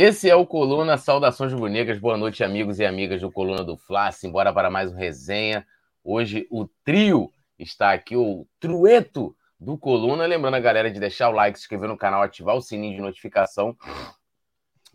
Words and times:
Esse 0.00 0.30
é 0.30 0.36
o 0.36 0.46
Coluna 0.46 0.96
Saudações 0.96 1.52
Rubro-Negras. 1.52 1.98
Boa 1.98 2.16
noite, 2.16 2.44
amigos 2.44 2.78
e 2.78 2.86
amigas 2.86 3.20
do 3.20 3.32
Coluna 3.32 3.64
do 3.64 3.76
Fla. 3.76 4.12
Simbora 4.12 4.52
para 4.52 4.70
mais 4.70 4.92
um 4.92 4.94
resenha. 4.94 5.66
Hoje 6.04 6.46
o 6.52 6.68
trio 6.84 7.32
está 7.58 7.92
aqui, 7.92 8.16
o 8.16 8.46
trueto 8.60 9.34
do 9.58 9.76
Coluna. 9.76 10.24
Lembrando 10.24 10.54
a 10.54 10.60
galera 10.60 10.88
de 10.88 11.00
deixar 11.00 11.30
o 11.30 11.32
like, 11.32 11.58
se 11.58 11.64
inscrever 11.64 11.88
no 11.88 11.96
canal, 11.96 12.22
ativar 12.22 12.54
o 12.54 12.60
sininho 12.60 12.94
de 12.94 13.00
notificação. 13.00 13.76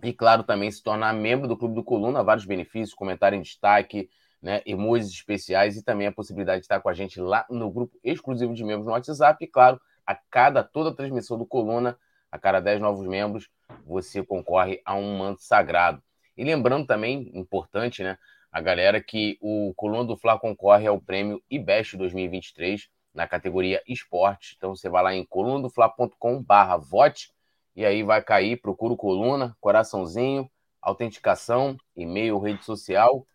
E, 0.02 0.14
claro, 0.14 0.42
também 0.42 0.72
se 0.72 0.82
tornar 0.82 1.12
membro 1.14 1.50
do 1.50 1.58
Clube 1.58 1.76
do 1.76 1.84
Coluna. 1.84 2.24
Vários 2.24 2.46
benefícios, 2.46 2.94
comentário 2.94 3.38
em 3.38 3.42
destaque, 3.42 4.10
né, 4.42 4.62
emojis 4.66 5.12
especiais 5.12 5.76
e 5.76 5.84
também 5.84 6.08
a 6.08 6.14
possibilidade 6.14 6.60
de 6.60 6.64
estar 6.64 6.80
com 6.80 6.88
a 6.88 6.94
gente 6.94 7.20
lá 7.20 7.46
no 7.50 7.70
grupo 7.70 8.00
exclusivo 8.06 8.54
de 8.54 8.64
membros 8.64 8.86
no 8.86 8.94
WhatsApp. 8.94 9.44
E, 9.44 9.50
claro, 9.50 9.82
a 10.08 10.16
cada 10.16 10.64
toda 10.64 10.92
a 10.92 10.96
transmissão 10.96 11.38
do 11.38 11.46
Coluna, 11.46 12.00
a 12.34 12.40
cada 12.40 12.60
10 12.60 12.82
novos 12.82 13.06
membros, 13.06 13.48
você 13.86 14.24
concorre 14.24 14.82
a 14.84 14.96
um 14.96 15.20
manto 15.20 15.44
sagrado. 15.44 16.02
E 16.36 16.44
lembrando 16.44 16.88
também, 16.88 17.30
importante, 17.32 18.02
né, 18.02 18.18
a 18.52 18.60
galera 18.60 19.00
que 19.00 19.38
o 19.40 19.72
Coluna 19.76 20.04
do 20.04 20.18
Fla 20.18 20.40
concorre 20.40 20.88
ao 20.88 21.00
prêmio 21.00 21.44
IBEST 21.48 21.96
2023 21.96 22.90
na 23.14 23.28
categoria 23.28 23.84
esporte. 23.88 24.56
Então 24.58 24.76
você 24.76 24.90
vai 24.90 25.04
lá 25.04 25.14
em 25.14 25.24
colunadofla.com/barra 25.24 26.78
vote 26.78 27.32
e 27.76 27.86
aí 27.86 28.02
vai 28.02 28.20
cair, 28.24 28.60
procura 28.60 28.96
o 28.96 28.98
coluna, 28.98 29.56
coraçãozinho, 29.62 30.50
autenticação, 30.82 31.78
e-mail, 31.96 32.40
rede 32.40 32.66
social 32.66 33.28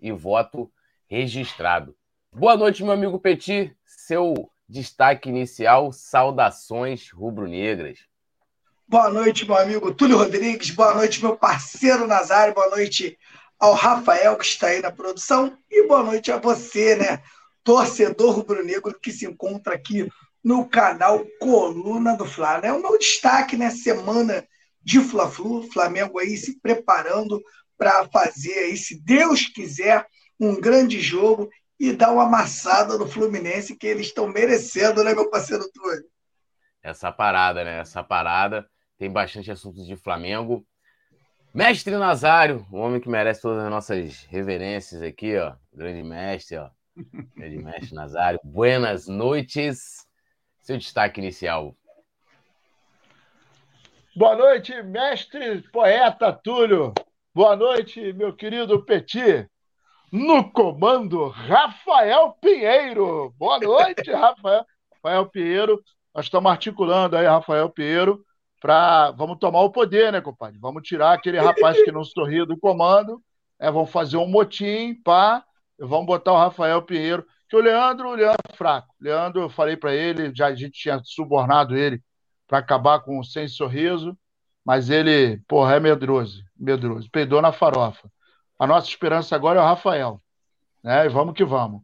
e 0.00 0.10
voto 0.12 0.72
registrado. 1.06 1.94
Boa 2.32 2.56
noite, 2.56 2.82
meu 2.82 2.94
amigo 2.94 3.20
Petit. 3.20 3.76
Seu 3.84 4.50
destaque 4.66 5.28
inicial, 5.28 5.92
saudações 5.92 7.10
rubro-negras. 7.10 8.15
Boa 8.88 9.10
noite, 9.10 9.44
meu 9.44 9.56
amigo 9.56 9.92
Túlio 9.92 10.16
Rodrigues. 10.16 10.70
Boa 10.70 10.94
noite, 10.94 11.20
meu 11.20 11.36
parceiro 11.36 12.06
Nazário. 12.06 12.54
Boa 12.54 12.70
noite 12.70 13.18
ao 13.58 13.74
Rafael, 13.74 14.36
que 14.36 14.44
está 14.44 14.68
aí 14.68 14.80
na 14.80 14.92
produção. 14.92 15.58
E 15.68 15.88
boa 15.88 16.04
noite 16.04 16.30
a 16.30 16.36
você, 16.36 16.94
né? 16.94 17.20
Torcedor 17.64 18.36
rubro-negro 18.36 18.96
que 19.00 19.10
se 19.10 19.26
encontra 19.26 19.74
aqui 19.74 20.08
no 20.42 20.68
canal 20.68 21.26
Coluna 21.40 22.16
do 22.16 22.24
Fla. 22.24 22.60
É 22.62 22.72
o 22.72 22.80
meu 22.80 22.96
destaque, 22.96 23.56
né? 23.56 23.70
Semana 23.70 24.46
de 24.80 25.00
Fla-Flu. 25.00 25.68
Flamengo 25.72 26.20
aí 26.20 26.36
se 26.36 26.60
preparando 26.60 27.42
para 27.76 28.08
fazer 28.08 28.56
aí, 28.56 28.76
se 28.76 29.02
Deus 29.02 29.48
quiser, 29.48 30.06
um 30.38 30.60
grande 30.60 31.00
jogo 31.00 31.50
e 31.78 31.92
dar 31.92 32.12
uma 32.12 32.22
amassada 32.22 32.96
no 32.96 33.08
Fluminense 33.08 33.74
que 33.74 33.88
eles 33.88 34.06
estão 34.06 34.28
merecendo, 34.28 35.02
né, 35.02 35.12
meu 35.12 35.28
parceiro 35.28 35.68
Túlio? 35.74 36.04
Essa 36.84 37.10
parada, 37.10 37.64
né? 37.64 37.80
Essa 37.80 38.04
parada 38.04 38.64
tem 38.98 39.10
bastante 39.10 39.50
assuntos 39.50 39.86
de 39.86 39.96
Flamengo. 39.96 40.66
Mestre 41.52 41.96
Nazário, 41.96 42.66
o 42.70 42.76
homem 42.76 43.00
que 43.00 43.08
merece 43.08 43.42
todas 43.42 43.64
as 43.64 43.70
nossas 43.70 44.24
reverências 44.24 45.00
aqui, 45.02 45.36
ó. 45.38 45.54
Grande 45.72 46.02
mestre, 46.02 46.58
ó. 46.58 46.70
Grande 47.34 47.58
mestre 47.58 47.94
Nazário. 47.94 48.40
Buenas 48.44 49.06
noites. 49.06 50.06
Seu 50.60 50.76
destaque 50.76 51.20
inicial. 51.20 51.76
Boa 54.14 54.34
noite, 54.34 54.82
mestre 54.82 55.60
poeta 55.70 56.32
Túlio. 56.32 56.92
Boa 57.34 57.54
noite, 57.54 58.12
meu 58.14 58.34
querido 58.34 58.82
Petit. 58.82 59.46
No 60.10 60.50
comando, 60.50 61.28
Rafael 61.28 62.32
Pinheiro. 62.40 63.34
Boa 63.38 63.60
noite, 63.60 64.10
Rafael. 64.10 64.64
Rafael 64.94 65.26
Pinheiro. 65.28 65.82
Nós 66.14 66.24
estamos 66.24 66.50
articulando 66.50 67.16
aí, 67.16 67.26
Rafael 67.26 67.68
Pinheiro, 67.68 68.24
para 68.66 69.12
vamos 69.12 69.38
tomar 69.38 69.60
o 69.60 69.70
poder, 69.70 70.10
né, 70.10 70.20
compadre? 70.20 70.58
Vamos 70.58 70.82
tirar 70.82 71.12
aquele 71.12 71.38
rapaz 71.38 71.80
que 71.84 71.92
não 71.92 72.02
sorria 72.02 72.44
do 72.44 72.58
comando, 72.58 73.22
é, 73.60 73.70
vamos 73.70 73.92
fazer 73.92 74.16
um 74.16 74.26
motim, 74.26 74.92
pá, 75.04 75.44
vamos 75.78 76.04
botar 76.04 76.32
o 76.32 76.36
Rafael 76.36 76.82
Pinheiro, 76.82 77.24
que 77.48 77.54
o 77.54 77.60
Leandro, 77.60 78.08
o 78.08 78.14
Leandro 78.14 78.42
é 78.52 78.56
fraco. 78.56 78.92
Leandro, 79.00 79.42
eu 79.42 79.48
falei 79.48 79.76
para 79.76 79.94
ele, 79.94 80.32
já 80.34 80.48
a 80.48 80.54
gente 80.56 80.72
tinha 80.72 81.00
subornado 81.04 81.76
ele 81.76 82.02
para 82.48 82.58
acabar 82.58 82.98
com 82.98 83.20
o 83.20 83.24
sem 83.24 83.46
sorriso, 83.46 84.18
mas 84.64 84.90
ele, 84.90 85.40
porra, 85.46 85.76
é 85.76 85.80
medroso, 85.80 86.42
medroso, 86.58 87.08
peidou 87.12 87.40
na 87.40 87.52
farofa. 87.52 88.10
A 88.58 88.66
nossa 88.66 88.88
esperança 88.88 89.36
agora 89.36 89.60
é 89.60 89.62
o 89.62 89.66
Rafael, 89.66 90.20
né? 90.82 91.06
E 91.06 91.08
vamos 91.08 91.34
que 91.34 91.44
vamos. 91.44 91.82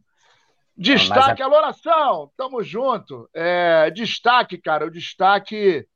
Destaque, 0.75 1.41
a... 1.41 1.45
alô, 1.45 1.61
nação! 1.61 2.29
Tamo 2.35 2.61
junto. 2.61 3.29
É, 3.33 3.89
destaque, 3.91 4.57
cara, 4.57 4.85
o 4.85 4.91
destaque 4.91 5.87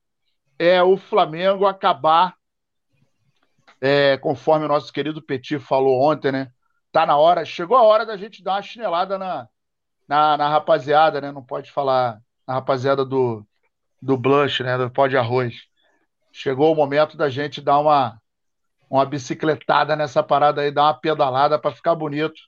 é 0.59 0.81
o 0.81 0.97
Flamengo 0.97 1.65
acabar, 1.65 2.35
é, 3.79 4.17
conforme 4.17 4.65
o 4.65 4.67
nosso 4.67 4.91
querido 4.91 5.21
Petit 5.21 5.59
falou 5.59 6.01
ontem, 6.01 6.31
né? 6.31 6.51
Tá 6.91 7.05
na 7.05 7.17
hora, 7.17 7.45
chegou 7.45 7.77
a 7.77 7.83
hora 7.83 8.05
da 8.05 8.17
gente 8.17 8.43
dar 8.43 8.55
uma 8.55 8.61
chinelada 8.61 9.17
na, 9.17 9.47
na, 10.07 10.37
na 10.37 10.49
rapaziada, 10.49 11.21
né? 11.21 11.31
Não 11.31 11.43
pode 11.43 11.71
falar 11.71 12.19
na 12.47 12.55
rapaziada 12.55 13.05
do, 13.05 13.45
do 14.01 14.17
Blush, 14.17 14.61
né? 14.61 14.77
Do 14.77 14.89
pó 14.89 15.07
de 15.07 15.17
arroz. 15.17 15.55
Chegou 16.31 16.71
o 16.71 16.75
momento 16.75 17.17
da 17.17 17.29
gente 17.29 17.61
dar 17.61 17.79
uma, 17.79 18.19
uma 18.89 19.05
bicicletada 19.05 19.95
nessa 19.95 20.23
parada 20.23 20.61
aí, 20.61 20.71
dar 20.71 20.83
uma 20.83 20.99
pedalada 20.99 21.59
para 21.59 21.75
ficar 21.75 21.95
bonito. 21.95 22.39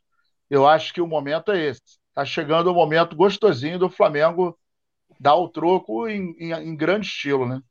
Eu 0.50 0.68
acho 0.68 0.94
que 0.94 1.02
o 1.02 1.08
momento 1.08 1.52
é 1.52 1.60
esse. 1.66 2.00
Tá 2.14 2.26
chegando 2.26 2.72
o 2.72 2.74
momento 2.74 3.16
gostosinho 3.16 3.78
do 3.78 3.90
Flamengo 3.90 4.58
dar 5.20 5.36
o 5.36 5.50
troco 5.50 6.08
em, 6.08 6.36
em, 6.40 6.54
em 6.54 6.76
grande 6.76 7.08
estilo, 7.08 7.48
né? 7.48 7.62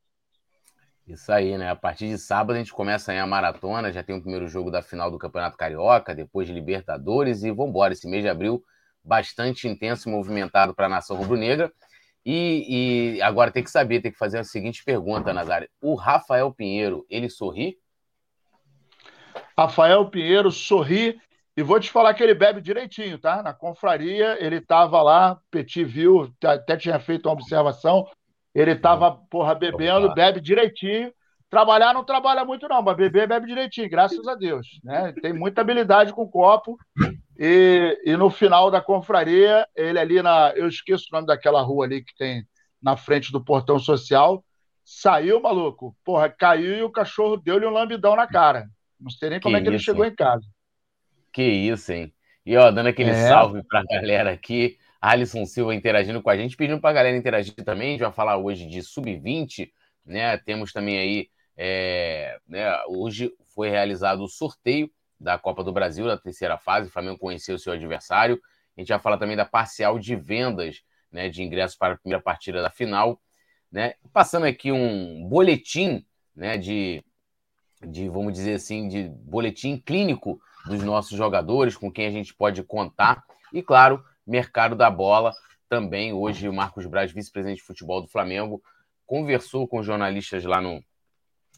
Isso 1.09 1.31
aí, 1.31 1.57
né? 1.57 1.71
A 1.71 1.75
partir 1.75 2.07
de 2.07 2.19
sábado 2.19 2.55
a 2.55 2.59
gente 2.59 2.71
começa 2.71 3.11
aí 3.11 3.17
a 3.17 3.25
maratona, 3.25 3.91
já 3.91 4.03
tem 4.03 4.15
o 4.15 4.21
primeiro 4.21 4.47
jogo 4.47 4.69
da 4.69 4.83
final 4.83 5.09
do 5.09 5.17
Campeonato 5.17 5.57
Carioca, 5.57 6.13
depois 6.13 6.47
de 6.47 6.53
Libertadores 6.53 7.41
e 7.43 7.51
vambora. 7.51 7.93
Esse 7.93 8.07
mês 8.07 8.21
de 8.21 8.29
abril 8.29 8.63
bastante 9.03 9.67
intenso 9.67 10.07
e 10.07 10.11
movimentado 10.11 10.75
para 10.75 10.85
a 10.85 10.89
nação 10.89 11.17
rubro-negra. 11.17 11.73
E, 12.23 13.15
e, 13.17 13.21
agora 13.23 13.49
tem 13.49 13.63
que 13.63 13.71
saber, 13.71 14.01
tem 14.01 14.11
que 14.11 14.19
fazer 14.19 14.37
a 14.37 14.43
seguinte 14.43 14.83
pergunta, 14.83 15.33
Nazário. 15.33 15.67
O 15.81 15.95
Rafael 15.95 16.53
Pinheiro, 16.53 17.03
ele 17.09 17.27
sorri? 17.27 17.79
Rafael 19.57 20.07
Pinheiro 20.11 20.51
sorri 20.51 21.19
e 21.57 21.63
vou 21.63 21.79
te 21.79 21.89
falar 21.89 22.13
que 22.13 22.21
ele 22.21 22.35
bebe 22.35 22.61
direitinho, 22.61 23.17
tá? 23.17 23.41
Na 23.41 23.51
confraria, 23.51 24.37
ele 24.39 24.57
estava 24.57 25.01
lá, 25.01 25.39
Petit 25.49 25.83
viu, 25.83 26.31
até 26.43 26.77
tinha 26.77 26.99
feito 26.99 27.25
uma 27.25 27.33
observação, 27.33 28.07
ele 28.59 28.75
tava, 28.75 29.11
porra, 29.29 29.55
bebendo, 29.55 30.13
bebe 30.13 30.41
direitinho. 30.41 31.13
Trabalhar 31.49 31.93
não 31.93 32.03
trabalha 32.03 32.45
muito, 32.45 32.67
não, 32.67 32.81
mas 32.81 32.95
beber 32.95 33.27
bebe 33.27 33.47
direitinho, 33.47 33.89
graças 33.89 34.27
a 34.27 34.35
Deus. 34.35 34.79
Né? 34.83 35.13
Tem 35.21 35.33
muita 35.33 35.61
habilidade 35.61 36.13
com 36.13 36.23
o 36.23 36.29
copo. 36.29 36.77
E, 37.37 37.97
e 38.05 38.17
no 38.17 38.29
final 38.29 38.69
da 38.69 38.81
confraria, 38.81 39.65
ele 39.75 39.97
ali 39.97 40.21
na. 40.21 40.51
Eu 40.55 40.67
esqueço 40.67 41.05
o 41.09 41.15
nome 41.15 41.25
daquela 41.25 41.61
rua 41.61 41.85
ali 41.85 42.03
que 42.03 42.13
tem 42.15 42.43
na 42.81 42.97
frente 42.97 43.31
do 43.31 43.43
portão 43.43 43.79
social. 43.79 44.43
Saiu, 44.83 45.39
maluco. 45.39 45.95
Porra, 46.03 46.29
caiu 46.29 46.75
e 46.75 46.83
o 46.83 46.91
cachorro 46.91 47.37
deu-lhe 47.37 47.65
um 47.65 47.71
lambidão 47.71 48.15
na 48.15 48.27
cara. 48.27 48.67
Não 48.99 49.09
sei 49.09 49.29
nem 49.29 49.39
como 49.39 49.55
que 49.55 49.61
é 49.61 49.63
que 49.63 49.67
isso, 49.69 49.75
ele 49.75 49.83
chegou 49.83 50.05
hein? 50.05 50.11
em 50.11 50.15
casa. 50.15 50.45
Que 51.31 51.43
isso, 51.43 51.91
hein? 51.93 52.13
E 52.45 52.57
ó, 52.57 52.71
dando 52.71 52.87
aquele 52.87 53.11
é. 53.11 53.27
salve 53.27 53.63
pra 53.63 53.83
galera 53.83 54.31
aqui. 54.31 54.77
Alisson 55.01 55.45
Silva 55.45 55.73
interagindo 55.73 56.21
com 56.21 56.29
a 56.29 56.35
gente, 56.35 56.57
pedindo 56.57 56.81
para 56.81 56.89
a 56.89 56.93
galera 56.93 57.17
interagir 57.17 57.53
também. 57.55 57.89
A 57.89 57.91
gente 57.91 58.01
vai 58.01 58.11
falar 58.11 58.37
hoje 58.37 58.65
de 58.65 58.81
sub-20, 58.81 59.71
né? 60.05 60.37
Temos 60.37 60.73
também 60.73 60.99
aí, 60.99 61.29
é, 61.55 62.37
né? 62.47 62.69
Hoje 62.87 63.31
foi 63.53 63.69
realizado 63.69 64.23
o 64.23 64.27
sorteio 64.27 64.91
da 65.19 65.37
Copa 65.37 65.63
do 65.63 65.71
Brasil, 65.71 66.05
da 66.05 66.17
terceira 66.17 66.57
fase. 66.57 66.89
O 66.89 66.91
Flamengo 66.91 67.17
conheceu 67.17 67.55
o 67.55 67.59
seu 67.59 67.73
adversário. 67.73 68.39
A 68.77 68.81
gente 68.81 68.89
vai 68.89 68.99
falar 68.99 69.17
também 69.17 69.35
da 69.37 69.45
parcial 69.45 69.97
de 69.97 70.15
vendas, 70.15 70.81
né? 71.11 71.29
De 71.29 71.43
ingressos 71.43 71.77
para 71.77 71.93
a 71.93 71.97
primeira 71.97 72.21
partida 72.21 72.61
da 72.61 72.69
final, 72.69 73.21
né? 73.71 73.93
Passando 74.11 74.45
aqui 74.45 74.71
um 74.71 75.25
boletim, 75.29 76.05
né? 76.35 76.57
De, 76.57 77.01
de 77.87 78.09
vamos 78.09 78.33
dizer 78.33 78.55
assim, 78.55 78.89
de 78.89 79.07
boletim 79.07 79.77
clínico 79.77 80.41
dos 80.65 80.83
nossos 80.83 81.17
jogadores, 81.17 81.77
com 81.77 81.89
quem 81.89 82.05
a 82.05 82.11
gente 82.11 82.33
pode 82.33 82.61
contar. 82.63 83.23
E 83.53 83.63
claro, 83.63 84.03
mercado 84.29 84.75
da 84.75 84.89
bola. 84.89 85.33
Também 85.67 86.13
hoje 86.13 86.47
o 86.47 86.53
Marcos 86.53 86.85
Braz, 86.85 87.11
vice-presidente 87.11 87.57
de 87.57 87.63
futebol 87.63 88.01
do 88.01 88.07
Flamengo, 88.07 88.61
conversou 89.05 89.67
com 89.67 89.83
jornalistas 89.83 90.43
lá 90.45 90.61
no, 90.61 90.83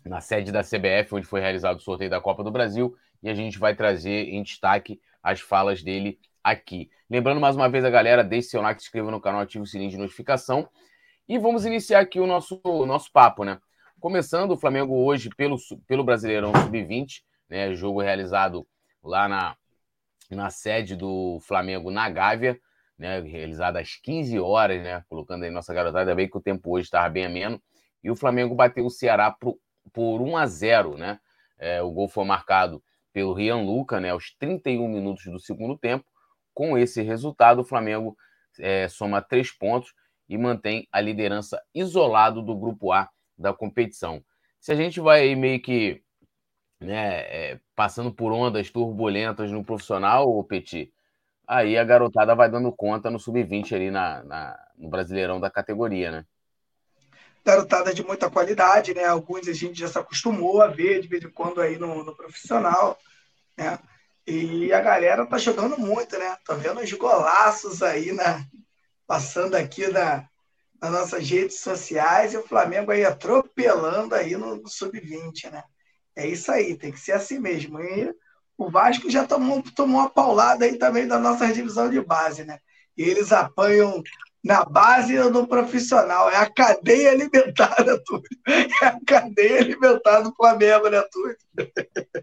na 0.06 0.22
sede 0.22 0.52
da 0.52 0.64
CBF, 0.64 1.14
onde 1.14 1.28
foi 1.28 1.42
realizado 1.42 1.78
o 1.78 1.82
sorteio 1.82 2.10
da 2.10 2.22
Copa 2.22 2.44
do 2.44 2.52
Brasil, 2.52 2.96
e 3.22 3.30
a 3.30 3.34
gente 3.34 3.60
vai 3.60 3.76
trazer 3.76 4.30
em 4.30 4.42
destaque 4.42 5.00
as 5.22 5.42
falas 5.42 5.84
dele 5.84 6.20
aqui. 6.44 6.90
Lembrando 7.10 7.40
mais 7.40 7.56
uma 7.56 7.70
vez 7.70 7.86
a 7.86 7.90
galera, 7.90 8.24
deixe 8.24 8.50
seu 8.50 8.62
like, 8.62 8.82
se 8.82 8.88
inscreva 8.88 9.12
no 9.12 9.22
canal, 9.22 9.42
ative 9.42 9.64
o 9.64 9.68
sininho 9.68 9.92
de 9.92 9.98
notificação. 9.98 10.68
E 11.28 11.38
vamos 11.38 11.66
iniciar 11.66 12.00
aqui 12.00 12.20
o 12.20 12.26
nosso, 12.26 12.60
o 12.64 12.86
nosso 12.86 13.12
papo, 13.12 13.44
né? 13.44 13.60
Começando 14.00 14.52
o 14.52 14.58
Flamengo 14.58 14.96
hoje 14.96 15.30
pelo, 15.30 15.56
pelo 15.88 16.04
Brasileirão 16.04 16.52
Sub-20, 16.54 17.22
né? 17.48 17.74
Jogo 17.76 18.02
realizado 18.02 18.68
lá 19.04 19.30
na, 19.30 19.56
na 20.36 20.50
sede 20.50 20.95
do 20.95 21.39
Flamengo 21.42 21.92
na 21.92 22.10
Gávea, 22.10 22.60
né, 22.98 23.19
realizada 23.22 23.80
às 23.80 23.95
15 23.95 24.39
horas, 24.39 24.81
né, 24.81 25.04
colocando 25.10 25.44
aí 25.44 25.50
nossa 25.50 25.74
garotada, 25.74 26.13
bem 26.13 26.30
que 26.30 26.38
o 26.38 26.42
tempo 26.42 26.72
hoje 26.72 26.86
estava 26.86 27.10
bem 27.10 27.25
ameno, 27.25 27.62
e 28.04 28.12
o 28.12 28.16
Flamengo 28.16 28.54
bateu 28.56 28.86
o 28.86 28.89
Ceará 28.89 29.31
por, 29.31 29.57
por 29.94 30.22
1 30.22 30.38
a 30.38 30.45
0, 30.45 30.98
né, 30.98 31.19
É, 31.57 31.81
o 31.81 31.92
gol 31.92 32.07
foi 32.10 32.25
marcado 32.25 32.83
pelo 33.13 33.33
Rian 33.33 33.57
Luca, 33.57 34.00
né, 34.00 34.10
aos 34.10 34.36
31 34.39 34.88
minutos 34.88 35.25
do 35.25 35.39
segundo 35.39 35.78
tempo. 35.78 36.06
Com 36.54 36.77
esse 36.77 37.01
resultado, 37.01 37.60
o 37.62 37.63
Flamengo 37.63 38.16
é, 38.60 38.88
soma 38.88 39.22
três 39.22 39.51
pontos 39.51 39.94
e 40.27 40.38
mantém 40.38 40.88
a 40.92 41.00
liderança 41.01 41.62
isolado 41.74 42.42
do 42.42 42.56
grupo 42.57 42.92
A 42.92 43.10
da 43.38 43.54
competição. 43.54 44.24
Se 44.60 44.72
a 44.72 44.75
gente 44.75 45.00
vai 45.00 45.36
meio 45.36 45.62
que 45.62 46.01
né, 46.81 47.19
é, 47.22 47.60
passando 47.75 48.12
por 48.12 48.31
ondas 48.31 48.72
turbulentas 48.72 49.51
no 49.51 49.63
profissional, 49.63 50.28
o 50.28 50.44
Petit, 50.44 50.92
aí 51.48 51.78
a 51.78 51.83
garotada 51.83 52.33
vai 52.33 52.50
dando 52.50 52.72
conta 52.72 53.12
no 53.12 53.19
sub-20 53.19 53.75
ali 53.75 53.92
na, 53.92 54.24
na, 54.24 54.60
no 54.78 54.89
Brasileirão 54.89 55.39
da 55.39 55.50
categoria, 55.50 56.12
né? 56.12 56.25
Garotada 57.45 57.94
de 57.94 58.04
muita 58.04 58.30
qualidade, 58.30 58.94
né? 58.94 59.06
Alguns 59.06 59.48
a 59.48 59.54
gente 59.54 59.80
já 59.80 59.88
se 59.88 59.98
acostumou 59.98 60.62
a 60.62 60.68
ver 60.68 61.01
de 61.01 61.07
vez 61.07 61.24
em 61.24 61.30
quando 61.30 61.62
aí 61.62 61.78
no, 61.78 62.04
no 62.04 62.16
profissional, 62.16 62.98
né? 63.57 63.80
E 64.25 64.72
a 64.72 64.80
galera 64.80 65.25
tá 65.25 65.38
jogando 65.38 65.77
muito, 65.77 66.18
né? 66.18 66.38
Tá 66.45 66.54
vendo 66.54 66.80
os 66.80 66.94
golaços 66.94 67.81
aí 67.81 68.12
na, 68.12 68.45
passando 69.07 69.56
aqui 69.56 69.88
na, 69.88 70.27
nas 70.80 70.92
nossas 70.92 71.30
redes 71.30 71.60
sociais 71.60 72.34
e 72.34 72.38
o 72.38 72.48
Flamengo 72.48 72.92
aí 72.92 73.04
atropelando 73.04 74.16
aí 74.16 74.38
no, 74.38 74.56
no 74.56 74.68
sub-20, 74.68 75.51
né? 75.51 75.63
É 76.16 76.28
isso 76.28 76.52
aí, 76.52 76.75
tem 76.75 76.92
que 76.92 77.00
ser 77.00 77.13
assim 77.13 77.40
mesmo. 77.40 77.80
E 77.80 78.13
o 78.58 78.69
Vasco 78.69 79.10
já 79.10 79.25
tomou, 79.25 79.63
tomou 79.75 80.02
uma 80.02 80.10
paulada 80.10 80.66
aí 80.66 80.78
também 80.78 81.08
da 81.08 81.18
nossa 81.18 81.52
divisão 81.52 81.90
de 81.90 82.02
base, 82.02 82.44
né? 82.44 82.60
E 82.98 83.04
eles 83.04 83.31
apanham 83.31 84.04
na 84.44 84.66
base 84.66 85.18
ou 85.19 85.30
no 85.30 85.48
profissional. 85.48 86.30
É 86.30 86.38
a 86.38 86.50
cadeia 86.50 87.12
alimentar, 87.12 87.75
né, 87.86 87.98
Túlio? 88.06 88.25
É 88.48 88.86
a 88.86 89.00
cadeia 89.06 89.60
alimentar 89.60 90.22
do 90.22 90.34
Flamengo, 90.36 90.90
né, 90.90 91.02
Túlio? 91.12 91.38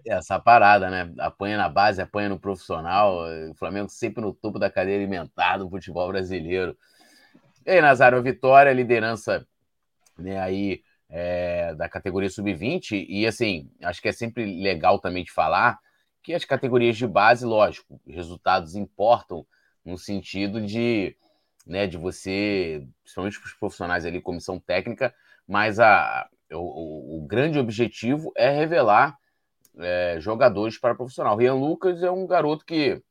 É 0.07 0.15
essa 0.15 0.39
parada, 0.39 0.91
né? 0.91 1.13
Apanha 1.19 1.57
na 1.57 1.69
base, 1.69 2.03
apanha 2.03 2.29
no 2.29 2.39
profissional. 2.39 3.25
O 3.51 3.55
Flamengo 3.55 3.89
sempre 3.89 4.21
no 4.21 4.33
topo 4.35 4.59
da 4.59 4.71
cadeia 4.71 4.97
alimentar 4.97 5.59
do 5.59 5.71
futebol 5.71 6.09
brasileiro. 6.09 6.77
E 7.65 7.71
aí, 7.71 7.81
Nazário, 7.81 8.23
vitória, 8.23 8.73
liderança 8.73 9.47
né, 10.19 10.41
aí 10.41 10.83
é, 11.09 11.75
da 11.75 11.89
categoria 11.89 12.31
sub-20. 12.31 13.07
E 13.09 13.27
assim, 13.27 13.71
acho 13.83 14.01
que 14.01 14.09
é 14.09 14.13
sempre 14.13 14.45
legal 14.63 14.99
também 14.99 15.25
de 15.25 15.33
falar 15.33 15.79
que 16.23 16.35
as 16.35 16.45
categorias 16.45 16.97
de 16.97 17.07
base, 17.07 17.45
lógico, 17.45 18.01
resultados 18.07 18.75
importam 18.75 19.47
no 19.85 19.97
sentido 19.97 20.61
de 20.61 21.17
né, 21.69 21.87
de 21.87 21.99
você, 21.99 22.83
principalmente 23.03 23.39
para 23.39 23.47
os 23.47 23.55
profissionais 23.55 24.07
ali, 24.07 24.23
comissão 24.23 24.59
técnica, 24.59 25.15
mas 25.47 25.79
a, 25.79 26.27
o, 26.51 27.19
o 27.19 27.27
grande 27.27 27.59
objetivo 27.59 28.33
é 28.35 28.51
revelar 28.51 29.19
é, 29.79 30.17
jogadores 30.19 30.79
para 30.79 30.95
profissional. 30.95 31.37
Rian 31.37 31.55
Lucas 31.55 32.03
é 32.03 32.11
um 32.11 32.27
garoto 32.27 32.65
que 32.65 33.03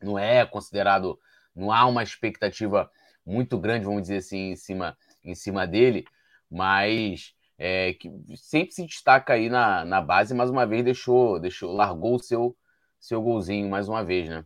não 0.00 0.16
é 0.16 0.46
considerado, 0.46 1.18
não 1.54 1.72
há 1.72 1.84
uma 1.86 2.02
expectativa 2.02 2.88
muito 3.26 3.58
grande, 3.58 3.84
vamos 3.84 4.02
dizer 4.02 4.18
assim, 4.18 4.52
em 4.52 4.56
cima, 4.56 4.96
em 5.24 5.34
cima 5.34 5.66
dele, 5.66 6.04
mas 6.50 7.32
é, 7.58 7.92
que 7.94 8.10
sempre 8.36 8.74
se 8.74 8.86
destaca 8.86 9.34
aí 9.34 9.48
na, 9.48 9.84
na 9.84 10.00
base, 10.00 10.34
mais 10.34 10.50
uma 10.50 10.66
vez 10.66 10.82
deixou, 10.82 11.38
deixou, 11.38 11.72
largou 11.72 12.16
o 12.16 12.22
seu, 12.22 12.56
seu 12.98 13.20
golzinho 13.20 13.68
mais 13.68 13.88
uma 13.88 14.02
vez, 14.02 14.28
né? 14.28 14.44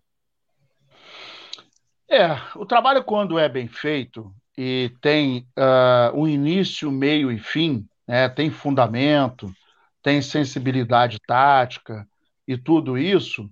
É, 2.09 2.37
o 2.57 2.67
trabalho, 2.67 3.03
quando 3.03 3.39
é 3.39 3.49
bem 3.49 3.67
feito 3.67 4.35
e 4.57 4.93
tem 5.01 5.49
uh, 5.59 6.17
um 6.17 6.29
início, 6.29 6.91
meio 6.91 7.33
e 7.33 7.39
fim, 7.39 7.87
né, 8.07 8.29
tem 8.29 8.51
fundamento, 8.51 9.53
tem 10.03 10.21
sensibilidade 10.21 11.19
tática 11.27 12.07
e 12.47 12.57
tudo 12.57 12.99
isso, 12.99 13.51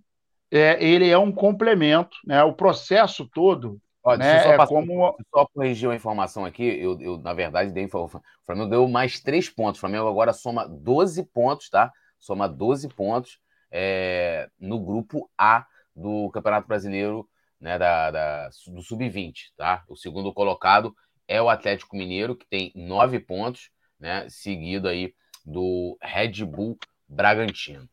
é, 0.50 0.84
ele 0.84 1.08
é 1.08 1.16
um 1.16 1.32
complemento, 1.32 2.16
né, 2.26 2.43
o 2.44 2.52
processo 2.52 3.26
todo. 3.26 3.81
Ó, 4.04 4.16
né, 4.16 4.43
só, 4.43 4.52
é 4.52 4.66
como... 4.66 5.16
só 5.31 5.46
corrigir 5.46 5.88
uma 5.88 5.94
informação 5.94 6.44
aqui, 6.44 6.64
eu, 6.64 7.00
eu 7.00 7.19
na 7.19 7.32
verdade 7.32 7.70
dei 7.70 7.84
informação. 7.84 8.20
O 8.20 8.46
Flamengo 8.46 8.70
deu 8.70 8.88
mais 8.88 9.20
três 9.20 9.49
pontos. 9.49 9.78
O 9.78 9.81
Flamengo 9.81 10.08
agora 10.08 10.32
soma 10.32 10.66
12 10.66 11.25
pontos, 11.26 11.70
tá? 11.70 11.93
Soma 12.19 12.49
12 12.49 12.88
pontos 12.88 13.38
é, 13.70 14.49
no 14.58 14.81
grupo 14.81 15.31
A 15.38 15.66
do 15.94 16.31
Campeonato 16.31 16.66
Brasileiro 16.66 17.28
né, 17.60 17.78
da, 17.78 18.10
da 18.10 18.49
do 18.66 18.82
Sub-20, 18.82 19.52
tá? 19.56 19.84
O 19.88 19.96
segundo 19.96 20.34
colocado 20.34 20.94
é 21.28 21.40
o 21.40 21.49
Atlético 21.49 21.96
Mineiro, 21.96 22.34
que 22.34 22.46
tem 22.46 22.72
nove 22.75 23.20
pontos, 23.20 23.70
né? 24.00 24.26
Seguido 24.28 24.88
aí 24.88 25.14
do 25.46 25.96
Red 26.02 26.44
Bull 26.44 26.76
Bragantino. 27.08 27.88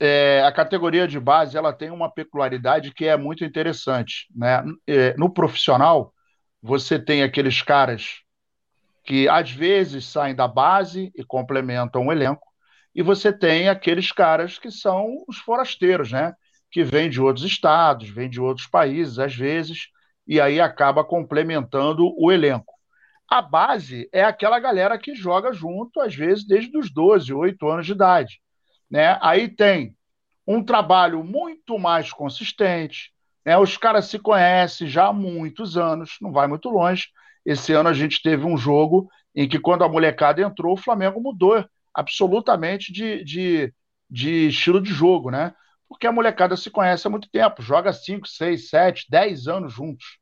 É, 0.00 0.42
a 0.44 0.52
categoria 0.52 1.08
de 1.08 1.18
base 1.18 1.56
ela 1.56 1.72
tem 1.72 1.90
uma 1.90 2.10
peculiaridade 2.10 2.92
que 2.92 3.06
é 3.06 3.16
muito 3.16 3.44
interessante. 3.44 4.26
Né? 4.34 4.62
É, 4.86 5.16
no 5.16 5.32
profissional, 5.32 6.12
você 6.62 6.98
tem 6.98 7.22
aqueles 7.22 7.62
caras 7.62 8.22
que 9.04 9.28
às 9.28 9.50
vezes 9.50 10.04
saem 10.04 10.34
da 10.34 10.46
base 10.46 11.10
e 11.16 11.24
complementam 11.24 12.06
o 12.06 12.12
elenco, 12.12 12.46
e 12.94 13.02
você 13.02 13.32
tem 13.32 13.68
aqueles 13.68 14.12
caras 14.12 14.58
que 14.58 14.70
são 14.70 15.24
os 15.26 15.38
forasteiros, 15.38 16.12
né? 16.12 16.34
que 16.70 16.84
vem 16.84 17.08
de 17.08 17.20
outros 17.20 17.46
estados, 17.46 18.08
vem 18.08 18.28
de 18.28 18.40
outros 18.40 18.66
países, 18.66 19.18
às 19.18 19.34
vezes, 19.34 19.88
e 20.26 20.40
aí 20.40 20.60
acaba 20.60 21.02
complementando 21.02 22.12
o 22.18 22.30
elenco. 22.30 22.74
A 23.30 23.40
base 23.40 24.08
é 24.12 24.22
aquela 24.22 24.58
galera 24.58 24.98
que 24.98 25.14
joga 25.14 25.52
junto, 25.52 26.00
às 26.00 26.14
vezes, 26.14 26.46
desde 26.46 26.76
os 26.76 26.90
12, 26.92 27.32
8 27.32 27.66
anos 27.68 27.86
de 27.86 27.92
idade. 27.92 28.40
Né? 28.90 29.18
Aí 29.20 29.48
tem 29.48 29.96
um 30.46 30.62
trabalho 30.62 31.22
muito 31.22 31.78
mais 31.78 32.12
consistente, 32.12 33.12
né? 33.44 33.56
os 33.58 33.76
caras 33.76 34.06
se 34.06 34.18
conhecem 34.18 34.88
já 34.88 35.08
há 35.08 35.12
muitos 35.12 35.76
anos, 35.76 36.16
não 36.20 36.32
vai 36.32 36.46
muito 36.46 36.68
longe. 36.70 37.08
Esse 37.44 37.72
ano 37.72 37.88
a 37.88 37.94
gente 37.94 38.22
teve 38.22 38.44
um 38.44 38.56
jogo 38.56 39.08
em 39.34 39.48
que, 39.48 39.58
quando 39.58 39.84
a 39.84 39.88
molecada 39.88 40.42
entrou, 40.42 40.74
o 40.74 40.80
Flamengo 40.80 41.20
mudou 41.20 41.64
absolutamente 41.94 42.92
de, 42.92 43.24
de, 43.24 43.74
de 44.10 44.48
estilo 44.48 44.80
de 44.80 44.92
jogo, 44.92 45.30
né? 45.30 45.54
porque 45.88 46.06
a 46.06 46.12
molecada 46.12 46.56
se 46.56 46.70
conhece 46.70 47.06
há 47.06 47.10
muito 47.10 47.28
tempo, 47.30 47.62
joga 47.62 47.92
5, 47.92 48.28
6, 48.28 48.68
7, 48.68 49.06
10 49.08 49.48
anos 49.48 49.72
juntos. 49.72 50.18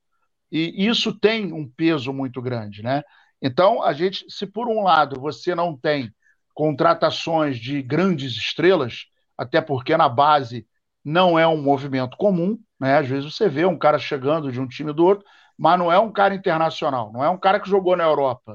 E 0.51 0.87
isso 0.87 1.19
tem 1.19 1.53
um 1.53 1.69
peso 1.69 2.13
muito 2.13 2.41
grande, 2.41 2.83
né? 2.83 3.03
Então, 3.43 3.83
a 3.83 3.93
gente, 3.93 4.25
se 4.31 4.47
por 4.47 4.69
um 4.69 4.83
lado 4.85 5.21
você 5.21 5.55
não 5.55 5.77
tem 5.77 6.11
contratações 6.57 7.59
de 7.59 7.83
grandes 7.83 8.33
estrelas, 8.33 9.05
até 9.37 9.61
porque 9.61 9.95
na 9.95 10.09
base 10.09 10.67
não 11.05 11.39
é 11.39 11.47
um 11.47 11.61
movimento 11.61 12.17
comum, 12.17 12.59
né? 12.81 12.97
Às 12.97 13.07
vezes 13.07 13.35
você 13.35 13.47
vê 13.47 13.67
um 13.67 13.77
cara 13.77 13.99
chegando 13.99 14.51
de 14.51 14.59
um 14.59 14.67
time 14.67 14.91
do 14.91 15.05
outro, 15.05 15.27
mas 15.57 15.79
não 15.79 15.93
é 15.93 15.99
um 15.99 16.11
cara 16.11 16.35
internacional, 16.35 17.13
não 17.13 17.23
é 17.23 17.29
um 17.29 17.37
cara 17.37 17.61
que 17.61 17.69
jogou 17.69 17.95
na 17.95 18.05
Europa. 18.05 18.55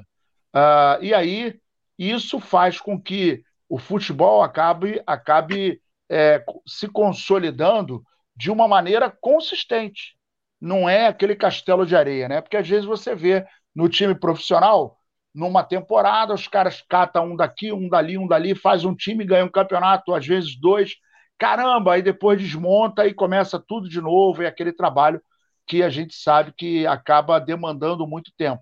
Uh, 0.52 1.04
e 1.04 1.14
aí, 1.14 1.60
isso 1.96 2.40
faz 2.40 2.82
com 2.82 3.00
que 3.00 3.44
o 3.70 3.78
futebol 3.78 4.42
acabe, 4.42 5.00
acabe 5.06 5.80
é, 6.10 6.44
se 6.66 6.88
consolidando 6.88 8.04
de 8.36 8.50
uma 8.50 8.68
maneira 8.68 9.12
consistente. 9.12 10.16
Não 10.60 10.90
é 10.90 11.06
aquele 11.06 11.36
castelo 11.36 11.86
de 11.86 11.96
areia, 11.96 12.28
né? 12.28 12.42
Porque 12.42 12.58
às 12.58 12.68
vezes 12.68 12.86
você 12.86 13.14
vê 13.14 13.46
no 13.76 13.88
time 13.88 14.16
profissional, 14.16 14.98
numa 15.34 15.64
temporada, 15.64 16.34
os 16.34 16.48
caras 16.48 16.82
catam 16.88 17.32
um 17.32 17.36
daqui, 17.36 17.72
um 17.72 17.88
dali, 17.88 18.18
um 18.18 18.28
dali, 18.28 18.56
faz 18.56 18.84
um 18.86 18.96
time, 18.96 19.26
ganha 19.26 19.46
um 19.46 19.50
campeonato, 19.50 20.14
às 20.14 20.26
vezes 20.26 20.60
dois. 20.60 20.96
Caramba, 21.38 21.94
aí 21.94 22.02
depois 22.02 22.40
desmonta 22.40 23.08
e 23.08 23.14
começa 23.14 23.60
tudo 23.60 23.90
de 23.90 24.00
novo, 24.02 24.44
é 24.44 24.48
aquele 24.48 24.74
trabalho 24.74 25.22
que 25.68 25.82
a 25.84 25.90
gente 25.90 26.14
sabe 26.16 26.54
que 26.56 26.86
acaba 26.86 27.40
demandando 27.40 28.06
muito 28.08 28.32
tempo. 28.38 28.62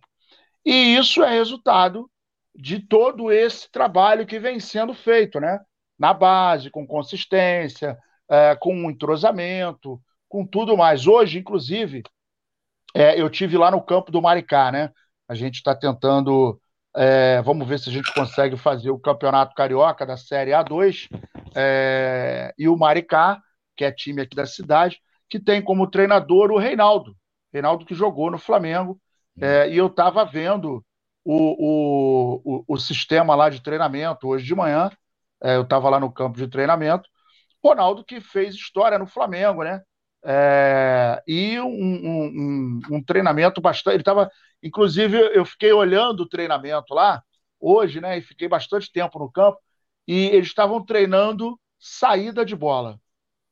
E 0.66 0.96
isso 0.96 1.24
é 1.24 1.32
resultado 1.32 2.10
de 2.56 2.80
todo 2.80 3.32
esse 3.32 3.72
trabalho 3.72 4.26
que 4.26 4.40
vem 4.40 4.60
sendo 4.60 4.94
feito, 4.94 5.40
né? 5.40 5.60
na 6.00 6.14
base, 6.14 6.72
com 6.72 6.88
consistência, 6.88 7.98
é, 8.30 8.56
com 8.56 8.90
entrosamento, 8.90 10.02
com 10.30 10.46
tudo 10.48 10.78
mais. 10.78 11.06
Hoje, 11.06 11.40
inclusive, 11.40 12.04
é, 12.96 13.20
eu 13.20 13.30
tive 13.30 13.58
lá 13.58 13.70
no 13.70 13.82
campo 13.82 14.12
do 14.12 14.22
Maricá, 14.22 14.72
né? 14.72 14.92
A 15.30 15.36
gente 15.36 15.56
está 15.56 15.76
tentando, 15.76 16.60
é, 16.96 17.42
vamos 17.44 17.68
ver 17.68 17.80
se 17.80 17.90
a 17.90 17.94
gente 17.94 18.14
consegue 18.14 18.58
fazer 18.58 18.90
o 18.90 19.00
campeonato 19.00 19.56
carioca 19.56 20.06
da 20.06 20.18
Série 20.18 20.52
A2 20.52 21.08
é, 21.56 22.54
e 22.58 22.68
o 22.68 22.76
Maricá, 22.76 23.40
que 23.78 23.86
é 23.86 23.92
time 23.92 24.22
aqui 24.22 24.36
da 24.36 24.46
cidade, 24.46 25.00
que 25.30 25.40
tem 25.40 25.62
como 25.62 25.90
treinador 25.90 26.52
o 26.52 26.58
Reinaldo, 26.58 27.16
Reinaldo 27.54 27.86
que 27.86 27.94
jogou 27.94 28.32
no 28.32 28.38
Flamengo, 28.38 29.00
é, 29.40 29.70
e 29.70 29.78
eu 29.78 29.88
estava 29.88 30.26
vendo 30.26 30.84
o, 31.24 32.42
o, 32.58 32.64
o, 32.68 32.78
sistema 32.78 33.36
lá 33.36 33.50
de 33.50 33.62
treinamento 33.62 34.28
hoje 34.28 34.44
de 34.46 34.56
manhã 34.56 34.90
eu 35.42 35.62
estava 35.64 35.90
lá 35.90 36.00
no 36.00 36.12
campo 36.12 36.38
de 36.38 36.48
treinamento. 36.48 37.08
Ronaldo 37.64 38.04
que 38.04 38.22
fez 38.22 38.56
história 38.56 38.98
no 39.00 39.08
Flamengo, 39.08 39.64
né? 39.64 39.82
É, 40.24 41.24
e 41.28 41.60
um, 41.60 41.68
um, 41.68 42.80
um, 42.92 43.04
treinamento 43.04 43.62
bastante. 43.62 43.96
Ele 43.96 44.02
estava, 44.02 44.30
inclusive, 44.62 45.18
eu 45.34 45.46
fiquei 45.46 45.72
olhando 45.72 46.22
o 46.22 46.30
treinamento 46.30 46.94
lá 46.94 47.24
hoje, 47.60 48.02
né? 48.02 48.18
E 48.18 48.22
fiquei 48.22 48.48
bastante 48.48 48.92
tempo 48.92 49.20
no 49.20 49.32
campo. 49.32 49.60
e 50.08 50.28
eles 50.28 50.48
estavam 50.48 50.84
treinando 50.84 51.60
saída 51.80 52.46
de 52.46 52.56
bola. 52.56 53.00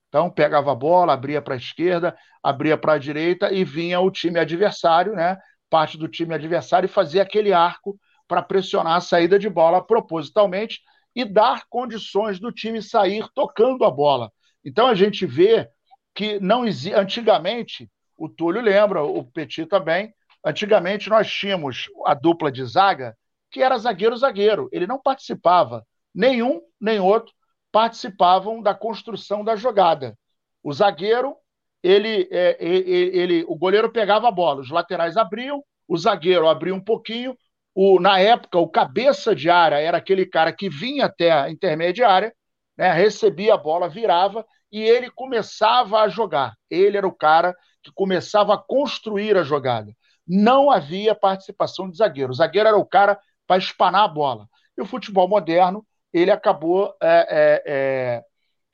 Então, 0.10 0.30
pegava 0.30 0.72
a 0.72 0.76
bola, 0.76 1.14
abria 1.14 1.42
para 1.42 1.56
a 1.56 1.58
esquerda, 1.58 2.18
abria 2.42 2.78
para 2.78 2.94
a 2.94 2.98
direita 2.98 3.52
e 3.54 3.64
vinha 3.64 4.00
o 4.00 4.12
time 4.12 4.40
adversário, 4.40 5.14
né? 5.14 5.38
Parte 5.70 5.98
do 5.98 6.08
time 6.08 6.34
adversário 6.34 6.88
e 6.88 6.90
fazia 6.90 7.22
aquele 7.24 7.54
arco 7.54 8.00
para 8.28 8.42
pressionar 8.42 8.96
a 8.98 9.02
saída 9.02 9.40
de 9.40 9.50
bola 9.50 9.86
propositalmente 9.86 10.82
e 11.16 11.26
dar 11.26 11.66
condições 11.70 12.40
do 12.40 12.52
time 12.52 12.82
sair 12.82 13.28
tocando 13.34 13.84
a 13.86 13.92
bola. 13.92 14.32
Então 14.64 14.88
a 14.88 14.94
gente 14.96 15.26
vê 15.26 15.70
que 16.18 16.40
não 16.40 16.66
existe. 16.66 16.96
Antigamente, 16.96 17.88
o 18.18 18.28
Túlio 18.28 18.60
lembra, 18.60 19.04
o 19.04 19.24
Petit 19.24 19.68
também. 19.68 20.12
Antigamente 20.44 21.10
nós 21.10 21.32
tínhamos 21.32 21.86
a 22.08 22.16
dupla 22.16 22.52
de 22.52 22.66
zaga 22.66 23.16
que 23.52 23.62
era 23.62 23.78
zagueiro-zagueiro. 23.78 24.68
Ele 24.72 24.88
não 24.88 25.00
participava, 25.00 25.86
nenhum 26.14 26.60
nem 26.82 27.00
outro 27.00 27.32
participavam 27.72 28.64
da 28.64 28.74
construção 28.74 29.44
da 29.44 29.56
jogada. 29.56 30.18
O 30.64 30.74
zagueiro, 30.74 31.36
ele, 31.84 32.28
é, 32.32 32.58
ele, 32.60 33.18
ele, 33.18 33.46
o 33.48 33.56
goleiro 33.56 33.92
pegava 33.92 34.28
a 34.28 34.32
bola, 34.32 34.62
os 34.62 34.72
laterais 34.72 35.18
abriam, 35.18 35.64
o 35.88 35.96
zagueiro 35.98 36.48
abria 36.48 36.74
um 36.74 36.84
pouquinho. 36.84 37.38
O, 37.76 38.00
na 38.00 38.20
época, 38.20 38.58
o 38.58 38.68
cabeça 38.68 39.36
de 39.36 39.52
área 39.52 39.76
era 39.76 40.00
aquele 40.00 40.26
cara 40.26 40.52
que 40.52 40.68
vinha 40.68 41.06
até 41.06 41.32
a 41.32 41.52
intermediária, 41.52 42.34
né, 42.76 42.92
recebia 42.92 43.54
a 43.54 43.58
bola, 43.58 43.88
virava 43.88 44.44
e 44.72 44.82
ele 44.82 45.10
começava 45.10 46.00
a 46.00 46.10
jogar. 46.10 46.56
Ele 46.70 46.98
era 46.98 47.08
o 47.08 47.16
cara 47.16 47.56
que 47.82 47.92
começava 47.92 48.54
a 48.54 48.58
construir 48.58 49.38
a 49.38 49.44
jogada. 49.44 49.94
Não 50.28 50.70
havia 50.70 51.16
participação 51.16 51.90
de 51.90 51.98
zagueiro. 51.98 52.32
O 52.32 52.36
zagueiro 52.36 52.68
era 52.68 52.78
o 52.78 52.86
cara 52.86 53.18
para 53.46 53.58
espanar 53.58 54.04
a 54.04 54.08
bola. 54.08 54.48
E 54.78 54.82
o 54.82 54.86
futebol 54.86 55.28
moderno 55.28 55.86
ele 56.14 56.32
acabou 56.32 56.94
é, 57.02 57.28
é, 57.30 57.64
é, 57.66 58.24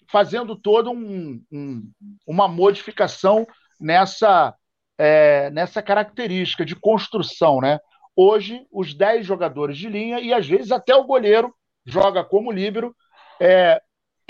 fazendo 0.10 0.56
toda 0.56 0.90
um, 0.90 1.42
um, 1.52 1.92
uma 2.26 2.48
modificação 2.48 3.46
nessa, 3.80 4.56
é, 4.98 5.50
nessa 5.52 5.82
característica 5.82 6.66
de 6.66 6.76
construção. 6.76 7.60
Né? 7.62 7.80
Hoje, 8.16 8.66
os 8.72 8.94
10 8.94 9.26
jogadores 9.26 9.78
de 9.78 9.90
linha, 9.90 10.20
e 10.20 10.34
às 10.34 10.48
vezes 10.48 10.72
até 10.72 10.96
o 10.96 11.06
goleiro 11.06 11.54
joga 11.86 12.24
como 12.24 12.52
líbero, 12.52 12.96
é, 13.40 13.82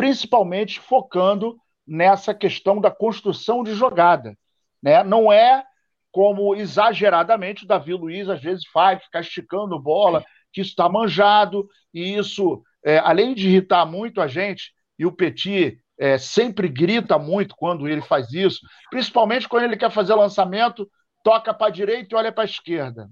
principalmente 0.03 0.81
focando 0.81 1.57
nessa 1.87 2.33
questão 2.33 2.81
da 2.81 2.91
construção 2.91 3.63
de 3.63 3.73
jogada. 3.73 4.37
Né? 4.81 5.01
Não 5.01 5.31
é 5.31 5.63
como 6.11 6.53
exageradamente 6.53 7.63
o 7.63 7.67
Davi 7.67 7.93
Luiz 7.93 8.27
às 8.27 8.41
vezes 8.41 8.67
faz, 8.67 9.01
ficar 9.01 9.21
esticando 9.21 9.79
bola, 9.79 10.21
que 10.51 10.59
isso 10.59 10.71
está 10.71 10.89
manjado, 10.89 11.69
e 11.93 12.17
isso 12.17 12.61
é, 12.83 12.97
além 12.97 13.33
de 13.33 13.47
irritar 13.47 13.85
muito 13.85 14.19
a 14.19 14.27
gente, 14.27 14.73
e 14.99 15.05
o 15.05 15.11
Petit 15.11 15.79
é, 15.97 16.17
sempre 16.17 16.67
grita 16.67 17.17
muito 17.17 17.55
quando 17.55 17.87
ele 17.87 18.01
faz 18.01 18.33
isso, 18.33 18.59
principalmente 18.89 19.47
quando 19.47 19.63
ele 19.63 19.77
quer 19.77 19.89
fazer 19.89 20.15
lançamento, 20.15 20.85
toca 21.23 21.53
para 21.53 21.67
a 21.67 21.73
direita 21.73 22.13
e 22.13 22.17
olha 22.17 22.31
para 22.33 22.43
a 22.43 22.45
esquerda. 22.45 23.09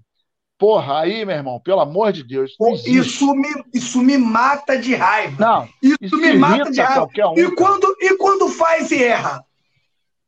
Porra, 0.61 0.99
aí, 0.99 1.25
meu 1.25 1.35
irmão, 1.35 1.59
pelo 1.59 1.79
amor 1.79 2.11
de 2.11 2.23
Deus. 2.23 2.55
Isso 2.85 3.33
me, 3.33 3.49
isso 3.73 3.99
me 3.99 4.15
mata 4.15 4.77
de 4.77 4.93
raiva. 4.93 5.35
Não, 5.39 5.67
isso, 5.81 5.97
isso 5.99 6.17
me 6.17 6.33
mata 6.33 6.69
de 6.69 6.79
raiva. 6.79 7.07
Um, 7.31 7.39
e, 7.39 7.55
quando, 7.55 7.95
e 7.99 8.15
quando 8.15 8.47
faz 8.47 8.91
e 8.91 9.03
erra? 9.03 9.43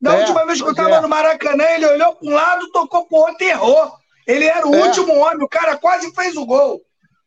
Da 0.02 0.16
é, 0.16 0.20
última 0.22 0.44
vez 0.48 0.60
que 0.60 0.68
eu 0.68 0.72
estava 0.72 0.96
é. 0.96 1.02
no 1.02 1.08
Maracanã, 1.08 1.64
ele 1.66 1.86
olhou 1.86 2.16
para 2.16 2.28
um 2.28 2.34
lado, 2.34 2.72
tocou 2.72 3.06
para 3.06 3.16
o 3.16 3.22
outro 3.22 3.46
e 3.46 3.50
errou. 3.50 3.94
Ele 4.26 4.46
era 4.46 4.68
o 4.68 4.74
é. 4.74 4.88
último 4.88 5.14
homem, 5.20 5.44
o 5.44 5.48
cara 5.48 5.78
quase 5.78 6.12
fez 6.16 6.36
o 6.36 6.48
gol. 6.48 6.82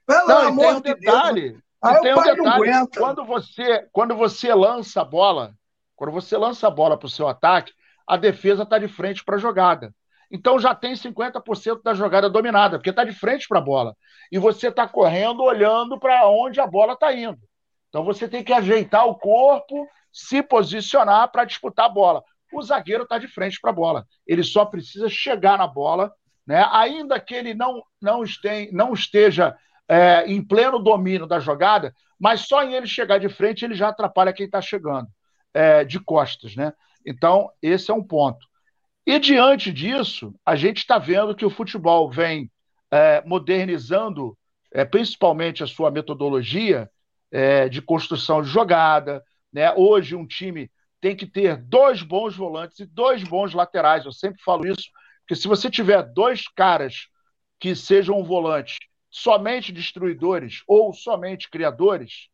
Pelo 0.05 0.27
Não, 0.27 0.49
amor 0.49 0.75
um 0.75 0.81
de 0.81 0.93
detalhe, 0.93 1.51
Deus. 1.51 1.63
Aí 1.81 2.01
tem 2.01 2.13
um 2.13 2.23
detalhe, 2.23 2.89
quando 2.99 3.25
você, 3.25 3.87
quando 3.93 4.17
você 4.17 4.53
lança 4.53 5.03
a 5.03 5.05
bola, 5.05 5.55
quando 5.95 6.11
você 6.11 6.37
lança 6.37 6.67
a 6.67 6.73
bola 6.73 6.99
para 6.99 7.07
o 7.07 7.11
seu 7.11 7.29
ataque, 7.29 7.71
a 8.05 8.17
defesa 8.17 8.65
está 8.65 8.81
de 8.81 8.89
frente 8.89 9.23
para 9.23 9.37
a 9.37 9.39
jogada. 9.39 9.95
Então 10.31 10.59
já 10.59 10.75
tem 10.75 10.95
50% 10.95 11.83
da 11.83 11.95
jogada 11.95 12.29
dominada, 12.29 12.79
porque 12.79 12.91
está 12.91 13.05
de 13.05 13.13
frente 13.13 13.47
para 13.49 13.59
a 13.59 13.63
bola. 13.63 13.97
E 14.31 14.39
você 14.39 14.69
está 14.69 14.89
correndo 14.89 15.43
olhando 15.43 15.99
para 15.99 16.29
onde 16.29 16.61
a 16.61 16.67
bola 16.67 16.95
está 16.95 17.13
indo. 17.13 17.39
Então 17.89 18.05
você 18.05 18.29
tem 18.29 18.43
que 18.43 18.53
ajeitar 18.53 19.07
o 19.07 19.15
corpo, 19.15 19.87
se 20.13 20.43
posicionar 20.43 21.31
para 21.31 21.45
disputar 21.45 21.87
a 21.87 21.91
bola. 21.91 22.23
O 22.53 22.63
zagueiro 22.63 23.05
está 23.05 23.19
de 23.19 23.29
frente 23.29 23.61
para 23.61 23.71
a 23.71 23.75
bola. 23.75 24.07
Ele 24.27 24.43
só 24.43 24.65
precisa 24.65 25.09
chegar 25.09 25.59
na 25.59 25.67
bola, 25.67 26.13
né? 26.47 26.67
ainda 26.71 27.19
que 27.21 27.35
ele 27.35 27.55
não, 27.55 27.83
não, 28.01 28.23
não 28.73 28.93
esteja 28.93 29.57
é, 29.89 30.25
em 30.27 30.43
pleno 30.43 30.79
domínio 30.79 31.27
da 31.27 31.39
jogada, 31.39 31.95
mas 32.19 32.43
só 32.43 32.63
em 32.63 32.75
ele 32.75 32.87
chegar 32.87 33.19
de 33.19 33.29
frente 33.29 33.65
ele 33.65 33.75
já 33.75 33.89
atrapalha 33.89 34.33
quem 34.33 34.47
está 34.47 34.61
chegando 34.61 35.09
é, 35.55 35.85
de 35.85 36.01
costas, 36.01 36.57
né? 36.57 36.73
Então, 37.07 37.51
esse 37.63 37.91
é 37.91 37.95
um 37.95 38.03
ponto. 38.03 38.45
E 39.07 39.21
diante 39.21 39.73
disso, 39.73 40.35
a 40.45 40.57
gente 40.57 40.79
está 40.79 40.99
vendo 40.99 41.35
que 41.35 41.47
o 41.47 41.51
futebol 41.51 42.11
vem 42.11 42.51
é, 42.91 43.23
modernizando 43.25 44.37
é, 44.73 44.85
principalmente 44.85 45.63
a 45.63 45.67
sua 45.67 45.93
metodologia 45.93 46.91
é, 47.31 47.69
de 47.69 47.81
construção 47.81 48.43
de 48.43 48.49
jogada. 48.49 49.23
Né? 49.53 49.73
Hoje, 49.75 50.17
um 50.17 50.27
time 50.27 50.69
tem 51.01 51.15
que 51.15 51.25
ter 51.25 51.57
dois 51.57 52.03
bons 52.03 52.35
volantes 52.37 52.81
e 52.81 52.87
dois 52.87 53.23
bons 53.23 53.55
laterais. 53.55 54.05
Eu 54.05 54.13
sempre 54.13 54.43
falo 54.43 54.67
isso, 54.67 54.91
porque 55.21 55.41
se 55.41 55.47
você 55.47 55.71
tiver 55.71 56.03
dois 56.03 56.49
caras 56.49 57.07
que 57.61 57.77
sejam 57.77 58.19
um 58.19 58.25
volante 58.25 58.77
somente 59.09 59.73
destruidores 59.73 60.63
ou 60.67 60.93
somente 60.93 61.49
criadores, 61.49 62.29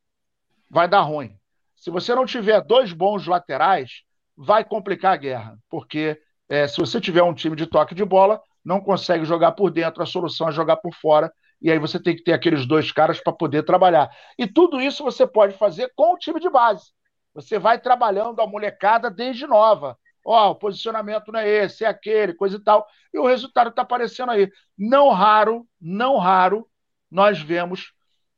vai 0.71 0.89
dar 0.89 1.03
ruim. 1.03 1.37
Se 1.77 1.91
você 1.91 2.15
não 2.15 2.25
tiver 2.25 2.63
dois 2.63 2.93
bons 2.95 3.27
laterais, 3.27 4.03
vai 4.35 4.65
complicar 4.65 5.13
a 5.13 5.17
guerra, 5.17 5.59
porque 5.69 6.19
é, 6.53 6.69
se 6.69 6.77
você 6.77 7.01
tiver 7.01 7.23
um 7.23 7.33
time 7.33 7.57
de 7.57 7.67
toque 7.67 7.95
de 7.95 8.05
bola, 8.05 8.39
não 8.63 8.79
consegue 8.79 9.25
jogar 9.25 9.53
por 9.53 9.71
dentro, 9.71 10.03
a 10.03 10.07
solução 10.07 10.51
é 10.51 10.53
jogar 10.53 10.77
por 10.77 10.93
fora, 10.93 11.33
e 11.63 11.71
aí 11.71 11.79
você 11.79 11.99
tem 11.99 12.15
que 12.15 12.23
ter 12.23 12.35
aqueles 12.35 12.67
dois 12.67 12.93
caras 12.93 13.19
para 13.19 13.33
poder 13.33 13.63
trabalhar. 13.63 14.11
E 14.39 14.47
tudo 14.47 14.79
isso 14.79 15.03
você 15.03 15.27
pode 15.27 15.57
fazer 15.57 15.91
com 15.97 16.13
o 16.13 16.19
time 16.19 16.39
de 16.39 16.51
base. 16.51 16.93
Você 17.33 17.59
vai 17.59 17.81
trabalhando 17.81 18.39
a 18.43 18.47
molecada 18.47 19.11
desde 19.11 19.47
nova. 19.47 19.97
Ó, 20.27 20.49
oh, 20.49 20.51
o 20.51 20.55
posicionamento 20.55 21.33
não 21.33 21.41
é 21.41 21.49
esse, 21.49 21.87
é 21.87 21.89
aquele, 21.89 22.35
coisa 22.35 22.59
e 22.59 22.63
tal. 22.63 22.87
E 23.15 23.19
o 23.19 23.27
resultado 23.27 23.71
está 23.71 23.81
aparecendo 23.81 24.33
aí. 24.33 24.51
Não 24.77 25.09
raro, 25.09 25.67
não 25.81 26.19
raro, 26.19 26.69
nós 27.11 27.41
vemos, 27.41 27.95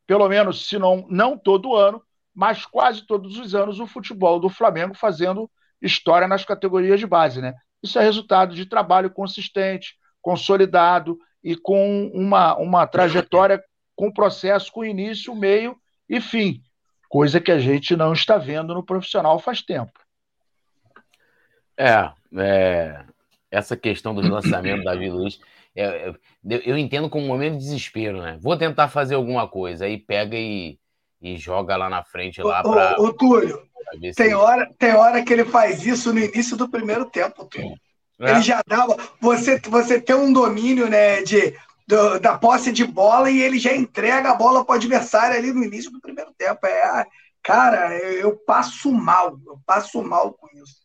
pelo 0.07 0.29
menos, 0.29 0.69
se 0.69 0.79
não, 0.79 1.05
não 1.11 1.37
todo 1.37 1.75
ano, 1.75 2.01
mas 2.33 2.65
quase 2.65 3.05
todos 3.05 3.37
os 3.41 3.57
anos, 3.57 3.81
o 3.81 3.89
futebol 3.89 4.39
do 4.39 4.49
Flamengo 4.49 4.95
fazendo 4.95 5.51
história 5.83 6.29
nas 6.29 6.45
categorias 6.45 7.01
de 7.01 7.09
base. 7.09 7.43
Né? 7.43 7.55
Isso 7.85 7.99
é 7.99 8.03
resultado 8.03 8.55
de 8.55 8.65
trabalho 8.65 9.11
consistente, 9.11 9.95
consolidado 10.23 11.19
e 11.43 11.55
com 11.55 12.11
uma, 12.15 12.57
uma 12.57 12.87
trajetória 12.87 13.63
com 13.95 14.11
processo 14.11 14.73
com 14.73 14.83
início, 14.83 15.35
meio 15.35 15.77
e 16.09 16.19
fim, 16.19 16.63
coisa 17.11 17.39
que 17.39 17.53
a 17.53 17.59
gente 17.59 17.95
não 17.95 18.15
está 18.15 18.39
vendo 18.39 18.73
no 18.73 18.83
profissional 18.83 19.39
faz 19.39 19.61
tempo. 19.61 19.93
É, 21.77 22.11
é 22.39 23.05
essa 23.51 23.77
questão 23.77 24.15
do 24.15 24.23
lançamento 24.23 24.83
da 24.83 24.95
Davi 24.95 25.11
Luiz 25.11 25.39
é, 25.77 26.09
é 26.09 26.15
eu 26.43 26.79
entendo 26.79 27.11
como 27.11 27.27
um 27.27 27.29
momento 27.29 27.53
de 27.53 27.59
desespero, 27.59 28.23
né? 28.23 28.39
Vou 28.41 28.57
tentar 28.57 28.89
fazer 28.89 29.15
alguma 29.15 29.47
coisa, 29.47 29.85
aí 29.85 29.99
pega 29.99 30.39
e, 30.39 30.79
e 31.25 31.39
joga 31.39 31.75
lá 31.75 31.89
na 31.89 32.05
frente 32.05 32.43
lá 32.43 32.63
para. 32.63 33.01
Ô, 33.01 33.13
Túlio, 33.13 33.63
tem, 34.15 34.35
hora, 34.35 34.71
tem 34.79 34.95
hora 34.95 35.25
que 35.25 35.33
ele 35.33 35.47
faz 35.47 35.85
isso 35.85 36.13
no 36.13 36.21
início 36.21 36.55
do 36.55 36.69
primeiro 36.69 37.07
tempo, 37.07 37.47
Túlio. 37.47 37.75
É. 38.21 38.31
Ele 38.31 38.43
já 38.43 38.63
dava. 38.67 38.97
Você, 39.21 39.59
você 39.59 40.01
tem 40.01 40.15
um 40.15 40.33
domínio 40.33 40.89
né, 40.89 41.23
de, 41.23 41.57
do, 41.89 42.21
da 42.21 42.37
posse 42.37 42.71
de 42.71 42.85
bola 42.85 43.31
e 43.31 43.41
ele 43.41 43.59
já 43.59 43.75
entrega 43.75 44.31
a 44.31 44.35
bola 44.35 44.65
para 44.65 44.75
o 44.75 44.77
adversário 44.77 45.37
ali 45.37 45.51
no 45.51 45.65
início 45.65 45.91
do 45.91 46.01
primeiro 46.01 46.33
tempo. 46.37 46.67
É, 46.67 47.07
cara, 47.43 47.97
eu, 47.97 48.13
eu 48.21 48.37
passo 48.37 48.93
mal, 48.93 49.39
eu 49.47 49.59
passo 49.67 50.03
mal 50.03 50.35
com 50.35 50.47
isso. 50.59 50.85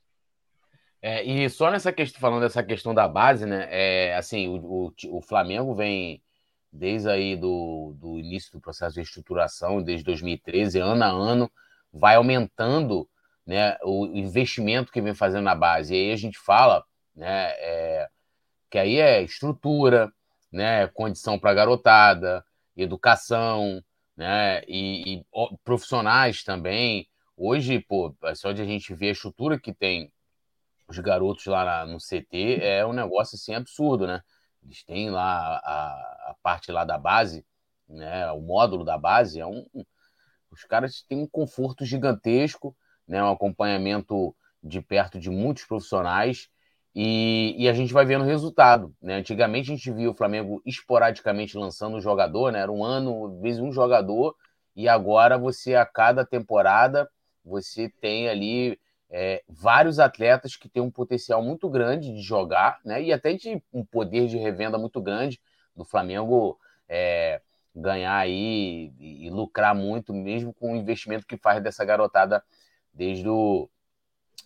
É, 1.02 1.24
e 1.24 1.50
só 1.50 1.70
nessa 1.70 1.94
questão, 1.94 2.20
falando 2.20 2.42
dessa 2.42 2.64
questão 2.64 2.94
da 2.94 3.08
base, 3.08 3.46
né? 3.46 3.68
É, 3.70 4.16
assim, 4.16 4.48
o, 4.48 4.88
o, 4.88 5.18
o, 5.18 5.22
Flamengo 5.22 5.74
vem 5.74 6.22
desde 6.72 7.10
aí 7.10 7.36
do, 7.36 7.96
do 7.98 8.20
início 8.20 8.52
do 8.52 8.62
processo 8.62 8.96
de 8.96 9.02
estruturação, 9.02 9.82
desde 9.82 10.04
2013, 10.06 10.80
ano 10.80 11.04
a 11.04 11.08
ano, 11.08 11.52
vai 11.92 12.16
aumentando 12.16 13.10
né, 13.46 13.78
o 13.84 14.06
investimento 14.06 14.92
que 14.92 15.02
vem 15.02 15.14
fazendo 15.14 15.46
na 15.46 15.56
base. 15.56 15.94
E 15.94 15.98
aí 15.98 16.12
a 16.12 16.16
gente 16.16 16.38
fala 16.38 16.84
né, 17.16 17.52
é, 17.58 18.08
que 18.70 18.78
aí 18.78 18.98
é 18.98 19.22
estrutura, 19.24 20.12
né, 20.52 20.88
condição 20.88 21.40
para 21.40 21.54
garotada, 21.54 22.46
educação, 22.78 23.84
né, 24.16 24.62
e, 24.68 25.16
e 25.16 25.26
profissionais 25.64 26.44
também. 26.44 27.08
Hoje, 27.36 27.80
pô, 27.80 28.16
é 28.24 28.36
só 28.36 28.52
de 28.52 28.62
a 28.62 28.66
gente 28.66 28.94
ver 28.94 29.10
a 29.10 29.14
estrutura 29.14 29.60
que 29.60 29.74
tem 29.74 30.12
os 30.88 30.98
garotos 31.00 31.46
lá 31.46 31.86
no 31.86 31.98
CT 32.00 32.60
é 32.62 32.86
um 32.86 32.94
negócio 32.94 33.36
assim 33.36 33.54
absurdo, 33.54 34.08
né? 34.08 34.22
Eles 34.64 34.84
têm 34.84 35.10
lá 35.10 35.58
a, 35.64 36.32
a 36.32 36.36
parte 36.42 36.72
lá 36.72 36.84
da 36.84 36.98
base, 36.98 37.46
né? 37.88 38.32
O 38.32 38.42
módulo 38.42 38.84
da 38.84 38.98
base 38.98 39.40
é 39.40 39.46
um 39.46 39.66
Os 40.52 40.64
caras 40.64 41.04
têm 41.08 41.18
um 41.18 41.28
conforto 41.28 41.86
gigantesco, 41.86 42.76
né? 43.08 43.24
um 43.24 43.32
acompanhamento 43.32 44.36
de 44.64 44.82
perto 44.82 45.20
de 45.20 45.30
muitos 45.30 45.66
profissionais 45.66 46.50
e, 46.94 47.56
e, 47.58 47.70
a 47.70 47.74
gente 47.74 47.94
vai 47.94 48.06
vendo 48.06 48.24
o 48.24 48.28
resultado. 48.28 48.94
Né? 49.02 49.16
Antigamente 49.16 49.72
a 49.72 49.76
gente 49.76 49.92
via 49.92 50.10
o 50.10 50.14
Flamengo 50.14 50.62
esporadicamente 50.66 51.58
lançando 51.58 51.98
um 51.98 52.02
jogador, 52.02 52.52
né? 52.52 52.60
era 52.60 52.72
um 52.72 52.84
ano, 52.84 53.40
vezes 53.40 53.62
um 53.62 53.72
jogador, 53.72 54.36
e 54.76 54.88
agora 54.88 55.38
você, 55.38 55.76
a 55.76 55.86
cada 55.86 56.26
temporada, 56.26 57.10
você 57.44 57.90
tem 58.02 58.30
ali 58.30 58.80
é, 59.10 59.44
vários 59.48 60.00
atletas 60.00 60.56
que 60.56 60.70
têm 60.70 60.84
um 60.84 60.92
potencial 60.92 61.42
muito 61.42 61.68
grande 61.70 62.14
de 62.14 62.22
jogar, 62.22 62.80
né? 62.86 63.02
E 63.02 63.12
até 63.12 63.34
de 63.34 63.62
um 63.74 63.84
poder 63.84 64.28
de 64.28 64.38
revenda 64.38 64.78
muito 64.78 65.02
grande 65.02 65.42
do 65.76 65.84
Flamengo 65.84 66.60
é, 66.88 67.42
ganhar 67.76 68.18
aí 68.18 68.94
e, 69.00 69.26
e, 69.26 69.30
lucrar 69.30 69.74
muito, 69.74 70.14
mesmo 70.14 70.54
com 70.54 70.74
o 70.74 70.76
investimento 70.76 71.26
que 71.26 71.38
faz 71.38 71.62
dessa 71.64 71.84
garotada 71.84 72.44
desde 72.94 73.28
o, 73.28 73.68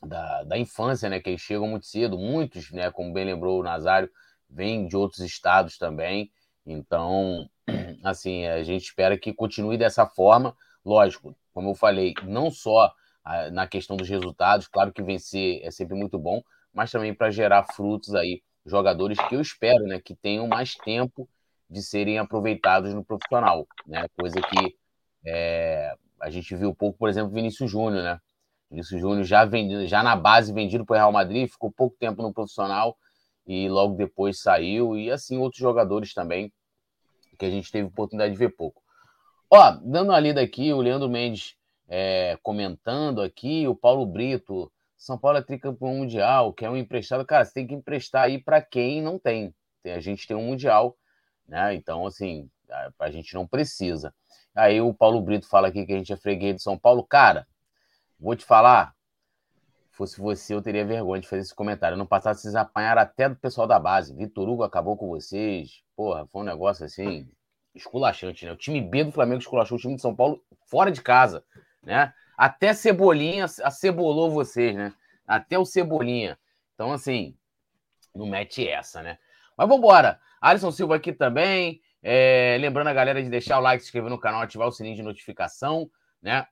da, 0.02 0.44
da 0.44 0.58
infância, 0.58 1.10
né? 1.10 1.20
Que 1.20 1.32
eles 1.32 1.42
chegam 1.42 1.68
muito 1.68 1.86
cedo, 1.86 2.18
muitos, 2.18 2.72
né? 2.72 2.90
Como 2.90 3.12
bem 3.12 3.26
lembrou 3.26 3.60
o 3.60 3.64
Nazário, 3.64 4.10
vêm 4.50 4.88
de 4.88 4.96
outros 4.96 5.20
estados 5.20 5.78
também. 5.78 6.32
Então, 6.66 7.50
assim, 8.02 8.46
a 8.46 8.64
gente 8.64 8.84
espera 8.84 9.18
que 9.18 9.34
continue 9.34 9.78
dessa 9.78 10.06
forma. 10.06 10.56
Lógico, 10.86 11.36
como 11.54 11.72
eu 11.72 11.76
falei, 11.76 12.14
não 12.24 12.50
só 12.50 12.94
na 13.52 13.68
questão 13.68 13.96
dos 13.96 14.10
resultados, 14.10 14.68
claro 14.68 14.92
que 14.92 15.02
vencer 15.02 15.62
é 15.64 15.72
sempre 15.72 15.96
muito 15.96 16.20
bom, 16.20 16.42
mas 16.74 16.92
também 16.92 17.14
para 17.14 17.32
gerar 17.32 17.64
frutos 17.64 18.14
aí, 18.16 18.42
jogadores 18.66 19.18
que 19.28 19.36
eu 19.36 19.42
espero, 19.42 19.86
né, 19.86 20.00
que 20.00 20.16
tenham 20.16 20.48
mais 20.48 20.76
tempo 20.76 21.30
de 21.70 21.82
serem 21.82 22.18
aproveitados 22.18 22.94
no 22.94 23.04
profissional, 23.04 23.68
né, 23.86 24.06
coisa 24.18 24.42
que 24.42 24.76
é, 25.26 25.96
a 26.20 26.30
gente 26.30 26.56
viu 26.56 26.74
pouco, 26.76 26.98
por 26.98 27.10
exemplo, 27.10 27.32
Vinícius 27.34 27.72
Júnior, 27.72 28.04
né, 28.04 28.20
Vinícius 28.70 29.00
Júnior 29.00 29.24
já 29.24 29.46
vendido, 29.46 29.88
já 29.88 30.04
na 30.04 30.16
base 30.16 30.52
vendido 30.52 30.86
para 30.86 30.94
o 30.94 30.98
Real 30.98 31.12
Madrid, 31.12 31.50
ficou 31.50 31.72
pouco 31.72 31.96
tempo 31.98 32.22
no 32.22 32.34
profissional 32.34 32.98
e 33.46 33.70
logo 33.70 33.96
depois 33.96 34.42
saiu 34.42 34.98
e 34.98 35.12
assim 35.12 35.38
outros 35.38 35.62
jogadores 35.62 36.14
também 36.14 36.52
que 37.38 37.46
a 37.46 37.50
gente 37.50 37.72
teve 37.72 37.88
oportunidade 37.88 38.34
de 38.34 38.40
ver 38.40 38.56
pouco. 38.56 38.82
Ó, 39.50 39.72
dando 39.84 40.10
uma 40.10 40.20
lida 40.20 40.42
aqui, 40.42 40.74
o 40.74 40.82
Leandro 40.82 41.10
Mendes 41.10 41.56
é, 41.88 42.38
comentando 42.42 43.22
aqui, 43.22 43.68
o 43.68 43.76
Paulo 43.76 44.06
Brito, 44.06 44.72
São 44.98 45.18
Paulo 45.18 45.38
é 45.38 45.42
tricampeão 45.42 45.96
mundial, 45.96 46.54
quer 46.54 46.70
um 46.70 46.78
emprestado. 46.78 47.26
Cara, 47.26 47.46
você 47.46 47.54
tem 47.54 47.68
que 47.68 47.74
emprestar 47.74 48.24
aí 48.24 48.42
para 48.42 48.62
quem 48.62 49.02
não 49.02 49.20
tem. 49.20 49.54
A 49.86 50.00
gente 50.00 50.28
tem 50.28 50.36
um 50.36 50.46
mundial, 50.46 50.98
né? 51.48 51.74
Então, 51.76 52.08
assim, 52.08 52.50
a 53.00 53.12
gente 53.12 53.34
não 53.34 53.46
precisa. 53.46 54.14
Aí 54.56 54.80
o 54.80 54.94
Paulo 54.94 55.22
Brito 55.22 55.48
fala 55.48 55.68
aqui 55.68 55.86
que 55.86 55.94
a 55.94 55.98
gente 55.98 56.14
é 56.14 56.18
freguês 56.18 56.56
de 56.56 56.62
São 56.62 56.78
Paulo. 56.78 57.04
Cara, 57.04 57.48
vou 58.20 58.36
te 58.36 58.46
falar, 58.46 58.96
fosse 59.92 60.20
você, 60.20 60.54
eu 60.54 60.62
teria 60.62 60.86
vergonha 60.86 61.22
de 61.22 61.28
fazer 61.28 61.42
esse 61.42 61.56
comentário. 61.56 61.98
No 61.98 62.08
passado, 62.08 62.38
vocês 62.38 62.56
apanharam 62.56 63.02
até 63.02 63.28
do 63.28 63.36
pessoal 63.36 63.68
da 63.68 63.80
base. 63.80 64.16
Vitor 64.16 64.48
Hugo 64.48 64.64
acabou 64.64 64.96
com 64.96 65.08
vocês. 65.08 65.84
Porra, 65.96 66.26
foi 66.28 66.42
um 66.42 66.46
negócio 66.46 66.86
assim, 66.86 67.30
esculachante, 67.76 68.46
né? 68.46 68.52
O 68.52 68.58
time 68.58 68.82
B 68.82 69.04
do 69.04 69.12
Flamengo 69.12 69.42
esculachou 69.42 69.78
o 69.78 69.82
time 69.82 69.96
de 69.96 70.02
São 70.02 70.16
Paulo 70.16 70.42
fora 70.66 70.92
de 70.92 71.02
casa 71.02 71.44
né? 71.84 72.14
Até 72.38 72.74
Cebolinha 72.74 73.46
acebolou 73.64 74.32
vocês, 74.32 74.76
né? 74.76 74.94
Até 75.28 75.58
o 75.58 75.66
Cebolinha. 75.66 76.38
Então, 76.74 76.92
assim, 76.92 77.38
não 78.14 78.26
mete 78.26 78.68
essa, 78.68 79.02
né? 79.02 79.18
Mas 79.58 79.68
vamos 79.68 79.84
embora. 79.84 80.20
Alisson 80.42 80.72
Silva 80.72 80.96
aqui 80.96 81.14
também. 81.14 81.82
É, 82.02 82.58
lembrando 82.60 82.88
a 82.88 82.94
galera 82.94 83.24
de 83.24 83.30
deixar 83.30 83.60
o 83.60 83.62
like, 83.62 83.82
se 83.82 83.88
inscrever 83.88 84.10
no 84.10 84.20
canal, 84.20 84.42
ativar 84.42 84.68
o 84.68 84.72
sininho 84.72 84.96
de 84.96 85.04
notificação, 85.04 85.90
né? 86.22 86.46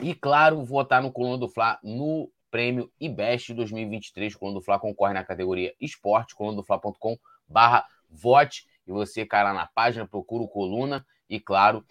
E, 0.00 0.14
claro, 0.14 0.62
votar 0.64 1.02
no 1.02 1.10
Coluna 1.10 1.38
do 1.38 1.48
Fla 1.48 1.78
no 1.82 2.30
prêmio 2.50 2.90
IBEST 3.00 3.54
2023. 3.54 4.36
Coluna 4.36 4.60
do 4.60 4.64
Fla 4.64 4.78
concorre 4.78 5.14
na 5.14 5.24
categoria 5.24 5.74
esporte, 5.80 6.34
colunadofla.com 6.34 7.18
barra 7.48 7.84
vote. 8.08 8.66
E 8.86 8.92
você, 8.92 9.26
cara, 9.26 9.52
na 9.52 9.66
página, 9.66 10.06
procura 10.06 10.44
o 10.44 10.48
Coluna. 10.48 11.04
E, 11.28 11.40
claro, 11.40 11.84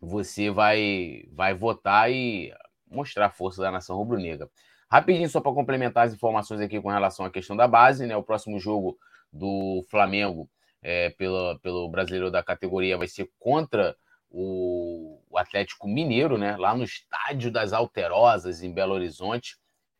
você 0.00 0.50
vai, 0.50 1.24
vai 1.32 1.54
votar 1.54 2.10
e 2.10 2.52
mostrar 2.90 3.26
a 3.26 3.30
força 3.30 3.60
da 3.60 3.70
nação 3.70 3.96
rubro-negra. 3.96 4.48
Rapidinho, 4.90 5.28
só 5.28 5.40
para 5.40 5.52
complementar 5.52 6.06
as 6.06 6.14
informações 6.14 6.60
aqui 6.60 6.80
com 6.80 6.88
relação 6.88 7.24
à 7.24 7.30
questão 7.30 7.56
da 7.56 7.68
base, 7.68 8.06
né? 8.06 8.16
O 8.16 8.22
próximo 8.22 8.58
jogo 8.58 8.98
do 9.32 9.84
Flamengo 9.88 10.50
é, 10.82 11.10
pelo, 11.10 11.58
pelo 11.60 11.88
brasileiro 11.88 12.30
da 12.30 12.42
categoria 12.42 12.98
vai 12.98 13.06
ser 13.06 13.30
contra 13.38 13.94
o, 14.28 15.22
o, 15.28 15.38
Atlético 15.38 15.86
Mineiro, 15.86 16.36
né? 16.36 16.56
Lá 16.56 16.74
no 16.74 16.82
estádio 16.82 17.50
das 17.50 17.72
Alterosas, 17.72 18.62
em 18.62 18.72
Belo 18.72 18.94
Horizonte. 18.94 19.56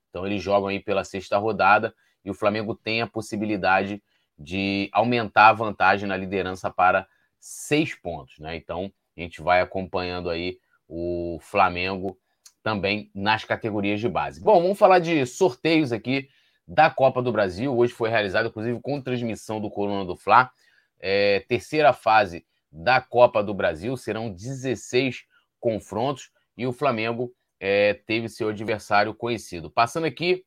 Então 0.08 0.26
eles 0.26 0.42
jogam 0.42 0.68
aí 0.68 0.80
pela 0.80 1.04
sexta 1.04 1.38
rodada 1.38 1.94
e 2.24 2.30
o 2.30 2.34
Flamengo 2.34 2.74
tem 2.74 3.00
a 3.02 3.06
possibilidade 3.06 4.02
de 4.36 4.88
aumentar 4.92 5.48
a 5.48 5.52
vantagem 5.52 6.08
na 6.08 6.16
liderança 6.16 6.70
para 6.70 7.06
seis 7.38 7.94
pontos, 7.94 8.38
né? 8.38 8.56
Então 8.56 8.92
a 9.22 9.26
gente 9.26 9.42
vai 9.42 9.60
acompanhando 9.60 10.30
aí 10.30 10.58
o 10.88 11.38
Flamengo 11.40 12.18
também 12.62 13.10
nas 13.14 13.44
categorias 13.44 14.00
de 14.00 14.08
base. 14.08 14.40
Bom, 14.40 14.60
vamos 14.60 14.78
falar 14.78 14.98
de 14.98 15.24
sorteios 15.26 15.92
aqui 15.92 16.28
da 16.66 16.90
Copa 16.90 17.22
do 17.22 17.32
Brasil. 17.32 17.76
Hoje 17.76 17.92
foi 17.92 18.10
realizado, 18.10 18.48
inclusive, 18.48 18.80
com 18.80 19.00
transmissão 19.00 19.60
do 19.60 19.70
Coluna 19.70 20.04
do 20.04 20.16
Fla. 20.16 20.50
É, 20.98 21.40
terceira 21.48 21.92
fase 21.92 22.46
da 22.70 23.00
Copa 23.00 23.42
do 23.42 23.54
Brasil. 23.54 23.96
Serão 23.96 24.30
16 24.30 25.24
confrontos 25.58 26.30
e 26.56 26.66
o 26.66 26.72
Flamengo 26.72 27.32
é, 27.58 27.94
teve 27.94 28.28
seu 28.28 28.48
adversário 28.48 29.14
conhecido. 29.14 29.70
Passando 29.70 30.06
aqui 30.06 30.44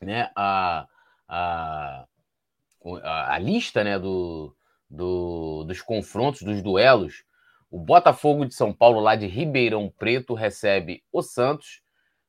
né, 0.00 0.30
a, 0.36 0.86
a, 1.28 2.06
a, 3.02 3.38
lista 3.38 3.84
né, 3.84 3.98
do, 3.98 4.54
do, 4.88 5.64
dos 5.64 5.80
confrontos, 5.80 6.42
dos 6.42 6.62
duelos 6.62 7.24
o 7.70 7.78
Botafogo 7.78 8.44
de 8.44 8.54
São 8.54 8.72
Paulo, 8.72 8.98
lá 8.98 9.14
de 9.14 9.26
Ribeirão 9.26 9.88
Preto, 9.96 10.34
recebe 10.34 11.02
o 11.12 11.22
Santos, 11.22 11.82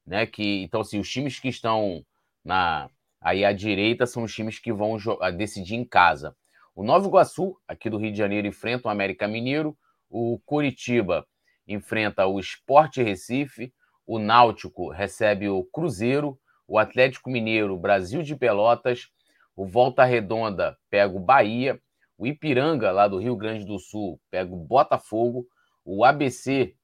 né? 0.05 0.25
Que, 0.25 0.61
então, 0.61 0.81
assim, 0.81 0.99
os 0.99 1.09
times 1.09 1.39
que 1.39 1.49
estão 1.49 2.05
na 2.43 2.89
aí 3.19 3.45
à 3.45 3.51
direita 3.51 4.05
são 4.05 4.23
os 4.23 4.33
times 4.33 4.59
que 4.59 4.73
vão 4.73 4.97
decidir 5.37 5.75
em 5.75 5.85
casa. 5.85 6.35
O 6.75 6.83
Nova 6.83 7.07
Iguaçu, 7.07 7.55
aqui 7.67 7.89
do 7.89 7.97
Rio 7.97 8.11
de 8.11 8.17
Janeiro, 8.17 8.47
enfrenta 8.47 8.87
o 8.87 8.91
América 8.91 9.27
Mineiro. 9.27 9.77
O 10.09 10.39
Curitiba 10.45 11.25
enfrenta 11.67 12.25
o 12.25 12.39
Esporte 12.39 13.03
Recife. 13.03 13.73
O 14.05 14.17
Náutico 14.17 14.89
recebe 14.89 15.49
o 15.49 15.63
Cruzeiro. 15.65 16.39
O 16.67 16.79
Atlético 16.79 17.29
Mineiro, 17.29 17.77
Brasil 17.77 18.23
de 18.23 18.35
Pelotas. 18.35 19.09
O 19.55 19.65
Volta 19.65 20.03
Redonda 20.03 20.77
pega 20.89 21.15
o 21.15 21.19
Bahia. 21.19 21.79
O 22.21 22.27
Ipiranga, 22.27 22.91
lá 22.91 23.07
do 23.07 23.17
Rio 23.17 23.35
Grande 23.35 23.65
do 23.65 23.79
Sul, 23.79 24.21
pega 24.29 24.53
o 24.53 24.55
Botafogo. 24.55 25.47
O 25.83 26.05
ABC, 26.05 26.75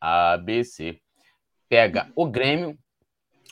ABC, 0.00 1.00
pega 1.68 2.08
o 2.14 2.24
Grêmio. 2.24 2.78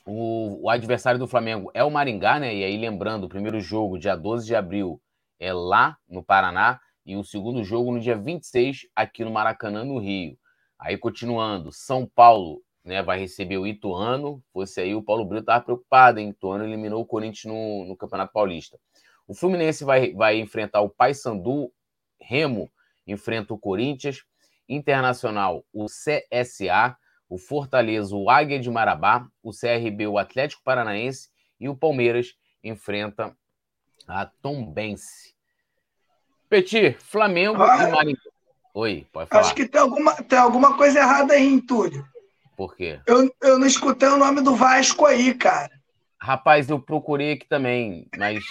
O, 0.07 0.63
o, 0.63 0.71
adversário 0.71 1.19
do 1.19 1.27
Flamengo 1.27 1.73
é 1.75 1.83
o 1.83 1.91
Maringá, 1.91 2.39
né? 2.39 2.55
E 2.55 2.63
aí, 2.63 2.77
lembrando, 2.77 3.25
o 3.25 3.29
primeiro 3.29 3.61
jogo, 3.61 3.99
dia 3.99 4.15
12 4.15 4.47
de 4.47 4.55
abril, 4.55 5.03
é 5.41 5.53
lá 5.53 5.99
no 6.09 6.23
Paraná. 6.23 6.79
E 7.05 7.17
o 7.17 7.25
segundo 7.25 7.65
jogo 7.65 7.91
no 7.91 7.99
dia 7.99 8.17
26, 8.17 8.83
aqui 8.95 9.25
no 9.25 9.33
Maracanã, 9.33 9.83
no 9.83 9.99
Rio. 9.99 10.39
Aí, 10.79 10.97
continuando, 10.97 11.73
São 11.73 12.07
Paulo 12.07 12.63
né, 12.85 13.03
vai 13.03 13.19
receber 13.19 13.59
o 13.59 13.67
Ituano. 13.67 14.41
Fosse 14.53 14.81
aí, 14.81 14.95
o 14.95 15.03
Paulo 15.03 15.25
Brito 15.25 15.41
estava 15.41 15.65
preocupado, 15.65 16.21
hein? 16.21 16.29
Ituano 16.29 16.63
eliminou 16.63 17.03
o 17.03 17.07
Corinthians 17.07 17.53
no, 17.53 17.87
no 17.87 17.97
Campeonato 17.97 18.33
Paulista. 18.33 18.79
O 19.27 19.35
Fluminense 19.35 19.85
vai, 19.85 20.13
vai 20.13 20.39
enfrentar 20.39 20.81
o 20.81 20.91
Paysandu, 20.91 21.73
Remo 22.21 22.71
enfrenta 23.07 23.53
o 23.53 23.59
Corinthians, 23.59 24.25
Internacional 24.69 25.65
o 25.73 25.87
CSA, 25.87 26.97
o 27.29 27.37
Fortaleza 27.37 28.15
o 28.15 28.31
Águia 28.31 28.59
de 28.59 28.71
Marabá, 28.71 29.27
o 29.43 29.51
CRB 29.51 30.07
o 30.07 30.19
Atlético 30.19 30.63
Paranaense 30.63 31.29
e 31.61 31.69
o 31.69 31.77
Palmeiras 31.77 32.35
enfrenta 32.63 33.37
a 34.07 34.27
Tombense. 34.27 35.35
Petit, 36.49 36.97
Flamengo 36.99 37.63
ah, 37.63 37.89
e 37.89 37.91
Maringá. 37.91 38.21
Oi, 38.75 39.07
pode 39.13 39.29
falar. 39.29 39.43
Acho 39.43 39.55
que 39.55 39.67
tem 39.67 39.81
alguma, 39.81 40.15
tem 40.23 40.39
alguma 40.39 40.77
coisa 40.77 40.99
errada 40.99 41.35
aí, 41.35 41.61
Túlio. 41.63 42.07
Por 42.57 42.75
quê? 42.77 43.01
Eu, 43.07 43.35
eu 43.43 43.59
não 43.59 43.67
escutei 43.67 44.09
o 44.09 44.17
nome 44.17 44.41
do 44.41 44.55
Vasco 44.55 45.07
aí, 45.07 45.35
cara. 45.35 45.71
Rapaz, 46.21 46.71
eu 46.71 46.81
procurei 46.81 47.33
aqui 47.33 47.47
também, 47.47 48.09
mas 48.17 48.45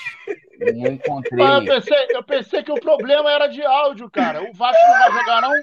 não 0.71 0.91
encontrei. 0.91 1.45
eu, 1.45 1.65
pensei, 1.65 2.07
eu 2.09 2.23
pensei 2.23 2.63
que 2.63 2.71
o 2.71 2.79
problema 2.79 3.31
era 3.31 3.47
de 3.47 3.63
áudio, 3.63 4.09
cara. 4.09 4.41
O 4.43 4.53
Vasco 4.53 4.81
não 4.87 4.99
vai 4.99 5.11
jogar, 5.11 5.41
não? 5.41 5.53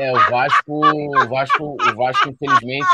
É, 0.00 0.12
o 0.12 0.30
Vasco, 0.30 0.86
o 0.86 1.28
Vasco, 1.28 1.76
o 1.80 1.96
Vasco, 1.96 2.28
infelizmente, 2.28 2.86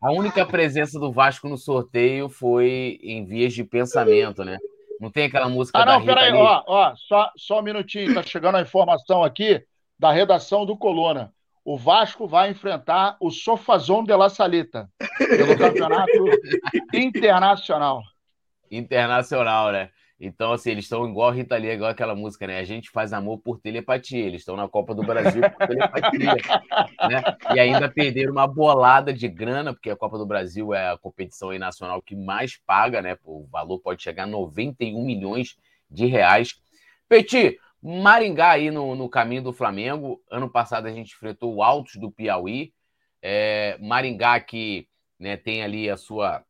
a 0.00 0.12
única 0.12 0.46
presença 0.46 0.98
do 0.98 1.12
Vasco 1.12 1.48
no 1.48 1.56
sorteio 1.56 2.28
foi 2.28 2.98
em 3.02 3.24
vias 3.24 3.52
de 3.52 3.64
pensamento, 3.64 4.44
né? 4.44 4.58
Não 5.00 5.10
tem 5.10 5.26
aquela 5.26 5.48
música 5.48 5.78
ah, 5.78 5.84
não, 5.84 5.92
da 5.92 5.98
Rita 5.98 6.14
peraí, 6.14 6.32
ó, 6.32 6.62
ó, 6.66 6.94
só, 6.96 7.30
só 7.36 7.60
um 7.60 7.62
minutinho, 7.62 8.14
tá 8.14 8.22
chegando 8.22 8.56
a 8.56 8.62
informação 8.62 9.22
aqui 9.22 9.62
da 9.98 10.10
redação 10.10 10.64
do 10.64 10.76
Coluna. 10.76 11.32
o 11.64 11.76
Vasco 11.76 12.26
vai 12.26 12.50
enfrentar 12.50 13.16
o 13.20 13.30
Sofazon 13.30 14.04
de 14.04 14.14
la 14.14 14.28
Salita 14.28 14.88
pelo 15.18 15.56
campeonato 15.58 16.24
internacional. 16.94 18.02
Internacional, 18.70 19.72
né? 19.72 19.90
Então, 20.18 20.52
assim, 20.52 20.70
eles 20.70 20.86
estão 20.86 21.06
igual 21.06 21.28
a 21.28 21.32
Rita 21.32 21.56
Lee, 21.58 21.72
igual 21.72 21.90
aquela 21.90 22.14
música, 22.14 22.46
né? 22.46 22.58
A 22.58 22.64
gente 22.64 22.88
faz 22.88 23.12
amor 23.12 23.38
por 23.38 23.58
telepatia. 23.58 24.24
Eles 24.24 24.40
estão 24.40 24.56
na 24.56 24.66
Copa 24.66 24.94
do 24.94 25.02
Brasil 25.02 25.42
por 25.42 25.66
telepatia. 25.66 26.34
né? 27.10 27.22
E 27.54 27.60
ainda 27.60 27.86
perderam 27.86 28.32
uma 28.32 28.46
bolada 28.46 29.12
de 29.12 29.28
grana, 29.28 29.74
porque 29.74 29.90
a 29.90 29.96
Copa 29.96 30.16
do 30.16 30.24
Brasil 30.24 30.72
é 30.72 30.90
a 30.90 30.96
competição 30.96 31.56
nacional 31.58 32.00
que 32.00 32.16
mais 32.16 32.56
paga, 32.56 33.02
né? 33.02 33.18
O 33.24 33.46
valor 33.52 33.78
pode 33.80 34.02
chegar 34.02 34.22
a 34.22 34.26
91 34.26 35.04
milhões 35.04 35.58
de 35.90 36.06
reais. 36.06 36.54
Petit, 37.06 37.58
Maringá 37.82 38.52
aí 38.52 38.70
no, 38.70 38.96
no 38.96 39.10
caminho 39.10 39.42
do 39.42 39.52
Flamengo. 39.52 40.22
Ano 40.30 40.48
passado 40.48 40.86
a 40.86 40.92
gente 40.92 41.12
enfrentou 41.12 41.54
o 41.54 41.62
Altos 41.62 41.96
do 41.96 42.10
Piauí. 42.10 42.72
É, 43.20 43.76
Maringá 43.82 44.40
que 44.40 44.88
né, 45.18 45.36
tem 45.36 45.62
ali 45.62 45.90
a 45.90 45.96
sua 45.96 46.42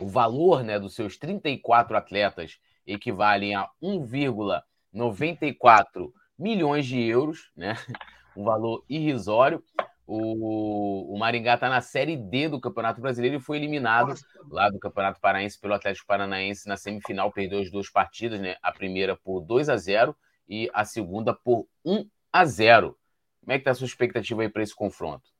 o 0.00 0.08
valor 0.08 0.64
né, 0.64 0.78
dos 0.78 0.94
seus 0.94 1.18
34 1.18 1.96
atletas 1.96 2.58
equivalem 2.92 3.54
a 3.54 3.68
1,94 3.82 6.12
milhões 6.38 6.86
de 6.86 7.02
euros, 7.02 7.50
né? 7.56 7.76
um 8.36 8.44
valor 8.44 8.84
irrisório. 8.88 9.62
O, 10.06 11.14
o 11.14 11.18
Maringá 11.18 11.54
está 11.54 11.68
na 11.68 11.80
Série 11.80 12.16
D 12.16 12.48
do 12.48 12.60
Campeonato 12.60 13.00
Brasileiro 13.00 13.36
e 13.36 13.40
foi 13.40 13.58
eliminado 13.58 14.14
lá 14.50 14.68
do 14.68 14.80
Campeonato 14.80 15.20
Paraense 15.20 15.60
pelo 15.60 15.74
Atlético 15.74 16.06
Paranaense 16.06 16.68
na 16.68 16.76
semifinal, 16.76 17.30
perdeu 17.30 17.60
as 17.60 17.70
duas 17.70 17.88
partidas, 17.88 18.40
né? 18.40 18.56
A 18.60 18.72
primeira 18.72 19.16
por 19.16 19.40
2 19.40 19.68
a 19.68 19.76
0 19.76 20.16
e 20.48 20.68
a 20.74 20.84
segunda 20.84 21.32
por 21.32 21.68
1 21.84 22.08
a 22.32 22.44
0. 22.44 22.98
Como 23.40 23.52
é 23.52 23.56
que 23.56 23.60
está 23.60 23.70
a 23.70 23.74
sua 23.74 23.86
expectativa 23.86 24.42
aí 24.42 24.48
para 24.48 24.62
esse 24.62 24.74
confronto? 24.74 25.30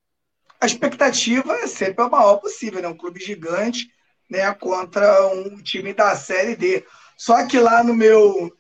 A 0.61 0.67
expectativa 0.67 1.53
é 1.55 1.67
sempre 1.67 2.05
a 2.05 2.09
maior 2.09 2.37
possível, 2.37 2.81
né? 2.81 2.87
Um 2.87 2.97
clube 2.97 3.19
gigante, 3.19 3.91
né, 4.31 4.55
contra 4.55 5.27
um 5.29 5.57
time 5.57 5.93
da 5.93 6.15
Série 6.15 6.55
D. 6.55 6.85
Só 7.21 7.47
que 7.47 7.59
lá 7.59 7.85
no 7.85 7.93
meu. 7.93 8.51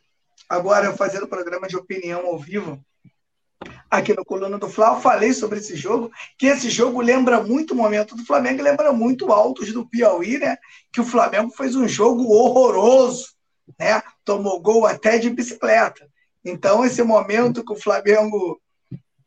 Agora, 0.47 0.95
fazendo 0.95 1.27
programa 1.27 1.67
de 1.67 1.79
opinião 1.79 2.27
ao 2.27 2.39
vivo, 2.39 2.79
aqui 3.91 4.13
no 4.13 4.23
Coluna 4.23 4.59
do 4.59 4.69
Fla, 4.69 4.89
eu 4.89 5.01
falei 5.01 5.33
sobre 5.33 5.61
esse 5.61 5.75
jogo, 5.75 6.11
que 6.37 6.47
esse 6.47 6.69
jogo 6.69 7.01
lembra 7.01 7.43
muito 7.43 7.73
o 7.73 7.77
momento 7.77 8.15
do 8.15 8.23
Flamengo, 8.27 8.63
lembra 8.63 8.93
muito 8.93 9.33
Altos 9.33 9.73
do 9.73 9.89
Piauí, 9.89 10.37
né? 10.37 10.59
Que 10.93 11.01
o 11.01 11.07
Flamengo 11.07 11.51
fez 11.57 11.75
um 11.75 11.89
jogo 11.89 12.25
horroroso, 12.35 13.29
né? 13.79 14.03
Tomou 14.27 14.61
gol 14.61 14.85
até 14.85 15.17
de 15.17 15.31
bicicleta. 15.31 16.07
Então, 16.45 16.85
esse 16.85 17.03
momento 17.03 17.65
que 17.65 17.73
o 17.73 17.81
Flamengo 17.81 18.61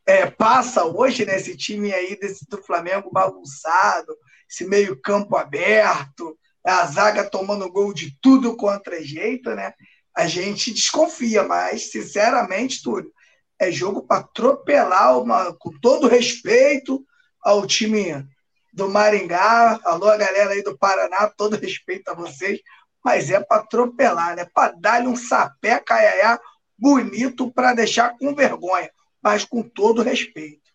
é, 0.06 0.30
passa 0.30 0.84
hoje, 0.84 1.24
né? 1.24 1.38
Esse 1.38 1.56
time 1.56 1.92
aí 1.92 2.16
desse, 2.20 2.46
do 2.48 2.62
Flamengo 2.62 3.10
bagunçado, 3.10 4.16
esse 4.48 4.64
meio-campo 4.64 5.36
aberto, 5.36 6.38
a 6.64 6.86
zaga 6.86 7.28
tomando 7.28 7.70
gol 7.70 7.92
de 7.92 8.16
tudo 8.20 8.56
contra 8.56 9.02
jeito, 9.02 9.54
né? 9.54 9.74
A 10.16 10.26
gente 10.26 10.72
desconfia, 10.72 11.42
mas, 11.42 11.90
sinceramente, 11.90 12.82
Túlio, 12.82 13.12
é 13.58 13.70
jogo 13.70 14.02
para 14.02 14.20
atropelar, 14.20 15.18
uma, 15.18 15.54
com 15.54 15.70
todo 15.80 16.08
respeito 16.08 17.04
ao 17.42 17.66
time 17.66 18.26
do 18.72 18.88
Maringá. 18.88 19.78
Alô, 19.84 20.08
a 20.08 20.16
galera 20.16 20.50
aí 20.50 20.62
do 20.62 20.78
Paraná, 20.78 21.28
todo 21.36 21.56
respeito 21.56 22.08
a 22.08 22.14
vocês, 22.14 22.60
mas 23.04 23.30
é 23.30 23.40
para 23.40 23.60
atropelar, 23.60 24.36
né? 24.36 24.46
Para 24.54 24.72
dar-lhe 24.72 25.06
um 25.06 25.16
sapé 25.16 25.78
caiaiá 25.78 26.40
bonito 26.78 27.52
para 27.52 27.74
deixar 27.74 28.16
com 28.18 28.34
vergonha, 28.34 28.90
mas 29.22 29.44
com 29.44 29.62
todo 29.62 30.02
respeito. 30.02 30.70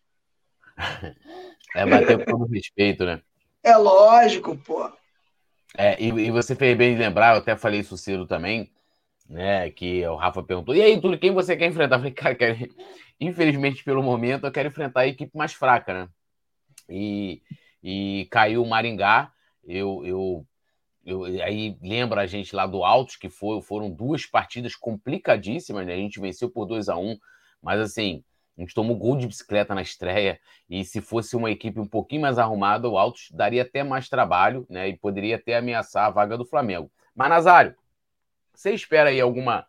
É 1.76 1.86
bater 1.86 2.26
com 2.26 2.40
todo 2.40 2.52
respeito, 2.52 3.06
né? 3.06 3.22
É 3.62 3.78
lógico, 3.78 4.58
pô. 4.58 4.92
É, 5.78 6.02
e, 6.02 6.08
e, 6.08 6.32
você 6.32 6.56
fez 6.56 6.78
bem 6.78 6.98
lembrar, 6.98 7.36
eu 7.36 7.40
até 7.40 7.56
falei 7.56 7.82
isso 7.82 7.98
cedo 7.98 8.26
também, 8.26 8.72
né? 9.30 9.70
Que 9.72 10.06
o 10.08 10.16
Rafa 10.16 10.44
perguntou: 10.44 10.76
e 10.76 10.82
aí, 10.82 11.00
Túlio, 11.00 11.20
quem 11.20 11.32
você 11.32 11.56
quer 11.56 11.68
enfrentar? 11.68 11.96
Eu 11.96 12.00
falei, 12.00 12.14
cara, 12.14 12.36
quero... 12.36 12.58
infelizmente, 13.20 13.84
pelo 13.84 14.04
momento, 14.04 14.46
eu 14.46 14.52
quero 14.52 14.70
enfrentar 14.70 15.02
a 15.02 15.08
equipe 15.08 15.38
mais 15.38 15.54
fraca, 15.54 15.94
né? 15.94 16.10
E, 16.90 17.42
e 17.84 18.28
caiu 18.32 18.64
o 18.64 18.70
Maringá. 18.70 19.32
Eu, 19.64 20.04
eu, 20.06 20.48
eu, 21.06 21.24
aí 21.44 21.78
lembra 21.82 22.22
a 22.22 22.26
gente 22.26 22.56
lá 22.56 22.66
do 22.66 22.84
Altos, 22.84 23.16
que 23.16 23.30
foi, 23.30 23.62
foram 23.62 23.92
duas 23.92 24.26
partidas 24.26 24.76
complicadíssimas, 24.76 25.86
né? 25.86 25.94
A 25.94 25.98
gente 25.98 26.20
venceu 26.20 26.50
por 26.50 26.66
2 26.66 26.90
a 26.90 26.98
1 26.98 27.12
um, 27.12 27.20
mas 27.62 27.80
assim, 27.80 28.24
a 28.60 28.62
gente 28.62 28.74
tomou 28.74 28.98
gol 28.98 29.16
de 29.16 29.26
bicicleta 29.26 29.74
na 29.74 29.82
estreia 29.82 30.38
e 30.70 30.84
se 30.84 31.00
fosse 31.00 31.34
uma 31.38 31.50
equipe 31.50 31.80
um 31.80 31.88
pouquinho 31.88 32.24
mais 32.24 32.38
arrumada, 32.38 32.90
o 32.90 32.98
Altos 32.98 33.30
daria 33.32 33.62
até 33.62 33.84
mais 33.84 34.10
trabalho, 34.10 34.66
né? 34.70 34.90
E 34.90 34.98
poderia 34.98 35.38
até 35.38 35.56
ameaçar 35.56 36.06
a 36.06 36.10
vaga 36.10 36.38
do 36.38 36.46
Flamengo. 36.46 36.92
Mas, 37.16 37.30
Nazário, 37.30 37.74
você 38.54 38.74
espera 38.74 39.12
aí 39.12 39.22
alguma 39.22 39.66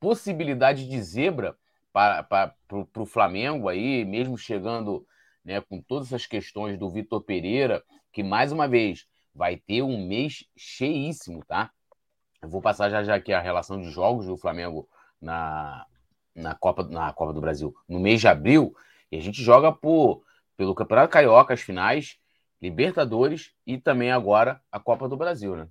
possibilidade 0.00 0.88
de 0.88 1.00
zebra 1.00 1.56
para, 1.92 2.52
o 2.96 3.06
Flamengo 3.06 3.68
aí, 3.68 4.04
mesmo 4.04 4.36
chegando 4.36 5.06
né, 5.44 5.60
com 5.60 5.80
todas 5.80 6.08
essas 6.08 6.26
questões 6.26 6.76
do 6.76 6.90
Vitor 6.90 7.22
Pereira, 7.22 7.84
que 8.12 8.24
mais 8.24 8.50
uma 8.50 8.66
vez 8.66 9.06
vai 9.32 9.56
ter 9.56 9.82
um 9.82 10.04
mês 10.08 10.44
cheíssimo, 10.56 11.44
tá? 11.44 11.70
Eu 12.42 12.48
vou 12.48 12.60
passar 12.60 12.90
já 12.90 13.04
já 13.04 13.14
aqui 13.14 13.32
a 13.32 13.40
relação 13.40 13.80
de 13.80 13.90
jogos 13.90 14.26
do 14.26 14.36
Flamengo 14.36 14.88
na, 15.20 15.86
na 16.34 16.54
Copa, 16.54 16.82
na 16.84 17.12
Copa 17.12 17.32
do 17.32 17.40
Brasil 17.40 17.74
no 17.88 18.00
mês 18.00 18.20
de 18.20 18.28
abril, 18.28 18.74
e 19.10 19.16
a 19.16 19.20
gente 19.20 19.42
joga 19.42 19.70
por, 19.70 20.22
pelo 20.56 20.74
Campeonato 20.74 21.12
Carioca, 21.12 21.54
as 21.54 21.60
finais, 21.60 22.16
Libertadores 22.60 23.52
e 23.66 23.76
também 23.76 24.10
agora 24.10 24.60
a 24.72 24.80
Copa 24.80 25.08
do 25.08 25.16
Brasil, 25.16 25.54
né? 25.54 25.68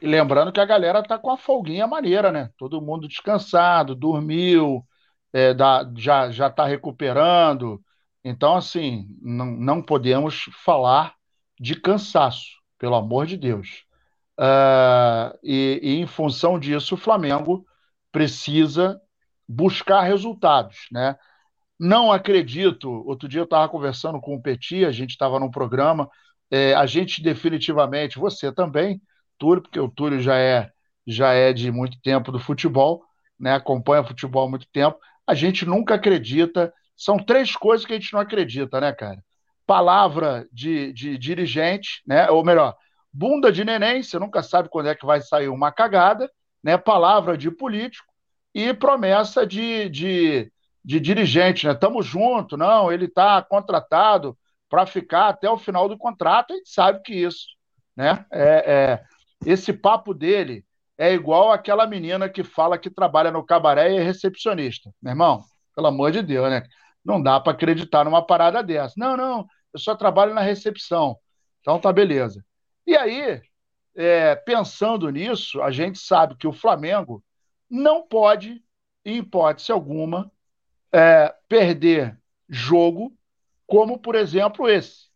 E 0.00 0.06
lembrando 0.06 0.52
que 0.52 0.60
a 0.60 0.64
galera 0.64 1.02
tá 1.02 1.18
com 1.18 1.30
a 1.30 1.36
folguinha 1.36 1.86
maneira, 1.86 2.30
né? 2.32 2.50
Todo 2.56 2.80
mundo 2.80 3.08
descansado, 3.08 3.94
dormiu, 3.94 4.84
é, 5.32 5.52
dá, 5.54 5.88
já, 5.96 6.30
já 6.30 6.50
tá 6.50 6.64
recuperando. 6.64 7.80
Então, 8.24 8.56
assim, 8.56 9.08
não, 9.20 9.46
não 9.46 9.82
podemos 9.82 10.48
falar 10.64 11.14
de 11.58 11.74
cansaço, 11.80 12.58
pelo 12.78 12.94
amor 12.94 13.26
de 13.26 13.36
Deus. 13.36 13.84
Uh, 14.38 15.38
e, 15.42 15.80
e, 15.82 16.00
em 16.00 16.06
função 16.06 16.58
disso, 16.58 16.94
o 16.94 16.98
Flamengo 16.98 17.66
precisa 18.12 19.00
buscar 19.48 20.02
resultados, 20.02 20.86
né? 20.92 21.16
Não 21.78 22.12
acredito. 22.12 22.90
Outro 23.06 23.28
dia 23.28 23.40
eu 23.40 23.44
estava 23.44 23.68
conversando 23.68 24.20
com 24.20 24.34
o 24.34 24.42
Petit, 24.42 24.84
a 24.84 24.92
gente 24.92 25.10
estava 25.10 25.38
num 25.38 25.50
programa. 25.50 26.08
É, 26.50 26.74
a 26.74 26.86
gente 26.86 27.22
definitivamente, 27.22 28.18
você 28.18 28.52
também, 28.52 29.00
Túlio, 29.38 29.62
porque 29.62 29.78
o 29.78 29.88
Túlio 29.88 30.20
já 30.20 30.36
é 30.38 30.70
já 31.06 31.32
é 31.32 31.54
de 31.54 31.70
muito 31.72 31.98
tempo 32.02 32.30
do 32.30 32.38
futebol, 32.38 33.02
né? 33.40 33.54
Acompanha 33.54 34.04
futebol 34.04 34.46
há 34.46 34.50
muito 34.50 34.66
tempo. 34.70 34.98
A 35.26 35.34
gente 35.34 35.64
nunca 35.64 35.94
acredita. 35.94 36.72
São 36.96 37.16
três 37.16 37.56
coisas 37.56 37.86
que 37.86 37.94
a 37.94 37.96
gente 37.98 38.12
não 38.12 38.20
acredita, 38.20 38.80
né, 38.80 38.92
cara? 38.92 39.22
Palavra 39.66 40.46
de, 40.52 40.92
de 40.92 41.16
dirigente, 41.16 42.02
né? 42.06 42.28
Ou 42.30 42.44
melhor, 42.44 42.74
bunda 43.12 43.50
de 43.50 43.64
neném. 43.64 44.02
Você 44.02 44.18
nunca 44.18 44.42
sabe 44.42 44.68
quando 44.68 44.88
é 44.88 44.94
que 44.94 45.06
vai 45.06 45.20
sair 45.22 45.48
uma 45.48 45.72
cagada, 45.72 46.30
né? 46.62 46.76
Palavra 46.76 47.36
de 47.36 47.50
político 47.50 48.06
e 48.54 48.72
promessa 48.74 49.46
de, 49.46 49.88
de, 49.88 50.52
de 50.84 51.00
dirigente, 51.00 51.66
né? 51.66 51.74
Tamo 51.74 52.02
junto, 52.02 52.56
não, 52.56 52.90
ele 52.92 53.06
está 53.06 53.42
contratado 53.42 54.36
para 54.68 54.86
ficar 54.86 55.28
até 55.28 55.48
o 55.48 55.58
final 55.58 55.88
do 55.88 55.96
contrato, 55.96 56.52
a 56.52 56.56
gente 56.56 56.70
sabe 56.70 57.00
que 57.02 57.14
isso, 57.14 57.46
né? 57.96 58.24
É, 58.32 58.72
é, 58.72 59.04
esse 59.46 59.72
papo 59.72 60.12
dele 60.12 60.64
é 60.98 61.12
igual 61.12 61.52
aquela 61.52 61.86
menina 61.86 62.28
que 62.28 62.42
fala 62.42 62.76
que 62.76 62.90
trabalha 62.90 63.30
no 63.30 63.44
cabaré 63.44 63.92
e 63.92 63.96
é 63.96 64.02
recepcionista. 64.02 64.90
Meu 65.00 65.12
irmão, 65.12 65.42
pelo 65.74 65.86
amor 65.86 66.10
de 66.10 66.22
Deus, 66.22 66.50
né? 66.50 66.64
Não 67.04 67.22
dá 67.22 67.38
para 67.40 67.52
acreditar 67.52 68.04
numa 68.04 68.24
parada 68.26 68.62
dessa. 68.62 68.94
Não, 68.96 69.16
não, 69.16 69.46
eu 69.72 69.78
só 69.78 69.94
trabalho 69.94 70.34
na 70.34 70.40
recepção. 70.40 71.16
Então 71.60 71.78
tá 71.78 71.92
beleza. 71.92 72.44
E 72.86 72.96
aí, 72.96 73.40
é, 73.98 74.36
pensando 74.36 75.10
nisso, 75.10 75.60
a 75.60 75.72
gente 75.72 75.98
sabe 75.98 76.36
que 76.36 76.46
o 76.46 76.52
Flamengo 76.52 77.20
não 77.68 78.06
pode, 78.06 78.62
em 79.04 79.16
hipótese 79.18 79.72
alguma, 79.72 80.30
é, 80.92 81.34
perder 81.48 82.16
jogo 82.48 83.12
como, 83.66 83.98
por 83.98 84.14
exemplo, 84.14 84.68
esse. 84.68 85.08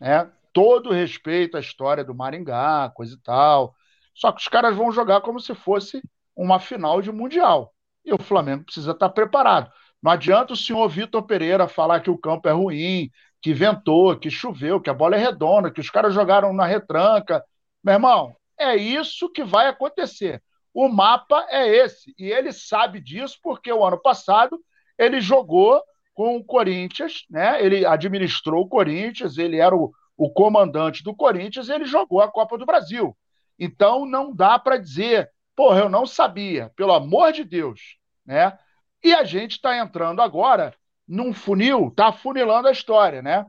Né? 0.00 0.28
Todo 0.52 0.92
respeito 0.92 1.56
à 1.56 1.60
história 1.60 2.02
do 2.02 2.16
Maringá, 2.16 2.90
coisa 2.96 3.14
e 3.14 3.18
tal. 3.18 3.76
Só 4.12 4.32
que 4.32 4.40
os 4.40 4.48
caras 4.48 4.76
vão 4.76 4.90
jogar 4.90 5.20
como 5.20 5.38
se 5.38 5.54
fosse 5.54 6.02
uma 6.34 6.58
final 6.58 7.00
de 7.00 7.12
Mundial. 7.12 7.72
E 8.04 8.12
o 8.12 8.18
Flamengo 8.18 8.64
precisa 8.64 8.90
estar 8.90 9.10
preparado. 9.10 9.70
Não 10.02 10.10
adianta 10.10 10.52
o 10.52 10.56
senhor 10.56 10.88
Vitor 10.88 11.22
Pereira 11.22 11.68
falar 11.68 12.00
que 12.00 12.10
o 12.10 12.18
campo 12.18 12.48
é 12.48 12.52
ruim, 12.52 13.08
que 13.40 13.54
ventou, 13.54 14.18
que 14.18 14.30
choveu, 14.30 14.80
que 14.80 14.90
a 14.90 14.94
bola 14.94 15.14
é 15.14 15.18
redonda, 15.20 15.70
que 15.70 15.80
os 15.80 15.90
caras 15.90 16.12
jogaram 16.12 16.52
na 16.52 16.66
retranca. 16.66 17.44
Meu 17.86 17.92
irmão, 17.92 18.36
é 18.58 18.74
isso 18.74 19.30
que 19.30 19.44
vai 19.44 19.68
acontecer. 19.68 20.42
O 20.74 20.88
mapa 20.88 21.46
é 21.48 21.68
esse. 21.68 22.12
E 22.18 22.24
ele 22.24 22.52
sabe 22.52 23.00
disso 23.00 23.38
porque 23.40 23.72
o 23.72 23.84
ano 23.84 23.96
passado 24.02 24.58
ele 24.98 25.20
jogou 25.20 25.80
com 26.12 26.36
o 26.36 26.42
Corinthians, 26.42 27.24
né? 27.30 27.64
Ele 27.64 27.86
administrou 27.86 28.64
o 28.64 28.68
Corinthians, 28.68 29.38
ele 29.38 29.60
era 29.60 29.72
o, 29.72 29.92
o 30.16 30.28
comandante 30.28 31.04
do 31.04 31.14
Corinthians, 31.14 31.68
ele 31.68 31.84
jogou 31.84 32.20
a 32.20 32.28
Copa 32.28 32.58
do 32.58 32.66
Brasil. 32.66 33.16
Então 33.56 34.04
não 34.04 34.34
dá 34.34 34.58
para 34.58 34.78
dizer, 34.78 35.30
porra, 35.54 35.78
eu 35.78 35.88
não 35.88 36.06
sabia, 36.06 36.72
pelo 36.74 36.92
amor 36.92 37.32
de 37.32 37.44
Deus, 37.44 37.98
né? 38.26 38.58
E 39.00 39.14
a 39.14 39.22
gente 39.22 39.52
está 39.52 39.78
entrando 39.78 40.20
agora 40.20 40.74
num 41.06 41.32
funil, 41.32 41.92
tá 41.94 42.10
funilando 42.10 42.66
a 42.66 42.72
história, 42.72 43.22
né? 43.22 43.46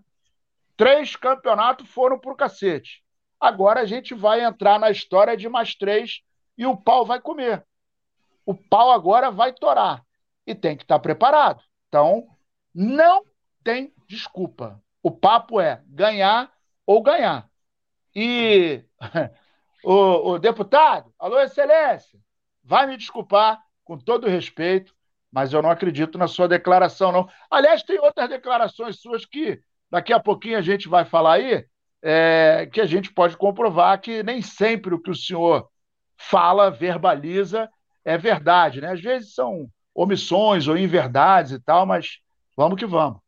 Três 0.75 1.15
campeonatos 1.15 1.89
foram 1.89 2.19
pro 2.19 2.35
cacete. 2.35 3.01
Agora 3.39 3.81
a 3.81 3.85
gente 3.85 4.13
vai 4.13 4.43
entrar 4.43 4.79
na 4.79 4.89
história 4.89 5.37
de 5.37 5.47
mais 5.47 5.75
três 5.75 6.21
e 6.57 6.65
o 6.65 6.75
pau 6.75 7.05
vai 7.05 7.19
comer. 7.19 7.65
O 8.45 8.55
pau 8.55 8.91
agora 8.91 9.29
vai 9.29 9.53
torar. 9.53 10.03
E 10.45 10.55
tem 10.55 10.75
que 10.75 10.83
estar 10.83 10.99
preparado. 10.99 11.61
Então, 11.87 12.27
não 12.73 13.23
tem 13.63 13.93
desculpa. 14.07 14.81
O 15.03 15.11
papo 15.11 15.59
é 15.59 15.83
ganhar 15.87 16.51
ou 16.85 17.01
ganhar. 17.01 17.49
E 18.15 18.83
o, 19.83 20.31
o 20.31 20.39
deputado, 20.39 21.13
alô, 21.19 21.39
excelência, 21.39 22.19
vai 22.63 22.87
me 22.87 22.97
desculpar, 22.97 23.61
com 23.83 23.97
todo 23.97 24.27
respeito, 24.27 24.93
mas 25.31 25.53
eu 25.53 25.61
não 25.61 25.69
acredito 25.69 26.17
na 26.17 26.27
sua 26.27 26.47
declaração, 26.47 27.11
não. 27.11 27.29
Aliás, 27.49 27.83
tem 27.83 27.97
outras 27.99 28.27
declarações 28.27 28.99
suas 28.99 29.25
que 29.25 29.61
daqui 29.89 30.11
a 30.11 30.19
pouquinho 30.19 30.57
a 30.57 30.61
gente 30.61 30.89
vai 30.89 31.05
falar 31.05 31.33
aí, 31.33 31.65
é, 32.01 32.69
que 32.71 32.81
a 32.81 32.85
gente 32.85 33.11
pode 33.11 33.35
comprovar 33.37 33.99
que 33.99 34.23
nem 34.23 34.41
sempre 34.41 34.93
o 34.93 35.01
que 35.01 35.11
o 35.11 35.15
senhor 35.15 35.69
fala, 36.17 36.69
verbaliza, 36.69 37.69
é 38.03 38.17
verdade, 38.17 38.81
né? 38.81 38.91
Às 38.91 39.01
vezes 39.01 39.33
são 39.33 39.69
omissões 39.93 40.67
ou 40.67 40.77
inverdades 40.77 41.51
e 41.53 41.59
tal, 41.59 41.85
mas 41.85 42.19
vamos 42.55 42.79
que 42.79 42.85
vamos. 42.85 43.19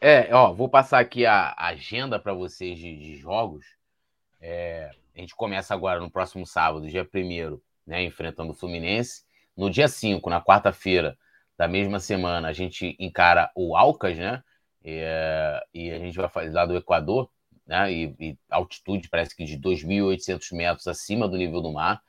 É, 0.00 0.34
ó, 0.34 0.52
vou 0.52 0.68
passar 0.68 0.98
aqui 0.98 1.24
a 1.24 1.54
agenda 1.56 2.18
para 2.18 2.34
vocês 2.34 2.78
de, 2.78 2.96
de 2.96 3.16
jogos. 3.16 3.64
É, 4.40 4.90
a 5.16 5.20
gente 5.20 5.34
começa 5.34 5.72
agora 5.72 6.00
no 6.00 6.10
próximo 6.10 6.46
sábado, 6.46 6.88
dia 6.88 7.08
1 7.14 7.58
né, 7.86 8.02
enfrentando 8.02 8.52
o 8.52 8.54
Fluminense. 8.54 9.24
No 9.56 9.70
dia 9.70 9.88
5, 9.88 10.28
na 10.28 10.42
quarta-feira 10.42 11.16
da 11.56 11.68
mesma 11.68 12.00
semana, 12.00 12.48
a 12.48 12.52
gente 12.52 12.96
encara 12.98 13.50
o 13.54 13.76
Alcas, 13.76 14.16
né? 14.18 14.42
E, 14.84 14.98
é, 15.00 15.62
e 15.72 15.90
a 15.90 15.98
gente 15.98 16.16
vai 16.16 16.28
fazer 16.28 16.52
lá 16.52 16.66
do 16.66 16.76
Equador, 16.76 17.30
né? 17.66 17.90
E, 17.92 18.14
e 18.20 18.38
altitude 18.50 19.08
parece 19.08 19.34
que 19.34 19.44
de 19.44 19.58
2.800 19.58 20.54
metros 20.54 20.86
acima 20.86 21.26
do 21.26 21.36
nível 21.36 21.60
do 21.60 21.72
mar. 21.72 22.02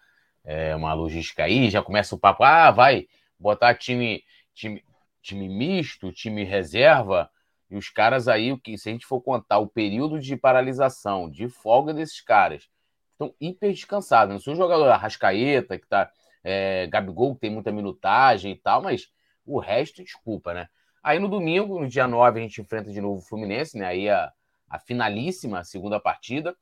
É 0.43 0.75
uma 0.75 0.93
logística 0.93 1.43
aí, 1.43 1.69
já 1.69 1.81
começa 1.81 2.13
o 2.13 2.19
papo, 2.19 2.43
ah, 2.43 2.69
vai 2.69 3.07
botar 3.39 3.73
time, 3.73 4.23
time, 4.53 4.83
time 5.21 5.49
misto, 5.49 6.11
time 6.11 6.43
reserva, 6.43 7.29
e 7.69 7.75
os 7.75 7.89
caras 7.89 8.27
aí, 8.27 8.51
o 8.51 8.59
que 8.59 8.77
se 8.77 8.89
a 8.89 8.91
gente 8.91 9.05
for 9.05 9.21
contar 9.21 9.57
o 9.57 9.67
período 9.67 10.19
de 10.19 10.38
paralisação, 10.38 11.29
de 11.29 11.49
folga 11.49 11.93
desses 11.93 12.21
caras, 12.21 12.69
estão 13.11 13.33
hiper 13.41 13.71
descansados. 13.71 14.33
Não 14.33 14.39
sou 14.39 14.53
um 14.53 14.57
jogador 14.57 14.88
Arrascaeta, 14.89 15.79
que 15.79 15.88
tá. 15.88 16.11
É, 16.43 16.85
Gabigol, 16.88 17.35
tem 17.35 17.49
muita 17.49 17.71
minutagem 17.71 18.51
e 18.51 18.55
tal, 18.55 18.83
mas 18.83 19.09
o 19.43 19.57
resto, 19.57 20.03
desculpa, 20.03 20.53
né? 20.53 20.69
Aí 21.06 21.20
no 21.20 21.28
domingo, 21.28 21.80
no 21.80 21.88
dia 21.88 22.08
9, 22.08 22.39
a 22.39 22.41
gente 22.41 22.60
enfrenta 22.60 22.91
de 22.91 23.00
novo 23.00 23.20
o 23.20 23.22
Fluminense, 23.22 23.78
né? 23.78 23.86
Aí 23.86 24.10
a, 24.10 24.34
a 24.68 24.80
finalíssima 24.80 25.63
segunda 25.63 26.00
partida. 26.00 26.58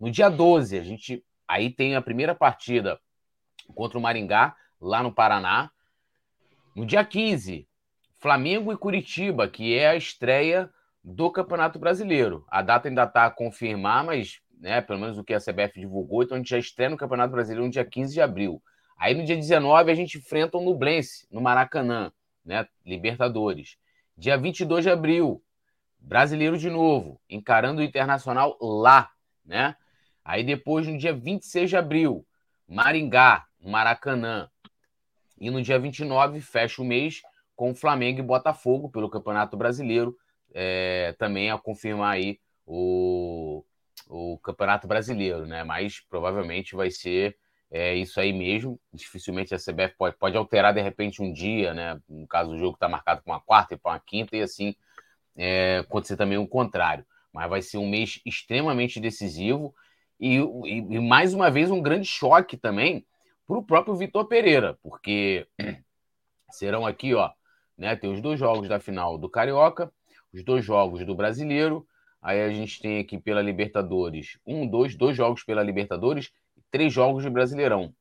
No 0.00 0.10
dia 0.10 0.28
12, 0.28 0.76
a 0.76 0.82
gente 0.82 1.24
aí 1.46 1.70
tem 1.70 1.94
a 1.94 2.02
primeira 2.02 2.34
partida 2.34 2.98
contra 3.72 3.96
o 3.96 4.02
Maringá, 4.02 4.56
lá 4.80 5.00
no 5.00 5.14
Paraná. 5.14 5.70
No 6.74 6.84
dia 6.84 7.04
15, 7.04 7.68
Flamengo 8.18 8.72
e 8.72 8.76
Curitiba, 8.76 9.46
que 9.46 9.78
é 9.78 9.90
a 9.90 9.94
estreia 9.94 10.68
do 11.00 11.30
Campeonato 11.30 11.78
Brasileiro. 11.78 12.44
A 12.48 12.62
data 12.62 12.88
ainda 12.88 13.04
está 13.04 13.26
a 13.26 13.30
confirmar, 13.30 14.02
mas 14.02 14.40
né, 14.58 14.80
pelo 14.80 14.98
menos 14.98 15.18
o 15.18 15.22
que 15.22 15.34
a 15.34 15.38
CBF 15.38 15.78
divulgou, 15.78 16.24
então 16.24 16.34
a 16.34 16.38
gente 16.38 16.50
já 16.50 16.58
estreia 16.58 16.90
no 16.90 16.96
Campeonato 16.96 17.30
Brasileiro 17.30 17.64
no 17.64 17.70
dia 17.70 17.84
15 17.84 18.12
de 18.12 18.20
abril. 18.20 18.60
Aí 18.98 19.14
no 19.14 19.24
dia 19.24 19.36
19 19.36 19.92
a 19.92 19.94
gente 19.94 20.18
enfrenta 20.18 20.58
o 20.58 20.64
Nublense, 20.64 21.28
no 21.30 21.40
Maracanã, 21.40 22.10
né, 22.44 22.66
Libertadores. 22.84 23.76
Dia 24.16 24.36
22 24.36 24.84
de 24.84 24.90
abril, 24.90 25.42
brasileiro 25.98 26.56
de 26.56 26.70
novo, 26.70 27.20
encarando 27.28 27.80
o 27.80 27.84
Internacional 27.84 28.56
lá, 28.60 29.10
né? 29.44 29.76
Aí 30.24 30.42
depois, 30.44 30.86
no 30.86 30.96
dia 30.96 31.12
26 31.12 31.70
de 31.70 31.76
abril, 31.76 32.26
Maringá, 32.66 33.44
Maracanã. 33.60 34.48
E 35.38 35.50
no 35.50 35.60
dia 35.60 35.78
29, 35.78 36.40
fecha 36.40 36.80
o 36.80 36.84
mês 36.84 37.20
com 37.54 37.74
Flamengo 37.74 38.20
e 38.20 38.22
Botafogo 38.22 38.88
pelo 38.88 39.10
Campeonato 39.10 39.56
Brasileiro. 39.56 40.16
É, 40.52 41.14
também 41.18 41.50
a 41.50 41.58
confirmar 41.58 42.14
aí 42.14 42.38
o, 42.64 43.64
o 44.08 44.38
Campeonato 44.38 44.86
Brasileiro, 44.86 45.46
né? 45.46 45.64
Mas 45.64 46.00
provavelmente 46.08 46.76
vai 46.76 46.90
ser 46.90 47.36
é, 47.74 47.92
isso 47.92 48.20
aí 48.20 48.32
mesmo. 48.32 48.80
Dificilmente 48.92 49.52
a 49.52 49.58
CBF 49.58 49.96
pode, 49.98 50.16
pode 50.16 50.36
alterar 50.36 50.72
de 50.72 50.80
repente 50.80 51.20
um 51.20 51.32
dia, 51.32 51.74
né? 51.74 52.00
No 52.08 52.24
caso, 52.24 52.52
o 52.52 52.56
jogo 52.56 52.74
está 52.74 52.88
marcado 52.88 53.20
para 53.20 53.34
uma 53.34 53.40
quarta 53.40 53.74
e 53.74 53.76
para 53.76 53.90
uma 53.90 53.98
quinta, 53.98 54.36
e 54.36 54.42
assim 54.42 54.76
é, 55.36 55.78
acontecer 55.78 56.16
também 56.16 56.38
o 56.38 56.46
contrário. 56.46 57.04
Mas 57.32 57.50
vai 57.50 57.60
ser 57.60 57.78
um 57.78 57.88
mês 57.88 58.20
extremamente 58.24 59.00
decisivo 59.00 59.74
e, 60.20 60.36
e, 60.36 60.78
e 60.88 61.00
mais 61.00 61.34
uma 61.34 61.50
vez 61.50 61.68
um 61.68 61.82
grande 61.82 62.06
choque 62.06 62.56
também 62.56 63.04
para 63.44 63.58
o 63.58 63.64
próprio 63.64 63.96
Vitor 63.96 64.24
Pereira, 64.26 64.78
porque 64.80 65.48
serão 66.52 66.86
aqui, 66.86 67.12
ó, 67.12 67.32
né? 67.76 67.96
Tem 67.96 68.08
os 68.08 68.20
dois 68.20 68.38
jogos 68.38 68.68
da 68.68 68.78
final 68.78 69.18
do 69.18 69.28
Carioca, 69.28 69.92
os 70.32 70.44
dois 70.44 70.64
jogos 70.64 71.04
do 71.04 71.16
Brasileiro. 71.16 71.84
Aí 72.22 72.40
a 72.40 72.50
gente 72.50 72.80
tem 72.80 73.00
aqui 73.00 73.18
pela 73.18 73.42
Libertadores 73.42 74.38
um, 74.46 74.64
dois, 74.64 74.94
dois 74.94 75.16
jogos 75.16 75.42
pela 75.42 75.60
Libertadores 75.60 76.30
três 76.74 76.92
jogos 76.92 77.22
de 77.22 77.30
Brasileirão. 77.30 77.94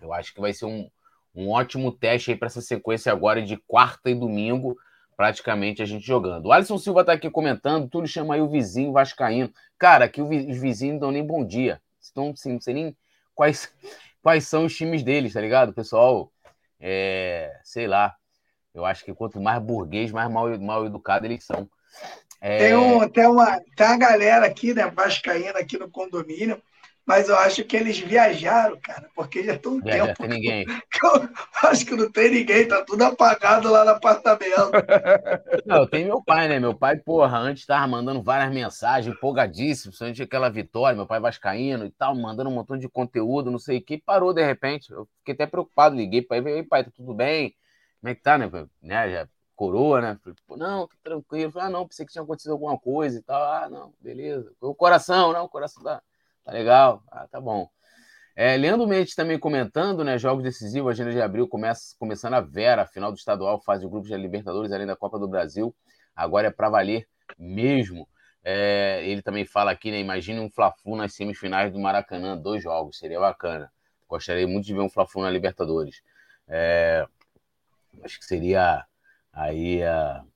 Eu 0.00 0.12
acho 0.12 0.32
que 0.32 0.40
vai 0.40 0.52
ser 0.52 0.66
um, 0.66 0.88
um 1.34 1.50
ótimo 1.50 1.90
teste 1.90 2.30
aí 2.30 2.36
para 2.36 2.46
essa 2.46 2.60
sequência 2.60 3.10
agora 3.10 3.42
de 3.42 3.56
quarta 3.56 4.08
e 4.08 4.14
domingo 4.14 4.78
praticamente 5.16 5.82
a 5.82 5.84
gente 5.84 6.06
jogando. 6.06 6.46
O 6.46 6.52
Alisson 6.52 6.78
Silva 6.78 7.00
está 7.00 7.14
aqui 7.14 7.28
comentando, 7.28 7.88
tudo 7.88 8.06
chama 8.06 8.34
aí 8.34 8.40
o 8.40 8.48
vizinho 8.48 8.92
vascaíno. 8.92 9.52
Cara, 9.76 10.04
aqui 10.04 10.22
os 10.22 10.28
vizinhos 10.60 10.94
não 10.94 11.00
dão 11.00 11.10
nem 11.10 11.26
bom 11.26 11.44
dia. 11.44 11.82
Estão, 12.00 12.30
assim, 12.30 12.52
não 12.52 12.60
sei 12.60 12.74
nem 12.74 12.96
quais, 13.34 13.74
quais 14.22 14.46
são 14.46 14.66
os 14.66 14.76
times 14.76 15.02
deles, 15.02 15.32
tá 15.32 15.40
ligado? 15.40 15.72
Pessoal, 15.72 16.32
é, 16.78 17.58
sei 17.64 17.88
lá. 17.88 18.14
Eu 18.72 18.84
acho 18.84 19.04
que 19.04 19.12
quanto 19.12 19.40
mais 19.40 19.60
burguês, 19.60 20.12
mais 20.12 20.30
mal, 20.30 20.56
mal 20.60 20.86
educado 20.86 21.26
eles 21.26 21.42
são. 21.42 21.68
É... 22.40 22.58
Tem, 22.58 22.76
um, 22.76 23.08
tem, 23.08 23.26
uma, 23.26 23.60
tem 23.76 23.86
uma 23.88 23.98
galera 23.98 24.46
aqui, 24.46 24.72
né, 24.72 24.88
vascaína 24.88 25.58
aqui 25.58 25.76
no 25.76 25.90
condomínio, 25.90 26.62
mas 27.04 27.28
eu 27.28 27.36
acho 27.36 27.64
que 27.64 27.76
eles 27.76 27.98
viajaram, 27.98 28.78
cara, 28.80 29.08
porque 29.14 29.42
já 29.42 29.54
estão 29.54 29.74
um 29.74 29.80
é, 29.88 30.06
tempo. 30.06 30.14
Tem 30.14 30.28
ninguém. 30.28 30.66
eu 31.02 31.68
acho 31.68 31.84
que 31.84 31.96
não 31.96 32.10
tem 32.10 32.30
ninguém, 32.30 32.68
tá 32.68 32.84
tudo 32.84 33.02
apagado 33.02 33.70
lá 33.70 33.84
no 33.84 33.90
apartamento. 33.90 34.42
Não, 35.66 35.86
tem 35.86 36.04
meu 36.04 36.22
pai, 36.22 36.48
né? 36.48 36.58
Meu 36.58 36.74
pai, 36.74 36.96
porra, 36.96 37.38
antes 37.38 37.62
estava 37.62 37.86
mandando 37.86 38.22
várias 38.22 38.52
mensagens, 38.52 39.14
empolgadíssimo, 39.14 39.90
principalmente 39.90 40.22
aquela 40.22 40.48
vitória, 40.48 40.96
meu 40.96 41.06
pai 41.06 41.20
vascaíno 41.20 41.84
e 41.84 41.90
tal, 41.90 42.14
mandando 42.14 42.50
um 42.50 42.54
montão 42.54 42.78
de 42.78 42.88
conteúdo, 42.88 43.50
não 43.50 43.58
sei 43.58 43.78
o 43.78 43.82
que, 43.82 43.98
parou 43.98 44.32
de 44.32 44.44
repente. 44.44 44.90
Eu 44.90 45.08
fiquei 45.18 45.34
até 45.34 45.46
preocupado, 45.46 45.96
liguei 45.96 46.22
para 46.22 46.38
ele, 46.38 46.62
pai, 46.64 46.84
tá 46.84 46.90
tudo 46.94 47.14
bem? 47.14 47.54
Como 48.00 48.10
é 48.10 48.14
que 48.14 48.22
tá, 48.22 48.38
né? 48.38 48.50
né? 48.82 49.10
Já 49.10 49.28
coroa, 49.54 50.00
né? 50.00 50.18
Falei, 50.22 50.62
não, 50.62 50.88
tá 50.88 50.94
tranquilo. 51.02 51.52
Falei, 51.52 51.68
ah, 51.68 51.70
não, 51.70 51.86
pensei 51.86 52.04
que 52.04 52.12
tinha 52.12 52.22
acontecido 52.22 52.52
alguma 52.52 52.78
coisa 52.78 53.18
e 53.18 53.22
tal. 53.22 53.42
Ah, 53.42 53.68
não, 53.70 53.92
beleza. 54.00 54.52
O 54.60 54.74
coração, 54.74 55.32
não, 55.32 55.44
o 55.44 55.48
coração 55.48 55.82
tá 55.82 56.02
Tá 56.44 56.52
legal? 56.52 57.02
Ah, 57.10 57.26
tá 57.28 57.40
bom. 57.40 57.68
É, 58.34 58.56
Leandro 58.56 58.86
Mendes 58.86 59.14
também 59.14 59.38
comentando, 59.38 60.02
né? 60.02 60.18
Jogos 60.18 60.42
decisivos, 60.42 60.90
agenda 60.90 61.12
de 61.12 61.20
abril, 61.20 61.46
começa, 61.46 61.94
começando 61.98 62.34
a 62.34 62.40
Vera, 62.40 62.86
final 62.86 63.12
do 63.12 63.18
estadual, 63.18 63.60
fase 63.60 63.84
de 63.84 63.90
grupos 63.90 64.10
da 64.10 64.16
Libertadores, 64.16 64.72
além 64.72 64.86
da 64.86 64.96
Copa 64.96 65.18
do 65.18 65.28
Brasil. 65.28 65.74
Agora 66.16 66.48
é 66.48 66.50
para 66.50 66.70
valer 66.70 67.06
mesmo. 67.38 68.08
É, 68.42 69.02
ele 69.04 69.22
também 69.22 69.44
fala 69.44 69.70
aqui, 69.70 69.90
né? 69.90 70.00
Imagine 70.00 70.40
um 70.40 70.50
Fla-Flu 70.50 70.96
nas 70.96 71.14
semifinais 71.14 71.72
do 71.72 71.78
Maracanã, 71.78 72.36
dois 72.36 72.62
jogos, 72.62 72.98
seria 72.98 73.20
bacana. 73.20 73.70
Gostaria 74.08 74.48
muito 74.48 74.64
de 74.64 74.74
ver 74.74 74.80
um 74.80 74.88
Fla-Flu 74.88 75.22
na 75.22 75.30
Libertadores. 75.30 76.02
É, 76.48 77.06
acho 78.02 78.18
que 78.18 78.24
seria 78.24 78.84
aí 79.32 79.82
uh, 79.82 80.26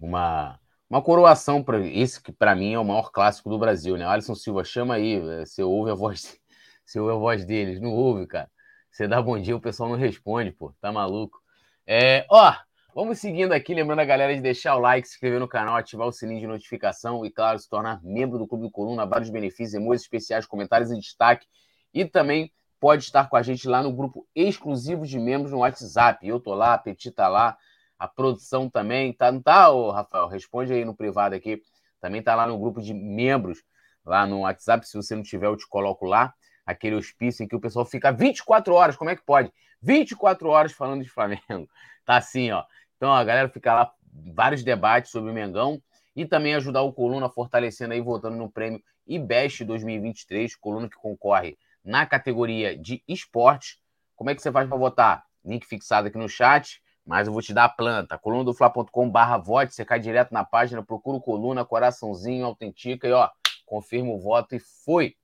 uma 0.00 0.58
uma 0.94 1.02
coroação 1.02 1.60
para 1.60 1.84
esse 1.84 2.22
que 2.22 2.30
para 2.30 2.54
mim 2.54 2.72
é 2.72 2.78
o 2.78 2.84
maior 2.84 3.10
clássico 3.10 3.50
do 3.50 3.58
Brasil, 3.58 3.96
né? 3.96 4.06
Alisson 4.06 4.36
Silva, 4.36 4.62
chama 4.62 4.94
aí, 4.94 5.14
eh, 5.14 5.44
você 5.44 5.60
ouve 5.60 5.90
a 5.90 5.94
voz, 5.94 6.38
você 6.86 7.00
ouve 7.00 7.12
a 7.12 7.16
voz 7.16 7.44
deles, 7.44 7.80
não 7.80 7.90
ouve, 7.90 8.28
cara. 8.28 8.48
Você 8.92 9.08
dá 9.08 9.20
bom 9.20 9.36
dia, 9.36 9.56
o 9.56 9.60
pessoal 9.60 9.88
não 9.88 9.96
responde, 9.96 10.52
pô, 10.52 10.72
tá 10.80 10.92
maluco. 10.92 11.42
É, 11.84 12.24
ó, 12.30 12.54
vamos 12.94 13.18
seguindo 13.18 13.50
aqui, 13.50 13.74
lembrando 13.74 13.98
a 13.98 14.04
galera 14.04 14.32
de 14.36 14.40
deixar 14.40 14.76
o 14.76 14.78
like, 14.78 15.08
se 15.08 15.14
inscrever 15.14 15.40
no 15.40 15.48
canal, 15.48 15.74
ativar 15.74 16.06
o 16.06 16.12
sininho 16.12 16.38
de 16.38 16.46
notificação 16.46 17.26
e, 17.26 17.30
claro, 17.30 17.58
se 17.58 17.68
tornar 17.68 18.00
membro 18.00 18.38
do 18.38 18.46
Clube 18.46 18.62
do 18.62 18.70
Coluna, 18.70 19.04
vários 19.04 19.30
benefícios, 19.30 19.74
emojis 19.74 20.02
especiais, 20.02 20.46
comentários 20.46 20.92
em 20.92 21.00
destaque 21.00 21.44
e 21.92 22.04
também 22.04 22.52
pode 22.78 23.02
estar 23.02 23.28
com 23.28 23.36
a 23.36 23.42
gente 23.42 23.66
lá 23.66 23.82
no 23.82 23.92
grupo 23.92 24.28
exclusivo 24.32 25.04
de 25.04 25.18
membros 25.18 25.50
no 25.50 25.58
WhatsApp. 25.58 26.24
Eu 26.24 26.38
tô 26.38 26.54
lá, 26.54 26.74
a 26.74 26.78
Petit 26.78 27.10
tá 27.10 27.26
lá, 27.26 27.58
a 28.04 28.08
produção 28.08 28.68
também. 28.68 29.12
Tá, 29.12 29.32
não 29.32 29.40
tá, 29.40 29.70
ô, 29.70 29.90
Rafael? 29.90 30.28
Responde 30.28 30.72
aí 30.72 30.84
no 30.84 30.94
privado 30.94 31.34
aqui. 31.34 31.62
Também 32.00 32.22
tá 32.22 32.34
lá 32.34 32.46
no 32.46 32.58
grupo 32.58 32.80
de 32.80 32.92
membros, 32.92 33.62
lá 34.04 34.26
no 34.26 34.40
WhatsApp. 34.40 34.86
Se 34.86 34.96
você 34.96 35.16
não 35.16 35.22
tiver, 35.22 35.46
eu 35.46 35.56
te 35.56 35.66
coloco 35.66 36.04
lá. 36.04 36.34
Aquele 36.66 36.96
hospício 36.96 37.42
em 37.42 37.48
que 37.48 37.56
o 37.56 37.60
pessoal 37.60 37.84
fica 37.84 38.12
24 38.12 38.74
horas. 38.74 38.96
Como 38.96 39.10
é 39.10 39.16
que 39.16 39.24
pode? 39.24 39.50
24 39.80 40.48
horas 40.48 40.72
falando 40.72 41.02
de 41.02 41.08
Flamengo. 41.08 41.42
Tá 42.06 42.18
assim, 42.18 42.50
ó. 42.50 42.62
Então 42.98 43.10
a 43.10 43.24
galera 43.24 43.48
fica 43.48 43.72
lá, 43.72 43.90
vários 44.12 44.62
debates 44.62 45.10
sobre 45.10 45.30
o 45.30 45.32
Mengão 45.32 45.80
e 46.14 46.26
também 46.26 46.54
ajudar 46.54 46.82
o 46.82 46.92
Coluna 46.92 47.30
fortalecendo 47.30 47.94
aí, 47.94 48.00
votando 48.02 48.36
no 48.36 48.50
prêmio 48.50 48.82
IBEST 49.06 49.64
2023, 49.64 50.54
Coluna 50.56 50.86
que 50.86 50.96
concorre 50.96 51.56
na 51.82 52.04
categoria 52.04 52.76
de 52.76 53.02
esportes. 53.08 53.78
Como 54.14 54.28
é 54.28 54.34
que 54.34 54.42
você 54.42 54.52
faz 54.52 54.68
para 54.68 54.76
votar? 54.76 55.24
Link 55.42 55.64
fixado 55.64 56.08
aqui 56.08 56.18
no 56.18 56.28
chat, 56.28 56.82
mas 57.04 57.26
eu 57.26 57.32
vou 57.32 57.42
te 57.42 57.52
dar 57.52 57.64
a 57.64 57.68
planta. 57.68 58.18
Coluna 58.18 58.44
do 58.44 58.54
Fla.com 58.54 59.10
barra 59.10 59.36
vote, 59.36 59.74
você 59.74 59.84
cai 59.84 60.00
direto 60.00 60.32
na 60.32 60.44
página, 60.44 60.82
procura 60.82 61.18
o 61.18 61.20
Coluna, 61.20 61.64
coraçãozinho, 61.64 62.46
autentica 62.46 63.06
e 63.06 63.12
ó, 63.12 63.28
confirma 63.66 64.10
o 64.10 64.18
voto 64.18 64.54
e 64.54 64.58
foi. 64.58 65.16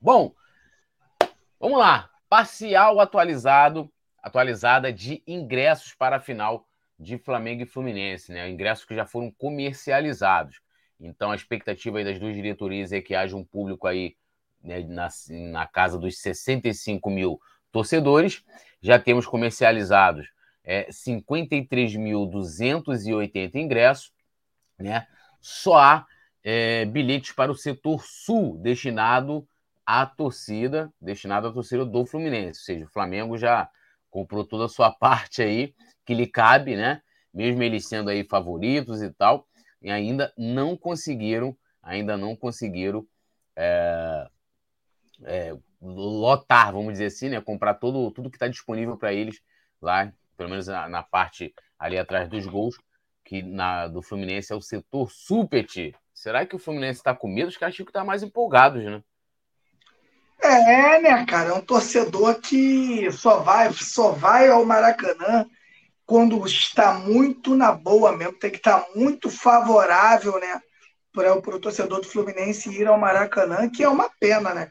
Bom, 0.00 0.32
vamos 1.60 1.78
lá. 1.78 2.08
Parcial 2.28 2.98
atualizado, 2.98 3.92
atualizada 4.22 4.90
de 4.92 5.22
ingressos 5.26 5.94
para 5.94 6.16
a 6.16 6.20
final 6.20 6.66
de 6.98 7.18
Flamengo 7.18 7.62
e 7.62 7.66
Fluminense, 7.66 8.32
né? 8.32 8.48
Ingressos 8.48 8.86
que 8.86 8.94
já 8.94 9.04
foram 9.04 9.30
comercializados. 9.30 10.60
Então 10.98 11.30
a 11.30 11.34
expectativa 11.34 11.98
aí 11.98 12.04
das 12.04 12.18
duas 12.18 12.34
diretorias 12.34 12.92
é 12.92 13.00
que 13.02 13.14
haja 13.14 13.36
um 13.36 13.44
público 13.44 13.86
aí 13.86 14.16
né, 14.62 14.80
na, 14.84 15.08
na 15.50 15.66
casa 15.66 15.98
dos 15.98 16.18
65 16.18 17.10
mil 17.10 17.40
torcedores. 17.70 18.42
Já 18.80 18.98
temos 18.98 19.26
comercializados 19.26 20.28
é, 20.64 20.88
53.280 20.90 23.54
ingressos, 23.56 24.12
né? 24.78 25.06
Só 25.40 25.76
há 25.76 26.06
é, 26.42 26.84
bilhetes 26.84 27.32
para 27.32 27.50
o 27.50 27.56
setor 27.56 28.04
sul 28.04 28.58
destinado 28.58 29.46
à 29.84 30.06
torcida, 30.06 30.92
destinado 31.00 31.48
à 31.48 31.52
torcida 31.52 31.84
do 31.84 32.06
Fluminense. 32.06 32.60
Ou 32.60 32.64
seja, 32.64 32.84
o 32.84 32.90
Flamengo 32.90 33.36
já 33.36 33.68
comprou 34.10 34.44
toda 34.44 34.66
a 34.66 34.68
sua 34.68 34.90
parte 34.92 35.42
aí 35.42 35.74
que 36.04 36.14
lhe 36.14 36.26
cabe, 36.26 36.76
né? 36.76 37.02
Mesmo 37.32 37.62
eles 37.62 37.88
sendo 37.88 38.10
aí 38.10 38.24
favoritos 38.24 39.02
e 39.02 39.10
tal, 39.10 39.46
e 39.80 39.90
ainda 39.90 40.32
não 40.36 40.76
conseguiram, 40.76 41.56
ainda 41.82 42.16
não 42.16 42.36
conseguiram 42.36 43.06
é, 43.56 44.28
é, 45.24 45.56
lotar, 45.80 46.72
vamos 46.72 46.92
dizer 46.92 47.06
assim, 47.06 47.28
né? 47.28 47.40
Comprar 47.40 47.74
todo, 47.74 48.10
tudo 48.10 48.30
que 48.30 48.36
está 48.36 48.48
disponível 48.48 48.96
para 48.96 49.12
eles 49.12 49.40
lá, 49.80 50.12
pelo 50.36 50.50
menos 50.50 50.66
na, 50.66 50.88
na, 50.88 51.02
parte 51.02 51.54
ali 51.78 51.98
atrás 51.98 52.28
dos 52.28 52.46
gols, 52.46 52.76
que 53.24 53.42
na, 53.42 53.88
do 53.88 54.02
Fluminense 54.02 54.52
é 54.52 54.56
o 54.56 54.60
setor 54.60 55.10
Supet. 55.10 55.94
Será 56.12 56.46
que 56.46 56.56
o 56.56 56.58
Fluminense 56.58 57.00
está 57.00 57.14
com 57.14 57.28
medo? 57.28 57.48
Os 57.48 57.56
caras 57.56 57.76
que 57.76 57.84
tá 57.84 58.04
mais 58.04 58.22
empolgados, 58.22 58.84
né? 58.84 59.02
É, 60.40 61.00
né, 61.00 61.24
cara? 61.24 61.50
É 61.50 61.52
um 61.52 61.60
torcedor 61.60 62.40
que 62.40 63.10
só 63.12 63.40
vai, 63.40 63.72
só 63.72 64.10
vai 64.10 64.48
ao 64.48 64.64
Maracanã 64.64 65.46
quando 66.04 66.44
está 66.46 66.94
muito 66.94 67.56
na 67.56 67.72
boa 67.72 68.14
mesmo, 68.14 68.38
tem 68.38 68.50
que 68.50 68.58
estar 68.58 68.84
muito 68.94 69.30
favorável, 69.30 70.38
né, 70.38 70.60
para 71.12 71.34
o 71.34 71.60
torcedor 71.60 72.00
do 72.00 72.06
Fluminense 72.06 72.70
ir 72.70 72.86
ao 72.86 72.98
Maracanã, 72.98 73.70
que 73.70 73.82
é 73.82 73.88
uma 73.88 74.10
pena, 74.20 74.52
né? 74.52 74.70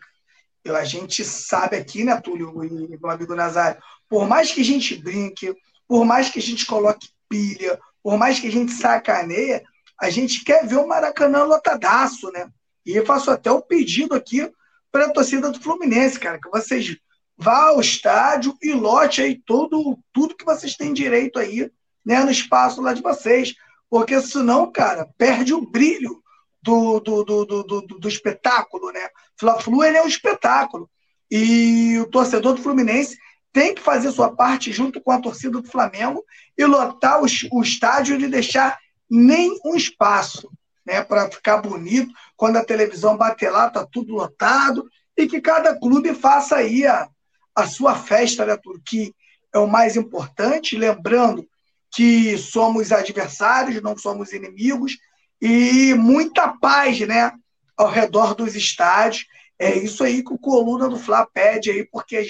Eu, 0.64 0.76
a 0.76 0.84
gente 0.84 1.24
sabe 1.24 1.76
aqui, 1.76 2.04
né, 2.04 2.20
Túlio 2.22 2.64
e 2.64 2.98
meu 2.98 3.10
amigo 3.10 3.36
Nazário, 3.36 3.82
por 4.08 4.28
mais 4.28 4.52
que 4.52 4.62
a 4.62 4.66
gente 4.66 4.96
brinque, 4.96 5.56
por 5.88 6.06
mais 6.06 6.30
que 6.30 6.40
a 6.40 6.42
gente 6.42 6.66
coloque 6.66 7.10
pilha, 7.28 7.80
por 8.04 8.18
mais 8.18 8.40
que 8.40 8.48
a 8.48 8.52
gente 8.52 8.72
sacaneia, 8.72 9.64
a 10.00 10.10
gente 10.10 10.44
quer 10.44 10.68
ver 10.68 10.78
o 10.78 10.88
Maracanã 10.88 11.44
lotadaço, 11.44 12.32
né? 12.32 12.50
E 12.86 12.96
eu 12.96 13.06
faço 13.06 13.30
até 13.32 13.52
o 13.52 13.62
pedido 13.62 14.16
aqui 14.16 14.52
para 14.92 15.06
a 15.06 15.14
torcida 15.14 15.50
do 15.50 15.60
Fluminense, 15.60 16.20
cara, 16.20 16.40
que 16.40 16.50
vocês 16.50 16.98
vá 17.38 17.70
ao 17.70 17.82
estádio 17.82 18.56
e 18.62 18.74
lote 18.74 19.22
aí 19.22 19.42
tudo, 19.46 19.98
tudo 20.14 20.36
que 20.36 20.46
vocês 20.46 20.76
têm 20.76 20.94
direito 20.94 21.40
aí, 21.40 21.72
né, 22.06 22.24
no 22.24 22.32
espaço 22.32 22.82
lá 22.82 22.94
de 22.94 23.02
vocês. 23.02 23.56
Porque 23.90 24.20
senão, 24.22 24.72
cara, 24.72 25.10
perde 25.18 25.54
o 25.54 25.66
brilho 25.66 26.21
do, 26.62 27.00
do, 27.00 27.24
do, 27.24 27.46
do, 27.46 27.82
do, 27.82 28.08
espetáculo, 28.08 28.92
né? 28.92 29.10
Fla-Flu, 29.40 29.84
ele 29.84 29.98
é 29.98 30.04
um 30.04 30.08
espetáculo. 30.08 30.90
E 31.30 31.98
o 32.00 32.06
torcedor 32.08 32.56
do 32.56 32.62
Fluminense 32.62 33.18
tem 33.52 33.74
que 33.74 33.82
fazer 33.82 34.12
sua 34.12 34.36
parte 34.36 34.72
junto 34.72 35.02
com 35.02 35.12
a 35.12 35.20
torcida 35.20 35.62
do 35.62 35.68
Flamengo 35.68 36.24
e 36.58 36.66
lotar 36.66 37.22
o, 37.22 37.26
o 37.52 37.62
estádio 37.62 38.20
e 38.20 38.28
deixar 38.28 38.78
nem 39.10 39.60
um 39.66 39.76
espaço 39.76 40.50
né, 40.86 41.04
para 41.04 41.30
ficar 41.30 41.58
bonito. 41.58 42.14
Quando 42.36 42.58
a 42.58 42.66
televisão 42.66 43.18
bater 43.18 43.52
lá, 43.52 43.70
tá 43.70 43.86
tudo 43.86 44.14
lotado. 44.14 44.88
E 45.18 45.28
que 45.28 45.42
cada 45.42 45.78
clube 45.78 46.14
faça 46.14 46.58
aí 46.58 46.86
a, 46.86 47.10
a 47.56 47.68
sua 47.68 47.96
festa, 47.96 48.46
né, 48.46 48.58
que 48.86 49.14
é 49.54 49.60
o 49.60 49.68
mais 49.68 49.96
importante, 49.96 50.78
lembrando 50.78 51.46
que 51.94 52.38
somos 52.38 52.92
adversários, 52.92 53.82
não 53.82 53.98
somos 53.98 54.32
inimigos, 54.32 54.98
e 55.42 55.94
muita 55.96 56.50
paz, 56.50 57.00
né, 57.02 57.32
ao 57.76 57.90
redor 57.90 58.36
dos 58.36 58.56
estádios. 58.56 59.26
É 59.58 59.76
isso 59.78 60.04
aí 60.04 60.24
que 60.24 60.34
o 60.34 60.40
Coluna 60.40 60.88
do 60.90 60.98
Fla 60.98 61.26
pede 61.26 61.72
aí, 61.72 61.88
porque 61.92 62.26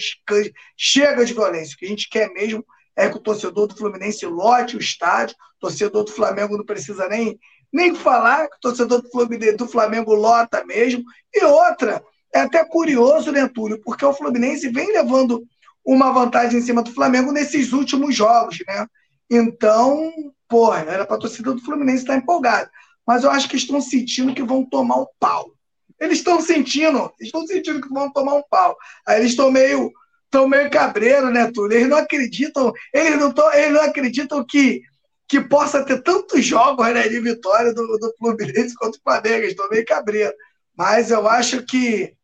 chega 0.77 1.25
de 1.25 1.33
violência. 1.33 1.75
O 1.75 1.77
que 1.77 1.85
a 1.85 1.89
gente 1.89 2.09
quer 2.09 2.31
mesmo 2.31 2.65
é 2.95 3.09
que 3.09 3.17
o 3.17 3.21
torcedor 3.21 3.67
do 3.67 3.75
Fluminense 3.75 4.25
lote 4.25 4.75
o 4.75 4.79
estádio, 4.79 5.35
o 5.57 5.59
torcedor 5.61 6.03
do 6.03 6.11
Flamengo 6.11 6.57
não 6.57 6.65
precisa 6.65 7.07
nem, 7.07 7.39
nem 7.71 7.95
falar, 7.95 8.49
que 8.49 8.57
o 8.57 8.59
torcedor 8.59 9.01
do 9.01 9.09
Flamengo, 9.09 9.57
do 9.57 9.67
Flamengo 9.67 10.13
lota 10.13 10.63
mesmo. 10.65 11.03
E 11.33 11.43
outra, 11.45 12.03
é 12.33 12.41
até 12.41 12.63
curioso, 12.65 13.31
né, 13.31 13.47
Túlio? 13.47 13.81
Porque 13.81 14.05
o 14.05 14.13
Fluminense 14.13 14.69
vem 14.69 14.91
levando 14.91 15.43
uma 15.85 16.11
vantagem 16.11 16.59
em 16.59 16.61
cima 16.61 16.83
do 16.83 16.93
Flamengo 16.93 17.31
nesses 17.31 17.73
últimos 17.73 18.15
jogos, 18.15 18.59
né? 18.67 18.85
Então, 19.29 20.11
porra, 20.47 20.79
era 20.79 21.05
para 21.05 21.15
a 21.15 21.19
torcida 21.19 21.53
do 21.53 21.61
Fluminense 21.61 22.03
estar 22.03 22.17
empolgada. 22.17 22.69
Mas 23.05 23.23
eu 23.23 23.31
acho 23.31 23.49
que 23.49 23.57
estão 23.57 23.81
sentindo 23.81 24.33
que 24.33 24.43
vão 24.43 24.65
tomar 24.65 24.97
um 24.97 25.07
pau. 25.19 25.51
Eles 25.99 26.19
estão 26.19 26.41
sentindo, 26.41 27.11
estão 27.19 27.45
sentindo 27.45 27.81
que 27.81 27.93
vão 27.93 28.11
tomar 28.11 28.35
um 28.35 28.43
pau. 28.49 28.75
Aí 29.07 29.19
eles 29.19 29.31
estão 29.31 29.51
meio, 29.51 29.91
estão 30.25 30.47
meio 30.47 30.69
cabreiro, 30.69 31.29
né, 31.29 31.51
Túlio? 31.51 31.77
Eles 31.77 31.89
não 31.89 31.97
acreditam, 31.97 32.73
eles 32.93 33.19
não, 33.19 33.31
tão, 33.31 33.53
eles 33.53 33.73
não 33.73 33.81
acreditam 33.81 34.43
que, 34.43 34.81
que 35.27 35.39
possa 35.41 35.85
ter 35.85 36.01
tantos 36.01 36.43
jogos 36.43 36.87
né, 36.87 37.07
de 37.07 37.19
vitória 37.19 37.73
do, 37.73 37.85
do 37.97 38.13
Fluminense 38.17 38.75
contra 38.75 38.99
o 38.99 39.03
Flamengo. 39.03 39.43
Eles 39.43 39.51
estão 39.51 39.69
meio 39.69 39.85
cabreiro. 39.85 40.33
Mas 40.75 41.11
eu 41.11 41.27
acho 41.27 41.63
que 41.63 42.15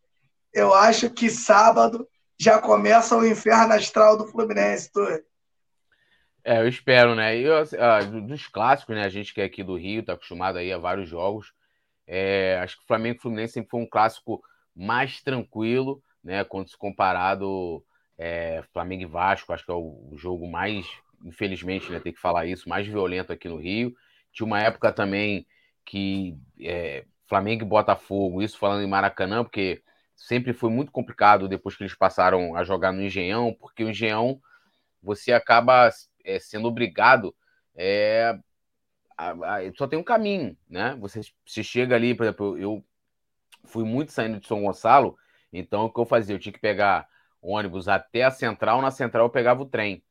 eu 0.54 0.74
acho 0.74 1.12
que 1.12 1.30
sábado 1.30 2.08
já 2.40 2.60
começa 2.60 3.16
o 3.16 3.26
inferno 3.26 3.74
astral 3.74 4.18
do 4.18 4.28
Fluminense, 4.28 4.92
Túlio. 4.92 5.24
É, 6.50 6.62
eu 6.62 6.68
espero, 6.70 7.14
né? 7.14 7.38
E, 7.38 7.46
uh, 7.46 8.22
dos 8.26 8.48
clássicos, 8.48 8.96
né? 8.96 9.04
A 9.04 9.10
gente 9.10 9.34
que 9.34 9.42
é 9.42 9.44
aqui 9.44 9.62
do 9.62 9.76
Rio, 9.76 10.02
tá 10.02 10.14
acostumado 10.14 10.58
aí 10.58 10.72
a 10.72 10.78
vários 10.78 11.10
jogos. 11.10 11.52
É, 12.08 12.58
acho 12.64 12.78
que 12.78 12.84
o 12.84 12.88
Flamengo 12.88 13.18
e 13.18 13.20
Fluminense 13.20 13.56
sempre 13.56 13.70
foi 13.70 13.82
um 13.82 13.86
clássico 13.86 14.42
mais 14.74 15.22
tranquilo, 15.22 16.02
né? 16.24 16.46
Quando 16.46 16.70
se 16.70 16.78
comparado 16.78 17.84
é, 18.18 18.64
Flamengo 18.72 19.04
e 19.04 19.06
Vasco, 19.06 19.52
acho 19.52 19.66
que 19.66 19.72
é 19.72 19.74
o 19.74 20.14
jogo 20.16 20.50
mais, 20.50 20.88
infelizmente, 21.26 21.92
né? 21.92 22.00
Tem 22.00 22.14
que 22.14 22.20
falar 22.20 22.46
isso, 22.46 22.70
mais 22.70 22.88
violento 22.88 23.34
aqui 23.34 23.50
no 23.50 23.58
Rio. 23.58 23.94
Tinha 24.32 24.48
uma 24.48 24.62
época 24.62 24.94
também 24.94 25.46
que 25.84 26.38
é, 26.62 27.04
Flamengo 27.28 27.64
e 27.64 27.68
Botafogo, 27.68 28.42
isso 28.42 28.58
falando 28.58 28.82
em 28.86 28.90
Maracanã, 28.90 29.44
porque 29.44 29.82
sempre 30.16 30.54
foi 30.54 30.70
muito 30.70 30.94
complicado 30.94 31.50
depois 31.50 31.76
que 31.76 31.84
eles 31.84 31.94
passaram 31.94 32.56
a 32.56 32.64
jogar 32.64 32.94
no 32.94 33.02
Engenhão, 33.02 33.54
porque 33.60 33.84
o 33.84 33.90
Engenhão 33.90 34.40
você 35.04 35.34
acaba 35.34 35.90
é, 36.28 36.40
sendo 36.40 36.68
obrigado 36.68 37.34
é, 37.76 38.38
a, 39.18 39.32
a, 39.32 39.74
só 39.76 39.88
tem 39.88 39.98
um 39.98 40.04
caminho, 40.04 40.58
né? 40.70 40.96
Você, 41.00 41.22
você 41.46 41.64
chega 41.64 41.96
ali, 41.96 42.14
por 42.14 42.24
exemplo, 42.24 42.58
eu 42.58 42.84
fui 43.66 43.84
muito 43.84 44.12
saindo 44.12 44.40
de 44.40 44.48
São 44.48 44.64
Gonçalo, 44.64 45.18
então 45.54 45.86
o 45.86 45.94
que 45.94 46.00
eu 46.00 46.06
fazia? 46.06 46.36
Eu 46.36 46.40
tinha 46.40 46.54
que 46.54 46.60
pegar 46.60 47.08
ônibus 47.42 47.88
até 47.88 48.24
a 48.24 48.32
central, 48.32 48.82
na 48.82 48.92
central 48.92 49.26
eu 49.26 49.30
pegava 49.30 49.62
o 49.62 49.66
trem. 49.66 50.04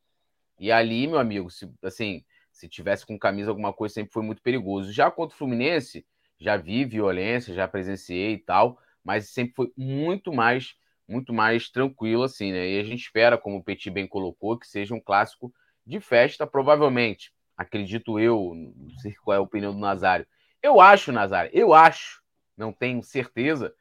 E 0.59 0.73
ali, 0.73 1.07
meu 1.07 1.19
amigo, 1.19 1.51
se, 1.51 1.71
assim, 1.83 2.25
se 2.51 2.69
tivesse 2.69 3.05
com 3.05 3.19
camisa 3.19 3.51
alguma 3.51 3.73
coisa, 3.73 3.95
sempre 3.95 4.13
foi 4.13 4.23
muito 4.23 4.43
perigoso. 4.43 4.93
Já 4.93 5.11
contra 5.11 5.35
o 5.35 5.39
Fluminense, 5.39 6.07
já 6.39 6.57
vi 6.57 6.85
violência, 6.85 7.55
já 7.55 7.69
presenciei 7.69 8.35
e 8.35 8.39
tal, 8.39 8.79
mas 9.05 9.29
sempre 9.31 9.55
foi 9.55 9.73
muito 9.77 10.33
mais 10.33 10.75
muito 11.09 11.33
mais 11.33 11.71
tranquilo 11.71 12.25
assim, 12.25 12.51
né? 12.51 12.69
E 12.69 12.81
a 12.81 12.83
gente 12.83 13.03
espera, 13.03 13.39
como 13.39 13.59
o 13.59 13.63
Petit 13.63 13.91
bem 13.91 14.09
colocou, 14.09 14.59
que 14.59 14.67
seja 14.67 14.93
um 14.93 15.01
clássico 15.01 15.55
de 15.87 16.01
festa, 16.01 16.47
provavelmente. 16.47 17.33
Acredito 17.57 18.19
eu, 18.19 18.53
não 18.55 18.91
sei 18.99 19.15
qual 19.15 19.35
é 19.35 19.39
a 19.39 19.43
opinião 19.43 19.73
do 19.73 19.79
Nazário. 19.79 20.27
Eu 20.63 20.81
acho, 20.81 21.13
Nazário, 21.13 21.51
eu 21.55 21.73
acho, 21.73 22.23
não 22.57 22.73
tenho 22.73 23.03
certeza, 23.03 23.75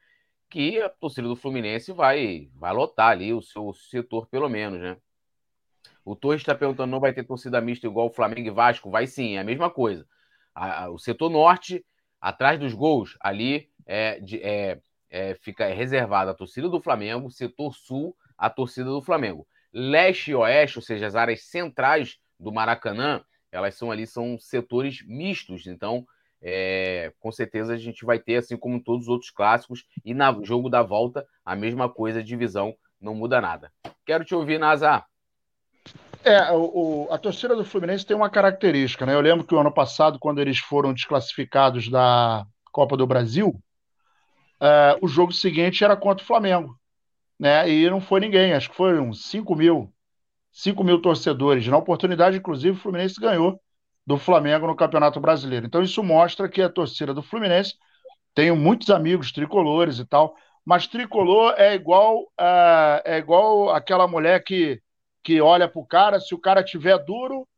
que 0.48 0.80
a 0.80 0.88
torcida 0.88 1.26
do 1.26 1.36
Fluminense 1.36 1.92
vai, 1.92 2.48
vai 2.54 2.72
lotar 2.72 3.08
ali 3.08 3.34
o 3.34 3.42
seu 3.42 3.72
setor, 3.72 4.26
pelo 4.28 4.48
menos, 4.48 4.80
né? 4.80 4.96
O 6.04 6.14
Torres 6.14 6.40
está 6.40 6.54
perguntando: 6.54 6.90
não 6.90 7.00
vai 7.00 7.12
ter 7.12 7.24
torcida 7.24 7.60
mista 7.60 7.86
igual 7.86 8.06
o 8.06 8.12
Flamengo 8.12 8.48
e 8.48 8.50
Vasco? 8.50 8.90
Vai 8.90 9.06
sim, 9.08 9.36
é 9.36 9.40
a 9.40 9.44
mesma 9.44 9.68
coisa. 9.68 10.06
A, 10.54 10.84
a, 10.84 10.90
o 10.90 10.98
setor 10.98 11.28
norte, 11.28 11.84
atrás 12.20 12.60
dos 12.60 12.72
gols, 12.72 13.16
ali 13.20 13.68
é, 13.84 14.20
de, 14.20 14.40
é, 14.40 14.80
é, 15.10 15.34
fica 15.34 15.66
reservada 15.66 16.30
a 16.30 16.34
torcida 16.34 16.68
do 16.68 16.80
Flamengo, 16.80 17.30
setor 17.30 17.74
sul, 17.74 18.16
a 18.38 18.48
torcida 18.48 18.88
do 18.88 19.02
Flamengo. 19.02 19.46
Leste 19.78 20.30
e 20.30 20.34
oeste, 20.34 20.78
ou 20.78 20.82
seja, 20.82 21.06
as 21.06 21.14
áreas 21.14 21.42
centrais 21.42 22.16
do 22.40 22.50
Maracanã, 22.50 23.22
elas 23.52 23.74
são 23.74 23.90
ali, 23.90 24.06
são 24.06 24.38
setores 24.38 25.06
mistos. 25.06 25.66
Então, 25.66 26.06
é, 26.40 27.12
com 27.20 27.30
certeza 27.30 27.74
a 27.74 27.76
gente 27.76 28.04
vai 28.04 28.18
ter, 28.18 28.36
assim 28.36 28.56
como 28.56 28.82
todos 28.82 29.02
os 29.02 29.08
outros 29.08 29.30
clássicos, 29.30 29.84
e 30.02 30.14
no 30.14 30.44
jogo 30.44 30.70
da 30.70 30.82
volta, 30.82 31.26
a 31.44 31.54
mesma 31.54 31.90
coisa, 31.90 32.22
divisão 32.22 32.74
não 32.98 33.14
muda 33.14 33.38
nada. 33.38 33.70
Quero 34.06 34.24
te 34.24 34.34
ouvir, 34.34 34.58
Nazar. 34.58 35.06
É, 36.24 36.50
o, 36.52 37.06
a 37.10 37.18
torcida 37.18 37.54
do 37.54 37.64
Fluminense 37.64 38.06
tem 38.06 38.16
uma 38.16 38.30
característica, 38.30 39.04
né? 39.04 39.14
Eu 39.14 39.20
lembro 39.20 39.46
que 39.46 39.54
o 39.54 39.58
ano 39.60 39.70
passado, 39.70 40.18
quando 40.18 40.40
eles 40.40 40.58
foram 40.58 40.94
desclassificados 40.94 41.88
da 41.88 42.46
Copa 42.72 42.96
do 42.96 43.06
Brasil, 43.06 43.54
é, 44.58 44.98
o 45.02 45.06
jogo 45.06 45.32
seguinte 45.32 45.84
era 45.84 45.96
contra 45.96 46.24
o 46.24 46.26
Flamengo, 46.26 46.76
né? 47.38 47.68
E 47.68 47.88
não 47.90 48.00
foi 48.00 48.20
ninguém, 48.20 48.52
acho 48.54 48.70
que 48.70 48.76
foram 48.76 49.12
5 49.12 49.54
mil, 49.54 49.92
5 50.52 50.82
mil 50.84 51.00
torcedores. 51.02 51.66
Na 51.68 51.76
oportunidade, 51.78 52.36
inclusive, 52.38 52.76
o 52.76 52.80
Fluminense 52.80 53.20
ganhou 53.20 53.60
do 54.06 54.16
Flamengo 54.18 54.66
no 54.66 54.76
Campeonato 54.76 55.20
Brasileiro. 55.20 55.66
Então 55.66 55.82
isso 55.82 56.02
mostra 56.02 56.48
que 56.48 56.62
a 56.62 56.68
torcida 56.70 57.12
do 57.12 57.22
Fluminense 57.22 57.74
tenho 58.34 58.56
muitos 58.56 58.90
amigos 58.90 59.32
tricolores 59.32 59.98
e 59.98 60.04
tal, 60.06 60.36
mas 60.64 60.86
tricolor 60.86 61.54
é 61.56 61.74
igual 61.74 62.22
uh, 62.22 63.02
é 63.04 63.18
igual 63.18 63.70
aquela 63.70 64.06
mulher 64.08 64.42
que, 64.44 64.80
que 65.22 65.40
olha 65.40 65.68
pro 65.68 65.84
cara, 65.86 66.20
se 66.20 66.34
o 66.34 66.40
cara 66.40 66.62
tiver 66.62 66.98
duro, 67.04 67.48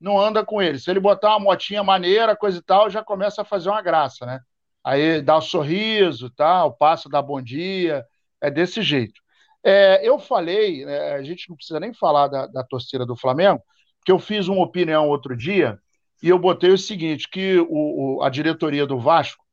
não 0.00 0.20
anda 0.20 0.44
com 0.44 0.62
ele. 0.62 0.78
Se 0.78 0.90
ele 0.90 1.00
botar 1.00 1.30
uma 1.30 1.40
motinha 1.40 1.82
maneira, 1.82 2.36
coisa 2.36 2.58
e 2.58 2.62
tal, 2.62 2.88
já 2.90 3.02
começa 3.04 3.42
a 3.42 3.44
fazer 3.44 3.68
uma 3.68 3.82
graça, 3.82 4.24
né? 4.26 4.40
Aí 4.84 5.20
dá 5.22 5.38
um 5.38 5.40
sorriso, 5.40 6.30
tal, 6.30 6.72
passa, 6.74 7.08
dá 7.08 7.20
bom 7.20 7.42
dia, 7.42 8.04
é 8.40 8.50
desse 8.50 8.80
jeito. 8.82 9.20
É, 9.64 10.06
eu 10.06 10.18
falei, 10.18 10.84
é, 10.84 11.14
a 11.14 11.22
gente 11.22 11.48
não 11.48 11.56
precisa 11.56 11.80
nem 11.80 11.92
falar 11.92 12.28
da, 12.28 12.46
da 12.46 12.64
torcida 12.64 13.04
do 13.04 13.16
Flamengo, 13.16 13.62
porque 13.98 14.12
eu 14.12 14.18
fiz 14.18 14.48
uma 14.48 14.62
opinião 14.62 15.08
outro 15.08 15.36
dia 15.36 15.78
e 16.22 16.28
eu 16.28 16.38
botei 16.38 16.70
o 16.70 16.78
seguinte: 16.78 17.28
que 17.28 17.58
o, 17.58 18.18
o, 18.18 18.22
a 18.22 18.28
diretoria 18.28 18.86
do 18.86 18.98
Vasco, 18.98 19.44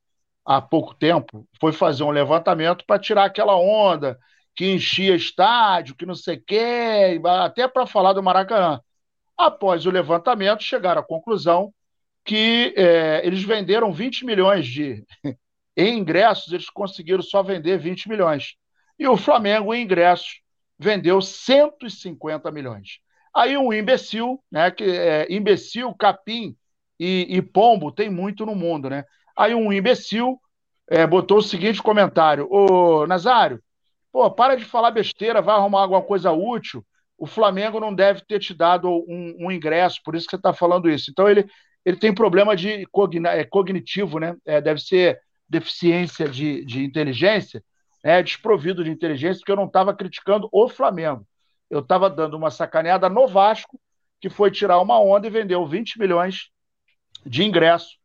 há 0.45 0.61
pouco 0.61 0.93
tempo, 0.95 1.47
foi 1.59 1.71
fazer 1.71 2.03
um 2.03 2.11
levantamento 2.11 2.85
para 2.85 2.99
tirar 2.99 3.25
aquela 3.25 3.55
onda 3.57 4.17
que 4.55 4.71
enchia 4.71 5.15
estádio, 5.15 5.95
que 5.95 6.05
não 6.05 6.15
sei 6.15 6.37
o 6.37 6.43
quê, 6.45 7.21
até 7.43 7.67
para 7.67 7.85
falar 7.85 8.13
do 8.13 8.23
Maracanã. 8.23 8.79
Após 9.37 9.85
o 9.85 9.91
levantamento, 9.91 10.63
chegaram 10.63 11.01
à 11.01 11.05
conclusão 11.05 11.73
que 12.23 12.73
é, 12.75 13.21
eles 13.25 13.43
venderam 13.43 13.93
20 13.93 14.25
milhões 14.25 14.65
de. 14.65 15.05
em 15.77 15.99
ingressos, 15.99 16.51
eles 16.53 16.69
conseguiram 16.69 17.21
só 17.21 17.43
vender 17.43 17.77
20 17.77 18.09
milhões. 18.09 18.55
E 18.97 19.07
o 19.07 19.17
Flamengo, 19.17 19.73
em 19.73 19.83
ingressos, 19.83 20.41
vendeu 20.77 21.21
150 21.21 22.51
milhões. 22.51 22.99
Aí 23.35 23.57
um 23.57 23.73
imbecil, 23.73 24.41
né? 24.51 24.71
Que 24.71 24.83
é, 24.83 25.27
imbecil, 25.29 25.93
capim 25.93 26.55
e, 26.99 27.27
e, 27.29 27.41
pombo 27.41 27.91
tem 27.91 28.09
muito 28.09 28.45
no 28.45 28.55
mundo, 28.55 28.89
né? 28.89 29.03
Aí 29.37 29.53
um 29.53 29.73
imbecil 29.73 30.39
é, 30.89 31.05
botou 31.05 31.39
o 31.39 31.43
seguinte 31.43 31.83
comentário: 31.83 32.47
Ô 32.49 33.05
Nazário, 33.05 33.61
pô, 34.11 34.31
para 34.31 34.55
de 34.55 34.63
falar 34.63 34.91
besteira, 34.91 35.41
vai 35.41 35.55
arrumar 35.55 35.81
alguma 35.81 36.01
coisa 36.01 36.31
útil. 36.31 36.85
O 37.17 37.25
Flamengo 37.25 37.79
não 37.79 37.93
deve 37.93 38.21
ter 38.25 38.39
te 38.39 38.53
dado 38.53 38.89
um, 38.89 39.35
um 39.39 39.51
ingresso, 39.51 40.01
por 40.03 40.15
isso 40.15 40.25
que 40.25 40.31
você 40.31 40.37
está 40.37 40.53
falando 40.53 40.89
isso. 40.89 41.11
Então 41.11 41.29
ele, 41.29 41.45
ele 41.83 41.97
tem 41.97 42.13
problema 42.13 42.55
de 42.55 42.85
cogn 42.87 43.27
é, 43.27 43.43
cognitivo, 43.43 44.19
né? 44.19 44.35
É, 44.45 44.61
deve 44.61 44.79
ser 44.81 45.19
deficiência 45.47 46.27
de, 46.27 46.63
de 46.65 46.83
inteligência, 46.83 47.61
né? 48.05 48.23
desprovido 48.23 48.83
de 48.83 48.91
inteligência, 48.91 49.39
porque 49.39 49.51
eu 49.51 49.57
não 49.57 49.65
estava 49.65 49.93
criticando 49.93 50.47
o 50.51 50.69
Flamengo 50.69 51.27
eu 51.69 51.79
estava 51.79 52.09
dando 52.09 52.37
uma 52.37 52.51
sacaneada 52.51 53.09
no 53.09 53.27
Vasco, 53.27 53.79
que 54.19 54.29
foi 54.29 54.51
tirar 54.51 54.79
uma 54.79 54.99
onda 54.99 55.27
e 55.27 55.29
vendeu 55.29 55.65
20 55.65 55.99
milhões 55.99 56.49
de 57.25 57.43
ingresso 57.43 57.97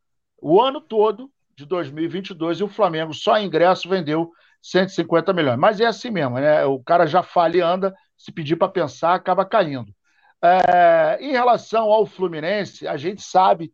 o 0.42 0.61
ano 0.61 0.80
todo 0.80 1.30
de 1.55 1.66
2022 1.66 2.61
e 2.61 2.64
o 2.64 2.68
Flamengo 2.68 3.12
só 3.12 3.38
ingresso 3.38 3.88
vendeu 3.88 4.30
150 4.62 5.32
milhões. 5.32 5.59
Mas 5.59 5.80
é 5.80 5.86
assim 5.86 6.11
mesmo, 6.11 6.38
né? 6.38 6.64
O 6.64 6.82
cara 6.82 7.07
já 7.07 7.22
fala 7.22 7.57
e 7.57 7.61
anda, 7.61 7.94
se 8.16 8.32
pedir 8.32 8.57
para 8.57 8.68
pensar, 8.68 9.14
acaba 9.14 9.44
caindo. 9.44 9.94
É, 10.42 11.18
em 11.20 11.32
relação 11.32 11.90
ao 11.90 12.07
Fluminense, 12.07 12.88
a 12.88 12.96
gente 12.96 13.22
sabe 13.22 13.72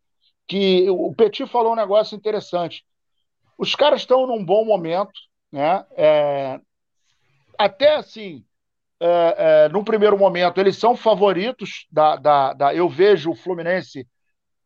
que 0.48 0.90
o 0.90 1.14
Petit 1.14 1.46
falou 1.46 1.72
um 1.72 1.76
negócio 1.76 2.16
interessante. 2.16 2.84
Os 3.56 3.74
caras 3.76 4.00
estão 4.00 4.26
num 4.26 4.44
bom 4.44 4.64
momento, 4.64 5.12
né? 5.52 5.84
É, 5.96 6.60
até 7.58 7.96
assim, 7.96 8.44
é, 9.00 9.34
é, 9.38 9.68
no 9.68 9.84
primeiro 9.84 10.18
momento, 10.18 10.58
eles 10.58 10.76
são 10.76 10.96
favoritos 10.96 11.86
da, 11.90 12.16
da, 12.16 12.52
da, 12.52 12.74
Eu 12.74 12.88
vejo 12.88 13.30
o 13.30 13.36
Fluminense 13.36 14.06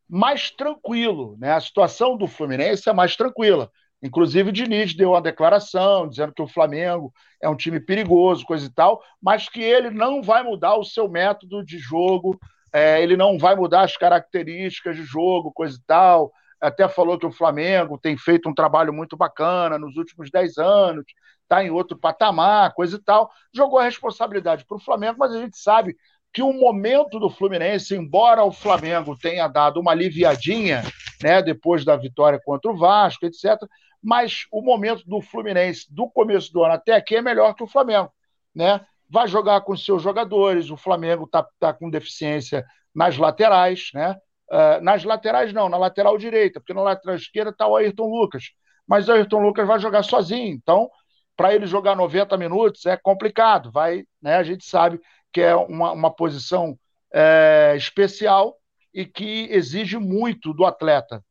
mais 0.07 0.51
tranquilo, 0.51 1.37
né? 1.39 1.53
A 1.53 1.61
situação 1.61 2.17
do 2.17 2.27
Fluminense 2.27 2.89
é 2.89 2.93
mais 2.93 3.15
tranquila. 3.15 3.69
Inclusive, 4.03 4.49
o 4.49 4.53
Diniz 4.53 4.93
deu 4.93 5.11
uma 5.11 5.21
declaração 5.21 6.07
dizendo 6.07 6.33
que 6.33 6.41
o 6.41 6.47
Flamengo 6.47 7.13
é 7.41 7.47
um 7.47 7.55
time 7.55 7.79
perigoso, 7.79 8.45
coisa 8.45 8.65
e 8.65 8.73
tal, 8.73 9.01
mas 9.21 9.47
que 9.47 9.61
ele 9.61 9.91
não 9.91 10.21
vai 10.23 10.43
mudar 10.43 10.75
o 10.75 10.83
seu 10.83 11.07
método 11.07 11.63
de 11.63 11.77
jogo, 11.77 12.39
é, 12.73 13.01
ele 13.01 13.15
não 13.15 13.37
vai 13.37 13.55
mudar 13.55 13.83
as 13.83 13.95
características 13.95 14.95
de 14.95 15.03
jogo, 15.03 15.51
coisa 15.51 15.77
e 15.77 15.81
tal. 15.85 16.31
Até 16.61 16.87
falou 16.87 17.17
que 17.17 17.25
o 17.25 17.31
Flamengo 17.31 17.97
tem 17.97 18.15
feito 18.15 18.47
um 18.47 18.53
trabalho 18.53 18.93
muito 18.93 19.17
bacana 19.17 19.79
nos 19.79 19.97
últimos 19.97 20.29
10 20.29 20.57
anos, 20.59 21.05
está 21.41 21.63
em 21.63 21.71
outro 21.71 21.97
patamar, 21.97 22.73
coisa 22.73 22.97
e 22.97 23.01
tal. 23.01 23.31
Jogou 23.53 23.79
a 23.79 23.83
responsabilidade 23.83 24.65
para 24.65 24.77
o 24.77 24.79
Flamengo, 24.79 25.17
mas 25.19 25.33
a 25.33 25.39
gente 25.39 25.57
sabe 25.57 25.97
que 26.31 26.41
o 26.41 26.53
momento 26.53 27.19
do 27.19 27.29
Fluminense, 27.29 27.95
embora 27.95 28.43
o 28.43 28.51
Flamengo 28.51 29.17
tenha 29.17 29.47
dado 29.47 29.79
uma 29.79 29.91
aliviadinha, 29.91 30.83
né, 31.21 31.41
depois 31.41 31.83
da 31.83 31.95
vitória 31.95 32.39
contra 32.43 32.71
o 32.71 32.77
Vasco, 32.77 33.25
etc., 33.25 33.57
mas 34.01 34.45
o 34.51 34.61
momento 34.61 35.03
do 35.05 35.21
Fluminense 35.21 35.85
do 35.93 36.09
começo 36.09 36.51
do 36.51 36.63
ano 36.63 36.73
até 36.73 36.95
aqui 36.95 37.17
é 37.17 37.21
melhor 37.21 37.53
que 37.53 37.63
o 37.63 37.67
Flamengo, 37.67 38.11
né? 38.55 38.81
Vai 39.07 39.27
jogar 39.27 39.61
com 39.61 39.75
seus 39.75 40.01
jogadores, 40.01 40.71
o 40.71 40.77
Flamengo 40.77 41.25
está 41.25 41.45
tá 41.59 41.73
com 41.73 41.89
deficiência 41.89 42.65
nas 42.95 43.17
laterais, 43.17 43.89
né? 43.93 44.15
Uh, 44.51 44.83
nas 44.83 45.05
laterais 45.05 45.53
não, 45.53 45.69
na 45.69 45.77
lateral 45.77 46.17
direita, 46.17 46.59
porque 46.59 46.73
na 46.73 46.81
lateral 46.81 47.15
esquerda 47.15 47.51
está 47.51 47.65
o 47.65 47.75
Ayrton 47.77 48.09
Lucas, 48.09 48.51
mas 48.85 49.07
o 49.07 49.13
Ayrton 49.13 49.39
Lucas 49.39 49.65
vai 49.65 49.79
jogar 49.79 50.03
sozinho, 50.03 50.53
então 50.53 50.89
para 51.37 51.55
ele 51.55 51.65
jogar 51.65 51.95
90 51.95 52.37
minutos 52.37 52.85
é 52.85 52.97
complicado, 52.97 53.71
vai, 53.71 54.03
né? 54.21 54.35
A 54.35 54.43
gente 54.43 54.65
sabe 54.65 54.99
que 55.31 55.41
é 55.41 55.55
uma, 55.55 55.91
uma 55.91 56.13
posição 56.13 56.77
é, 57.13 57.73
especial 57.77 58.57
e 58.93 59.05
que 59.05 59.47
exige 59.49 59.97
muito 59.97 60.53
do 60.53 60.65
atleta. 60.65 61.23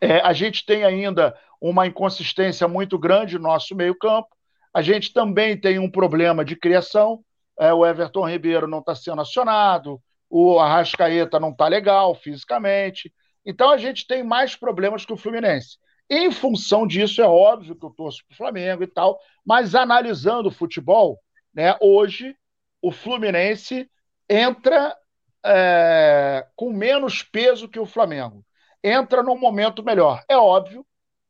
É, 0.00 0.20
a 0.20 0.32
gente 0.32 0.64
tem 0.64 0.84
ainda 0.84 1.36
uma 1.60 1.86
inconsistência 1.86 2.66
muito 2.66 2.98
grande 2.98 3.36
no 3.36 3.44
nosso 3.44 3.76
meio-campo. 3.76 4.28
A 4.72 4.80
gente 4.80 5.12
também 5.12 5.60
tem 5.60 5.78
um 5.78 5.90
problema 5.90 6.44
de 6.44 6.56
criação. 6.56 7.22
É, 7.58 7.72
o 7.72 7.84
Everton 7.84 8.26
Ribeiro 8.26 8.66
não 8.66 8.78
está 8.78 8.94
sendo 8.94 9.20
acionado, 9.20 10.00
o 10.30 10.58
Arrascaeta 10.60 11.40
não 11.40 11.50
está 11.50 11.66
legal 11.66 12.14
fisicamente. 12.14 13.12
Então 13.44 13.70
a 13.70 13.76
gente 13.76 14.06
tem 14.06 14.22
mais 14.22 14.54
problemas 14.54 15.04
que 15.04 15.12
o 15.12 15.16
Fluminense. 15.16 15.78
Em 16.08 16.30
função 16.30 16.86
disso, 16.86 17.20
é 17.20 17.26
óbvio 17.26 17.74
que 17.74 17.84
eu 17.84 17.90
torço 17.90 18.24
para 18.26 18.34
o 18.34 18.36
Flamengo 18.36 18.82
e 18.82 18.86
tal, 18.86 19.18
mas 19.44 19.74
analisando 19.74 20.48
o 20.48 20.52
futebol, 20.52 21.20
né, 21.52 21.76
hoje 21.80 22.34
o 22.80 22.90
Fluminense 22.90 23.90
entra 24.28 24.96
é, 25.44 26.46
com 26.56 26.72
menos 26.72 27.22
peso 27.22 27.68
que 27.68 27.78
o 27.78 27.86
Flamengo. 27.86 28.44
Entra 28.82 29.22
num 29.22 29.38
momento 29.38 29.84
melhor. 29.84 30.22
É 30.28 30.36
óbvio 30.36 30.86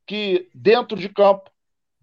que 0.07 0.49
dentro 0.55 0.97
de 0.97 1.09
campo 1.09 1.51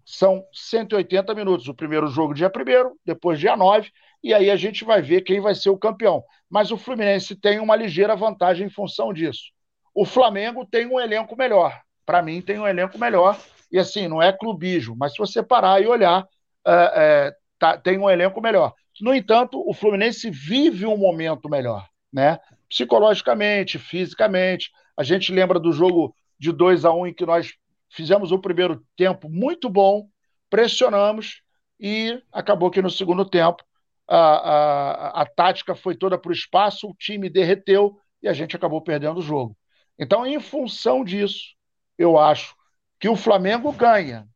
são 0.04 0.44
180 0.52 1.34
minutos. 1.34 1.68
O 1.68 1.74
primeiro 1.74 2.08
jogo 2.08 2.34
dia 2.34 2.48
1 2.48 2.96
depois 3.04 3.38
dia 3.38 3.56
9, 3.56 3.90
e 4.22 4.34
aí 4.34 4.50
a 4.50 4.56
gente 4.56 4.84
vai 4.84 5.00
ver 5.00 5.22
quem 5.22 5.40
vai 5.40 5.54
ser 5.54 5.70
o 5.70 5.78
campeão. 5.78 6.22
Mas 6.50 6.70
o 6.70 6.76
Fluminense 6.76 7.36
tem 7.36 7.60
uma 7.60 7.76
ligeira 7.76 8.16
vantagem 8.16 8.66
em 8.66 8.70
função 8.70 9.12
disso. 9.12 9.52
O 9.94 10.04
Flamengo 10.04 10.66
tem 10.66 10.86
um 10.86 10.98
elenco 10.98 11.36
melhor 11.36 11.80
para 12.04 12.22
mim, 12.22 12.40
tem 12.40 12.58
um 12.58 12.66
elenco 12.66 12.98
melhor. 12.98 13.38
E 13.70 13.78
assim, 13.78 14.08
não 14.08 14.22
é 14.22 14.32
clubismo, 14.32 14.96
mas 14.96 15.12
se 15.12 15.18
você 15.18 15.42
parar 15.42 15.82
e 15.82 15.86
olhar, 15.86 16.26
é, 16.66 16.72
é, 16.72 17.32
tá, 17.58 17.76
tem 17.76 17.98
um 17.98 18.08
elenco 18.08 18.40
melhor. 18.40 18.72
No 19.00 19.14
entanto, 19.14 19.62
o 19.68 19.74
Fluminense 19.74 20.30
vive 20.30 20.86
um 20.86 20.96
momento 20.96 21.48
melhor, 21.48 21.86
né? 22.12 22.38
Psicologicamente, 22.68 23.78
fisicamente. 23.78 24.70
A 24.96 25.02
gente 25.02 25.32
lembra 25.32 25.60
do 25.60 25.70
jogo 25.70 26.14
de 26.38 26.50
2 26.50 26.84
a 26.84 26.92
1 26.92 27.00
um, 27.00 27.06
em 27.06 27.14
que 27.14 27.26
nós 27.26 27.52
fizemos 27.90 28.32
o 28.32 28.38
primeiro 28.38 28.82
tempo 28.96 29.28
muito 29.28 29.68
bom, 29.68 30.08
pressionamos 30.48 31.42
e 31.78 32.20
acabou 32.32 32.70
que 32.70 32.82
no 32.82 32.90
segundo 32.90 33.24
tempo 33.24 33.62
a, 34.08 34.16
a, 34.16 35.22
a 35.22 35.26
tática 35.26 35.74
foi 35.74 35.94
toda 35.94 36.18
para 36.18 36.30
o 36.30 36.34
espaço, 36.34 36.88
o 36.88 36.94
time 36.94 37.28
derreteu 37.28 37.98
e 38.22 38.28
a 38.28 38.32
gente 38.32 38.56
acabou 38.56 38.80
perdendo 38.80 39.18
o 39.18 39.22
jogo. 39.22 39.56
Então, 39.98 40.26
em 40.26 40.40
função 40.40 41.04
disso, 41.04 41.54
eu 41.98 42.18
acho 42.18 42.54
que 42.98 43.08
o 43.08 43.16
Flamengo 43.16 43.70
ganha, 43.72 44.26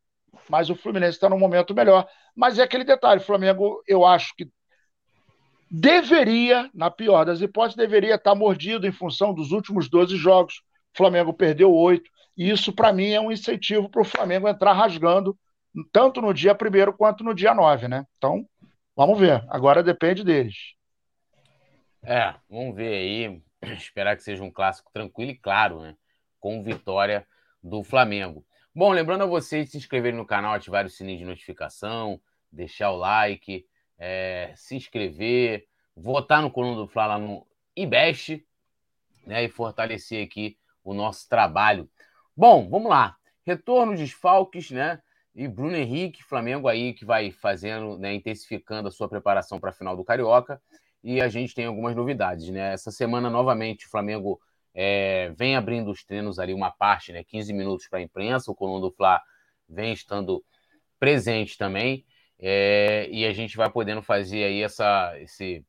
mas 0.49 0.69
o 0.71 0.75
Fluminense 0.75 1.17
está 1.17 1.29
num 1.29 1.39
momento 1.39 1.75
melhor. 1.75 2.07
Mas 2.35 2.59
é 2.59 2.63
aquele 2.63 2.85
detalhe: 2.85 3.21
o 3.21 3.25
Flamengo, 3.25 3.83
eu 3.87 4.05
acho 4.05 4.35
que 4.37 4.49
deveria, 5.71 6.69
na 6.75 6.91
pior 6.91 7.25
das 7.25 7.41
hipóteses, 7.41 7.77
deveria 7.77 8.17
estar 8.17 8.35
mordido 8.35 8.87
em 8.87 8.93
função 8.93 9.33
dos 9.33 9.53
últimos 9.53 9.89
12 9.89 10.17
jogos. 10.17 10.63
O 10.95 10.99
Flamengo 10.99 11.33
perdeu 11.33 11.73
oito, 11.73 12.11
e 12.37 12.51
isso, 12.51 12.73
para 12.73 12.93
mim, 12.93 13.11
é 13.11 13.21
um 13.21 13.33
incentivo 13.33 13.89
para 13.89 14.03
o 14.03 14.05
Flamengo 14.05 14.49
entrar 14.49 14.75
rasgando, 14.75 15.39
tanto 15.91 16.21
no 16.21 16.35
dia 16.35 16.55
primeiro 16.55 16.93
quanto 16.93 17.25
no 17.25 17.35
dia 17.35 17.55
9, 17.55 17.89
né? 17.89 18.07
Então, 18.19 18.47
vamos 18.97 19.19
ver. 19.19 19.45
Agora 19.49 19.83
depende 19.83 20.25
deles. 20.25 20.75
É, 22.03 22.35
vamos 22.49 22.75
ver 22.75 22.95
aí. 22.95 23.43
Esperar 23.77 24.17
que 24.17 24.23
seja 24.23 24.43
um 24.43 24.51
clássico 24.51 24.91
tranquilo 24.93 25.31
e 25.31 25.37
claro, 25.37 25.81
né? 25.81 25.97
Com 26.41 26.63
vitória 26.63 27.27
do 27.63 27.83
Flamengo. 27.85 28.45
Bom, 28.75 28.91
lembrando 28.91 29.23
a 29.23 29.27
vocês 29.27 29.67
de 29.67 29.73
se 29.73 29.79
inscreverem 29.79 30.19
no 30.19 30.27
canal, 30.27 30.55
ativar 30.55 30.85
o 30.85 30.91
sininho 30.91 31.19
de 31.19 31.25
notificação, 31.25 32.21
deixar 32.51 32.91
o 32.91 32.97
like, 32.97 33.67
é, 33.99 34.53
se 34.57 34.75
inscrever, 34.75 35.67
votar 35.95 36.43
no 36.43 36.51
Coluna 36.51 36.77
do 36.77 36.89
Fla 36.89 37.07
lá 37.07 37.19
no 37.19 37.47
IBEST, 37.77 38.45
né? 39.27 39.45
E 39.45 39.49
fortalecer 39.49 40.27
aqui 40.27 40.59
o 40.83 40.93
nosso 40.93 41.29
trabalho. 41.29 41.89
Bom, 42.37 42.69
vamos 42.69 42.91
lá. 42.91 43.17
Retorno 43.45 43.95
de 43.95 44.03
desfalques, 44.03 44.71
né? 44.71 45.01
E 45.35 45.49
Bruno 45.49 45.77
Henrique, 45.77 46.23
Flamengo 46.23 46.69
aí 46.69 46.93
que 46.93 47.05
vai 47.05 47.31
fazendo, 47.31 47.99
né, 47.99 48.15
intensificando 48.15 48.89
a 48.89 48.91
sua 48.91 49.09
preparação 49.09 49.59
para 49.59 49.71
a 49.71 49.73
final 49.73 49.97
do 49.97 50.05
Carioca. 50.05 50.61
E 51.03 51.21
a 51.21 51.29
gente 51.29 51.55
tem 51.55 51.67
algumas 51.67 51.97
novidades, 51.97 52.49
né? 52.51 52.73
Essa 52.73 52.91
semana, 52.91 53.29
novamente, 53.29 53.87
o 53.87 53.91
Flamengo 53.91 54.41
é, 54.75 55.33
vem 55.37 55.57
abrindo 55.57 55.91
os 55.91 56.05
treinos 56.05 56.39
ali, 56.39 56.55
uma 56.55 56.71
parte, 56.71 57.13
né? 57.13 57.25
15 57.25 57.53
minutos 57.53 57.89
para 57.89 57.99
a 57.99 58.03
imprensa. 58.03 58.51
O 58.51 58.55
Coluna 58.55 58.81
do 58.81 58.93
Fla 58.93 59.21
vem 59.69 59.93
estando 59.93 60.45
presente 61.01 61.59
também. 61.59 62.05
É, 62.39 63.09
e 63.11 63.25
a 63.25 63.33
gente 63.33 63.57
vai 63.57 63.71
podendo 63.71 64.03
fazer 64.03 64.45
aí 64.45 64.63
essa, 64.63 65.19
esse, 65.21 65.65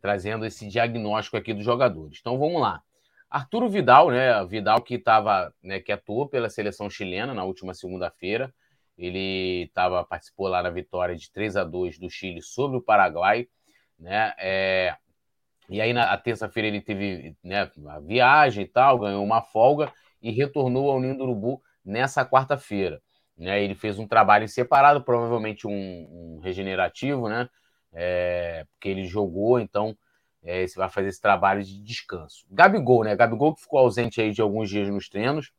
trazendo 0.00 0.44
esse 0.44 0.68
diagnóstico 0.68 1.36
aqui 1.36 1.54
dos 1.54 1.64
jogadores. 1.64 2.18
Então 2.20 2.38
vamos 2.38 2.60
lá. 2.60 2.82
Arturo 3.30 3.68
Vidal, 3.68 4.10
né? 4.10 4.44
Vidal 4.46 4.82
que 4.82 4.94
estava, 4.94 5.52
né, 5.62 5.80
que 5.80 5.92
atuou 5.92 6.28
pela 6.28 6.50
seleção 6.50 6.88
chilena 6.90 7.34
na 7.34 7.44
última 7.44 7.74
segunda-feira. 7.74 8.52
Ele 8.96 9.70
tava, 9.74 10.04
participou 10.04 10.48
lá 10.48 10.62
na 10.62 10.70
vitória 10.70 11.14
de 11.14 11.30
3 11.30 11.56
a 11.56 11.64
2 11.64 11.98
do 11.98 12.08
Chile 12.08 12.40
sobre 12.40 12.78
o 12.78 12.82
Paraguai, 12.82 13.48
né? 13.98 14.34
É, 14.38 14.96
e 15.68 15.80
aí 15.80 15.92
na 15.92 16.16
terça-feira 16.16 16.68
ele 16.68 16.80
teve 16.80 17.36
né, 17.42 17.70
a 17.88 17.98
viagem 18.00 18.64
e 18.64 18.68
tal, 18.68 18.98
ganhou 18.98 19.24
uma 19.24 19.42
folga 19.42 19.92
e 20.22 20.30
retornou 20.30 20.90
ao 20.90 21.00
Ninho 21.00 21.16
do 21.16 21.24
Urubu 21.24 21.62
nessa 21.84 22.24
quarta-feira. 22.24 23.00
Né? 23.36 23.62
Ele 23.62 23.74
fez 23.74 23.98
um 23.98 24.06
trabalho 24.06 24.48
separado, 24.48 25.02
provavelmente 25.02 25.66
um, 25.66 25.70
um 25.70 26.40
regenerativo, 26.42 27.28
né? 27.28 27.48
É, 27.92 28.64
porque 28.72 28.88
ele 28.88 29.04
jogou, 29.04 29.58
então 29.58 29.96
é, 30.42 30.66
você 30.66 30.78
vai 30.78 30.88
fazer 30.88 31.08
esse 31.08 31.20
trabalho 31.20 31.62
de 31.62 31.82
descanso. 31.82 32.46
Gabigol, 32.50 33.04
né? 33.04 33.14
Gabigol 33.16 33.54
que 33.54 33.62
ficou 33.62 33.78
ausente 33.78 34.20
aí 34.20 34.32
de 34.32 34.40
alguns 34.40 34.70
dias 34.70 34.88
nos 34.88 35.08
treinos, 35.08 35.52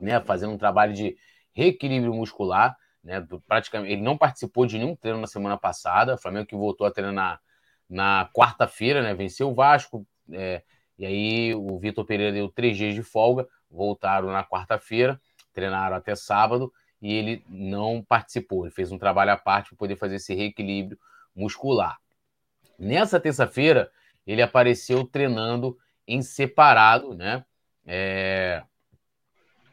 né? 0.00 0.20
Fazendo 0.20 0.52
um 0.52 0.58
trabalho 0.58 0.92
de 0.92 1.16
reequilíbrio 1.52 2.14
muscular, 2.14 2.76
né? 3.02 3.26
Praticamente, 3.46 3.92
ele 3.92 4.02
não 4.02 4.16
participou 4.16 4.66
de 4.66 4.78
nenhum 4.78 4.94
treino 4.94 5.20
na 5.20 5.26
semana 5.26 5.56
passada. 5.56 6.14
O 6.14 6.18
Flamengo 6.18 6.46
que 6.46 6.56
voltou 6.56 6.86
a 6.86 6.90
treinar 6.90 7.12
na, 7.12 7.40
na 7.88 8.30
quarta-feira, 8.32 9.02
né? 9.02 9.14
Venceu 9.14 9.50
o 9.50 9.54
Vasco, 9.54 10.06
é, 10.30 10.62
e 10.98 11.06
aí 11.06 11.54
o 11.54 11.78
Vitor 11.78 12.04
Pereira 12.04 12.32
deu 12.32 12.48
três 12.48 12.76
dias 12.76 12.94
de 12.94 13.02
folga, 13.02 13.48
voltaram 13.70 14.28
na 14.28 14.44
quarta-feira, 14.44 15.20
treinaram 15.52 15.96
até 15.96 16.14
sábado 16.14 16.72
e 17.00 17.12
ele 17.12 17.44
não 17.48 18.02
participou. 18.02 18.64
Ele 18.64 18.74
fez 18.74 18.92
um 18.92 18.98
trabalho 18.98 19.32
à 19.32 19.36
parte 19.36 19.70
para 19.70 19.78
poder 19.78 19.96
fazer 19.96 20.16
esse 20.16 20.34
reequilíbrio 20.34 20.98
muscular. 21.34 21.98
Nessa 22.78 23.18
terça-feira, 23.18 23.90
ele 24.26 24.42
apareceu 24.42 25.04
treinando 25.04 25.76
em 26.06 26.22
separado, 26.22 27.14
né? 27.14 27.44
É... 27.84 28.62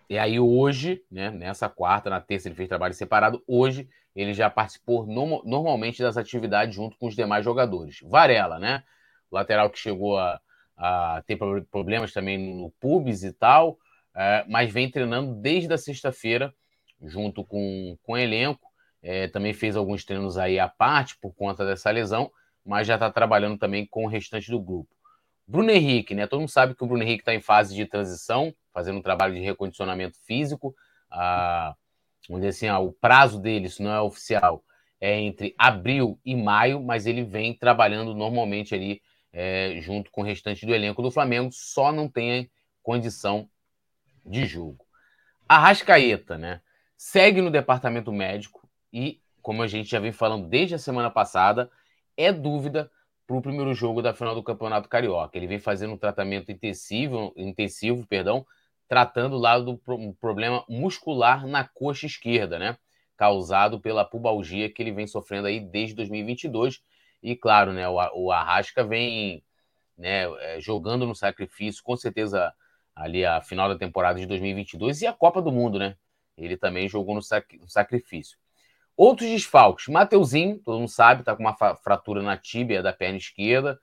E 0.09 0.17
aí 0.17 0.39
hoje, 0.39 1.03
né, 1.11 1.29
nessa 1.29 1.69
quarta, 1.69 2.09
na 2.09 2.19
terça 2.19 2.47
ele 2.47 2.55
fez 2.55 2.67
trabalho 2.67 2.95
separado, 2.95 3.43
hoje 3.47 3.87
ele 4.15 4.33
já 4.33 4.49
participou 4.49 5.05
no, 5.05 5.43
normalmente 5.45 6.01
das 6.01 6.17
atividades 6.17 6.75
junto 6.75 6.97
com 6.97 7.07
os 7.07 7.15
demais 7.15 7.45
jogadores. 7.45 7.99
Varela, 8.01 8.57
né? 8.57 8.83
Lateral 9.31 9.69
que 9.69 9.77
chegou 9.77 10.17
a, 10.17 10.41
a 10.75 11.23
ter 11.27 11.37
problemas 11.69 12.11
também 12.11 12.55
no 12.55 12.71
pubis 12.79 13.23
e 13.23 13.31
tal, 13.31 13.77
é, 14.15 14.43
mas 14.49 14.71
vem 14.71 14.89
treinando 14.89 15.35
desde 15.35 15.71
a 15.71 15.77
sexta-feira 15.77 16.51
junto 17.03 17.45
com, 17.45 17.95
com 18.01 18.13
o 18.13 18.17
elenco. 18.17 18.67
É, 19.01 19.27
também 19.27 19.53
fez 19.53 19.77
alguns 19.77 20.03
treinos 20.03 20.37
aí 20.37 20.59
à 20.59 20.67
parte 20.67 21.17
por 21.21 21.33
conta 21.35 21.65
dessa 21.65 21.89
lesão, 21.91 22.31
mas 22.65 22.87
já 22.87 22.95
está 22.95 23.11
trabalhando 23.11 23.57
também 23.59 23.85
com 23.85 24.05
o 24.05 24.07
restante 24.07 24.49
do 24.49 24.59
grupo. 24.59 24.89
Bruno 25.47 25.71
Henrique, 25.71 26.13
né? 26.13 26.27
Todo 26.27 26.39
mundo 26.39 26.49
sabe 26.49 26.75
que 26.75 26.83
o 26.83 26.87
Bruno 26.87 27.03
Henrique 27.03 27.21
está 27.21 27.33
em 27.33 27.41
fase 27.41 27.75
de 27.75 27.85
transição, 27.85 28.53
fazendo 28.79 28.99
um 28.99 29.01
trabalho 29.01 29.33
de 29.33 29.41
recondicionamento 29.41 30.17
físico. 30.25 30.73
Ah, 31.11 31.75
assim, 32.47 32.67
ah, 32.67 32.79
o 32.79 32.93
prazo 32.93 33.37
dele, 33.37 33.67
isso 33.67 33.83
não 33.83 33.91
é 33.91 33.99
oficial, 33.99 34.63
é 35.01 35.19
entre 35.19 35.53
abril 35.57 36.17
e 36.23 36.33
maio, 36.33 36.81
mas 36.81 37.05
ele 37.05 37.23
vem 37.23 37.53
trabalhando 37.53 38.15
normalmente 38.15 38.73
ali 38.73 39.01
é, 39.33 39.79
junto 39.81 40.09
com 40.11 40.21
o 40.21 40.23
restante 40.23 40.65
do 40.65 40.73
elenco 40.73 41.01
do 41.01 41.11
Flamengo, 41.11 41.51
só 41.51 41.91
não 41.91 42.07
tem 42.07 42.49
condição 42.81 43.49
de 44.25 44.45
jogo. 44.45 44.85
Arrascaeta, 45.47 46.37
né? 46.37 46.61
Segue 46.95 47.41
no 47.41 47.51
departamento 47.51 48.13
médico 48.13 48.65
e, 48.93 49.21
como 49.41 49.61
a 49.61 49.67
gente 49.67 49.89
já 49.89 49.99
vem 49.99 50.13
falando 50.13 50.47
desde 50.47 50.75
a 50.75 50.79
semana 50.79 51.09
passada, 51.09 51.69
é 52.15 52.31
dúvida 52.31 52.89
para 53.27 53.35
o 53.35 53.41
primeiro 53.41 53.73
jogo 53.73 54.01
da 54.01 54.13
final 54.13 54.33
do 54.33 54.41
Campeonato 54.41 54.87
Carioca. 54.87 55.37
Ele 55.37 55.47
vem 55.47 55.59
fazendo 55.59 55.93
um 55.93 55.97
tratamento 55.97 56.49
intensivo, 56.49 57.33
intensivo, 57.35 58.07
perdão, 58.07 58.45
tratando 58.89 59.37
lá 59.37 59.59
do 59.59 59.79
problema 60.19 60.65
muscular 60.67 61.45
na 61.47 61.63
coxa 61.63 62.07
esquerda, 62.07 62.57
né? 62.57 62.75
Causado 63.15 63.79
pela 63.79 64.03
pubalgia 64.03 64.69
que 64.69 64.81
ele 64.81 64.91
vem 64.91 65.05
sofrendo 65.05 65.47
aí 65.47 65.59
desde 65.59 65.95
2022. 65.95 66.81
E 67.21 67.35
claro, 67.35 67.71
né, 67.71 67.87
o 67.87 68.31
Arrasca 68.31 68.83
vem 68.83 69.43
né, 69.97 70.23
é, 70.39 70.59
jogando 70.59 71.05
no 71.05 71.13
sacrifício, 71.13 71.83
com 71.83 71.95
certeza 71.95 72.51
ali 72.95 73.25
a 73.25 73.41
final 73.41 73.69
da 73.69 73.77
temporada 73.77 74.19
de 74.19 74.25
2022 74.25 75.03
e 75.03 75.07
a 75.07 75.13
Copa 75.13 75.41
do 75.41 75.51
Mundo, 75.51 75.77
né? 75.77 75.95
Ele 76.35 76.57
também 76.57 76.89
jogou 76.89 77.13
no, 77.13 77.21
sac 77.21 77.57
no 77.57 77.69
sacrifício. 77.69 78.37
Outros 78.97 79.29
desfalques. 79.29 79.87
Mateuzinho, 79.87 80.59
todo 80.59 80.79
mundo 80.79 80.89
sabe, 80.89 81.21
está 81.21 81.35
com 81.35 81.43
uma 81.43 81.55
fratura 81.75 82.23
na 82.23 82.35
tíbia 82.37 82.81
da 82.81 82.91
perna 82.91 83.17
esquerda. 83.17 83.79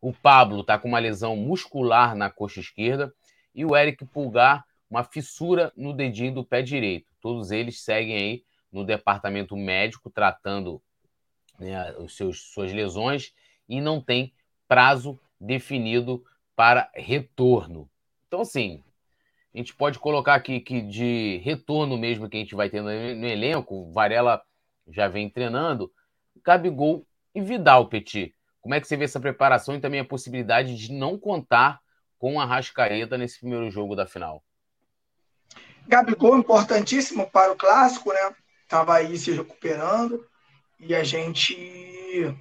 O 0.00 0.12
Pablo 0.12 0.62
está 0.62 0.78
com 0.78 0.88
uma 0.88 0.98
lesão 0.98 1.36
muscular 1.36 2.16
na 2.16 2.30
coxa 2.30 2.60
esquerda. 2.60 3.12
E 3.58 3.64
o 3.64 3.76
Eric 3.76 4.04
Pulgar, 4.04 4.64
uma 4.88 5.02
fissura 5.02 5.72
no 5.76 5.92
dedinho 5.92 6.32
do 6.32 6.44
pé 6.44 6.62
direito. 6.62 7.12
Todos 7.20 7.50
eles 7.50 7.80
seguem 7.80 8.16
aí 8.16 8.44
no 8.70 8.84
departamento 8.84 9.56
médico 9.56 10.08
tratando 10.08 10.80
né, 11.58 11.92
os 11.98 12.16
seus, 12.16 12.40
suas 12.52 12.72
lesões 12.72 13.34
e 13.68 13.80
não 13.80 14.00
tem 14.00 14.32
prazo 14.68 15.18
definido 15.40 16.24
para 16.54 16.88
retorno. 16.94 17.90
Então, 18.28 18.42
assim, 18.42 18.84
a 19.52 19.58
gente 19.58 19.74
pode 19.74 19.98
colocar 19.98 20.36
aqui 20.36 20.60
que 20.60 20.80
de 20.80 21.38
retorno 21.38 21.98
mesmo 21.98 22.28
que 22.28 22.36
a 22.36 22.40
gente 22.40 22.54
vai 22.54 22.70
ter 22.70 22.80
no, 22.80 22.90
no 22.90 23.26
elenco, 23.26 23.90
Varela 23.90 24.40
já 24.86 25.08
vem 25.08 25.28
treinando, 25.28 25.92
Gabigol 26.44 27.04
e 27.34 27.40
Vidal, 27.40 27.88
Petit. 27.88 28.32
Como 28.60 28.76
é 28.76 28.80
que 28.80 28.86
você 28.86 28.96
vê 28.96 29.02
essa 29.02 29.18
preparação 29.18 29.74
e 29.74 29.80
também 29.80 29.98
a 29.98 30.04
possibilidade 30.04 30.76
de 30.76 30.92
não 30.92 31.18
contar 31.18 31.80
com 32.18 32.40
a 32.40 32.44
Rascaeta 32.44 33.16
nesse 33.16 33.40
primeiro 33.40 33.70
jogo 33.70 33.94
da 33.94 34.06
final? 34.06 34.42
Gabigol 35.86 36.36
importantíssimo 36.38 37.30
para 37.30 37.52
o 37.52 37.56
clássico, 37.56 38.12
né? 38.12 38.34
Estava 38.62 38.96
aí 38.96 39.16
se 39.16 39.30
recuperando 39.30 40.26
e 40.78 40.94
a 40.94 41.02
gente 41.02 42.36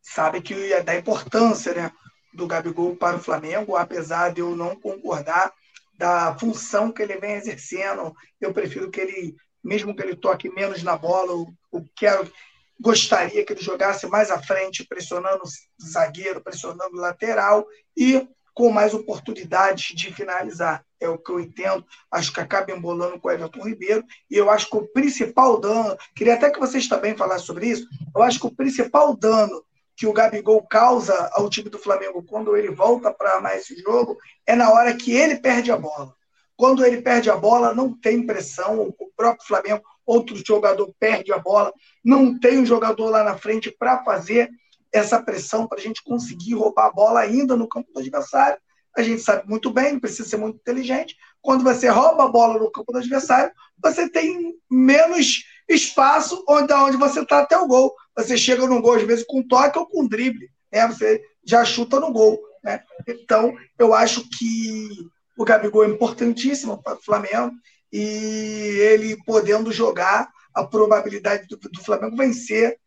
sabe 0.00 0.40
que 0.40 0.54
ia 0.54 0.82
dar 0.82 0.96
importância, 0.96 1.74
né, 1.74 1.92
do 2.32 2.46
Gabigol 2.46 2.96
para 2.96 3.16
o 3.16 3.22
Flamengo, 3.22 3.76
apesar 3.76 4.32
de 4.32 4.40
eu 4.40 4.56
não 4.56 4.74
concordar 4.76 5.52
da 5.98 6.36
função 6.38 6.90
que 6.90 7.02
ele 7.02 7.18
vem 7.18 7.34
exercendo. 7.34 8.14
Eu 8.40 8.52
prefiro 8.52 8.90
que 8.90 9.00
ele 9.00 9.36
mesmo 9.64 9.96
que 9.96 10.02
ele 10.02 10.14
toque 10.14 10.50
menos 10.50 10.82
na 10.82 10.96
bola, 10.96 11.32
eu 11.72 11.88
quero, 11.96 12.30
gostaria 12.78 13.44
que 13.44 13.54
ele 13.54 13.62
jogasse 13.62 14.06
mais 14.06 14.30
à 14.30 14.40
frente, 14.40 14.86
pressionando 14.86 15.42
o 15.42 15.86
zagueiro, 15.86 16.42
pressionando 16.42 16.94
o 16.94 17.00
lateral 17.00 17.66
e 17.96 18.28
com 18.54 18.70
mais 18.70 18.94
oportunidades 18.94 19.94
de 19.94 20.12
finalizar. 20.12 20.84
É 21.00 21.08
o 21.08 21.18
que 21.18 21.30
eu 21.30 21.40
entendo. 21.40 21.84
Acho 22.10 22.32
que 22.32 22.40
acaba 22.40 22.72
embolando 22.72 23.20
com 23.20 23.28
o 23.28 23.30
Everton 23.30 23.62
Ribeiro. 23.62 24.04
E 24.30 24.36
eu 24.36 24.48
acho 24.48 24.70
que 24.70 24.76
o 24.76 24.86
principal 24.86 25.60
dano, 25.60 25.96
queria 26.14 26.34
até 26.34 26.48
que 26.50 26.60
vocês 26.60 26.88
também 26.88 27.16
falassem 27.16 27.46
sobre 27.46 27.66
isso, 27.66 27.86
eu 28.14 28.22
acho 28.22 28.38
que 28.38 28.46
o 28.46 28.54
principal 28.54 29.14
dano 29.16 29.62
que 29.96 30.06
o 30.06 30.12
Gabigol 30.12 30.62
causa 30.62 31.30
ao 31.34 31.50
time 31.50 31.68
do 31.68 31.78
Flamengo 31.78 32.22
quando 32.22 32.56
ele 32.56 32.70
volta 32.70 33.12
para 33.12 33.34
armar 33.34 33.56
esse 33.56 33.76
jogo 33.76 34.16
é 34.46 34.54
na 34.54 34.72
hora 34.72 34.94
que 34.94 35.12
ele 35.12 35.36
perde 35.36 35.70
a 35.70 35.76
bola. 35.76 36.14
Quando 36.56 36.84
ele 36.84 37.02
perde 37.02 37.30
a 37.30 37.36
bola, 37.36 37.74
não 37.74 37.92
tem 37.92 38.24
pressão, 38.24 38.94
o 38.98 39.10
próprio 39.16 39.46
Flamengo, 39.46 39.82
outro 40.06 40.36
jogador 40.44 40.92
perde 40.98 41.32
a 41.32 41.38
bola, 41.38 41.72
não 42.04 42.38
tem 42.38 42.58
um 42.58 42.66
jogador 42.66 43.10
lá 43.10 43.24
na 43.24 43.36
frente 43.36 43.70
para 43.70 44.04
fazer 44.04 44.50
essa 44.94 45.20
pressão 45.20 45.66
para 45.66 45.78
a 45.78 45.82
gente 45.82 46.02
conseguir 46.04 46.54
roubar 46.54 46.86
a 46.86 46.92
bola 46.92 47.20
ainda 47.20 47.56
no 47.56 47.68
campo 47.68 47.92
do 47.92 47.98
adversário. 47.98 48.56
A 48.96 49.02
gente 49.02 49.22
sabe 49.22 49.48
muito 49.48 49.72
bem, 49.72 49.98
precisa 49.98 50.28
ser 50.28 50.36
muito 50.36 50.56
inteligente. 50.56 51.16
Quando 51.42 51.64
você 51.64 51.88
rouba 51.88 52.24
a 52.24 52.28
bola 52.28 52.60
no 52.60 52.70
campo 52.70 52.92
do 52.92 52.98
adversário, 52.98 53.52
você 53.82 54.08
tem 54.08 54.54
menos 54.70 55.42
espaço 55.68 56.44
onde, 56.48 56.72
onde 56.72 56.96
você 56.96 57.20
está 57.20 57.40
até 57.40 57.58
o 57.58 57.66
gol. 57.66 57.92
Você 58.16 58.38
chega 58.38 58.64
no 58.68 58.80
gol, 58.80 58.94
às 58.94 59.02
vezes, 59.02 59.26
com 59.26 59.42
toque 59.42 59.76
ou 59.76 59.86
com 59.86 60.06
drible. 60.06 60.48
Né? 60.72 60.86
Você 60.86 61.20
já 61.44 61.64
chuta 61.64 61.98
no 61.98 62.12
gol. 62.12 62.38
Né? 62.62 62.80
Então, 63.08 63.52
eu 63.76 63.92
acho 63.92 64.28
que 64.30 64.88
o 65.36 65.44
Gabigol 65.44 65.84
é 65.84 65.88
importantíssimo 65.88 66.80
para 66.80 66.94
o 66.94 67.02
Flamengo 67.02 67.52
e 67.92 68.78
ele 68.80 69.16
podendo 69.24 69.72
jogar, 69.72 70.28
a 70.54 70.62
probabilidade 70.62 71.48
do, 71.48 71.56
do 71.56 71.82
Flamengo 71.82 72.16
vencer 72.16 72.78